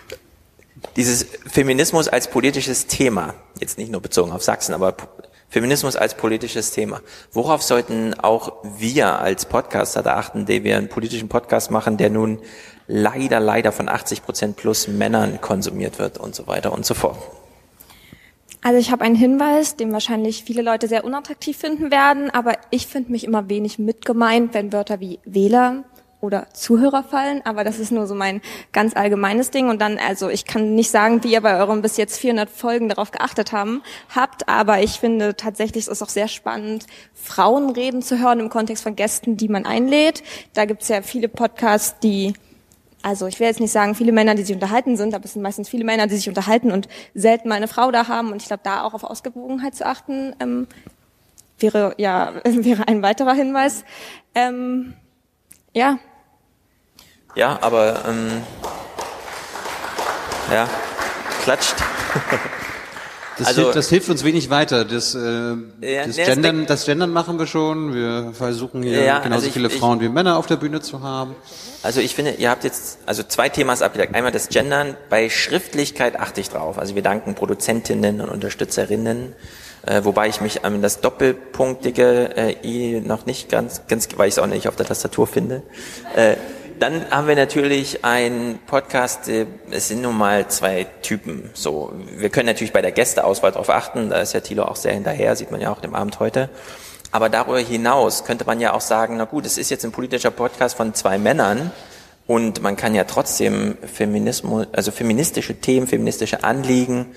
Dieses 0.96 1.26
Feminismus 1.46 2.08
als 2.08 2.28
politisches 2.28 2.86
Thema, 2.86 3.34
jetzt 3.60 3.78
nicht 3.78 3.90
nur 3.90 4.00
bezogen 4.00 4.30
auf 4.30 4.42
Sachsen, 4.42 4.74
aber 4.74 4.94
Feminismus 5.48 5.96
als 5.96 6.14
politisches 6.14 6.70
Thema. 6.72 7.00
Worauf 7.32 7.62
sollten 7.62 8.14
auch 8.14 8.52
wir 8.78 9.20
als 9.20 9.46
Podcaster 9.46 10.02
da 10.02 10.16
achten, 10.16 10.46
die 10.46 10.64
wir 10.64 10.76
einen 10.76 10.88
politischen 10.88 11.28
Podcast 11.28 11.70
machen, 11.70 11.96
der 11.96 12.10
nun 12.10 12.40
leider, 12.86 13.40
leider 13.40 13.72
von 13.72 13.88
80 13.88 14.24
Prozent 14.24 14.56
plus 14.56 14.88
Männern 14.88 15.40
konsumiert 15.40 15.98
wird 15.98 16.18
und 16.18 16.34
so 16.34 16.46
weiter 16.46 16.72
und 16.72 16.86
so 16.86 16.94
fort? 16.94 17.18
Also 18.62 18.78
ich 18.78 18.90
habe 18.90 19.04
einen 19.04 19.14
Hinweis, 19.14 19.76
den 19.76 19.92
wahrscheinlich 19.92 20.42
viele 20.42 20.62
Leute 20.62 20.88
sehr 20.88 21.04
unattraktiv 21.04 21.56
finden 21.56 21.90
werden, 21.90 22.30
aber 22.30 22.54
ich 22.70 22.86
finde 22.86 23.12
mich 23.12 23.24
immer 23.24 23.48
wenig 23.48 23.78
mitgemeint, 23.78 24.54
wenn 24.54 24.72
Wörter 24.72 25.00
wie 25.00 25.18
Wähler 25.24 25.84
oder 26.24 26.48
Zuhörer 26.52 27.02
fallen, 27.02 27.42
aber 27.44 27.64
das 27.64 27.78
ist 27.78 27.92
nur 27.92 28.06
so 28.06 28.14
mein 28.14 28.40
ganz 28.72 28.96
allgemeines 28.96 29.50
Ding 29.50 29.68
und 29.68 29.80
dann, 29.80 29.98
also 29.98 30.28
ich 30.28 30.44
kann 30.44 30.74
nicht 30.74 30.90
sagen, 30.90 31.22
wie 31.22 31.32
ihr 31.32 31.40
bei 31.40 31.58
euren 31.58 31.82
bis 31.82 31.96
jetzt 31.96 32.18
400 32.18 32.50
Folgen 32.50 32.88
darauf 32.88 33.10
geachtet 33.10 33.52
haben, 33.52 33.82
habt, 34.14 34.48
aber 34.48 34.80
ich 34.80 34.98
finde 35.00 35.36
tatsächlich, 35.36 35.84
es 35.84 35.88
ist 35.88 36.02
auch 36.02 36.08
sehr 36.08 36.28
spannend, 36.28 36.86
Frauen 37.14 37.70
reden 37.70 38.02
zu 38.02 38.18
hören 38.18 38.40
im 38.40 38.48
Kontext 38.48 38.82
von 38.82 38.96
Gästen, 38.96 39.36
die 39.36 39.48
man 39.48 39.66
einlädt. 39.66 40.22
Da 40.52 40.64
gibt 40.64 40.82
es 40.82 40.88
ja 40.88 41.02
viele 41.02 41.28
Podcasts, 41.28 41.98
die 42.00 42.34
also 43.04 43.26
ich 43.26 43.38
will 43.38 43.46
jetzt 43.46 43.60
nicht 43.60 43.70
sagen, 43.70 43.94
viele 43.94 44.12
Männer, 44.12 44.34
die 44.34 44.44
sich 44.44 44.54
unterhalten 44.54 44.96
sind, 44.96 45.14
aber 45.14 45.26
es 45.26 45.34
sind 45.34 45.42
meistens 45.42 45.68
viele 45.68 45.84
Männer, 45.84 46.06
die 46.06 46.16
sich 46.16 46.26
unterhalten 46.26 46.72
und 46.72 46.88
selten 47.14 47.50
mal 47.50 47.56
eine 47.56 47.68
Frau 47.68 47.90
da 47.90 48.08
haben. 48.08 48.32
Und 48.32 48.40
ich 48.40 48.48
glaube, 48.48 48.62
da 48.64 48.82
auch 48.82 48.94
auf 48.94 49.04
Ausgewogenheit 49.04 49.74
zu 49.74 49.84
achten, 49.84 50.34
ähm, 50.40 50.66
wäre 51.58 51.94
ja 51.98 52.32
wäre 52.44 52.88
ein 52.88 53.02
weiterer 53.02 53.34
Hinweis. 53.34 53.84
Ähm, 54.34 54.94
ja. 55.74 55.98
Ja, 57.34 57.58
aber 57.60 58.04
ähm, 58.08 58.42
ja, 60.52 60.68
klatscht. 61.42 61.74
Das, 63.36 63.48
also, 63.48 63.62
hilft, 63.62 63.76
das 63.76 63.88
hilft 63.88 64.08
uns 64.10 64.22
wenig 64.22 64.48
weiter. 64.48 64.84
Das, 64.84 65.14
äh, 65.14 65.18
ja, 65.80 66.06
das, 66.06 66.16
Gendern, 66.16 66.66
das 66.66 66.84
Gendern 66.84 67.10
machen 67.10 67.38
wir 67.38 67.48
schon. 67.48 67.92
Wir 67.92 68.32
versuchen 68.32 68.84
hier 68.84 69.02
ja, 69.02 69.18
genauso 69.18 69.34
also 69.34 69.46
ich, 69.48 69.52
viele 69.52 69.70
Frauen 69.70 69.98
ich, 69.98 70.04
wie 70.04 70.08
Männer 70.08 70.38
auf 70.38 70.46
der 70.46 70.56
Bühne 70.56 70.80
zu 70.80 71.02
haben. 71.02 71.34
Also 71.82 72.00
ich 72.00 72.14
finde, 72.14 72.32
ihr 72.32 72.50
habt 72.50 72.62
jetzt 72.62 72.98
also 73.06 73.24
zwei 73.24 73.48
Themas 73.48 73.82
abgedeckt. 73.82 74.14
Einmal 74.14 74.30
das 74.30 74.48
Gendern. 74.50 74.96
Bei 75.10 75.28
Schriftlichkeit 75.30 76.18
achte 76.18 76.40
ich 76.40 76.50
drauf. 76.50 76.78
Also 76.78 76.94
wir 76.94 77.02
danken 77.02 77.34
Produzentinnen 77.34 78.20
und 78.20 78.28
Unterstützerinnen. 78.28 79.34
Äh, 79.86 80.04
wobei 80.04 80.28
ich 80.28 80.40
mich 80.40 80.64
an 80.64 80.80
das 80.80 81.00
doppelpunktige 81.00 82.36
äh, 82.36 82.56
i 82.62 83.00
noch 83.00 83.26
nicht 83.26 83.50
ganz, 83.50 83.82
ganz, 83.86 84.08
weil 84.16 84.28
ich 84.28 84.34
es 84.34 84.38
auch 84.38 84.46
nicht 84.46 84.68
auf 84.68 84.76
der 84.76 84.86
Tastatur 84.86 85.26
finde. 85.26 85.62
Äh, 86.14 86.36
dann 86.84 87.10
haben 87.10 87.28
wir 87.28 87.34
natürlich 87.34 88.04
einen 88.04 88.58
Podcast, 88.66 89.26
äh, 89.30 89.46
es 89.70 89.88
sind 89.88 90.02
nun 90.02 90.18
mal 90.18 90.48
zwei 90.48 90.84
Typen. 91.00 91.48
So, 91.54 91.94
wir 92.14 92.28
können 92.28 92.44
natürlich 92.44 92.74
bei 92.74 92.82
der 92.82 92.92
Gästeauswahl 92.92 93.52
darauf 93.52 93.70
achten, 93.70 94.10
da 94.10 94.20
ist 94.20 94.34
ja 94.34 94.40
Thilo 94.40 94.64
auch 94.64 94.76
sehr 94.76 94.92
hinterher, 94.92 95.34
sieht 95.34 95.50
man 95.50 95.62
ja 95.62 95.72
auch 95.72 95.80
dem 95.80 95.94
Abend 95.94 96.20
heute. 96.20 96.50
Aber 97.10 97.30
darüber 97.30 97.58
hinaus 97.58 98.24
könnte 98.24 98.44
man 98.44 98.60
ja 98.60 98.74
auch 98.74 98.82
sagen, 98.82 99.16
na 99.16 99.24
gut, 99.24 99.46
es 99.46 99.56
ist 99.56 99.70
jetzt 99.70 99.86
ein 99.86 99.92
politischer 99.92 100.30
Podcast 100.30 100.76
von 100.76 100.92
zwei 100.92 101.16
Männern 101.16 101.70
und 102.26 102.60
man 102.60 102.76
kann 102.76 102.94
ja 102.94 103.04
trotzdem 103.04 103.78
Feminismus, 103.90 104.66
also 104.72 104.90
feministische 104.90 105.54
Themen, 105.54 105.86
feministische 105.86 106.44
Anliegen 106.44 107.14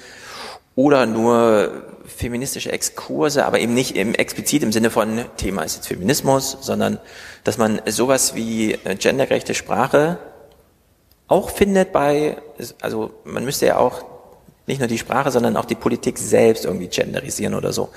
oder 0.77 1.05
nur 1.05 1.83
feministische 2.07 2.71
Exkurse, 2.71 3.45
aber 3.45 3.59
eben 3.59 3.73
nicht 3.73 3.95
im, 3.95 4.13
explizit 4.13 4.63
im 4.63 4.71
Sinne 4.71 4.89
von 4.89 5.25
Thema 5.37 5.63
ist 5.63 5.75
jetzt 5.75 5.87
Feminismus, 5.87 6.57
sondern 6.61 6.99
dass 7.43 7.57
man 7.57 7.81
sowas 7.85 8.35
wie 8.35 8.73
äh, 8.73 8.95
gendergerechte 8.95 9.53
Sprache 9.53 10.17
auch 11.27 11.49
findet 11.49 11.91
bei, 11.91 12.37
also 12.81 13.11
man 13.25 13.43
müsste 13.43 13.65
ja 13.65 13.77
auch 13.77 14.05
nicht 14.65 14.79
nur 14.79 14.87
die 14.87 14.97
Sprache, 14.97 15.31
sondern 15.31 15.57
auch 15.57 15.65
die 15.65 15.75
Politik 15.75 16.17
selbst 16.17 16.65
irgendwie 16.65 16.87
genderisieren 16.87 17.53
oder 17.53 17.71
so. 17.73 17.89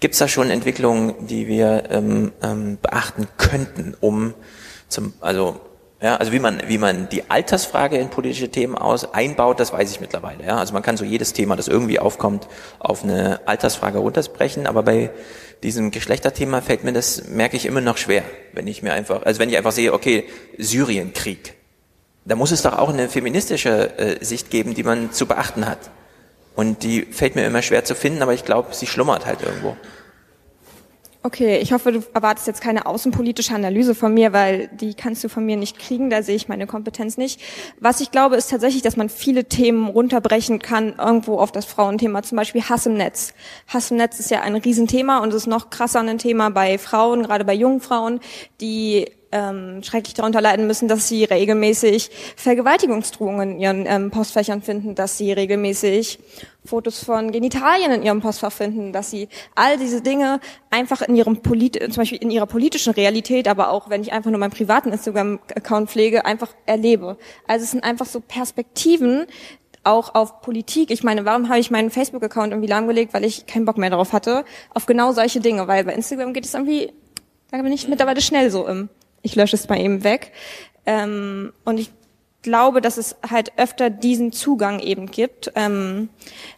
Gibt 0.00 0.14
es 0.14 0.18
da 0.18 0.28
schon 0.28 0.50
Entwicklungen, 0.50 1.26
die 1.26 1.48
wir 1.48 1.84
ähm, 1.90 2.32
ähm, 2.42 2.78
beachten 2.80 3.28
könnten, 3.36 3.96
um 4.00 4.34
zum, 4.88 5.12
also 5.20 5.60
ja, 6.00 6.16
also 6.16 6.30
wie 6.30 6.38
man, 6.38 6.62
wie 6.68 6.78
man 6.78 7.08
die 7.08 7.28
Altersfrage 7.28 7.98
in 7.98 8.08
politische 8.08 8.48
Themen 8.48 8.76
aus 8.76 9.12
einbaut, 9.14 9.58
das 9.58 9.72
weiß 9.72 9.90
ich 9.90 10.00
mittlerweile. 10.00 10.44
Ja, 10.44 10.58
also 10.58 10.72
man 10.72 10.82
kann 10.82 10.96
so 10.96 11.04
jedes 11.04 11.32
Thema, 11.32 11.56
das 11.56 11.66
irgendwie 11.66 11.98
aufkommt, 11.98 12.46
auf 12.78 13.02
eine 13.02 13.40
Altersfrage 13.46 13.98
runtersprechen. 13.98 14.68
Aber 14.68 14.84
bei 14.84 15.10
diesem 15.64 15.90
Geschlechterthema 15.90 16.60
fällt 16.60 16.84
mir 16.84 16.92
das, 16.92 17.26
merke 17.28 17.56
ich 17.56 17.66
immer 17.66 17.80
noch 17.80 17.96
schwer, 17.96 18.22
wenn 18.52 18.68
ich 18.68 18.82
mir 18.82 18.92
einfach, 18.92 19.24
also 19.24 19.40
wenn 19.40 19.48
ich 19.48 19.56
einfach 19.56 19.72
sehe, 19.72 19.92
okay, 19.92 20.24
Syrienkrieg, 20.56 21.54
da 22.24 22.36
muss 22.36 22.52
es 22.52 22.62
doch 22.62 22.78
auch 22.78 22.90
eine 22.90 23.08
feministische 23.08 23.98
äh, 23.98 24.24
Sicht 24.24 24.50
geben, 24.50 24.74
die 24.74 24.84
man 24.84 25.12
zu 25.12 25.26
beachten 25.26 25.66
hat. 25.66 25.90
Und 26.54 26.84
die 26.84 27.02
fällt 27.02 27.34
mir 27.34 27.44
immer 27.44 27.62
schwer 27.62 27.84
zu 27.84 27.96
finden, 27.96 28.22
aber 28.22 28.34
ich 28.34 28.44
glaube, 28.44 28.72
sie 28.72 28.86
schlummert 28.86 29.26
halt 29.26 29.42
irgendwo. 29.42 29.76
Okay, 31.24 31.58
ich 31.58 31.72
hoffe, 31.72 31.90
du 31.90 32.04
erwartest 32.14 32.46
jetzt 32.46 32.60
keine 32.60 32.86
außenpolitische 32.86 33.52
Analyse 33.52 33.96
von 33.96 34.14
mir, 34.14 34.32
weil 34.32 34.68
die 34.68 34.94
kannst 34.94 35.24
du 35.24 35.28
von 35.28 35.44
mir 35.44 35.56
nicht 35.56 35.76
kriegen, 35.76 36.10
da 36.10 36.22
sehe 36.22 36.36
ich 36.36 36.46
meine 36.46 36.68
Kompetenz 36.68 37.16
nicht. 37.16 37.40
Was 37.80 38.00
ich 38.00 38.12
glaube, 38.12 38.36
ist 38.36 38.50
tatsächlich, 38.50 38.82
dass 38.82 38.96
man 38.96 39.08
viele 39.08 39.44
Themen 39.46 39.88
runterbrechen 39.88 40.60
kann, 40.60 40.94
irgendwo 40.96 41.38
auf 41.38 41.50
das 41.50 41.64
Frauenthema, 41.64 42.22
zum 42.22 42.36
Beispiel 42.36 42.62
Hass 42.62 42.86
im 42.86 42.94
Netz. 42.94 43.34
Hass 43.66 43.90
im 43.90 43.96
Netz 43.96 44.20
ist 44.20 44.30
ja 44.30 44.42
ein 44.42 44.54
Riesenthema 44.54 45.18
und 45.18 45.30
es 45.30 45.42
ist 45.42 45.46
noch 45.48 45.70
krasser 45.70 45.98
ein 45.98 46.18
Thema 46.18 46.50
bei 46.50 46.78
Frauen, 46.78 47.24
gerade 47.24 47.44
bei 47.44 47.54
jungen 47.54 47.80
Frauen, 47.80 48.20
die 48.60 49.06
ähm, 49.32 49.82
schrecklich 49.82 50.14
darunter 50.14 50.40
leiden 50.40 50.66
müssen, 50.66 50.88
dass 50.88 51.08
sie 51.08 51.24
regelmäßig 51.24 52.10
Vergewaltigungsdrohungen 52.36 53.52
in 53.52 53.60
ihren 53.60 53.86
ähm, 53.86 54.10
Postfächern 54.10 54.62
finden, 54.62 54.94
dass 54.94 55.18
sie 55.18 55.32
regelmäßig 55.32 56.18
Fotos 56.68 57.02
von 57.02 57.32
Genitalien 57.32 57.90
in 57.92 58.02
ihrem 58.02 58.20
Postfach 58.20 58.52
finden, 58.52 58.92
dass 58.92 59.10
sie 59.10 59.28
all 59.54 59.78
diese 59.78 60.02
Dinge 60.02 60.40
einfach 60.70 61.02
in 61.02 61.16
ihrem 61.16 61.42
Polit 61.42 61.80
zum 61.82 61.96
Beispiel 61.96 62.18
in 62.18 62.30
ihrer 62.30 62.46
politischen 62.46 62.92
Realität, 62.92 63.48
aber 63.48 63.70
auch 63.70 63.90
wenn 63.90 64.02
ich 64.02 64.12
einfach 64.12 64.30
nur 64.30 64.38
meinen 64.38 64.50
privaten 64.50 64.92
Instagram-Account 64.92 65.90
pflege, 65.90 66.24
einfach 66.24 66.50
erlebe. 66.66 67.16
Also 67.46 67.64
es 67.64 67.70
sind 67.72 67.84
einfach 67.84 68.06
so 68.06 68.20
Perspektiven, 68.20 69.26
auch 69.84 70.14
auf 70.14 70.42
Politik. 70.42 70.90
Ich 70.90 71.02
meine, 71.02 71.24
warum 71.24 71.48
habe 71.48 71.60
ich 71.60 71.70
meinen 71.70 71.90
Facebook-Account 71.90 72.52
irgendwie 72.52 72.68
lahmgelegt, 72.68 73.14
weil 73.14 73.24
ich 73.24 73.46
keinen 73.46 73.64
Bock 73.64 73.78
mehr 73.78 73.90
darauf 73.90 74.12
hatte, 74.12 74.44
auf 74.74 74.86
genau 74.86 75.12
solche 75.12 75.40
Dinge, 75.40 75.66
weil 75.66 75.84
bei 75.84 75.94
Instagram 75.94 76.34
geht 76.34 76.44
es 76.44 76.52
irgendwie, 76.52 76.92
da 77.50 77.62
bin 77.62 77.72
ich 77.72 77.88
mittlerweile 77.88 78.20
schnell 78.20 78.50
so 78.50 78.66
im 78.66 78.90
ich 79.22 79.36
lösche 79.36 79.56
es 79.56 79.68
mal 79.68 79.80
eben 79.80 80.04
weg. 80.04 80.32
Ähm, 80.86 81.52
und 81.64 81.78
ich 81.78 81.90
glaube, 82.42 82.80
dass 82.80 82.96
es 82.96 83.16
halt 83.28 83.52
öfter 83.56 83.90
diesen 83.90 84.32
Zugang 84.32 84.78
eben 84.78 85.10
gibt. 85.10 85.52
Ähm, 85.54 86.08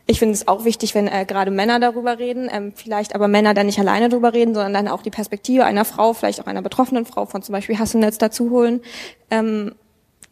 ich 0.07 0.19
finde 0.19 0.35
es 0.35 0.47
auch 0.47 0.65
wichtig, 0.65 0.94
wenn 0.94 1.09
äh, 1.09 1.24
gerade 1.24 1.51
Männer 1.51 1.81
darüber 1.81 2.19
reden, 2.19 2.48
ähm, 2.52 2.73
vielleicht 2.74 3.15
aber 3.15 3.28
Männer 3.28 3.55
dann 3.55 3.66
nicht 3.66 3.78
alleine 3.78 4.09
darüber 4.09 4.35
reden, 4.35 4.55
sondern 4.55 4.74
dann 4.74 4.89
auch 4.89 5.02
die 5.02 5.11
Perspektive 5.11 5.65
einer 5.65 5.85
Frau, 5.85 6.12
vielleicht 6.12 6.40
auch 6.40 6.47
einer 6.47 6.62
betroffenen 6.62 7.07
Frau 7.07 7.27
von 7.27 7.43
zum 7.43 7.55
Beispiel 7.55 7.78
Hasselnetz 7.78 8.19
dazu 8.19 8.51
holen. 8.51 8.82
Ähm, 9.31 9.74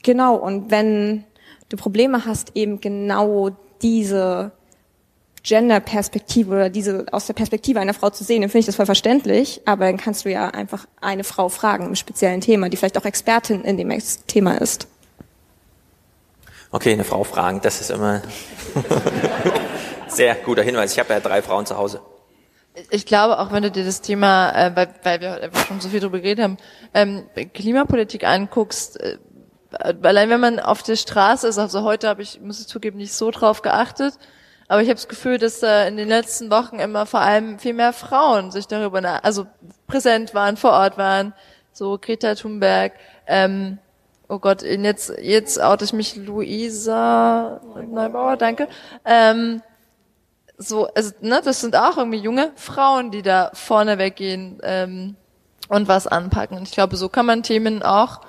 genau, 0.03 0.37
und 0.37 0.71
wenn 0.71 1.25
du 1.71 1.77
Probleme 1.77 2.27
hast, 2.27 2.55
eben 2.55 2.81
genau 2.81 3.51
diese 3.81 4.53
Gender-Perspektive 5.45 6.51
oder 6.51 6.69
diese 6.69 7.07
aus 7.11 7.27
der 7.27 7.33
Perspektive 7.35 7.81
einer 7.81 7.95
Frau 7.95 8.11
zu 8.11 8.23
sehen, 8.23 8.43
dann 8.43 8.51
finde 8.51 8.61
ich 8.61 8.67
das 8.67 8.77
voll 8.77 8.87
verständlich. 8.87 9.63
Aber 9.65 9.87
dann 9.87 9.97
kannst 9.97 10.27
du 10.27 10.31
ja 10.31 10.49
einfach 10.49 10.87
eine 11.01 11.25
Frau 11.25 11.49
fragen 11.49 11.87
im 11.87 11.95
speziellen 11.95 12.43
Thema, 12.43 12.69
die 12.69 12.77
vielleicht 12.77 12.99
auch 12.99 13.05
Expertin 13.07 13.63
in 13.63 13.79
dem 13.79 13.91
Thema 14.27 14.61
ist. 14.61 14.89
Okay, 16.71 16.93
eine 16.93 17.05
Frau 17.05 17.25
fragen, 17.25 17.61
das 17.63 17.81
ist 17.81 17.91
immer 17.91 18.21
sehr 20.09 20.35
guter 20.35 20.63
Hinweis. 20.63 20.93
Ich 20.93 20.99
habe 20.99 21.15
ja 21.15 21.21
drei 21.21 21.41
Frauen 21.41 21.65
zu 21.65 21.79
Hause. 21.79 22.03
Ich 22.91 23.07
glaube, 23.07 23.39
auch 23.39 23.51
wenn 23.53 23.63
du 23.63 23.71
dir 23.71 23.85
das 23.85 24.03
Thema, 24.03 24.51
äh, 24.51 24.77
weil, 24.77 24.89
weil 25.03 25.21
wir 25.21 25.43
einfach 25.43 25.67
schon 25.67 25.81
so 25.81 25.89
viel 25.89 26.01
drüber 26.01 26.21
geredet 26.21 26.45
haben, 26.45 26.59
ähm, 26.93 27.25
Klimapolitik 27.55 28.25
anguckst, 28.25 29.01
äh, 29.01 29.17
allein 30.03 30.29
wenn 30.29 30.41
man 30.41 30.61
auf 30.61 30.83
der 30.83 30.97
Straße 30.97 31.49
ist, 31.49 31.59
also 31.59 31.85
heute 31.85 32.07
habe 32.07 32.21
ich, 32.21 32.41
muss 32.41 32.61
ich 32.61 32.67
zugeben, 32.67 32.99
nicht 32.99 33.15
so 33.15 33.31
drauf 33.31 33.63
geachtet, 33.63 34.15
aber 34.69 34.83
ich 34.83 34.89
habe 34.89 34.97
das 34.97 35.09
Gefühl, 35.09 35.39
dass 35.39 35.61
da 35.61 35.85
in 35.85 35.97
den 35.97 36.09
letzten 36.09 36.51
Wochen 36.51 36.79
immer 36.79 37.07
vor 37.07 37.21
allem 37.21 37.59
viel 37.59 37.73
mehr 37.73 37.95
Frauen 37.95 38.51
sich 38.51 38.67
darüber, 38.67 39.25
also 39.25 39.47
präsent 39.87 40.35
waren, 40.35 40.59
vor 40.59 40.73
Ort 40.73 40.99
waren, 40.99 41.33
so 41.73 41.99
Greta 41.99 42.35
Thunberg. 42.35 42.93
Ähm, 43.27 43.79
oh 44.29 44.39
Gott, 44.39 44.63
jetzt 44.63 45.13
jetzt 45.21 45.61
oute 45.61 45.85
ich 45.85 45.93
mich 45.93 46.17
Luisa 46.17 47.61
Neubauer, 47.91 48.37
danke. 48.37 48.69
Ähm, 49.05 49.63
so, 50.59 50.89
also 50.89 51.13
ne, 51.21 51.41
das 51.45 51.61
sind 51.61 51.77
auch 51.77 51.97
irgendwie 51.97 52.19
junge 52.19 52.51
Frauen, 52.57 53.11
die 53.11 53.23
da 53.23 53.51
vorne 53.55 53.99
weggehen 53.99 54.59
ähm, 54.63 55.17
und 55.69 55.89
was 55.89 56.07
anpacken. 56.07 56.59
Und 56.59 56.69
ich 56.69 56.75
glaube, 56.75 56.97
so 56.97 57.09
kann 57.09 57.27
man 57.27 57.43
Themen 57.43 57.83
auch 57.83 58.21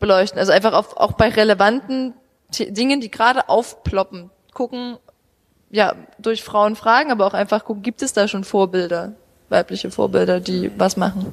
beleuchten. 0.00 0.38
Also 0.38 0.52
einfach 0.52 0.72
auf, 0.72 0.96
auch 0.96 1.12
bei 1.12 1.28
relevanten 1.28 2.14
Dingen, 2.50 3.00
die 3.00 3.10
gerade 3.10 3.48
aufploppen, 3.48 4.30
gucken, 4.54 4.98
ja, 5.70 5.94
durch 6.18 6.42
Frauen 6.42 6.76
fragen, 6.76 7.12
aber 7.12 7.26
auch 7.26 7.34
einfach 7.34 7.64
gucken, 7.64 7.82
gibt 7.82 8.02
es 8.02 8.12
da 8.12 8.26
schon 8.26 8.42
Vorbilder, 8.42 9.12
weibliche 9.50 9.90
Vorbilder, 9.90 10.40
die 10.40 10.70
was 10.78 10.96
machen? 10.96 11.32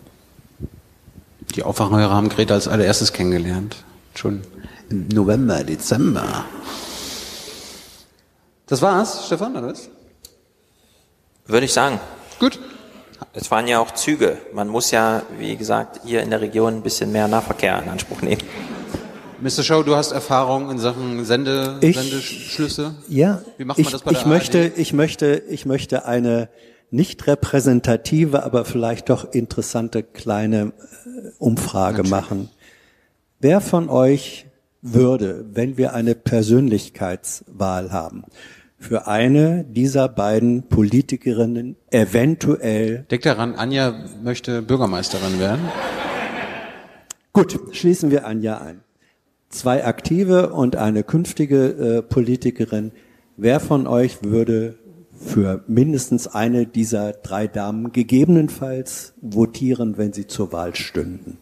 Die 1.54 1.64
Aufwachheuer 1.64 2.10
haben 2.10 2.30
Greta 2.30 2.54
als 2.56 2.68
allererstes 2.68 3.14
kennengelernt. 3.14 3.78
Schon 4.16 4.42
im 4.90 5.08
November, 5.10 5.64
Dezember. 5.64 6.46
Das 8.68 8.82
war's, 8.82 9.26
Stefan, 9.28 9.56
oder 9.56 9.68
was? 9.68 9.90
Würde 11.46 11.66
ich 11.66 11.74
sagen. 11.74 12.00
Gut. 12.40 12.60
Es 13.34 13.52
waren 13.52 13.68
ja 13.68 13.80
auch 13.80 13.92
Züge. 13.92 14.38
Man 14.54 14.68
muss 14.68 14.92
ja, 14.92 15.22
wie 15.38 15.56
gesagt, 15.56 16.02
hier 16.06 16.22
in 16.24 16.30
der 16.32 16.42
Region 16.42 16.76
ein 16.78 16.82
bisschen 16.82 17.12
mehr 17.12 17.28
Nahverkehr 17.28 17.82
in 17.84 17.90
Anspruch 17.90 18.22
nehmen. 18.22 18.42
Mr. 19.42 19.64
Show, 19.64 19.84
du 19.84 19.96
hast 19.96 20.12
Erfahrung 20.12 20.72
in 20.72 20.80
Sachen 20.80 21.24
Sende, 21.26 21.78
Ich- 21.82 21.96
Sendeschlüsse. 21.98 22.96
Ja, 23.08 23.42
Wie 23.58 23.66
macht 23.66 23.78
man 23.78 23.86
ich, 23.86 23.92
das 23.92 24.02
bei 24.02 24.12
der 24.12 24.20
ich 24.22 24.26
möchte, 24.26 24.60
ARD? 24.64 24.78
ich 24.78 24.94
möchte, 24.94 25.44
ich 25.50 25.66
möchte 25.66 26.06
eine 26.06 26.50
nicht 26.96 27.28
repräsentative, 27.28 28.44
aber 28.44 28.66
vielleicht 28.66 29.10
doch 29.10 29.34
interessante 29.34 30.02
kleine 30.02 30.72
äh, 31.06 31.30
Umfrage 31.38 32.04
machen. 32.04 32.50
Wer 33.40 33.62
von 33.62 33.90
euch 33.90 34.48
würde, 34.82 35.46
wenn 35.52 35.78
wir 35.78 35.94
eine 35.94 36.16
Persönlichkeitswahl 36.16 37.92
haben, 37.92 38.24
für 38.78 39.08
eine 39.08 39.66
dieser 39.66 40.08
beiden 40.08 40.68
Politikerinnen 40.70 41.76
eventuell 41.92 43.06
Denkt 43.10 43.26
daran, 43.26 43.56
Anja 43.56 44.06
möchte 44.24 44.62
Bürgermeisterin 44.62 45.40
werden. 45.40 45.62
Gut, 47.34 47.60
schließen 47.72 48.12
wir 48.12 48.26
Anja 48.26 48.60
ein. 48.60 48.82
Zwei 49.50 49.86
aktive 49.86 50.54
und 50.54 50.76
eine 50.76 51.04
künftige 51.04 51.66
äh, 51.66 52.02
Politikerin. 52.02 52.92
Wer 53.38 53.60
von 53.60 53.88
euch 53.88 54.24
würde 54.24 54.78
für 55.20 55.64
mindestens 55.68 56.28
eine 56.28 56.66
dieser 56.66 57.14
drei 57.14 57.48
Damen 57.48 57.92
gegebenenfalls 57.92 59.14
votieren, 59.22 59.98
wenn 59.98 60.14
sie 60.14 60.28
zur 60.28 60.52
Wahl 60.52 60.76
stünden? 60.76 61.38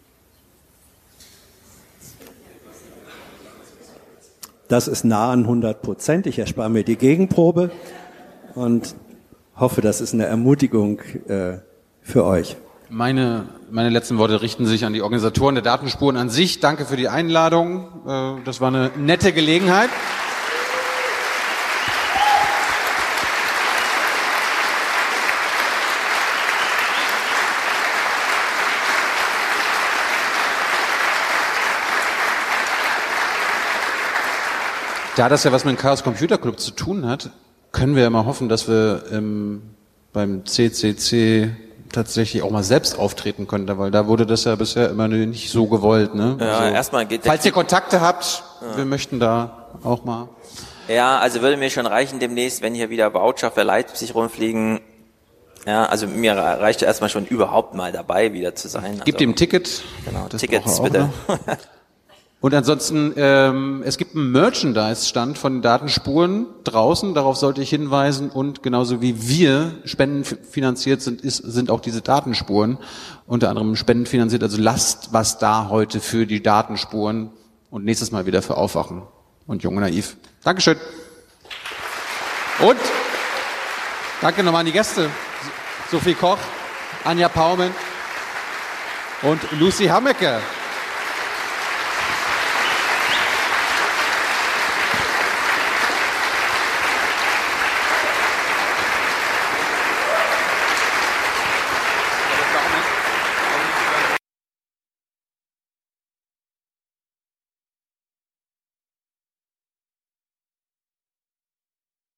Das 4.67 4.87
ist 4.87 5.03
nah 5.03 5.31
an 5.31 5.41
100 5.41 5.81
Prozent. 5.81 6.25
Ich 6.25 6.39
erspare 6.39 6.69
mir 6.69 6.83
die 6.83 6.95
Gegenprobe 6.95 7.69
und 8.55 8.95
hoffe, 9.55 9.81
das 9.81 10.01
ist 10.01 10.13
eine 10.13 10.25
Ermutigung 10.25 10.99
äh, 11.27 11.57
für 12.01 12.25
euch. 12.25 12.55
Meine, 12.89 13.49
meine 13.71 13.89
letzten 13.89 14.17
Worte 14.17 14.41
richten 14.41 14.65
sich 14.65 14.85
an 14.85 14.93
die 14.93 15.01
Organisatoren 15.01 15.55
der 15.55 15.63
Datenspuren 15.63 16.17
an 16.17 16.29
sich. 16.29 16.59
Danke 16.59 16.85
für 16.85 16.95
die 16.95 17.07
Einladung. 17.07 17.87
Äh, 18.07 18.43
Das 18.45 18.61
war 18.61 18.69
eine 18.69 18.91
nette 18.97 19.33
Gelegenheit. 19.33 19.89
Da 35.15 35.29
das 35.29 35.43
ja 35.43 35.51
was 35.51 35.63
mit 35.63 35.75
dem 35.77 35.79
Chaos 35.79 36.03
Computer 36.03 36.37
Club 36.37 36.59
zu 36.59 36.71
tun 36.71 37.07
hat, 37.07 37.29
können 37.71 37.95
wir 37.95 38.03
ja 38.03 38.09
mal 38.09 38.25
hoffen, 38.25 38.49
dass 38.49 38.67
wir 38.67 39.03
ähm, 39.11 39.61
beim 40.11 40.45
CCC 40.45 41.51
tatsächlich 41.91 42.41
auch 42.41 42.49
mal 42.49 42.63
selbst 42.63 42.97
auftreten 42.97 43.45
können, 43.47 43.67
weil 43.77 43.91
da 43.91 44.07
wurde 44.07 44.25
das 44.25 44.45
ja 44.45 44.55
bisher 44.55 44.89
immer 44.89 45.07
nicht 45.07 45.51
so 45.51 45.67
gewollt. 45.67 46.15
Ne? 46.15 46.37
Ja, 46.39 46.69
erstmal 46.69 47.05
geht 47.05 47.23
falls 47.23 47.45
ihr 47.45 47.51
Kontakte 47.51 48.01
habt, 48.01 48.43
Ja. 48.61 48.77
wir 48.77 48.85
möchten 48.85 49.19
da 49.19 49.67
auch 49.83 50.03
mal. 50.03 50.29
Ja, 50.87 51.19
also 51.19 51.41
würde 51.41 51.57
mir 51.57 51.69
schon 51.69 51.85
reichen 51.85 52.19
demnächst, 52.19 52.61
wenn 52.61 52.73
hier 52.73 52.89
wieder 52.89 53.13
Voucher 53.13 53.51
für 53.51 53.63
Leipzig 53.63 54.15
rumfliegen. 54.15 54.81
Ja, 55.65 55.85
also 55.85 56.07
mir 56.07 56.35
reicht 56.35 56.81
ja 56.81 56.87
erstmal 56.87 57.09
schon 57.09 57.25
überhaupt 57.25 57.73
mal 57.73 57.91
dabei 57.91 58.33
wieder 58.33 58.53
zu 58.55 58.67
sein. 58.67 58.99
Gebt 59.05 59.17
also, 59.17 59.23
ihm 59.23 59.35
Ticket. 59.35 59.83
Genau, 60.05 60.25
Das 60.27 60.41
Tickets 60.41 60.81
bitte. 60.81 61.09
Und 62.43 62.53
ansonsten, 62.53 63.13
ähm, 63.15 63.83
es 63.85 63.97
gibt 63.97 64.17
einen 64.17 64.33
Merchandise-Stand 64.33 65.37
von 65.37 65.61
Datenspuren 65.61 66.47
draußen, 66.65 67.13
darauf 67.13 67.37
sollte 67.37 67.61
ich 67.61 67.69
hinweisen. 67.69 68.29
Und 68.29 68.61
genauso 68.61 69.01
wie 69.01 69.29
wir 69.29 69.75
spendenfinanziert 69.85 71.01
sind, 71.01 71.21
ist, 71.21 71.37
sind 71.37 71.71
auch 71.71 71.79
diese 71.79 72.01
Datenspuren 72.01 72.79
unter 73.27 73.47
anderem 73.47 73.77
spendenfinanziert. 73.77 74.43
Also 74.43 74.61
lasst 74.61 75.13
was 75.13 75.37
da 75.37 75.69
heute 75.69 76.01
für 76.01 76.25
die 76.25 76.43
Datenspuren 76.43 77.31
und 77.69 77.85
nächstes 77.85 78.11
Mal 78.11 78.25
wieder 78.25 78.41
für 78.41 78.57
Aufwachen 78.57 79.03
und 79.47 79.63
Jung 79.63 79.77
und 79.77 79.83
Naiv. 79.83 80.17
Dankeschön. 80.43 80.75
Und 82.59 82.75
danke 84.19 84.43
nochmal 84.43 84.59
an 84.59 84.65
die 84.65 84.73
Gäste. 84.73 85.09
Sophie 85.89 86.13
Koch, 86.13 86.39
Anja 87.05 87.29
Paumen 87.29 87.71
und 89.21 89.39
Lucy 89.61 89.85
Hammecke. 89.85 90.41